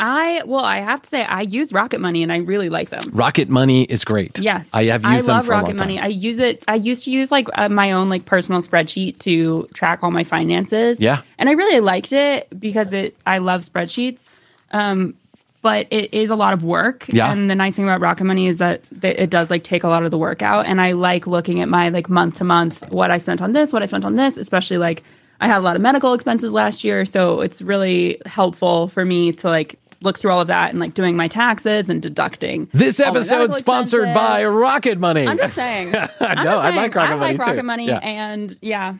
I 0.00 0.42
well, 0.46 0.64
I 0.64 0.78
have 0.78 1.02
to 1.02 1.08
say 1.08 1.24
I 1.24 1.42
use 1.42 1.72
Rocket 1.72 2.00
Money 2.00 2.22
and 2.22 2.32
I 2.32 2.38
really 2.38 2.68
like 2.70 2.88
them. 2.88 3.02
Rocket 3.12 3.48
Money 3.48 3.84
is 3.84 4.04
great. 4.04 4.38
Yes, 4.38 4.70
I 4.72 4.84
have 4.84 5.04
used 5.04 5.28
I 5.28 5.32
love 5.32 5.46
for 5.46 5.52
a 5.52 5.54
long 5.54 5.64
Rocket 5.64 5.76
Money. 5.76 5.98
I 6.00 6.06
use 6.06 6.38
it. 6.38 6.64
I 6.66 6.76
used 6.76 7.04
to 7.04 7.10
use 7.10 7.30
like 7.30 7.48
uh, 7.54 7.68
my 7.68 7.92
own 7.92 8.08
like 8.08 8.24
personal 8.24 8.62
spreadsheet 8.62 9.18
to 9.20 9.68
track 9.74 10.02
all 10.02 10.10
my 10.10 10.24
finances. 10.24 11.00
Yeah. 11.00 11.22
and 11.38 11.48
I 11.48 11.52
really 11.52 11.80
liked 11.80 12.12
it 12.12 12.48
because 12.58 12.92
it. 12.92 13.14
I 13.26 13.38
love 13.38 13.60
spreadsheets, 13.60 14.28
um, 14.72 15.14
but 15.62 15.86
it 15.90 16.14
is 16.14 16.30
a 16.30 16.36
lot 16.36 16.54
of 16.54 16.62
work. 16.64 17.06
Yeah. 17.08 17.30
and 17.30 17.50
the 17.50 17.54
nice 17.54 17.76
thing 17.76 17.84
about 17.84 18.00
Rocket 18.00 18.24
Money 18.24 18.46
is 18.46 18.58
that 18.58 18.82
th- 19.00 19.18
it 19.18 19.28
does 19.30 19.50
like 19.50 19.64
take 19.64 19.84
a 19.84 19.88
lot 19.88 20.02
of 20.02 20.10
the 20.10 20.18
work 20.18 20.42
out, 20.42 20.64
and 20.66 20.80
I 20.80 20.92
like 20.92 21.26
looking 21.26 21.60
at 21.60 21.68
my 21.68 21.90
like 21.90 22.08
month 22.08 22.36
to 22.36 22.44
month 22.44 22.88
what 22.90 23.10
I 23.10 23.18
spent 23.18 23.42
on 23.42 23.52
this, 23.52 23.72
what 23.72 23.82
I 23.82 23.86
spent 23.86 24.04
on 24.04 24.16
this, 24.16 24.36
especially 24.36 24.78
like. 24.78 25.02
I 25.42 25.46
had 25.46 25.56
a 25.56 25.60
lot 25.60 25.74
of 25.74 25.80
medical 25.80 26.12
expenses 26.12 26.52
last 26.52 26.84
year, 26.84 27.06
so 27.06 27.40
it's 27.40 27.62
really 27.62 28.20
helpful 28.26 28.88
for 28.88 29.06
me 29.06 29.32
to 29.32 29.48
like 29.48 29.78
look 30.02 30.18
through 30.18 30.30
all 30.32 30.40
of 30.40 30.46
that 30.48 30.70
and 30.70 30.78
like 30.80 30.94
doing 30.94 31.16
my 31.16 31.28
taxes 31.28 31.90
and 31.90 32.00
deducting. 32.00 32.68
This 32.72 33.00
episode 33.00 33.52
sponsored 33.54 34.08
expenses. 34.08 34.14
by 34.14 34.44
Rocket 34.46 34.98
Money. 34.98 35.26
I'm 35.26 35.36
just 35.38 35.54
saying. 35.54 35.90
No, 35.92 36.06
just 36.08 36.20
I 36.20 36.70
like 36.76 36.94
Rocket 36.94 37.12
I 37.12 37.16
Money, 37.16 37.32
like 37.32 37.38
Rocket 37.46 37.56
too. 37.60 37.62
Money, 37.64 37.86
Yeah. 37.88 37.98
and 37.98 38.58
yeah, 38.62 38.94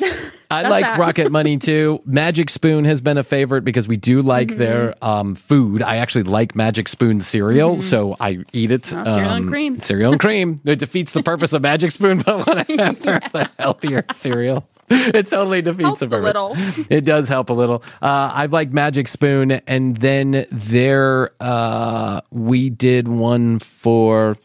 I 0.50 0.68
like 0.68 0.84
that. 0.84 0.98
Rocket 0.98 1.30
Money 1.32 1.58
too. 1.58 2.00
Magic 2.04 2.50
Spoon 2.50 2.84
has 2.84 3.00
been 3.00 3.18
a 3.18 3.22
favorite 3.24 3.62
because 3.62 3.86
we 3.88 3.96
do 3.96 4.22
like 4.22 4.48
Mm-hmm. 4.48 4.58
their 4.58 4.94
um, 5.02 5.34
food. 5.34 5.82
I 5.82 5.96
actually 5.96 6.24
like 6.24 6.54
Magic 6.54 6.88
Spoon 6.88 7.20
cereal, 7.20 7.82
so 7.82 8.16
I 8.20 8.44
eat 8.52 8.70
it. 8.70 8.86
Oh, 8.94 9.04
cereal 9.04 9.18
and 9.18 9.44
um, 9.44 9.48
cream. 9.48 9.80
Cereal 9.80 10.12
and 10.12 10.20
cream. 10.20 10.60
It 10.64 10.78
defeats 10.78 11.12
the 11.12 11.22
purpose 11.22 11.52
of 11.52 11.62
Magic 11.62 11.90
Spoon, 11.92 12.18
but 12.24 12.48
I 12.48 12.64
have 12.82 13.00
the 13.02 13.50
healthier 13.58 14.04
cereal. 14.12 14.66
It 14.90 15.28
totally 15.28 15.62
defeats 15.62 16.00
the 16.00 16.06
a 16.06 16.08
purpose. 16.08 16.24
little. 16.24 16.86
It 16.90 17.04
does 17.04 17.28
help 17.28 17.50
a 17.50 17.52
little. 17.52 17.82
Uh, 18.00 18.30
I've 18.34 18.52
like 18.52 18.70
Magic 18.70 19.08
Spoon, 19.08 19.52
and 19.66 19.96
then 19.96 20.46
there 20.50 21.30
uh, 21.40 22.20
we 22.30 22.70
did 22.70 23.08
one 23.08 23.58
for. 23.58 24.36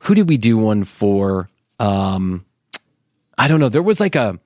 Who 0.00 0.14
did 0.14 0.28
we 0.28 0.36
do 0.38 0.56
one 0.56 0.84
for? 0.84 1.48
Um, 1.78 2.44
I 3.36 3.48
don't 3.48 3.60
know. 3.60 3.68
There 3.68 3.82
was 3.82 4.00
like 4.00 4.14
a 4.14 4.38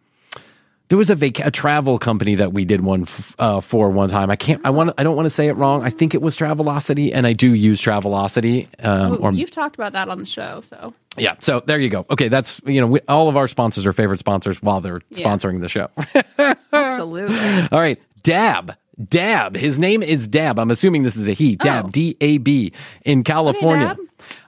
there 0.89 0.99
was 0.99 1.09
a 1.11 1.15
vac- 1.15 1.41
a 1.41 1.51
travel 1.51 1.99
company 1.99 2.35
that 2.37 2.53
we 2.53 2.65
did 2.65 2.83
one 2.83 3.03
f- 3.03 3.35
uh, 3.39 3.61
for 3.61 3.89
one 3.91 4.09
time. 4.11 4.31
I 4.31 4.37
can't. 4.37 4.61
I 4.65 4.71
want. 4.71 4.93
I 4.99 5.03
don't 5.03 5.17
want 5.17 5.27
to 5.27 5.31
say 5.31 5.49
it 5.49 5.55
wrong. 5.55 5.83
I 5.83 5.91
think 5.91 6.15
it 6.15 6.21
was 6.23 6.37
Travelocity, 6.37 7.11
and 7.15 7.27
I 7.27 7.33
do 7.33 7.51
use 7.55 7.81
Travelocity. 7.81 8.69
Um, 8.85 9.13
Oh, 9.13 9.17
or 9.17 9.33
you've 9.33 9.51
talked 9.51 9.75
about 9.77 9.93
that 9.95 10.09
on 10.09 10.19
the 10.19 10.27
show, 10.27 10.61
so 10.61 10.93
yeah. 11.17 11.37
So 11.39 11.61
there 11.65 11.79
you 11.81 11.89
go. 11.89 12.05
Okay, 12.11 12.29
that's 12.29 12.61
you 12.67 12.81
know 12.81 12.87
we, 12.87 13.01
all 13.09 13.29
of 13.29 13.37
our 13.37 13.49
sponsors 13.49 13.87
are 13.87 13.93
favorite 13.93 14.19
sponsors 14.19 14.61
while 14.63 14.81
they're 14.81 15.01
Yeah. 15.11 15.27
sponsoring 15.27 15.61
the 15.63 15.69
show. 15.69 15.89
absolutely. 16.73 17.37
all 17.73 17.81
right, 17.81 18.01
Dab. 18.23 18.77
Dab. 19.09 19.57
His 19.57 19.77
name 19.79 20.03
is 20.05 20.29
Dab. 20.29 20.59
I'm 20.59 20.71
assuming 20.71 21.03
this 21.03 21.17
is 21.17 21.27
a 21.27 21.33
he. 21.33 21.57
Dab. 21.57 21.87
Oh. 21.87 21.91
D 21.91 22.17
A 22.21 22.39
B 22.39 22.73
in 23.05 23.25
California. 23.25 23.89
Dab. 23.89 23.99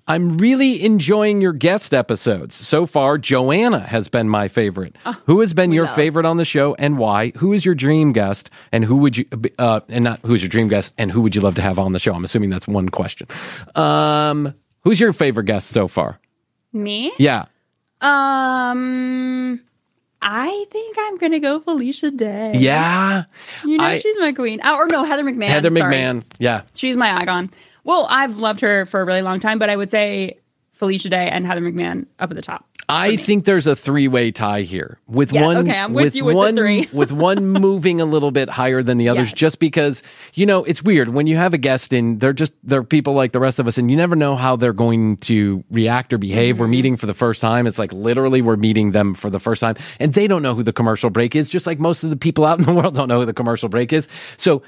I'm 0.08 0.38
really 0.38 0.84
enjoying 0.84 1.40
your 1.40 1.52
guest 1.52 1.92
episodes. 1.92 2.54
So 2.54 2.86
far, 2.86 3.18
Joanna 3.18 3.80
has 3.80 4.08
been 4.08 4.28
my 4.28 4.46
favorite. 4.48 4.94
who 5.26 5.40
has 5.40 5.52
been 5.52 5.72
your 5.72 5.86
love. 5.86 5.96
favorite 5.96 6.24
on 6.26 6.36
the 6.36 6.44
show 6.44 6.74
and 6.78 6.96
why? 6.96 7.32
Who 7.38 7.52
is 7.52 7.64
your 7.66 7.74
dream 7.74 8.12
guest 8.12 8.48
and 8.70 8.84
who 8.84 8.96
would 8.98 9.16
you 9.16 9.24
uh 9.58 9.80
and 9.88 10.04
not 10.04 10.20
who's 10.20 10.42
your 10.42 10.48
dream 10.48 10.68
guest 10.68 10.92
and 10.96 11.10
who 11.10 11.22
would 11.22 11.34
you 11.34 11.40
love 11.40 11.56
to 11.56 11.62
have 11.62 11.78
on 11.78 11.92
the 11.92 11.98
show? 11.98 12.12
I'm 12.14 12.24
assuming 12.24 12.50
that's 12.50 12.68
one 12.68 12.88
question. 12.88 13.26
Um 13.74 14.54
who's 14.82 15.00
your 15.00 15.12
favorite 15.12 15.44
guest 15.46 15.68
so 15.70 15.88
far? 15.88 16.18
Me? 16.72 17.12
Yeah. 17.18 17.46
Um, 18.00 19.60
I 20.22 20.64
think 20.70 20.96
I'm 21.00 21.16
gonna 21.18 21.40
go 21.40 21.58
Felicia 21.60 22.10
Day. 22.10 22.54
Yeah. 22.58 23.24
you 23.64 23.78
know 23.78 23.84
I- 23.84 23.98
she's 23.98 24.16
my 24.18 24.32
queen. 24.32 24.60
Oh, 24.62 24.76
or 24.76 24.86
no, 24.86 25.04
Heather 25.04 25.24
McMahon. 25.24 25.48
Heather 25.48 25.74
sorry. 25.74 25.94
McMahon. 25.94 26.22
Yeah. 26.38 26.62
She's 26.74 26.96
my 26.96 27.16
icon. 27.16 27.50
Well, 27.86 28.06
I've 28.10 28.36
loved 28.36 28.60
her 28.60 28.84
for 28.84 29.00
a 29.00 29.04
really 29.04 29.22
long 29.22 29.40
time, 29.40 29.58
but 29.58 29.70
I 29.70 29.76
would 29.76 29.90
say 29.90 30.38
Felicia 30.72 31.08
Day 31.08 31.28
and 31.30 31.46
Heather 31.46 31.62
McMahon 31.62 32.06
up 32.18 32.30
at 32.30 32.36
the 32.36 32.42
top. 32.42 32.66
I 32.88 33.16
think 33.16 33.46
there's 33.46 33.66
a 33.66 33.74
three-way 33.74 34.30
tie 34.30 34.60
here 34.60 34.98
with 35.08 35.32
Yeah, 35.32 35.42
one 35.42 35.56
okay, 35.56 35.76
I'm 35.76 35.92
with 35.92 36.14
you 36.14 36.24
with 36.24 36.34
the 36.34 36.36
one 36.36 36.54
three. 36.54 36.86
with 36.92 37.10
one 37.10 37.44
moving 37.48 38.00
a 38.00 38.04
little 38.04 38.30
bit 38.30 38.48
higher 38.48 38.80
than 38.80 38.96
the 38.96 39.08
others 39.08 39.30
Yes. 39.30 39.38
just 39.38 39.58
because 39.58 40.04
you 40.34 40.46
know 40.46 40.62
it's 40.62 40.84
weird 40.84 41.08
when 41.08 41.26
you 41.26 41.36
have 41.36 41.52
a 41.52 41.58
guest 41.58 41.92
in 41.92 42.20
they're 42.20 42.32
just 42.32 42.52
they're 42.62 42.84
people 42.84 43.14
like 43.14 43.32
the 43.32 43.40
rest 43.40 43.58
of 43.58 43.66
us 43.66 43.76
and 43.76 43.90
you 43.90 43.96
never 43.96 44.14
know 44.14 44.36
how 44.36 44.54
they're 44.54 44.72
going 44.72 45.16
to 45.16 45.64
react 45.68 46.12
or 46.12 46.18
behave 46.18 46.54
Mm-hmm. 46.54 46.60
we're 46.62 46.68
meeting 46.68 46.96
for 46.96 47.06
the 47.06 47.14
first 47.14 47.40
time 47.40 47.66
it's 47.66 47.78
like 47.80 47.92
literally 47.92 48.40
we're 48.40 48.54
meeting 48.56 48.92
them 48.92 49.14
for 49.14 49.30
the 49.30 49.40
first 49.40 49.60
time 49.62 49.74
and 49.98 50.12
they 50.14 50.28
don't 50.28 50.42
know 50.42 50.54
who 50.54 50.62
the 50.62 50.72
commercial 50.72 51.10
break 51.10 51.34
is 51.34 51.48
just 51.48 51.66
like 51.66 51.80
most 51.80 52.04
of 52.04 52.10
the 52.10 52.16
people 52.16 52.44
out 52.44 52.60
in 52.60 52.64
the 52.66 52.72
world 52.80 52.94
don't 52.94 53.08
know 53.08 53.18
who 53.18 53.26
the 53.26 53.34
commercial 53.34 53.68
break 53.68 53.92
is 53.92 54.06
so 54.36 54.62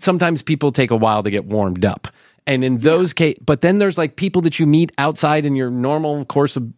sometimes 0.00 0.42
people 0.42 0.72
take 0.72 0.90
a 0.90 0.96
while 0.96 1.22
to 1.22 1.30
get 1.30 1.44
warmed 1.44 1.84
up 1.84 2.08
and 2.46 2.64
in 2.64 2.78
those 2.78 3.12
case, 3.12 3.38
but 3.44 3.60
then 3.60 3.78
there's 3.78 3.96
like 3.98 4.16
people 4.16 4.42
that 4.42 4.58
you 4.58 4.66
meet 4.66 4.90
outside 4.98 5.46
in 5.46 5.54
your 5.56 5.70
normal 5.70 6.24
course 6.24 6.56
of 6.56 6.72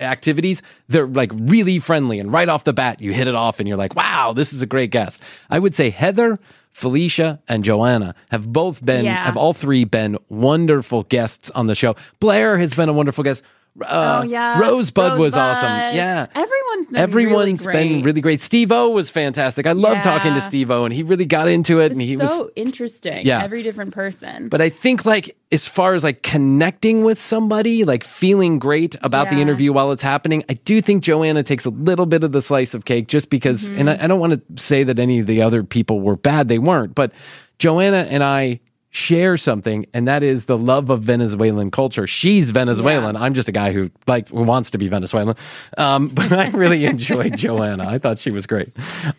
activities. 0.00 0.62
They're 0.88 1.06
like 1.06 1.30
really 1.34 1.78
friendly, 1.78 2.18
and 2.18 2.32
right 2.32 2.48
off 2.48 2.64
the 2.64 2.72
bat, 2.72 3.00
you 3.00 3.12
hit 3.12 3.28
it 3.28 3.34
off, 3.34 3.60
and 3.60 3.68
you're 3.68 3.76
like, 3.78 3.94
"Wow, 3.94 4.32
this 4.32 4.52
is 4.52 4.62
a 4.62 4.66
great 4.66 4.90
guest." 4.90 5.20
I 5.50 5.58
would 5.58 5.74
say 5.74 5.90
Heather, 5.90 6.38
Felicia, 6.70 7.40
and 7.48 7.62
Joanna 7.62 8.14
have 8.30 8.52
both 8.52 8.84
been, 8.84 9.04
Yeah. 9.04 9.24
have 9.24 9.36
all 9.36 9.52
three 9.52 9.84
been 9.84 10.18
wonderful 10.28 11.04
guests 11.04 11.50
on 11.50 11.66
the 11.68 11.74
show. 11.74 11.94
Blair 12.18 12.58
has 12.58 12.74
been 12.74 12.88
a 12.88 12.92
wonderful 12.92 13.22
guest. 13.24 13.42
Uh, 13.82 14.20
oh 14.20 14.24
yeah, 14.24 14.58
Rosebud, 14.60 15.18
was 15.18 15.34
awesome. 15.36 15.68
Rosebud. 15.72 15.94
Yeah, 15.96 16.26
everyone's 16.34 16.88
been 16.88 16.96
Everyone's 16.96 17.66
really 17.66 17.78
been 17.78 17.92
great. 17.94 18.04
really 18.04 18.20
great. 18.20 18.40
Steve 18.40 18.70
O 18.70 18.90
was 18.90 19.10
fantastic. 19.10 19.66
I 19.66 19.72
love 19.72 20.00
talking 20.02 20.30
to 20.32 20.36
Yeah. 20.38 20.46
Steve 20.46 20.70
O, 20.70 20.84
and 20.84 20.94
he 20.94 21.02
really 21.02 21.24
got 21.24 21.48
into 21.48 21.80
it. 21.80 21.86
It's 21.86 21.98
and 21.98 22.08
he 22.08 22.14
so 22.14 22.24
was 22.44 22.50
interesting. 22.54 23.26
Yeah. 23.26 23.42
every 23.42 23.62
different 23.64 23.92
person. 23.92 24.48
but 24.48 24.60
I 24.60 24.68
think 24.68 25.04
like 25.04 25.36
as 25.50 25.66
far 25.66 25.94
as 25.94 26.04
like 26.04 26.22
connecting 26.22 27.02
with 27.02 27.20
somebody, 27.20 27.84
like 27.84 28.04
feeling 28.04 28.60
great 28.60 28.94
about 29.02 29.28
the 29.30 29.36
interview 29.40 29.72
while 29.72 29.90
it's 29.90 30.02
happening, 30.02 30.44
I 30.48 30.54
do 30.54 30.80
think 30.80 31.02
Joanna 31.02 31.42
takes 31.42 31.64
a 31.64 31.70
little 31.70 32.06
bit 32.06 32.22
of 32.22 32.30
the 32.30 32.40
slice 32.40 32.74
of 32.74 32.84
cake 32.84 33.08
just 33.08 33.28
because, 33.28 33.70
and 33.70 33.90
I, 33.90 34.04
I 34.04 34.06
don't 34.06 34.20
want 34.20 34.34
to 34.56 34.62
say 34.62 34.84
that 34.84 34.98
any 35.00 35.18
of 35.18 35.26
the 35.26 35.42
other 35.42 35.64
people 35.64 36.00
were 36.00 36.16
bad. 36.16 36.46
They 36.48 36.58
weren't, 36.60 36.94
but 36.94 37.10
Joanna 37.58 38.06
and 38.08 38.22
I 38.22 38.60
share 38.96 39.36
something 39.36 39.84
and 39.92 40.06
that 40.06 40.22
is 40.22 40.44
the 40.44 40.56
love 40.56 40.88
of 40.88 41.02
Venezuelan 41.02 41.68
culture. 41.72 42.06
She's 42.06 42.50
Venezuelan. 42.50 43.16
I'm 43.16 43.34
just 43.34 43.48
a 43.48 43.52
guy 43.52 43.72
who 43.72 43.90
like 44.06 44.28
who 44.28 44.44
wants 44.44 44.70
to 44.70 44.78
be 44.78 44.86
Venezuelan. 44.88 45.34
Um, 45.76 46.08
but 46.14 46.32
I 46.32 46.50
really 46.50 46.84
enjoyed 46.94 47.36
Joanna. 47.36 47.88
I 47.88 47.98
thought 47.98 48.20
she 48.20 48.30
was 48.30 48.46
great. 48.46 48.68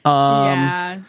Um, 0.05 0.13
yeah, 0.59 0.99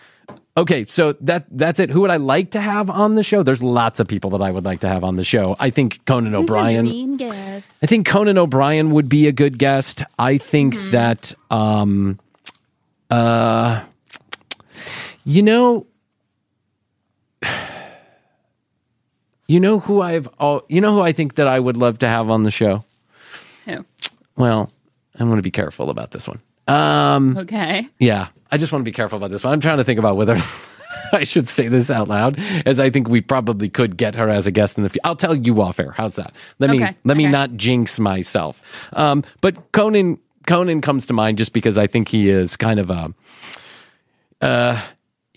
Okay, 0.59 0.87
so 0.87 1.13
that 1.21 1.45
that's 1.51 1.79
it. 1.81 1.91
Who 1.91 2.01
would 2.01 2.11
I 2.11 2.17
like 2.17 2.53
to 2.53 2.61
have 2.61 2.89
on 2.89 3.15
the 3.15 3.23
show? 3.23 3.43
There's 3.43 3.63
lots 3.63 4.01
of 4.01 4.09
people 4.09 4.31
that 4.31 4.41
I 4.43 4.51
would 4.51 4.65
like 4.65 4.81
to 4.81 4.89
have 4.89 5.05
on 5.05 5.17
the 5.17 5.23
show. 5.23 5.55
I 5.61 5.69
think 5.71 6.03
Conan 6.07 6.33
Who's 6.33 6.45
O'Brien. 6.45 7.21
I 7.23 7.61
think 7.87 8.07
Conan 8.07 8.39
O'Brien 8.39 8.91
would 8.93 9.07
be 9.09 9.29
a 9.29 9.33
good 9.33 9.59
guest. 9.59 10.03
I 10.19 10.39
think 10.39 10.75
Mm-hmm. 10.75 10.91
that 10.93 11.35
um 11.51 12.19
uh 13.11 13.85
you 15.25 15.43
know 15.43 15.87
you 19.49 19.61
know 19.61 19.79
who 19.81 20.01
I've 20.01 20.27
all 20.39 20.63
you 20.69 20.81
know 20.81 20.95
who 20.95 21.01
I 21.01 21.13
think 21.13 21.35
that 21.37 21.47
I 21.49 21.59
would 21.61 21.77
love 21.77 21.99
to 21.99 22.09
have 22.09 22.31
on 22.31 22.43
the 22.43 22.51
show? 22.51 22.85
Who? 23.67 23.85
Well, 24.37 24.71
I'm 25.19 25.27
going 25.29 25.39
to 25.39 25.43
be 25.43 25.51
careful 25.51 25.91
about 25.91 26.11
this 26.11 26.27
one. 26.29 26.41
Um 26.69 27.37
Okay. 27.39 27.87
yeah, 27.99 28.29
I 28.51 28.59
just 28.59 28.73
want 28.73 28.83
to 28.85 28.89
be 28.91 28.95
careful 28.95 29.19
about 29.19 29.31
this 29.31 29.45
one. 29.45 29.53
I'm 29.53 29.61
trying 29.61 29.79
to 29.79 29.85
think 29.85 29.99
about 29.99 30.17
whether 30.17 30.37
I 31.13 31.23
should 31.25 31.47
say 31.49 31.69
this 31.69 31.91
out 31.91 32.09
loud, 32.09 32.39
as 32.67 32.81
I 32.81 32.91
think 32.91 33.09
we 33.09 33.21
probably 33.21 33.69
could 33.69 33.97
get 33.97 34.17
her 34.17 34.29
as 34.29 34.47
a 34.49 34.51
guest 34.51 34.77
in 34.77 34.83
the 34.83 34.89
future. 34.91 35.03
I'll 35.05 35.15
tell 35.15 35.37
you 35.37 35.63
off 35.63 35.79
air. 35.79 35.93
How's 35.93 36.17
that? 36.17 36.35
Let 36.59 36.71
me 36.71 36.83
Okay, 36.83 36.95
let 37.05 37.17
me 37.17 37.25
okay. 37.25 37.31
not 37.33 37.53
jinx 37.57 38.01
myself. 38.01 38.61
Um, 38.93 39.23
but 39.41 39.71
Conan 39.73 40.19
Conan 40.49 40.81
comes 40.81 41.07
to 41.07 41.13
mind 41.13 41.39
just 41.39 41.53
because 41.53 41.79
I 41.79 41.87
think 41.87 42.09
he 42.09 42.29
is 42.29 42.57
kind 42.57 42.81
of 42.81 42.91
a. 42.91 43.15
Uh, 44.41 44.81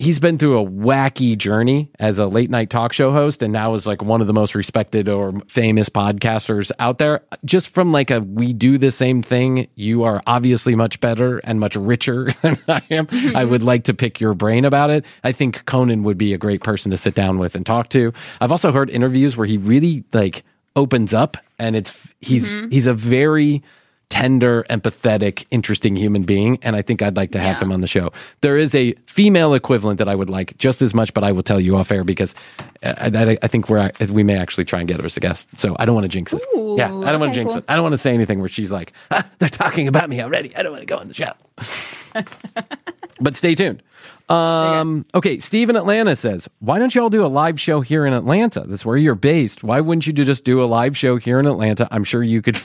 he's 0.00 0.18
been 0.18 0.38
through 0.38 0.58
a 0.58 0.66
wacky 0.66 1.36
journey 1.36 1.90
as 2.00 2.18
a 2.18 2.26
late 2.26 2.48
night 2.48 2.70
talk 2.70 2.92
show 2.92 3.12
host 3.12 3.42
and 3.42 3.52
now 3.52 3.74
is 3.74 3.86
like 3.86 4.02
one 4.02 4.22
of 4.22 4.26
the 4.26 4.32
most 4.32 4.54
respected 4.54 5.10
or 5.10 5.38
famous 5.46 5.90
podcasters 5.90 6.72
out 6.78 6.98
there. 6.98 7.22
Just 7.44 7.68
from 7.68 7.92
like 7.92 8.10
a 8.10 8.20
we 8.20 8.54
do 8.54 8.78
the 8.78 8.90
same 8.90 9.22
thing. 9.22 9.68
You 9.74 10.04
are 10.04 10.22
obviously 10.26 10.74
much 10.74 11.00
better 11.00 11.38
and 11.38 11.60
much 11.60 11.76
richer 11.76 12.30
than 12.42 12.58
i 12.66 12.82
am. 12.90 13.06
Mm-hmm. 13.06 13.36
I 13.36 13.44
would 13.44 13.62
like 13.62 13.84
to 13.84 13.94
pick 13.94 14.20
your 14.20 14.32
brain 14.32 14.64
about 14.64 14.88
it. 14.90 15.04
I 15.22 15.32
think 15.32 15.66
conan 15.66 16.02
would 16.02 16.18
be 16.18 16.32
a 16.32 16.38
great 16.38 16.62
person 16.62 16.90
to 16.90 16.96
sit 16.96 17.14
down 17.14 17.38
with 17.38 17.54
and 17.54 17.66
talk 17.66 17.90
to. 17.90 18.12
I've 18.40 18.50
also 18.50 18.72
heard 18.72 18.88
interviews 18.88 19.36
where 19.36 19.46
he 19.46 19.58
really 19.58 20.04
like 20.14 20.44
opens 20.74 21.12
up 21.12 21.36
and 21.58 21.76
it's 21.76 22.14
he's 22.20 22.48
mm-hmm. 22.48 22.70
he's 22.70 22.86
a 22.86 22.94
very 22.94 23.62
tender, 24.10 24.66
empathetic, 24.68 25.46
interesting 25.50 25.96
human 25.96 26.22
being, 26.24 26.58
and 26.62 26.76
I 26.76 26.82
think 26.82 27.00
I'd 27.00 27.16
like 27.16 27.30
to 27.32 27.38
have 27.38 27.56
Yeah. 27.56 27.64
him 27.64 27.72
on 27.72 27.80
the 27.80 27.86
show. 27.86 28.12
There 28.42 28.58
is 28.58 28.74
a 28.74 28.92
female 29.06 29.54
equivalent 29.54 29.98
that 29.98 30.08
I 30.08 30.14
would 30.14 30.28
like 30.28 30.58
just 30.58 30.82
as 30.82 30.92
much, 30.92 31.14
but 31.14 31.24
I 31.24 31.32
will 31.32 31.42
tell 31.44 31.60
you 31.60 31.76
off 31.76 31.90
air 31.92 32.04
because 32.04 32.34
I, 32.82 33.10
I, 33.14 33.38
I 33.42 33.46
think 33.46 33.68
we're 33.70 33.90
we 34.10 34.22
may 34.22 34.36
actually 34.36 34.64
try 34.64 34.80
and 34.80 34.88
get 34.88 34.98
her 35.00 35.06
as 35.06 35.16
a 35.16 35.20
guest. 35.20 35.48
So 35.56 35.76
I 35.78 35.86
don't 35.86 35.94
want 35.94 36.04
to 36.04 36.08
jinx 36.08 36.32
it. 36.34 36.42
Ooh, 36.56 36.74
yeah, 36.76 36.86
I 36.86 37.10
don't 37.12 37.20
want 37.20 37.32
to 37.32 37.38
jinx 37.38 37.52
cool. 37.54 37.58
it. 37.58 37.64
I 37.68 37.74
don't 37.74 37.82
want 37.84 37.94
to 37.94 37.98
say 37.98 38.12
anything 38.12 38.40
where 38.40 38.48
she's 38.48 38.72
like, 38.72 38.92
ah, 39.10 39.26
"They're 39.38 39.48
talking 39.48 39.88
about 39.88 40.08
me 40.10 40.20
already. 40.20 40.54
I 40.56 40.62
don't 40.64 40.72
want 40.72 40.82
to 40.82 40.86
go 40.86 40.98
on 40.98 41.08
the 41.08 41.14
show." 41.14 41.32
but 43.20 43.36
stay 43.36 43.54
tuned. 43.54 43.82
Um, 44.28 45.06
okay, 45.14 45.38
Steve 45.40 45.70
in 45.70 45.76
Atlanta 45.76 46.14
says, 46.16 46.48
"Why 46.60 46.78
don't 46.78 46.94
you 46.94 47.02
all 47.02 47.10
do 47.10 47.24
a 47.24 47.28
live 47.28 47.60
show 47.60 47.80
here 47.80 48.06
in 48.06 48.12
Atlanta? 48.12 48.64
That's 48.66 48.84
where 48.84 48.96
you're 48.96 49.14
based. 49.14 49.62
Why 49.64 49.80
wouldn't 49.80 50.06
you 50.06 50.12
just 50.12 50.44
do 50.44 50.62
a 50.62 50.66
live 50.66 50.96
show 50.96 51.16
here 51.16 51.38
in 51.40 51.46
Atlanta? 51.46 51.88
I'm 51.90 52.04
sure 52.04 52.22
you 52.22 52.40
could 52.42 52.60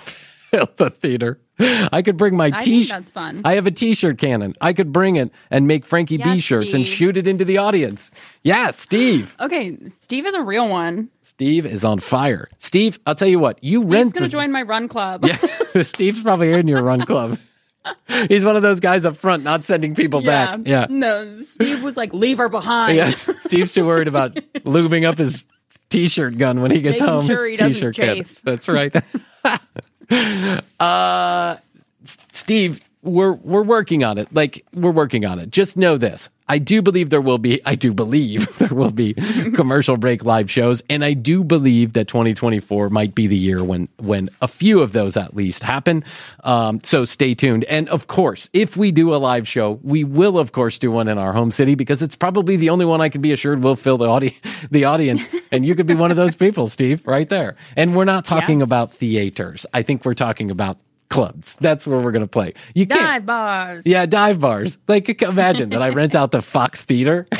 fill 0.49 0.69
the 0.77 0.89
theater. 0.89 1.39
I 1.57 2.01
could 2.01 2.17
bring 2.17 2.35
my 2.35 2.49
t-shirt. 2.49 2.89
that's 2.97 3.11
fun. 3.11 3.41
I 3.45 3.55
have 3.55 3.65
a 3.65 3.71
t-shirt 3.71 4.17
cannon. 4.17 4.55
I 4.59 4.73
could 4.73 4.91
bring 4.91 5.15
it 5.15 5.31
and 5.49 5.67
make 5.67 5.85
Frankie 5.85 6.17
B 6.17 6.39
shirts 6.41 6.73
and 6.73 6.85
shoot 6.85 7.15
it 7.17 7.27
into 7.27 7.45
the 7.45 7.59
audience. 7.59 8.11
Yeah, 8.43 8.71
Steve. 8.71 9.37
Okay, 9.39 9.77
Steve 9.87 10.25
is 10.25 10.33
a 10.35 10.41
real 10.41 10.67
one. 10.67 11.09
Steve 11.21 11.65
is 11.65 11.85
on 11.85 11.99
fire. 11.99 12.49
Steve, 12.57 12.99
I'll 13.05 13.15
tell 13.15 13.27
you 13.29 13.39
what. 13.39 13.63
You 13.63 13.79
Steve's 13.83 13.93
rent. 13.93 14.13
going 14.13 14.23
to 14.23 14.29
join 14.29 14.51
my 14.51 14.63
run 14.63 14.89
club. 14.89 15.25
Yeah, 15.25 15.37
Steve's 15.83 16.21
probably 16.23 16.51
in 16.53 16.67
your 16.67 16.83
run 16.83 17.01
club. 17.03 17.39
He's 18.27 18.43
one 18.43 18.55
of 18.57 18.61
those 18.63 18.79
guys 18.81 19.05
up 19.05 19.15
front, 19.15 19.43
not 19.43 19.63
sending 19.63 19.95
people 19.95 20.21
back. 20.23 20.61
Yeah. 20.63 20.87
No, 20.89 21.39
Steve 21.41 21.83
was 21.83 21.95
like, 21.95 22.13
leave 22.13 22.39
her 22.39 22.49
behind. 22.49 22.95
Yes, 22.97 23.29
Steve's 23.43 23.73
too 23.73 23.85
worried 23.85 24.07
about 24.07 24.33
lubing 24.65 25.07
up 25.07 25.17
his 25.19 25.45
t-shirt 25.89 26.37
gun 26.37 26.61
when 26.61 26.71
he 26.71 26.81
gets 26.81 26.99
Making 26.99 27.13
home. 27.15 27.25
sure 27.27 27.45
he 27.45 27.55
doesn't 27.55 27.73
t-shirt 27.75 27.95
chafe. 27.95 28.41
That's 28.41 28.67
right. 28.67 28.93
Uh, 30.79 31.55
Steve, 32.31 32.81
we're 33.05 33.33
we're 33.33 33.63
working 33.63 34.03
on 34.03 34.17
it. 34.17 34.27
Like 34.33 34.65
we're 34.73 34.91
working 34.91 35.25
on 35.25 35.39
it. 35.39 35.51
Just 35.51 35.77
know 35.77 35.97
this. 35.97 36.29
I 36.47 36.59
do 36.59 36.83
believe 36.83 37.09
there 37.09 37.21
will 37.21 37.39
be. 37.39 37.59
I 37.65 37.75
do 37.75 37.93
believe 37.93 38.55
there 38.57 38.69
will 38.69 38.91
be 38.91 39.13
commercial 39.55 39.97
break 39.97 40.23
live 40.23 40.49
shows, 40.49 40.83
and 40.89 41.03
I 41.03 41.13
do 41.13 41.43
believe 41.43 41.93
that 41.93 42.07
2024 42.07 42.89
might 42.89 43.15
be 43.15 43.27
the 43.27 43.37
year 43.37 43.63
when 43.63 43.87
when 43.97 44.29
a 44.41 44.47
few 44.47 44.81
of 44.81 44.91
those 44.91 45.17
at 45.17 45.35
least 45.35 45.63
happen. 45.63 46.03
Um, 46.43 46.81
so 46.83 47.05
stay 47.05 47.33
tuned. 47.33 47.63
And 47.65 47.89
of 47.89 48.07
course, 48.07 48.49
if 48.53 48.77
we 48.77 48.91
do 48.91 49.13
a 49.13 49.17
live 49.17 49.47
show, 49.47 49.79
we 49.83 50.03
will 50.03 50.37
of 50.37 50.51
course 50.51 50.77
do 50.77 50.91
one 50.91 51.07
in 51.07 51.17
our 51.17 51.33
home 51.33 51.51
city 51.51 51.75
because 51.75 52.01
it's 52.01 52.15
probably 52.15 52.57
the 52.57 52.69
only 52.69 52.85
one 52.85 53.01
I 53.01 53.09
can 53.09 53.21
be 53.21 53.31
assured 53.31 53.63
will 53.63 53.75
fill 53.75 53.97
the 53.97 54.07
audi- 54.07 54.37
the 54.71 54.85
audience. 54.85 55.27
and 55.51 55.65
you 55.65 55.75
could 55.75 55.87
be 55.87 55.95
one 55.95 56.11
of 56.11 56.17
those 56.17 56.35
people, 56.35 56.67
Steve, 56.67 57.05
right 57.07 57.29
there. 57.29 57.55
And 57.75 57.95
we're 57.95 58.05
not 58.05 58.25
talking 58.25 58.61
about 58.61 58.93
theaters. 58.93 59.65
I 59.73 59.81
think 59.81 60.05
we're 60.05 60.13
talking 60.13 60.51
about 60.51 60.77
clubs. 61.09 61.57
That's 61.59 61.85
where 61.87 61.99
we're 61.99 62.11
going 62.11 62.21
to 62.23 62.27
play. 62.27 62.53
You 62.73 62.85
can't. 62.87 63.01
Dive 63.01 63.25
bars. 63.25 63.85
Yeah, 63.85 64.05
dive 64.05 64.39
bars. 64.39 64.77
Like 64.87 65.21
imagine 65.21 65.69
that 65.69 65.81
I 65.81 65.89
rent 65.89 66.15
out 66.15 66.31
the 66.31 66.41
Fox 66.41 66.83
Theater. 66.83 67.27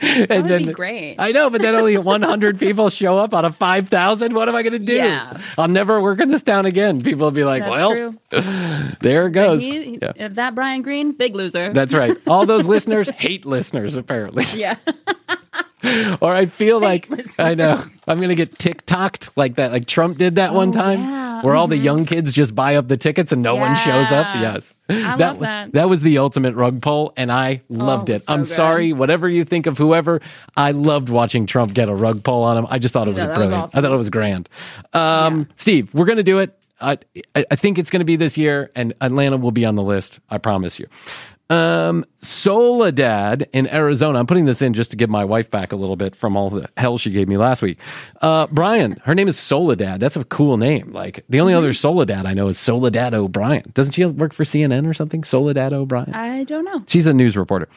and 0.00 0.28
would 0.28 0.48
then 0.48 0.64
be 0.64 0.72
great. 0.72 1.16
I 1.18 1.32
know, 1.32 1.50
but 1.50 1.62
then 1.62 1.74
only 1.74 1.96
100 1.96 2.58
people 2.58 2.90
show 2.90 3.18
up 3.18 3.34
out 3.34 3.44
of 3.44 3.56
5,000. 3.56 4.32
What 4.34 4.48
am 4.48 4.54
I 4.54 4.62
going 4.62 4.72
to 4.72 4.78
do? 4.78 4.94
Yeah. 4.94 5.38
I'll 5.56 5.68
never 5.68 6.00
work 6.00 6.20
in 6.20 6.30
this 6.30 6.42
town 6.42 6.66
again. 6.66 7.02
People 7.02 7.24
will 7.26 7.30
be 7.30 7.44
like, 7.44 7.62
That's 7.62 7.70
well, 7.70 8.94
there 9.00 9.26
it 9.26 9.32
goes. 9.32 9.62
He, 9.62 9.98
Yeah. 10.00 10.28
That 10.28 10.54
Bryan 10.54 10.82
Green, 10.82 11.12
big 11.12 11.34
loser. 11.34 11.72
That's 11.72 11.94
right. 11.94 12.16
All 12.26 12.46
those 12.46 12.66
listeners 12.74 13.08
hate 13.08 13.46
listeners, 13.46 13.96
apparently. 13.96 14.44
yeah. 14.54 14.76
Or 16.20 16.34
I 16.34 16.46
feel 16.46 16.80
like 16.80 17.08
I 17.38 17.54
know 17.54 17.82
I'm 18.06 18.18
to 18.30 18.34
get 18.34 18.52
TikToked 18.54 19.30
like 19.36 19.56
that, 19.56 19.72
like 19.72 19.86
Trump 19.86 20.18
did 20.18 20.36
that 20.36 20.52
one 20.54 20.72
time, 20.72 21.00
Oh, 21.00 21.02
yeah. 21.02 21.42
where 21.42 21.54
all 21.56 21.66
the 21.68 21.76
young 21.76 22.04
kids 22.06 22.32
just 22.32 22.54
buy 22.54 22.76
up 22.76 22.88
the 22.88 22.96
tickets 22.96 23.32
and 23.32 23.42
no 23.42 23.56
one 23.56 23.74
shows 23.76 24.10
up. 24.12 24.26
Yes, 24.36 24.76
I 24.88 25.16
love 25.16 25.40
that. 25.40 25.72
was 25.88 26.00
the 26.00 26.18
ultimate 26.18 26.54
rug 26.54 26.80
pull, 26.82 27.12
and 27.16 27.30
I 27.30 27.62
loved 27.68 28.10
Oh, 28.10 28.14
it. 28.14 28.22
so 28.22 28.32
I'm 28.32 28.40
good. 28.40 28.46
sorry, 28.46 28.92
whatever 28.92 29.28
you 29.28 29.44
think 29.44 29.66
of 29.66 29.76
whoever, 29.78 30.20
I 30.56 30.70
loved 30.72 31.08
watching 31.08 31.46
Trump 31.46 31.74
get 31.74 31.88
a 31.88 31.94
rug 31.94 32.22
pull 32.24 32.42
on 32.44 32.56
him. 32.58 32.66
I 32.70 32.78
just 32.78 32.94
thought 32.94 33.06
it 33.08 33.14
was 33.14 33.18
Yeah, 33.18 33.26
that 33.26 33.30
was 33.30 33.38
brilliant. 33.38 33.62
awesome. 33.64 33.78
I 33.78 33.82
thought 33.82 33.92
it 33.94 33.98
was 33.98 34.10
grand. 34.10 34.48
Um, 34.92 35.48
Steve, 35.56 35.92
we're 35.94 36.06
to 36.16 36.22
do 36.22 36.38
it. 36.38 36.56
I, 36.80 36.98
I 37.34 37.44
I 37.52 37.56
think 37.56 37.78
it's 37.78 37.88
going 37.90 38.00
to 38.00 38.04
be 38.04 38.16
this 38.16 38.36
year, 38.36 38.70
and 38.74 38.92
Atlanta 39.00 39.36
will 39.36 39.52
be 39.52 39.64
on 39.64 39.74
the 39.76 39.82
list. 39.82 40.18
I 40.28 40.38
promise 40.38 40.78
you. 40.78 40.86
Um, 41.50 42.04
Soledad 42.16 43.48
in 43.52 43.66
Arizona. 43.68 44.18
I'm 44.18 44.26
putting 44.26 44.44
this 44.46 44.62
in 44.62 44.72
just 44.74 44.90
to 44.92 44.96
give 44.96 45.10
my 45.10 45.24
wife 45.24 45.50
back 45.50 45.72
a 45.72 45.76
little 45.76 45.96
bit 45.96 46.16
from 46.16 46.36
all 46.36 46.50
the 46.50 46.68
hell 46.76 46.96
she 46.98 47.10
gave 47.10 47.28
me 47.28 47.36
last 47.36 47.60
week. 47.62 47.78
Uh, 48.22 48.46
Bryan, 48.48 49.00
her 49.04 49.14
name 49.14 49.28
is 49.28 49.38
Soledad. 49.38 50.00
That's 50.00 50.16
a 50.16 50.24
cool 50.24 50.56
name. 50.56 50.92
Like 50.92 51.24
the 51.28 51.40
only 51.40 51.52
Mm-hmm. 51.52 51.58
other 51.58 51.72
Soledad 51.72 52.26
I 52.26 52.34
know 52.34 52.48
is 52.48 52.58
Soledad 52.58 53.14
O'Brien. 53.14 53.64
Doesn't 53.74 53.92
she 53.92 54.04
work 54.06 54.32
for 54.32 54.44
CNN 54.44 54.88
or 54.88 54.94
something? 54.94 55.22
Soledad 55.22 55.72
O'Brien. 55.72 56.14
I 56.14 56.44
don't 56.44 56.64
know. 56.64 56.82
She's 56.86 57.06
a 57.06 57.12
news 57.14 57.36
reporter. 57.36 57.68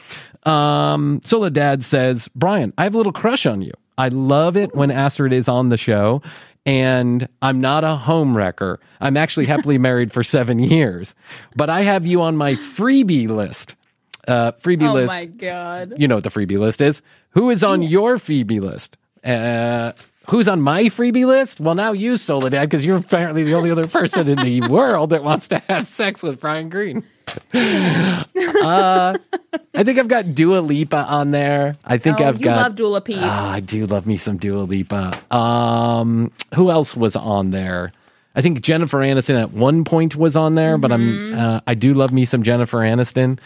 Um, 0.44 1.22
Soledad 1.24 1.84
says, 1.84 2.28
Bryan, 2.36 2.74
I 2.78 2.84
have 2.86 2.94
a 2.96 2.98
little 2.98 3.14
crush 3.14 3.46
on 3.46 3.62
you. 3.62 3.72
I 3.98 4.10
love 4.10 4.56
it 4.58 4.76
when 4.76 4.92
Astrid 4.92 5.34
is 5.34 5.48
on 5.50 5.70
the 5.70 5.78
show, 5.78 6.22
and 6.68 7.30
I'm 7.42 7.62
not 7.62 7.86
a 7.86 7.96
home 7.96 8.36
wrecker. 8.36 8.80
I'm 9.00 9.16
actually 9.18 9.46
happily 9.46 9.78
married 9.80 10.12
for 10.12 10.22
seven 10.22 10.60
years, 10.60 11.16
but 11.56 11.70
I 11.70 11.82
have 11.82 12.06
you 12.06 12.22
on 12.22 12.36
my 12.36 12.54
freebie 12.54 13.30
list. 13.30 13.76
Uh, 14.28 14.52
freebie 14.52 14.90
Oh 14.90 14.94
list. 14.94 15.14
Oh 15.14 15.18
my 15.18 15.26
god. 15.26 15.94
You 15.98 16.10
know 16.10 16.16
what 16.16 16.26
the 16.26 16.30
freebie 16.30 16.60
list 16.60 16.82
is. 16.82 17.02
Who 17.32 17.50
is 17.50 17.64
on 17.64 17.82
your 17.82 18.18
freebie 18.18 18.60
list? 18.60 18.98
Uh, 19.24 19.94
who's 20.30 20.50
on 20.50 20.62
my 20.62 20.84
freebie 20.84 21.26
list? 21.26 21.62
Well, 21.62 21.76
now 21.76 21.94
you, 21.94 22.18
Soledad, 22.18 22.70
because 22.70 22.84
you're 22.84 22.98
apparently 22.98 23.44
the 23.44 23.54
only 23.54 23.72
other 23.72 23.88
person 23.88 24.28
in 24.28 24.38
the 24.38 24.62
world 24.70 25.12
that 25.12 25.24
wants 25.24 25.48
to 25.50 25.60
have 25.70 25.88
sex 25.88 26.22
with 26.22 26.42
Bryan 26.42 26.68
Green. 26.68 27.06
Uh, 27.54 29.18
I 29.74 29.84
think 29.84 30.00
I've 30.00 30.08
got 30.08 30.34
Dua 30.34 30.60
Lipa 30.60 30.98
on 30.98 31.32
there. 31.32 31.78
I 31.86 31.98
think 31.98 32.20
Oh, 32.22 32.26
I've 32.26 32.36
got. 32.36 32.40
you 32.40 32.46
got. 32.46 32.58
love 32.64 32.76
Dula 32.76 33.02
Peep. 33.02 33.18
Ah, 33.20 33.52
I 33.54 33.60
do 33.60 33.86
love 33.86 34.06
me 34.08 34.18
some 34.18 34.38
Dua 34.38 34.62
Lipa. 34.62 35.14
Um, 35.36 36.32
who 36.56 36.70
else 36.72 36.96
was 36.96 37.16
on 37.16 37.52
there? 37.52 37.92
I 38.36 38.42
think 38.42 38.62
Jennifer 38.62 39.00
Aniston 39.00 39.42
at 39.42 39.52
one 39.52 39.84
point 39.84 40.16
was 40.16 40.36
on 40.36 40.56
there, 40.56 40.78
but 40.78 40.92
Mm-hmm. 40.92 41.34
I'm 41.34 41.40
uh, 41.40 41.60
I 41.68 41.74
do 41.74 41.94
love 41.94 42.12
me 42.12 42.26
some 42.26 42.44
Jennifer 42.44 42.78
Aniston. 42.78 43.40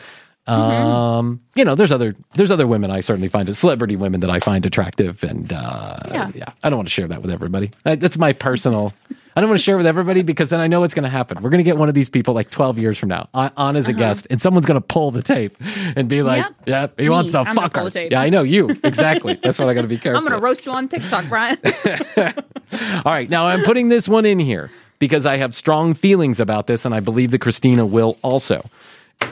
Um, 0.47 1.39
you 1.55 1.63
know, 1.63 1.75
there's 1.75 1.91
other 1.91 2.15
there's 2.34 2.51
other 2.51 2.67
women 2.67 2.91
I 2.91 3.01
certainly 3.01 3.27
find 3.29 3.55
celebrity 3.55 3.95
women 3.95 4.19
that 4.21 4.29
I 4.29 4.39
find 4.39 4.65
attractive, 4.65 5.23
and 5.23 5.51
uh, 5.53 5.97
yeah. 6.07 6.32
Yeah. 6.36 6.49
I 6.63 6.69
don't 6.69 6.77
want 6.77 6.88
to 6.89 6.93
share 6.93 7.07
that 7.07 7.21
with 7.21 7.32
everybody. 7.32 7.71
Uh, 7.86 7.95
That's 7.95 8.17
my 8.17 8.34
personal. 8.34 8.91
I 9.36 9.41
don't 9.41 9.49
want 9.49 9.59
to 9.59 9.63
share 9.63 9.77
with 9.77 9.86
everybody 9.86 10.23
because 10.23 10.49
then 10.49 10.59
I 10.59 10.67
know 10.67 10.82
what's 10.82 10.93
going 10.93 11.03
to 11.03 11.09
happen. 11.09 11.41
We're 11.41 11.49
going 11.49 11.59
to 11.59 11.63
get 11.63 11.77
one 11.77 11.88
of 11.88 11.95
these 11.95 12.09
people 12.09 12.34
like 12.34 12.49
12 12.49 12.79
years 12.79 12.97
from 12.97 13.09
now 13.09 13.29
on, 13.34 13.51
on 13.55 13.75
as 13.77 13.88
a 13.88 13.91
uh-huh. 13.91 13.99
guest, 13.99 14.27
and 14.29 14.41
someone's 14.41 14.65
going 14.65 14.79
to 14.79 14.86
pull 14.86 15.11
the 15.11 15.21
tape 15.21 15.55
and 15.95 16.09
be 16.09 16.21
like, 16.21 16.43
Yep. 16.43 16.55
"Yeah, 16.65 16.88
he 16.97 17.03
Me. 17.03 17.09
wants 17.09 17.32
to 17.32 17.39
I'm 17.39 17.55
fuck 17.55 17.73
pull 17.73 17.84
her." 17.84 17.89
the 17.89 17.93
tape. 17.93 18.11
Yeah, 18.11 18.21
I 18.21 18.29
know 18.29 18.43
you 18.43 18.69
exactly. 18.84 19.36
That's 19.41 19.57
what 19.57 19.69
I 19.69 19.73
got 19.73 19.84
to 19.84 19.88
be 19.88 19.97
careful. 19.99 20.17
I'm 20.21 20.27
gonna 20.27 20.41
roast 20.41 20.65
you 20.65 20.73
on 20.73 20.88
TikTok, 20.88 21.29
Bryan. 21.29 21.57
All 23.05 23.11
right, 23.11 23.29
now 23.29 23.47
I'm 23.47 23.63
putting 23.63 23.89
this 23.89 24.09
one 24.09 24.25
in 24.25 24.39
here 24.39 24.69
because 24.99 25.25
I 25.25 25.38
have 25.38 25.55
strong 25.55 25.93
feelings 25.93 26.39
about 26.39 26.67
this, 26.67 26.86
and 26.86 26.93
I 26.93 26.99
believe 26.99 27.32
that 27.32 27.39
Christina 27.39 27.86
will 27.86 28.17
also. 28.21 28.69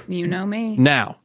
you 0.08 0.28
know 0.28 0.46
me. 0.46 0.78
Now, 0.78 1.18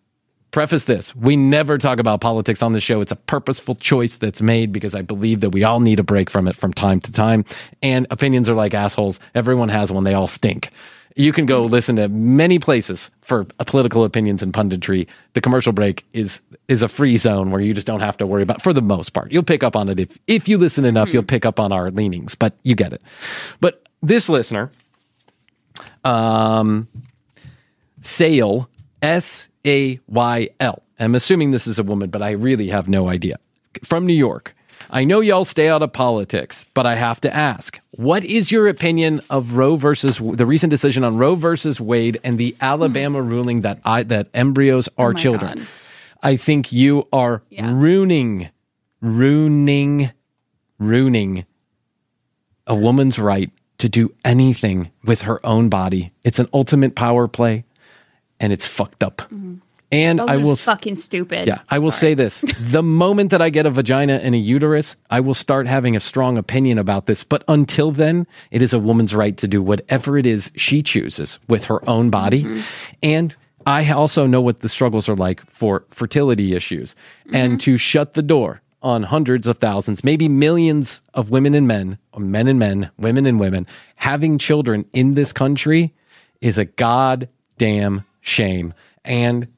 preface 0.55 0.85
this 0.85 1.17
we 1.17 1.35
never 1.35 1.79
talk 1.79 1.99
about 1.99 2.21
politics 2.21 2.63
on 2.63 2.75
the 2.75 2.81
show. 2.81 3.01
It's 3.01 3.11
a 3.11 3.17
purposeful 3.17 3.75
choice 3.75 4.19
that's 4.19 4.41
made 4.41 4.71
because 4.71 4.95
I 4.95 5.03
believe 5.03 5.41
that 5.41 5.51
we 5.51 5.65
all 5.65 5.81
need 5.81 5.99
a 5.99 6.05
break 6.05 6.31
from 6.31 6.47
it 6.47 6.55
from 6.55 6.73
time 6.73 7.01
to 7.01 7.11
time. 7.11 7.45
And 7.83 8.07
opinions 8.13 8.49
are 8.49 8.55
like 8.55 8.73
assholes. 8.73 9.19
Everyone 9.35 9.69
has 9.69 9.91
one, 9.91 10.05
they 10.05 10.15
all 10.15 10.29
stink. 10.29 10.71
You 11.17 11.33
can 11.33 11.47
go 11.47 11.65
listen 11.65 11.97
to 11.97 12.09
many 12.09 12.61
places 12.61 13.11
for 13.21 13.43
political 13.67 14.05
opinions 14.05 14.45
and 14.45 14.53
punditry. 14.53 15.09
The 15.33 15.41
commercial 15.41 15.73
break 15.73 16.05
is 16.13 16.43
is 16.69 16.83
a 16.83 16.89
free 16.89 17.17
zone 17.17 17.51
where 17.51 17.61
you 17.61 17.75
just 17.75 17.89
don't 17.89 17.99
have 17.99 18.17
to 18.19 18.27
worry 18.27 18.45
about 18.45 18.63
for 18.63 18.73
the 18.73 18.81
most 18.81 19.11
part. 19.11 19.33
You'll 19.33 19.43
pick 19.43 19.65
up 19.65 19.75
on 19.75 19.89
it 19.89 19.99
if 19.99 20.17
if 20.29 20.49
you 20.49 20.57
listen 20.57 20.85
enough, 20.85 21.13
you'll 21.13 21.25
pick 21.25 21.45
up 21.45 21.59
on 21.59 21.73
our 21.73 21.91
leanings, 21.91 22.37
but 22.37 22.55
you 22.63 22.77
get 22.77 22.93
it. 22.93 23.03
But 23.61 23.89
this 24.05 24.29
listener 24.29 24.71
um 26.05 26.87
Sale, 28.03 28.69
S 29.03 29.49
A 29.67 29.99
Y 30.07 30.49
L. 30.61 30.83
I'm 30.99 31.15
assuming 31.15 31.51
this 31.51 31.67
is 31.67 31.79
a 31.79 31.83
woman, 31.83 32.11
but 32.11 32.23
I 32.23 32.31
really 32.33 32.69
have 32.69 32.89
no 32.89 33.09
idea. 33.09 33.37
From 33.83 34.07
New 34.07 34.15
York. 34.15 34.55
I 34.91 35.05
know 35.05 35.21
y'all 35.21 35.45
stay 35.45 35.69
out 35.69 35.83
of 35.83 35.93
politics, 35.93 36.65
but 36.75 36.87
I 36.87 36.95
have 36.95 37.21
to 37.23 37.35
ask 37.35 37.81
what 37.93 38.25
is 38.25 38.53
your 38.53 38.69
opinion 38.69 39.21
of 39.31 39.53
Roe 39.57 39.77
versus 39.77 40.19
the 40.19 40.47
recent 40.47 40.71
decision 40.71 41.03
on 41.05 41.17
Roe 41.17 41.35
versus 41.35 41.81
Wade 41.81 42.21
and 42.23 42.39
the 42.39 42.55
Alabama 42.61 43.21
mm-hmm. 43.21 43.31
ruling 43.31 43.61
that 43.63 43.81
I, 43.85 44.03
that 44.05 44.29
embryos 44.35 44.89
are 44.99 45.11
Oh 45.11 45.15
children? 45.15 45.59
God. 45.59 45.67
I 46.23 46.37
think 46.37 46.71
you 46.73 47.09
are 47.13 47.43
Yeah. 47.51 47.73
ruining, 47.75 48.51
ruining, 49.01 50.11
ruining 50.79 51.45
a 52.67 52.77
woman's 52.77 53.19
right 53.19 53.51
to 53.79 53.89
do 53.89 54.13
anything 54.25 54.91
with 55.05 55.23
her 55.23 55.45
own 55.45 55.69
body. 55.69 56.13
It's 56.23 56.39
an 56.39 56.49
ultimate 56.53 56.95
power 56.95 57.27
play 57.27 57.65
and 58.41 58.53
it's 58.53 58.67
fucked 58.67 59.03
up. 59.03 59.19
Mm-hmm. 59.19 59.57
And 59.93 60.19
Those 60.19 60.29
I 60.29 60.37
will 60.39 60.57
fucking 60.57 60.97
stupid. 60.97 61.47
Yeah, 61.47 61.61
I 61.71 61.79
will 61.79 61.93
say 61.93 62.15
this. 62.15 62.41
the 62.59 62.83
moment 62.83 63.31
that 63.31 63.41
I 63.41 63.51
get 63.51 63.65
a 63.65 63.71
vagina 63.71 64.15
and 64.15 64.35
a 64.35 64.39
uterus, 64.39 64.97
I 65.09 65.21
will 65.21 65.35
start 65.35 65.69
having 65.69 65.95
a 65.95 66.01
strong 66.01 66.37
opinion 66.37 66.79
about 66.79 67.07
this. 67.07 67.23
But 67.23 67.45
until 67.47 67.93
then, 67.93 68.27
it 68.51 68.61
is 68.61 68.75
a 68.75 68.79
woman's 68.81 69.15
right 69.15 69.37
to 69.37 69.47
do 69.47 69.63
whatever 69.63 70.19
it 70.19 70.27
is 70.27 70.51
she 70.57 70.83
chooses 70.83 71.39
with 71.49 71.67
her 71.67 71.89
own 71.89 72.11
body. 72.11 72.63
And 73.03 73.37
I 73.67 73.89
also 73.93 74.27
know 74.27 74.41
what 74.41 74.61
the 74.61 74.69
struggles 74.69 75.09
are 75.09 75.17
like 75.17 75.41
for 75.47 75.85
fertility 75.91 76.55
issues. 76.55 76.97
And 77.33 77.61
to 77.61 77.77
shut 77.77 78.15
the 78.15 78.23
door 78.23 78.63
on 78.83 79.05
hundreds 79.05 79.47
of 79.47 79.59
thousands, 79.59 80.03
maybe 80.03 80.29
millions 80.29 81.03
of 81.15 81.31
women 81.31 81.55
and 81.55 81.69
men, 81.69 81.99
men 82.19 82.49
and 82.49 82.59
men, 82.59 82.91
women 82.99 83.27
and 83.27 83.39
women, 83.39 83.67
having 83.97 84.39
children 84.39 84.87
in 84.93 85.15
this 85.15 85.33
country 85.33 85.95
is 86.41 86.59
a 86.59 86.65
goddamn 86.65 88.05
shame. 88.25 88.75
And 89.05 89.49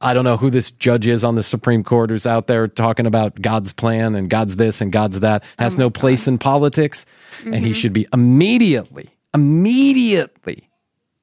I 0.00 0.14
don't 0.14 0.24
know 0.24 0.36
who 0.36 0.50
this 0.50 0.70
judge 0.70 1.06
is 1.06 1.22
on 1.22 1.34
the 1.34 1.42
Supreme 1.42 1.84
Court 1.84 2.10
who's 2.10 2.26
out 2.26 2.46
there 2.46 2.66
talking 2.66 3.06
about 3.06 3.40
God's 3.40 3.72
plan 3.72 4.14
and 4.14 4.28
God's 4.28 4.56
this 4.56 4.80
and 4.80 4.90
God's 4.90 5.20
that, 5.20 5.44
has 5.58 5.76
oh 5.76 5.78
no 5.78 5.90
place 5.90 6.26
in 6.26 6.38
politics. 6.38 7.06
And 7.44 7.54
he 7.54 7.60
mm-hmm. 7.60 7.72
should 7.72 7.92
be 7.92 8.06
immediately, 8.12 9.10
immediately 9.32 10.68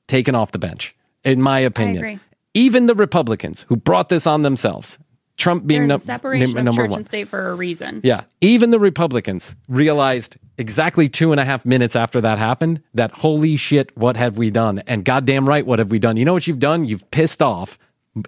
taken 0.08 0.36
off 0.36 0.52
the 0.52 0.60
bench, 0.60 0.96
in 1.24 1.42
my 1.42 1.60
opinion. 1.60 2.22
Even 2.54 2.86
the 2.86 2.96
Republicans 2.96 3.66
who 3.68 3.76
brought 3.76 4.10
this 4.10 4.28
on 4.28 4.42
themselves, 4.42 5.00
Trump 5.38 5.66
being 5.66 5.90
a 5.90 5.98
separation 5.98 6.52
num- 6.52 6.58
of 6.58 6.64
number 6.66 6.82
church 6.84 6.92
one. 6.92 7.00
and 7.00 7.06
state 7.06 7.28
for 7.28 7.50
a 7.50 7.56
reason. 7.56 8.02
Yeah. 8.04 8.24
Even 8.42 8.70
the 8.70 8.80
Republicans 8.80 9.56
realized 9.68 10.38
exactly 10.62 11.10
two 11.10 11.32
and 11.34 11.40
a 11.42 11.46
half 11.46 11.66
minutes 11.66 11.96
after 11.96 12.22
that 12.22 12.38
happened 12.38 12.82
that 12.94 13.12
holy 13.12 13.58
shit, 13.58 13.96
what 13.98 14.16
have 14.16 14.38
we 14.38 14.50
done? 14.50 14.80
And 14.88 15.04
goddamn 15.04 15.48
right, 15.48 15.66
what 15.66 15.80
have 15.80 15.92
we 15.92 16.00
done? 16.00 16.16
You 16.18 16.24
know 16.26 16.34
what 16.34 16.48
you've 16.48 16.60
done? 16.60 16.86
You've 16.86 17.10
pissed 17.12 17.42
off 17.42 17.78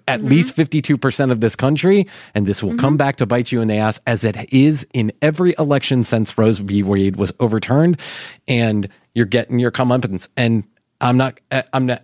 at 0.07 0.21
Mm-hmm. 0.21 0.29
least 0.29 0.55
52% 0.55 1.31
of 1.31 1.41
this 1.41 1.55
country, 1.57 2.07
and 2.33 2.45
this 2.45 2.63
will 2.63 2.77
come 2.77 2.95
back 2.95 3.17
to 3.17 3.25
bite 3.25 3.51
you 3.51 3.59
in 3.61 3.67
the 3.67 3.75
ass 3.75 3.99
as 4.07 4.23
it 4.23 4.37
is 4.53 4.87
in 4.93 5.11
every 5.21 5.53
election 5.59 6.05
since 6.05 6.37
Roe 6.37 6.53
v. 6.53 6.83
Wade 6.83 7.17
was 7.17 7.33
overturned. 7.41 7.99
And 8.47 8.87
you're 9.13 9.25
getting 9.25 9.59
your 9.59 9.71
comeuppance. 9.71 10.29
And 10.37 10.63
I'm 11.01 11.17
not, 11.17 11.39
uh, 11.51 11.63
I'm 11.73 11.85
not, 11.85 12.03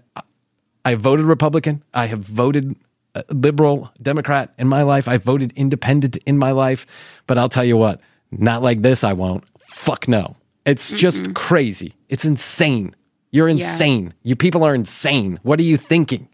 I 0.83 0.95
voted 0.95 1.25
Republican. 1.25 1.81
I 1.93 2.07
have 2.07 2.19
voted 2.19 2.75
uh, 3.15 3.23
liberal, 3.29 3.89
Democrat 4.01 4.53
in 4.59 4.67
my 4.67 4.83
life. 4.83 5.07
I 5.07 5.15
voted 5.17 5.53
independent 5.55 6.17
in 6.25 6.37
my 6.37 6.51
life. 6.51 6.85
But 7.27 7.37
I'll 7.37 7.47
tell 7.49 7.63
you 7.65 7.77
what, 7.77 8.01
not 8.29 8.61
like 8.61 8.81
this, 8.81 9.05
I 9.05 9.13
won't. 9.13 9.45
Fuck 9.69 10.07
no. 10.07 10.35
It's 10.65 10.91
just 10.91 11.33
crazy. 11.33 11.93
It's 12.09 12.25
insane. 12.25 12.95
You're 13.31 13.47
insane. 13.47 14.13
You 14.23 14.35
people 14.35 14.63
are 14.63 14.75
insane. 14.75 15.39
What 15.43 15.59
are 15.59 15.63
you 15.63 15.77
thinking? 15.77 16.27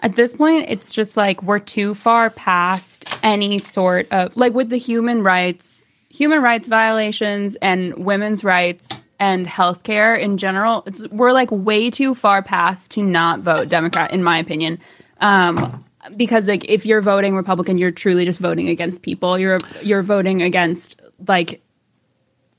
At 0.00 0.16
this 0.16 0.34
point, 0.34 0.66
it's 0.68 0.92
just 0.92 1.16
like 1.16 1.42
we're 1.42 1.58
too 1.60 1.94
far 1.94 2.30
past 2.30 3.04
any 3.22 3.58
sort 3.58 4.10
of 4.10 4.36
like 4.36 4.54
with 4.54 4.70
the 4.70 4.76
human 4.76 5.22
rights, 5.22 5.82
human 6.10 6.42
rights 6.42 6.66
violations 6.66 7.56
and 7.56 7.94
women's 8.04 8.42
rights 8.42 8.88
and 9.20 9.46
healthcare 9.46 10.18
in 10.18 10.36
general. 10.38 10.82
It's, 10.86 11.06
we're 11.08 11.32
like 11.32 11.50
way 11.52 11.90
too 11.90 12.14
far 12.14 12.42
past 12.42 12.92
to 12.92 13.02
not 13.02 13.40
vote 13.40 13.68
Democrat, 13.68 14.12
in 14.12 14.24
my 14.24 14.38
opinion. 14.38 14.80
Um, 15.20 15.84
because 16.16 16.48
like 16.48 16.68
if 16.68 16.84
you're 16.84 17.00
voting 17.00 17.36
Republican, 17.36 17.78
you're 17.78 17.92
truly 17.92 18.24
just 18.24 18.40
voting 18.40 18.68
against 18.68 19.02
people. 19.02 19.38
You're 19.38 19.58
you're 19.82 20.02
voting 20.02 20.42
against 20.42 21.00
like 21.28 21.62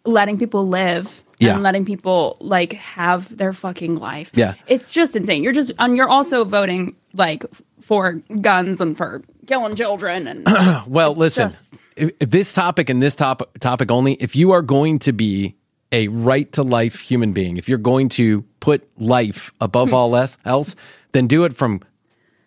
letting 0.06 0.38
people 0.38 0.68
live 0.68 1.24
Yeah. 1.40 1.54
and 1.54 1.64
letting 1.64 1.86
people 1.86 2.38
like 2.42 2.74
have 2.74 3.36
their 3.38 3.54
fucking 3.54 3.96
life. 3.96 4.32
Yeah. 4.36 4.54
It's 4.68 4.92
just 4.92 5.16
insane. 5.16 5.44
You're 5.44 5.54
just 5.54 5.72
and 5.80 5.96
you're 5.98 6.10
also 6.10 6.44
voting 6.46 6.96
like 7.14 7.44
for 7.80 8.22
guns 8.42 8.82
and 8.82 8.98
for 8.98 9.22
killing 9.48 9.76
children 9.76 10.28
and 10.28 10.46
Well, 10.88 11.14
listen, 11.14 11.50
just- 11.50 11.80
this 12.20 12.54
topic 12.54 12.90
and 12.90 13.02
this 13.02 13.16
top, 13.16 13.42
topic 13.60 13.92
only, 13.92 14.14
if 14.16 14.36
you 14.36 14.52
are 14.52 14.62
going 14.64 15.00
to 15.00 15.14
be 15.14 15.56
a 15.92 16.08
right 16.08 16.52
to 16.54 16.64
life 16.64 17.00
human 17.00 17.34
being, 17.34 17.58
if 17.58 17.70
you're 17.70 17.78
going 17.78 18.10
to 18.10 18.42
put 18.62 18.82
life 19.00 19.52
above 19.62 19.90
Hmm. 19.90 19.96
all 19.96 20.16
else, 20.16 20.38
else, 20.44 20.76
then 21.12 21.28
do 21.28 21.44
it 21.44 21.54
from 21.56 21.82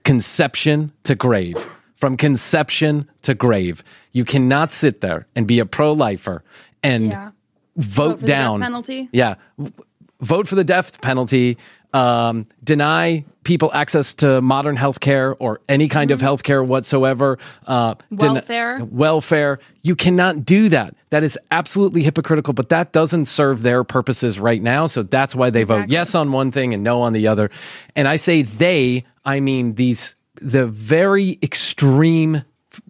conception 0.05 0.93
to 1.05 1.15
grave. 1.15 1.57
From 1.95 2.17
conception 2.17 3.09
to 3.23 3.35
grave. 3.35 3.83
You 4.13 4.25
cannot 4.25 4.71
sit 4.73 5.01
there 5.01 5.27
and 5.35 5.47
be 5.47 5.59
a 5.61 5.67
pro 5.67 5.93
lifer 5.93 6.43
and 6.83 7.07
yeah. 7.09 7.31
Vote, 7.77 8.13
for 8.13 8.17
the 8.21 8.27
death 8.27 8.37
down 8.45 8.61
penalty? 8.61 9.09
Yeah, 9.13 9.35
V- 9.59 9.73
vote 10.21 10.49
for 10.49 10.55
the 10.55 10.65
death 10.65 11.01
penalty. 11.01 11.59
Um, 11.93 12.47
deny 12.63 13.25
people 13.43 13.71
access 13.73 14.13
to 14.17 14.43
modern 14.43 14.77
health 14.77 15.01
care 15.01 15.35
or 15.37 15.61
any 15.67 15.89
kind 15.89 16.11
of 16.11 16.21
health 16.21 16.43
care 16.43 16.63
whatsoever. 16.63 17.39
Uh, 17.67 17.95
den- 18.15 18.19
Mm-hmm. 18.19 18.35
Welfare. 18.35 18.85
welfare. 18.85 19.59
You 19.81 19.97
cannot 19.97 20.45
do 20.45 20.69
that. 20.69 20.95
That 21.09 21.23
is 21.23 21.39
absolutely 21.51 22.03
hypocritical. 22.03 22.53
But 22.53 22.69
that 22.69 22.93
doesn't 22.93 23.27
serve 23.27 23.63
their 23.63 23.83
purposes 23.83 24.39
right 24.39 24.61
now. 24.61 24.89
So 24.89 25.05
that's 25.05 25.35
why 25.35 25.49
they 25.51 25.63
vote 25.63 25.75
Exactly. 25.85 25.93
yes 25.95 26.15
on 26.15 26.33
one 26.33 26.51
thing 26.51 26.75
and 26.75 26.83
no 26.83 27.01
on 27.03 27.15
the 27.15 27.29
other. 27.29 27.51
And 27.95 28.07
I 28.09 28.17
say 28.17 28.43
they. 28.43 29.05
I 29.25 29.41
mean 29.41 29.77
these 29.77 30.17
the 30.41 30.67
very 30.67 31.39
extreme 31.43 32.43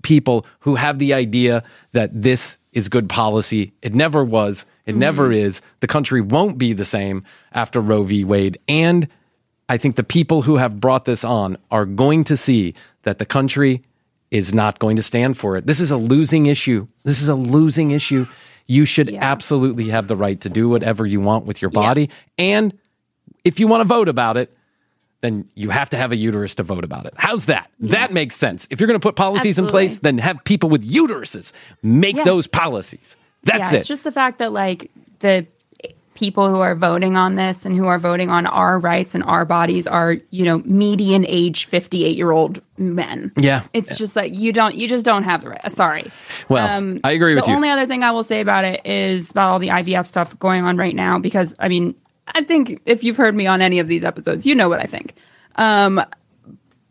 people 0.02 0.46
who 0.60 0.74
have 0.74 0.98
the 0.98 1.14
idea 1.14 1.62
that 1.92 2.10
this 2.22 2.58
is 2.72 2.88
good 2.88 3.08
policy. 3.08 3.72
It 3.82 3.94
never 3.94 4.24
was. 4.24 4.64
It 4.86 4.94
never 4.94 5.26
hmm. 5.26 5.34
is. 5.34 5.60
The 5.80 5.86
country 5.86 6.20
won't 6.20 6.58
be 6.58 6.72
the 6.72 6.84
same 6.84 7.24
after 7.52 7.80
Roe 7.80 8.04
v. 8.04 8.24
Wade. 8.24 8.58
And 8.68 9.08
I 9.68 9.78
think 9.78 9.96
the 9.96 10.04
people 10.04 10.42
who 10.42 10.56
have 10.56 10.80
brought 10.80 11.04
this 11.04 11.24
on 11.24 11.58
are 11.70 11.84
going 11.84 12.24
to 12.24 12.36
see 12.36 12.74
that 13.02 13.18
the 13.18 13.26
country 13.26 13.82
is 14.30 14.54
not 14.54 14.78
going 14.78 14.96
to 14.96 15.02
stand 15.02 15.36
for 15.36 15.56
it. 15.56 15.66
This 15.66 15.80
is 15.80 15.90
a 15.90 15.96
losing 15.96 16.46
issue. 16.46 16.86
This 17.04 17.20
is 17.20 17.28
a 17.28 17.34
losing 17.34 17.90
issue. 17.90 18.26
You 18.66 18.84
should 18.84 19.14
absolutely 19.14 19.88
have 19.88 20.08
the 20.08 20.16
right 20.16 20.40
to 20.40 20.48
do 20.48 20.68
whatever 20.68 21.06
you 21.06 21.20
want 21.20 21.46
with 21.46 21.62
your 21.62 21.70
body. 21.70 22.10
And 22.36 22.76
if 23.44 23.60
you 23.60 23.68
want 23.68 23.82
to 23.82 23.84
vote 23.84 24.08
about 24.08 24.36
it, 24.36 24.52
then 25.20 25.48
you 25.54 25.70
have 25.70 25.90
to 25.90 25.96
have 25.96 26.12
a 26.12 26.16
uterus 26.16 26.56
to 26.56 26.62
vote 26.62 26.84
about 26.84 27.06
it. 27.06 27.14
How's 27.16 27.46
that? 27.46 27.70
That 27.80 28.12
makes 28.12 28.36
sense. 28.36 28.66
If 28.70 28.80
you're 28.80 28.88
going 28.88 29.00
to 29.00 29.02
put 29.02 29.16
policies 29.16 29.58
in 29.58 29.66
place, 29.66 29.98
then 30.00 30.18
have 30.18 30.44
people 30.44 30.68
with 30.68 30.88
uteruses 30.88 31.52
make 31.82 32.16
Yes. 32.16 32.24
those 32.24 32.46
policies. 32.46 33.16
That's 33.46 33.72
yeah, 33.72 33.76
it. 33.76 33.78
It's 33.78 33.88
just 33.88 34.04
the 34.04 34.12
fact 34.12 34.38
that 34.38 34.52
like 34.52 34.90
the 35.20 35.46
people 36.14 36.48
who 36.48 36.60
are 36.60 36.74
voting 36.74 37.16
on 37.16 37.34
this 37.34 37.66
and 37.66 37.76
who 37.76 37.86
are 37.86 37.98
voting 37.98 38.30
on 38.30 38.46
our 38.46 38.78
rights 38.78 39.14
and 39.14 39.22
our 39.24 39.44
bodies 39.44 39.86
are, 39.86 40.16
you 40.30 40.44
know, 40.44 40.58
median 40.64 41.24
age 41.28 41.66
58 41.66 42.16
year 42.16 42.30
old 42.30 42.62
men. 42.78 43.30
Yeah. 43.38 43.64
It's 43.74 43.98
just 43.98 44.16
like 44.16 44.34
you 44.34 44.52
don't, 44.52 44.74
you 44.74 44.88
just 44.88 45.04
don't 45.04 45.24
have 45.24 45.42
the 45.42 45.50
right. 45.50 45.70
Sorry. 45.70 46.10
well, 46.48 46.98
I 47.04 47.12
agree 47.12 47.34
with 47.34 47.44
Um, 47.44 47.48
the 47.48 47.50
you. 47.50 47.56
only 47.56 47.68
other 47.68 47.84
thing 47.86 48.02
I 48.02 48.12
will 48.12 48.24
say 48.24 48.40
about 48.40 48.64
it 48.64 48.80
is 48.86 49.30
about 49.30 49.52
all 49.52 49.58
the 49.58 49.68
IVF 49.68 50.06
stuff 50.06 50.38
going 50.38 50.64
on 50.64 50.78
right 50.78 50.94
now 50.94 51.18
because 51.18 51.54
I 51.58 51.68
mean, 51.68 51.94
I 52.28 52.42
think 52.42 52.80
if 52.86 53.04
you've 53.04 53.18
heard 53.18 53.34
me 53.34 53.46
on 53.46 53.60
any 53.60 53.78
of 53.78 53.86
these 53.86 54.02
episodes, 54.02 54.46
you 54.46 54.54
know 54.54 54.68
what 54.70 54.80
I 54.80 54.86
think. 54.86 55.14
Um, 55.56 56.02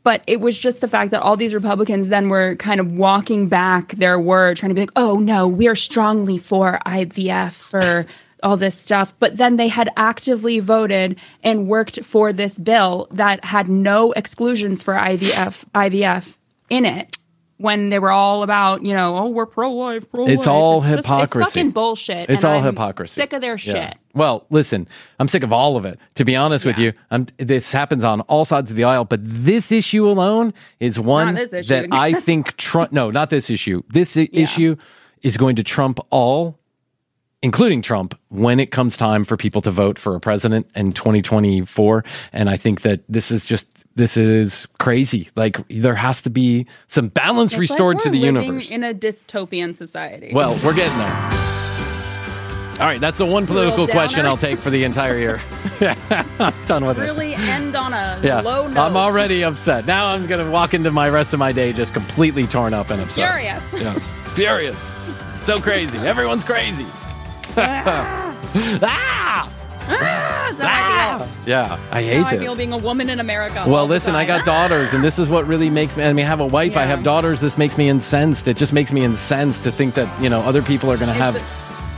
but 0.05 0.21
it 0.27 0.39
was 0.39 0.57
just 0.57 0.81
the 0.81 0.87
fact 0.87 1.09
that 1.11 1.23
all 1.23 1.35
these 1.35 1.55
Republicans 1.55 2.09
then 2.09 2.29
were 2.29 2.55
kind 2.57 2.79
of 2.79 2.91
walking 2.91 3.49
back 3.49 3.93
their 3.93 4.19
word, 4.19 4.55
trying 4.55 4.69
to 4.69 4.75
be 4.75 4.81
like, 4.81 4.91
oh 4.95 5.17
no, 5.17 5.47
we 5.47 5.67
are 5.67 5.75
strongly 5.75 6.37
for 6.37 6.79
IVF 6.85 7.53
for 7.53 8.05
all 8.43 8.55
this 8.55 8.79
stuff. 8.79 9.15
But 9.17 9.37
then 9.37 9.55
they 9.55 9.67
had 9.67 9.89
actively 9.97 10.59
voted 10.59 11.17
and 11.43 11.67
worked 11.67 12.05
for 12.05 12.31
this 12.31 12.59
bill 12.59 13.07
that 13.11 13.43
had 13.43 13.67
no 13.67 14.11
exclusions 14.11 14.83
for 14.83 14.93
IVF 14.93 15.65
IVF 15.73 16.37
in 16.69 16.85
it. 16.85 17.17
When 17.57 17.87
they 17.87 17.99
were 17.99 18.11
all 18.11 18.43
about, 18.43 18.85
you 18.85 18.93
know, 18.93 19.15
oh, 19.17 19.29
we're 19.29 19.45
pro 19.45 19.71
life, 19.71 20.09
pro 20.11 20.25
life. 20.25 20.33
It's 20.33 20.45
all 20.45 20.81
just- 20.81 20.95
hypocrisy. 20.97 21.39
it's 21.43 21.53
fucking 21.53 21.71
bullshit. 21.71 22.29
It's 22.29 22.43
all 22.43 22.57
I'm 22.57 22.63
hypocrisy. 22.63 23.13
Sick 23.13 23.31
of 23.31 23.39
their 23.39 23.57
shit. 23.57 23.75
Yeah. 23.75 23.93
Well, 24.13 24.45
listen, 24.49 24.89
I'm 25.19 25.29
sick 25.29 25.41
of 25.41 25.53
all 25.53 25.77
of 25.77 25.85
it. 25.85 25.97
To 26.15 26.25
be 26.25 26.35
honest 26.35 26.65
with 26.65 26.77
you, 26.77 26.91
I'm, 27.11 27.27
this 27.37 27.71
happens 27.71 28.03
on 28.03 28.19
all 28.21 28.43
sides 28.43 28.71
of 28.71 28.75
the 28.75 28.83
aisle, 28.83 29.05
but 29.05 29.21
this 29.23 29.71
issue 29.71 30.05
alone 30.05 30.53
is 30.81 30.99
one 30.99 31.27
Not 31.27 31.35
this 31.35 31.53
issue. 31.53 31.69
that 31.69 31.87
I 31.93 32.11
think 32.11 32.57
Trump. 32.57 32.91
No, 32.91 33.09
not 33.09 33.29
this 33.29 33.49
issue. 33.49 33.83
This 33.87 34.17
i- 34.17 34.27
issue 34.33 34.75
is 35.21 35.37
going 35.37 35.55
to 35.55 35.63
trump 35.63 35.99
all, 36.09 36.59
including 37.41 37.81
Trump, 37.81 38.19
when 38.27 38.59
it 38.59 38.69
comes 38.71 38.97
time 38.97 39.23
for 39.23 39.37
people 39.37 39.61
to 39.61 39.71
vote 39.71 39.97
for 39.97 40.13
a 40.15 40.19
president 40.19 40.67
in 40.75 40.91
2024. 40.91 42.03
And 42.33 42.49
I 42.49 42.57
think 42.57 42.81
that 42.81 43.01
this 43.07 43.31
is 43.31 43.45
just. 43.45 43.84
This 43.95 44.17
is 44.17 44.67
crazy. 44.77 45.29
Like 45.35 45.65
there 45.69 45.95
has 45.95 46.21
to 46.23 46.29
be 46.29 46.67
some 46.87 47.07
balance 47.07 47.53
It's 47.53 47.57
like 47.57 47.61
restored 47.69 47.99
to 47.99 48.09
we're 48.09 48.11
the 48.13 48.17
universe. 48.19 48.69
in 48.71 48.83
a 48.83 48.93
dystopian 48.93 49.73
society. 49.75 50.31
Well, 50.33 50.59
we're 50.65 50.73
getting 50.75 50.97
there. 50.97 51.41
All 52.77 52.81
right, 52.85 52.99
that's 52.99 53.17
the 53.17 53.25
one 53.25 53.47
political 53.47 53.87
question. 53.87 54.25
I'll 54.25 54.35
take 54.35 54.59
for 54.59 54.69
the 54.69 54.83
entire 54.83 55.17
year. 55.17 55.39
I'm 55.79 56.53
done 56.65 56.83
with 56.83 56.97
it. 56.99 57.03
really 57.03 57.33
end 57.35 57.73
on 57.73 57.93
a 57.93 58.19
Yeah, 58.21 58.41
low 58.41 58.67
note. 58.67 58.77
I'm 58.77 58.97
already 58.97 59.45
upset. 59.45 59.87
Now 59.87 60.07
I'm 60.07 60.27
gonna 60.27 60.51
walk 60.51 60.73
into 60.73 60.91
my 60.91 61.07
rest 61.09 61.31
of 61.31 61.39
my 61.39 61.53
day 61.53 61.71
just 61.71 61.93
completely 61.93 62.45
torn 62.47 62.73
up 62.73 62.89
and 62.89 63.01
upset. 63.01 63.29
furious. 63.31 63.81
Yeah, 63.81 63.93
furious. 64.33 64.77
So 65.45 65.57
crazy. 65.61 65.99
Everyone's 66.05 66.43
crazy. 66.43 66.85
ah! 67.57 68.35
Ah, 68.83 69.49
Ah, 69.87 70.47
that's 70.57 70.63
how 70.63 70.67
I 70.67 71.15
ah! 71.15 71.17
feel. 71.19 71.27
Yeah, 71.45 71.79
I 71.91 72.01
hate 72.01 72.17
How 72.21 72.27
I 72.27 72.31
this. 72.35 72.41
feel 72.41 72.55
being 72.55 72.73
a 72.73 72.77
woman 72.77 73.09
in 73.09 73.19
America. 73.19 73.61
all 73.61 73.69
Well, 73.69 73.85
the 73.87 73.93
listen, 73.93 74.15
I 74.15 74.25
time. 74.25 74.37
got 74.39 74.45
daughters, 74.53 74.93
and 74.93 75.03
this 75.03 75.19
is 75.19 75.29
what 75.29 75.45
really 75.47 75.69
makes 75.69 75.95
me. 75.95 76.03
I 76.03 76.11
mean, 76.13 76.25
I 76.25 76.27
have 76.29 76.39
a 76.39 76.45
wife, 76.45 76.75
I 76.75 76.81
Yeah. 76.81 76.87
have 76.87 77.03
daughters. 77.03 77.39
This 77.39 77.57
makes 77.57 77.77
me 77.77 77.87
incensed. 77.89 78.47
It 78.47 78.57
just 78.57 78.73
makes 78.73 78.91
me 78.91 79.03
incensed 79.03 79.63
to 79.63 79.71
think 79.71 79.93
that 79.95 80.09
you 80.21 80.29
know 80.29 80.41
other 80.41 80.61
people 80.61 80.91
are 80.91 80.97
going 80.97 81.09
to 81.09 81.13
have 81.13 81.35
the 81.35 81.41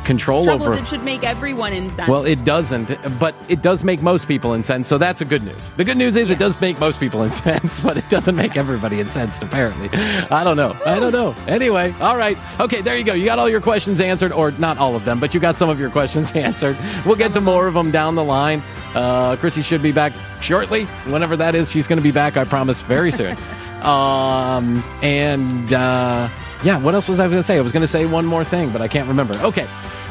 control 0.08 0.46
Trouble 0.46 0.68
over. 0.68 0.78
it 0.78 0.88
should 0.88 1.04
make 1.04 1.24
everyone 1.26 1.74
incensed. 1.74 2.10
Well, 2.10 2.26
it 2.26 2.44
doesn't, 2.46 2.88
but 3.20 3.36
it 3.50 3.62
does 3.62 3.84
make 3.84 4.02
most 4.02 4.26
people 4.28 4.54
incensed. 4.54 4.90
So 4.90 4.98
that's 4.98 5.20
a 5.20 5.26
good 5.26 5.44
news. 5.44 5.72
The 5.74 5.84
good 5.84 5.98
news 5.98 6.16
is 6.16 6.32
it 6.32 6.40
does 6.40 6.60
make 6.62 6.80
most 6.80 7.00
people 7.00 7.22
incensed, 7.24 7.84
but 7.88 7.98
it 7.98 8.10
doesn't 8.10 8.36
make 8.36 8.56
everybody 8.56 9.02
incensed. 9.02 9.44
Apparently, 9.44 9.90
I 10.32 10.44
don't 10.44 10.56
know. 10.56 10.76
I 10.86 11.00
don't 11.00 11.12
know. 11.12 11.36
Anyway, 11.48 11.94
all 12.00 12.18
right, 12.18 12.38
okay, 12.60 12.82
there 12.82 12.98
you 12.98 13.04
go. 13.04 13.14
You 13.14 13.26
got 13.26 13.38
all 13.38 13.50
your 13.50 13.62
questions 13.62 14.00
answered, 14.00 14.32
or 14.32 14.52
not 14.52 14.78
all 14.78 14.96
of 14.96 15.04
them, 15.04 15.20
but 15.20 15.34
you 15.34 15.40
got 15.42 15.58
some 15.58 15.70
of 15.70 15.80
your 15.80 15.90
questions 15.90 16.32
answered. 16.36 16.78
We'll 17.06 17.18
get 17.18 17.34
to 17.34 17.42
more 17.42 17.68
of 17.68 17.74
them 17.74 17.92
down 17.92 18.16
the 18.16 18.24
line. 18.24 18.64
Uh, 18.96 19.36
Krissy 19.36 19.64
should 19.64 19.84
be 19.84 19.92
back 19.92 20.14
shortly, 20.42 20.86
whenever 21.12 21.36
that 21.36 21.54
is. 21.54 21.70
She's 21.70 21.86
going 21.86 21.98
to 21.98 22.04
be 22.04 22.12
back, 22.12 22.38
I 22.38 22.46
promise, 22.46 22.82
very 22.82 23.12
soon. 23.12 23.36
um, 23.82 24.82
and 25.04 25.74
uh, 25.74 26.30
yeah, 26.64 26.82
what 26.82 26.96
else 26.96 27.10
was 27.10 27.20
I 27.20 27.26
going 27.28 27.38
to 27.38 27.44
say? 27.44 27.58
I 27.58 27.62
was 27.62 27.74
going 27.74 27.82
to 27.82 27.88
say 27.88 28.06
one 28.06 28.26
more 28.26 28.44
thing, 28.44 28.72
but 28.72 28.82
I 28.82 28.88
can't 28.88 29.08
remember. 29.08 29.36
Okay, 29.40 29.68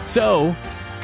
so 0.06 0.54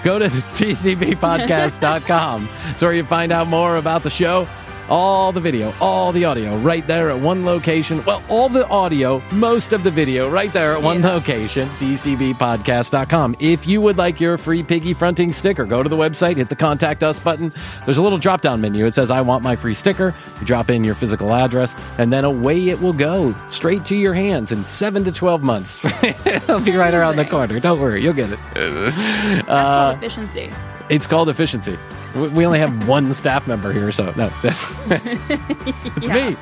go 0.02 0.18
to 0.18 0.26
tcbpodcast.com. 0.56 2.48
It's 2.70 2.82
where 2.82 2.94
you 2.94 3.04
find 3.04 3.32
out 3.32 3.46
more 3.48 3.76
about 3.76 4.02
the 4.02 4.10
show, 4.10 4.46
all 4.92 5.32
the 5.32 5.40
video, 5.40 5.72
all 5.80 6.12
the 6.12 6.26
audio 6.26 6.54
right 6.58 6.86
there 6.86 7.10
at 7.10 7.18
one 7.18 7.46
location. 7.46 8.04
Well, 8.04 8.22
all 8.28 8.50
the 8.50 8.68
audio, 8.68 9.22
most 9.32 9.72
of 9.72 9.82
the 9.82 9.90
video 9.90 10.28
right 10.28 10.52
there 10.52 10.72
at 10.72 10.82
one 10.82 11.00
location, 11.00 11.66
tcbpodcast.com. 11.70 13.36
If 13.40 13.66
you 13.66 13.80
would 13.80 13.96
like 13.96 14.20
your 14.20 14.36
free 14.36 14.62
piggy 14.62 14.92
fronting 14.92 15.32
sticker, 15.32 15.64
go 15.64 15.82
to 15.82 15.88
the 15.88 15.96
website, 15.96 16.36
hit 16.36 16.50
the 16.50 16.56
contact 16.56 17.02
us 17.02 17.18
button. 17.18 17.54
There's 17.86 17.96
a 17.96 18.02
little 18.02 18.18
drop 18.18 18.42
down 18.42 18.60
menu. 18.60 18.84
It 18.84 18.92
says, 18.92 19.10
I 19.10 19.22
want 19.22 19.42
my 19.42 19.56
free 19.56 19.72
sticker. 19.72 20.14
You 20.40 20.46
drop 20.46 20.68
in 20.68 20.84
your 20.84 20.94
physical 20.94 21.32
address, 21.32 21.74
and 21.96 22.12
then 22.12 22.26
away 22.26 22.68
it 22.68 22.78
will 22.78 22.92
go 22.92 23.34
straight 23.48 23.86
to 23.86 23.96
your 23.96 24.12
hands 24.12 24.52
in 24.52 24.62
seven 24.66 25.04
to 25.04 25.12
12 25.12 25.42
months. 25.42 25.86
It'll 26.26 26.60
be 26.60 26.76
right 26.76 26.92
around 26.92 27.16
the 27.16 27.24
corner. 27.24 27.58
Don't 27.60 27.80
worry, 27.80 28.02
you'll 28.02 28.12
get 28.12 28.30
it. 28.30 28.38
That's 28.52 29.48
uh, 29.48 29.86
called 29.86 29.96
efficiency. 29.96 30.52
It's 30.88 31.06
called 31.06 31.28
efficiency. 31.28 31.78
We 32.14 32.44
only 32.44 32.58
have 32.58 32.88
one 32.88 33.12
staff 33.22 33.46
member 33.46 33.72
here, 33.72 33.90
so 33.92 34.12
no, 34.16 34.30
it's 34.44 36.08
me. 36.08 36.36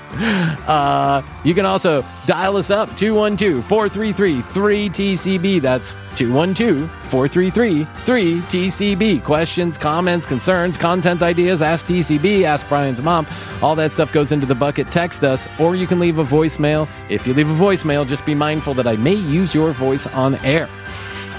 Uh, 0.66 1.22
you 1.44 1.54
can 1.54 1.64
also 1.64 2.04
dial 2.26 2.56
us 2.56 2.70
up 2.70 2.94
212 2.96 3.64
433 3.64 4.40
3TCB. 4.40 5.60
That's 5.60 5.92
212 6.16 6.90
433 6.90 7.84
3TCB. 7.84 9.22
Questions, 9.22 9.78
comments, 9.78 10.26
concerns, 10.26 10.76
content 10.76 11.22
ideas, 11.22 11.62
ask 11.62 11.86
TCB, 11.86 12.42
ask 12.42 12.68
Bryan's 12.68 13.00
mom. 13.02 13.26
All 13.62 13.74
that 13.76 13.92
stuff 13.92 14.12
goes 14.12 14.32
into 14.32 14.46
the 14.46 14.54
bucket. 14.54 14.88
Text 14.88 15.22
us, 15.22 15.48
or 15.60 15.76
you 15.76 15.86
can 15.86 16.00
leave 16.00 16.18
a 16.18 16.24
voicemail. 16.24 16.88
If 17.08 17.26
you 17.26 17.34
leave 17.34 17.48
a 17.48 17.54
voicemail, 17.64 18.06
just 18.06 18.26
be 18.26 18.34
mindful 18.34 18.74
that 18.74 18.86
I 18.86 18.96
may 18.96 19.14
use 19.14 19.54
your 19.54 19.70
voice 19.70 20.06
on 20.14 20.34
air. 20.36 20.68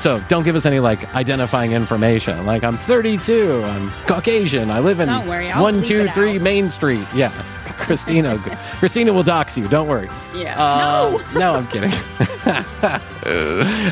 So 0.02 0.19
don't 0.30 0.44
give 0.44 0.56
us 0.56 0.65
any 0.65 0.80
like 0.80 1.14
identifying 1.15 1.73
information. 1.73 2.45
Like 2.45 2.64
I'm 2.64 2.76
32, 2.76 3.61
I'm 3.64 3.91
Caucasian, 4.07 4.72
I 4.72 4.80
live 4.80 4.99
in 4.99 5.07
Don't 5.07 5.28
worry, 5.28 5.52
I'll 5.52 5.61
one 5.61 5.82
bleep 5.82 5.86
two 5.86 5.99
it 6.02 6.14
three 6.14 6.36
out. 6.38 6.41
Main 6.41 6.69
Street. 6.72 7.06
Yeah, 7.14 7.30
Christina, 7.78 8.38
Christina 8.80 9.14
will 9.14 9.22
dox 9.23 9.56
you. 9.57 9.68
Don't 9.68 9.88
worry. 9.88 10.10
Yeah. 10.36 10.60
Uh, 10.60 11.19
no, 11.36 11.53
I'm 11.57 11.68
kidding. 11.68 11.91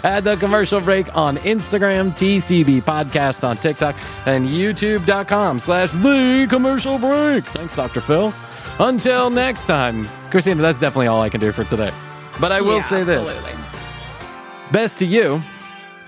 At 0.04 0.22
the 0.24 0.36
commercial 0.40 0.80
break 0.82 1.16
on 1.16 1.38
Instagram, 1.38 2.12
TCB 2.14 2.82
Podcast 2.82 3.48
on 3.48 3.58
TikTok, 3.58 3.96
and 4.26 4.48
YouTube.com 4.50 5.60
slash 5.60 5.92
the 5.92 6.48
commercial 6.50 6.98
break. 6.98 7.44
Thanks, 7.46 7.76
Dr. 7.76 8.02
Phil. 8.02 8.34
Until 8.80 9.30
next 9.30 9.66
time, 9.66 10.06
Christina, 10.32 10.62
that's 10.62 10.80
definitely 10.80 11.08
all 11.08 11.22
I 11.22 11.30
can 11.30 11.40
do 11.40 11.52
for 11.52 11.64
today. 11.66 11.92
But 12.40 12.52
I 12.52 12.62
will 12.62 12.78
Yeah, 12.78 12.82
say 12.82 13.04
this 13.04 13.30
absolutely. 13.38 14.72
best 14.72 14.98
to 15.00 15.06
you. 15.06 15.42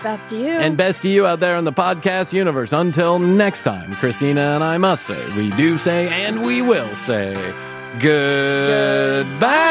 Best 0.02 0.30
to 0.30 0.36
you. 0.36 0.50
And 0.50 0.76
best 0.76 1.02
to 1.02 1.08
you 1.08 1.26
out 1.26 1.38
there 1.40 1.56
in 1.56 1.64
the 1.64 1.72
podcast 1.72 2.32
universe. 2.32 2.72
Until 2.72 3.18
next 3.20 3.62
time, 3.62 3.94
Christina 3.94 4.40
and 4.40 4.64
I 4.64 4.78
must 4.78 5.04
say, 5.06 5.36
we 5.36 5.50
do 5.50 5.78
say, 5.78 6.08
and 6.08 6.42
we 6.42 6.60
will 6.60 6.94
say, 6.96 7.34
goodbye. 8.00 9.62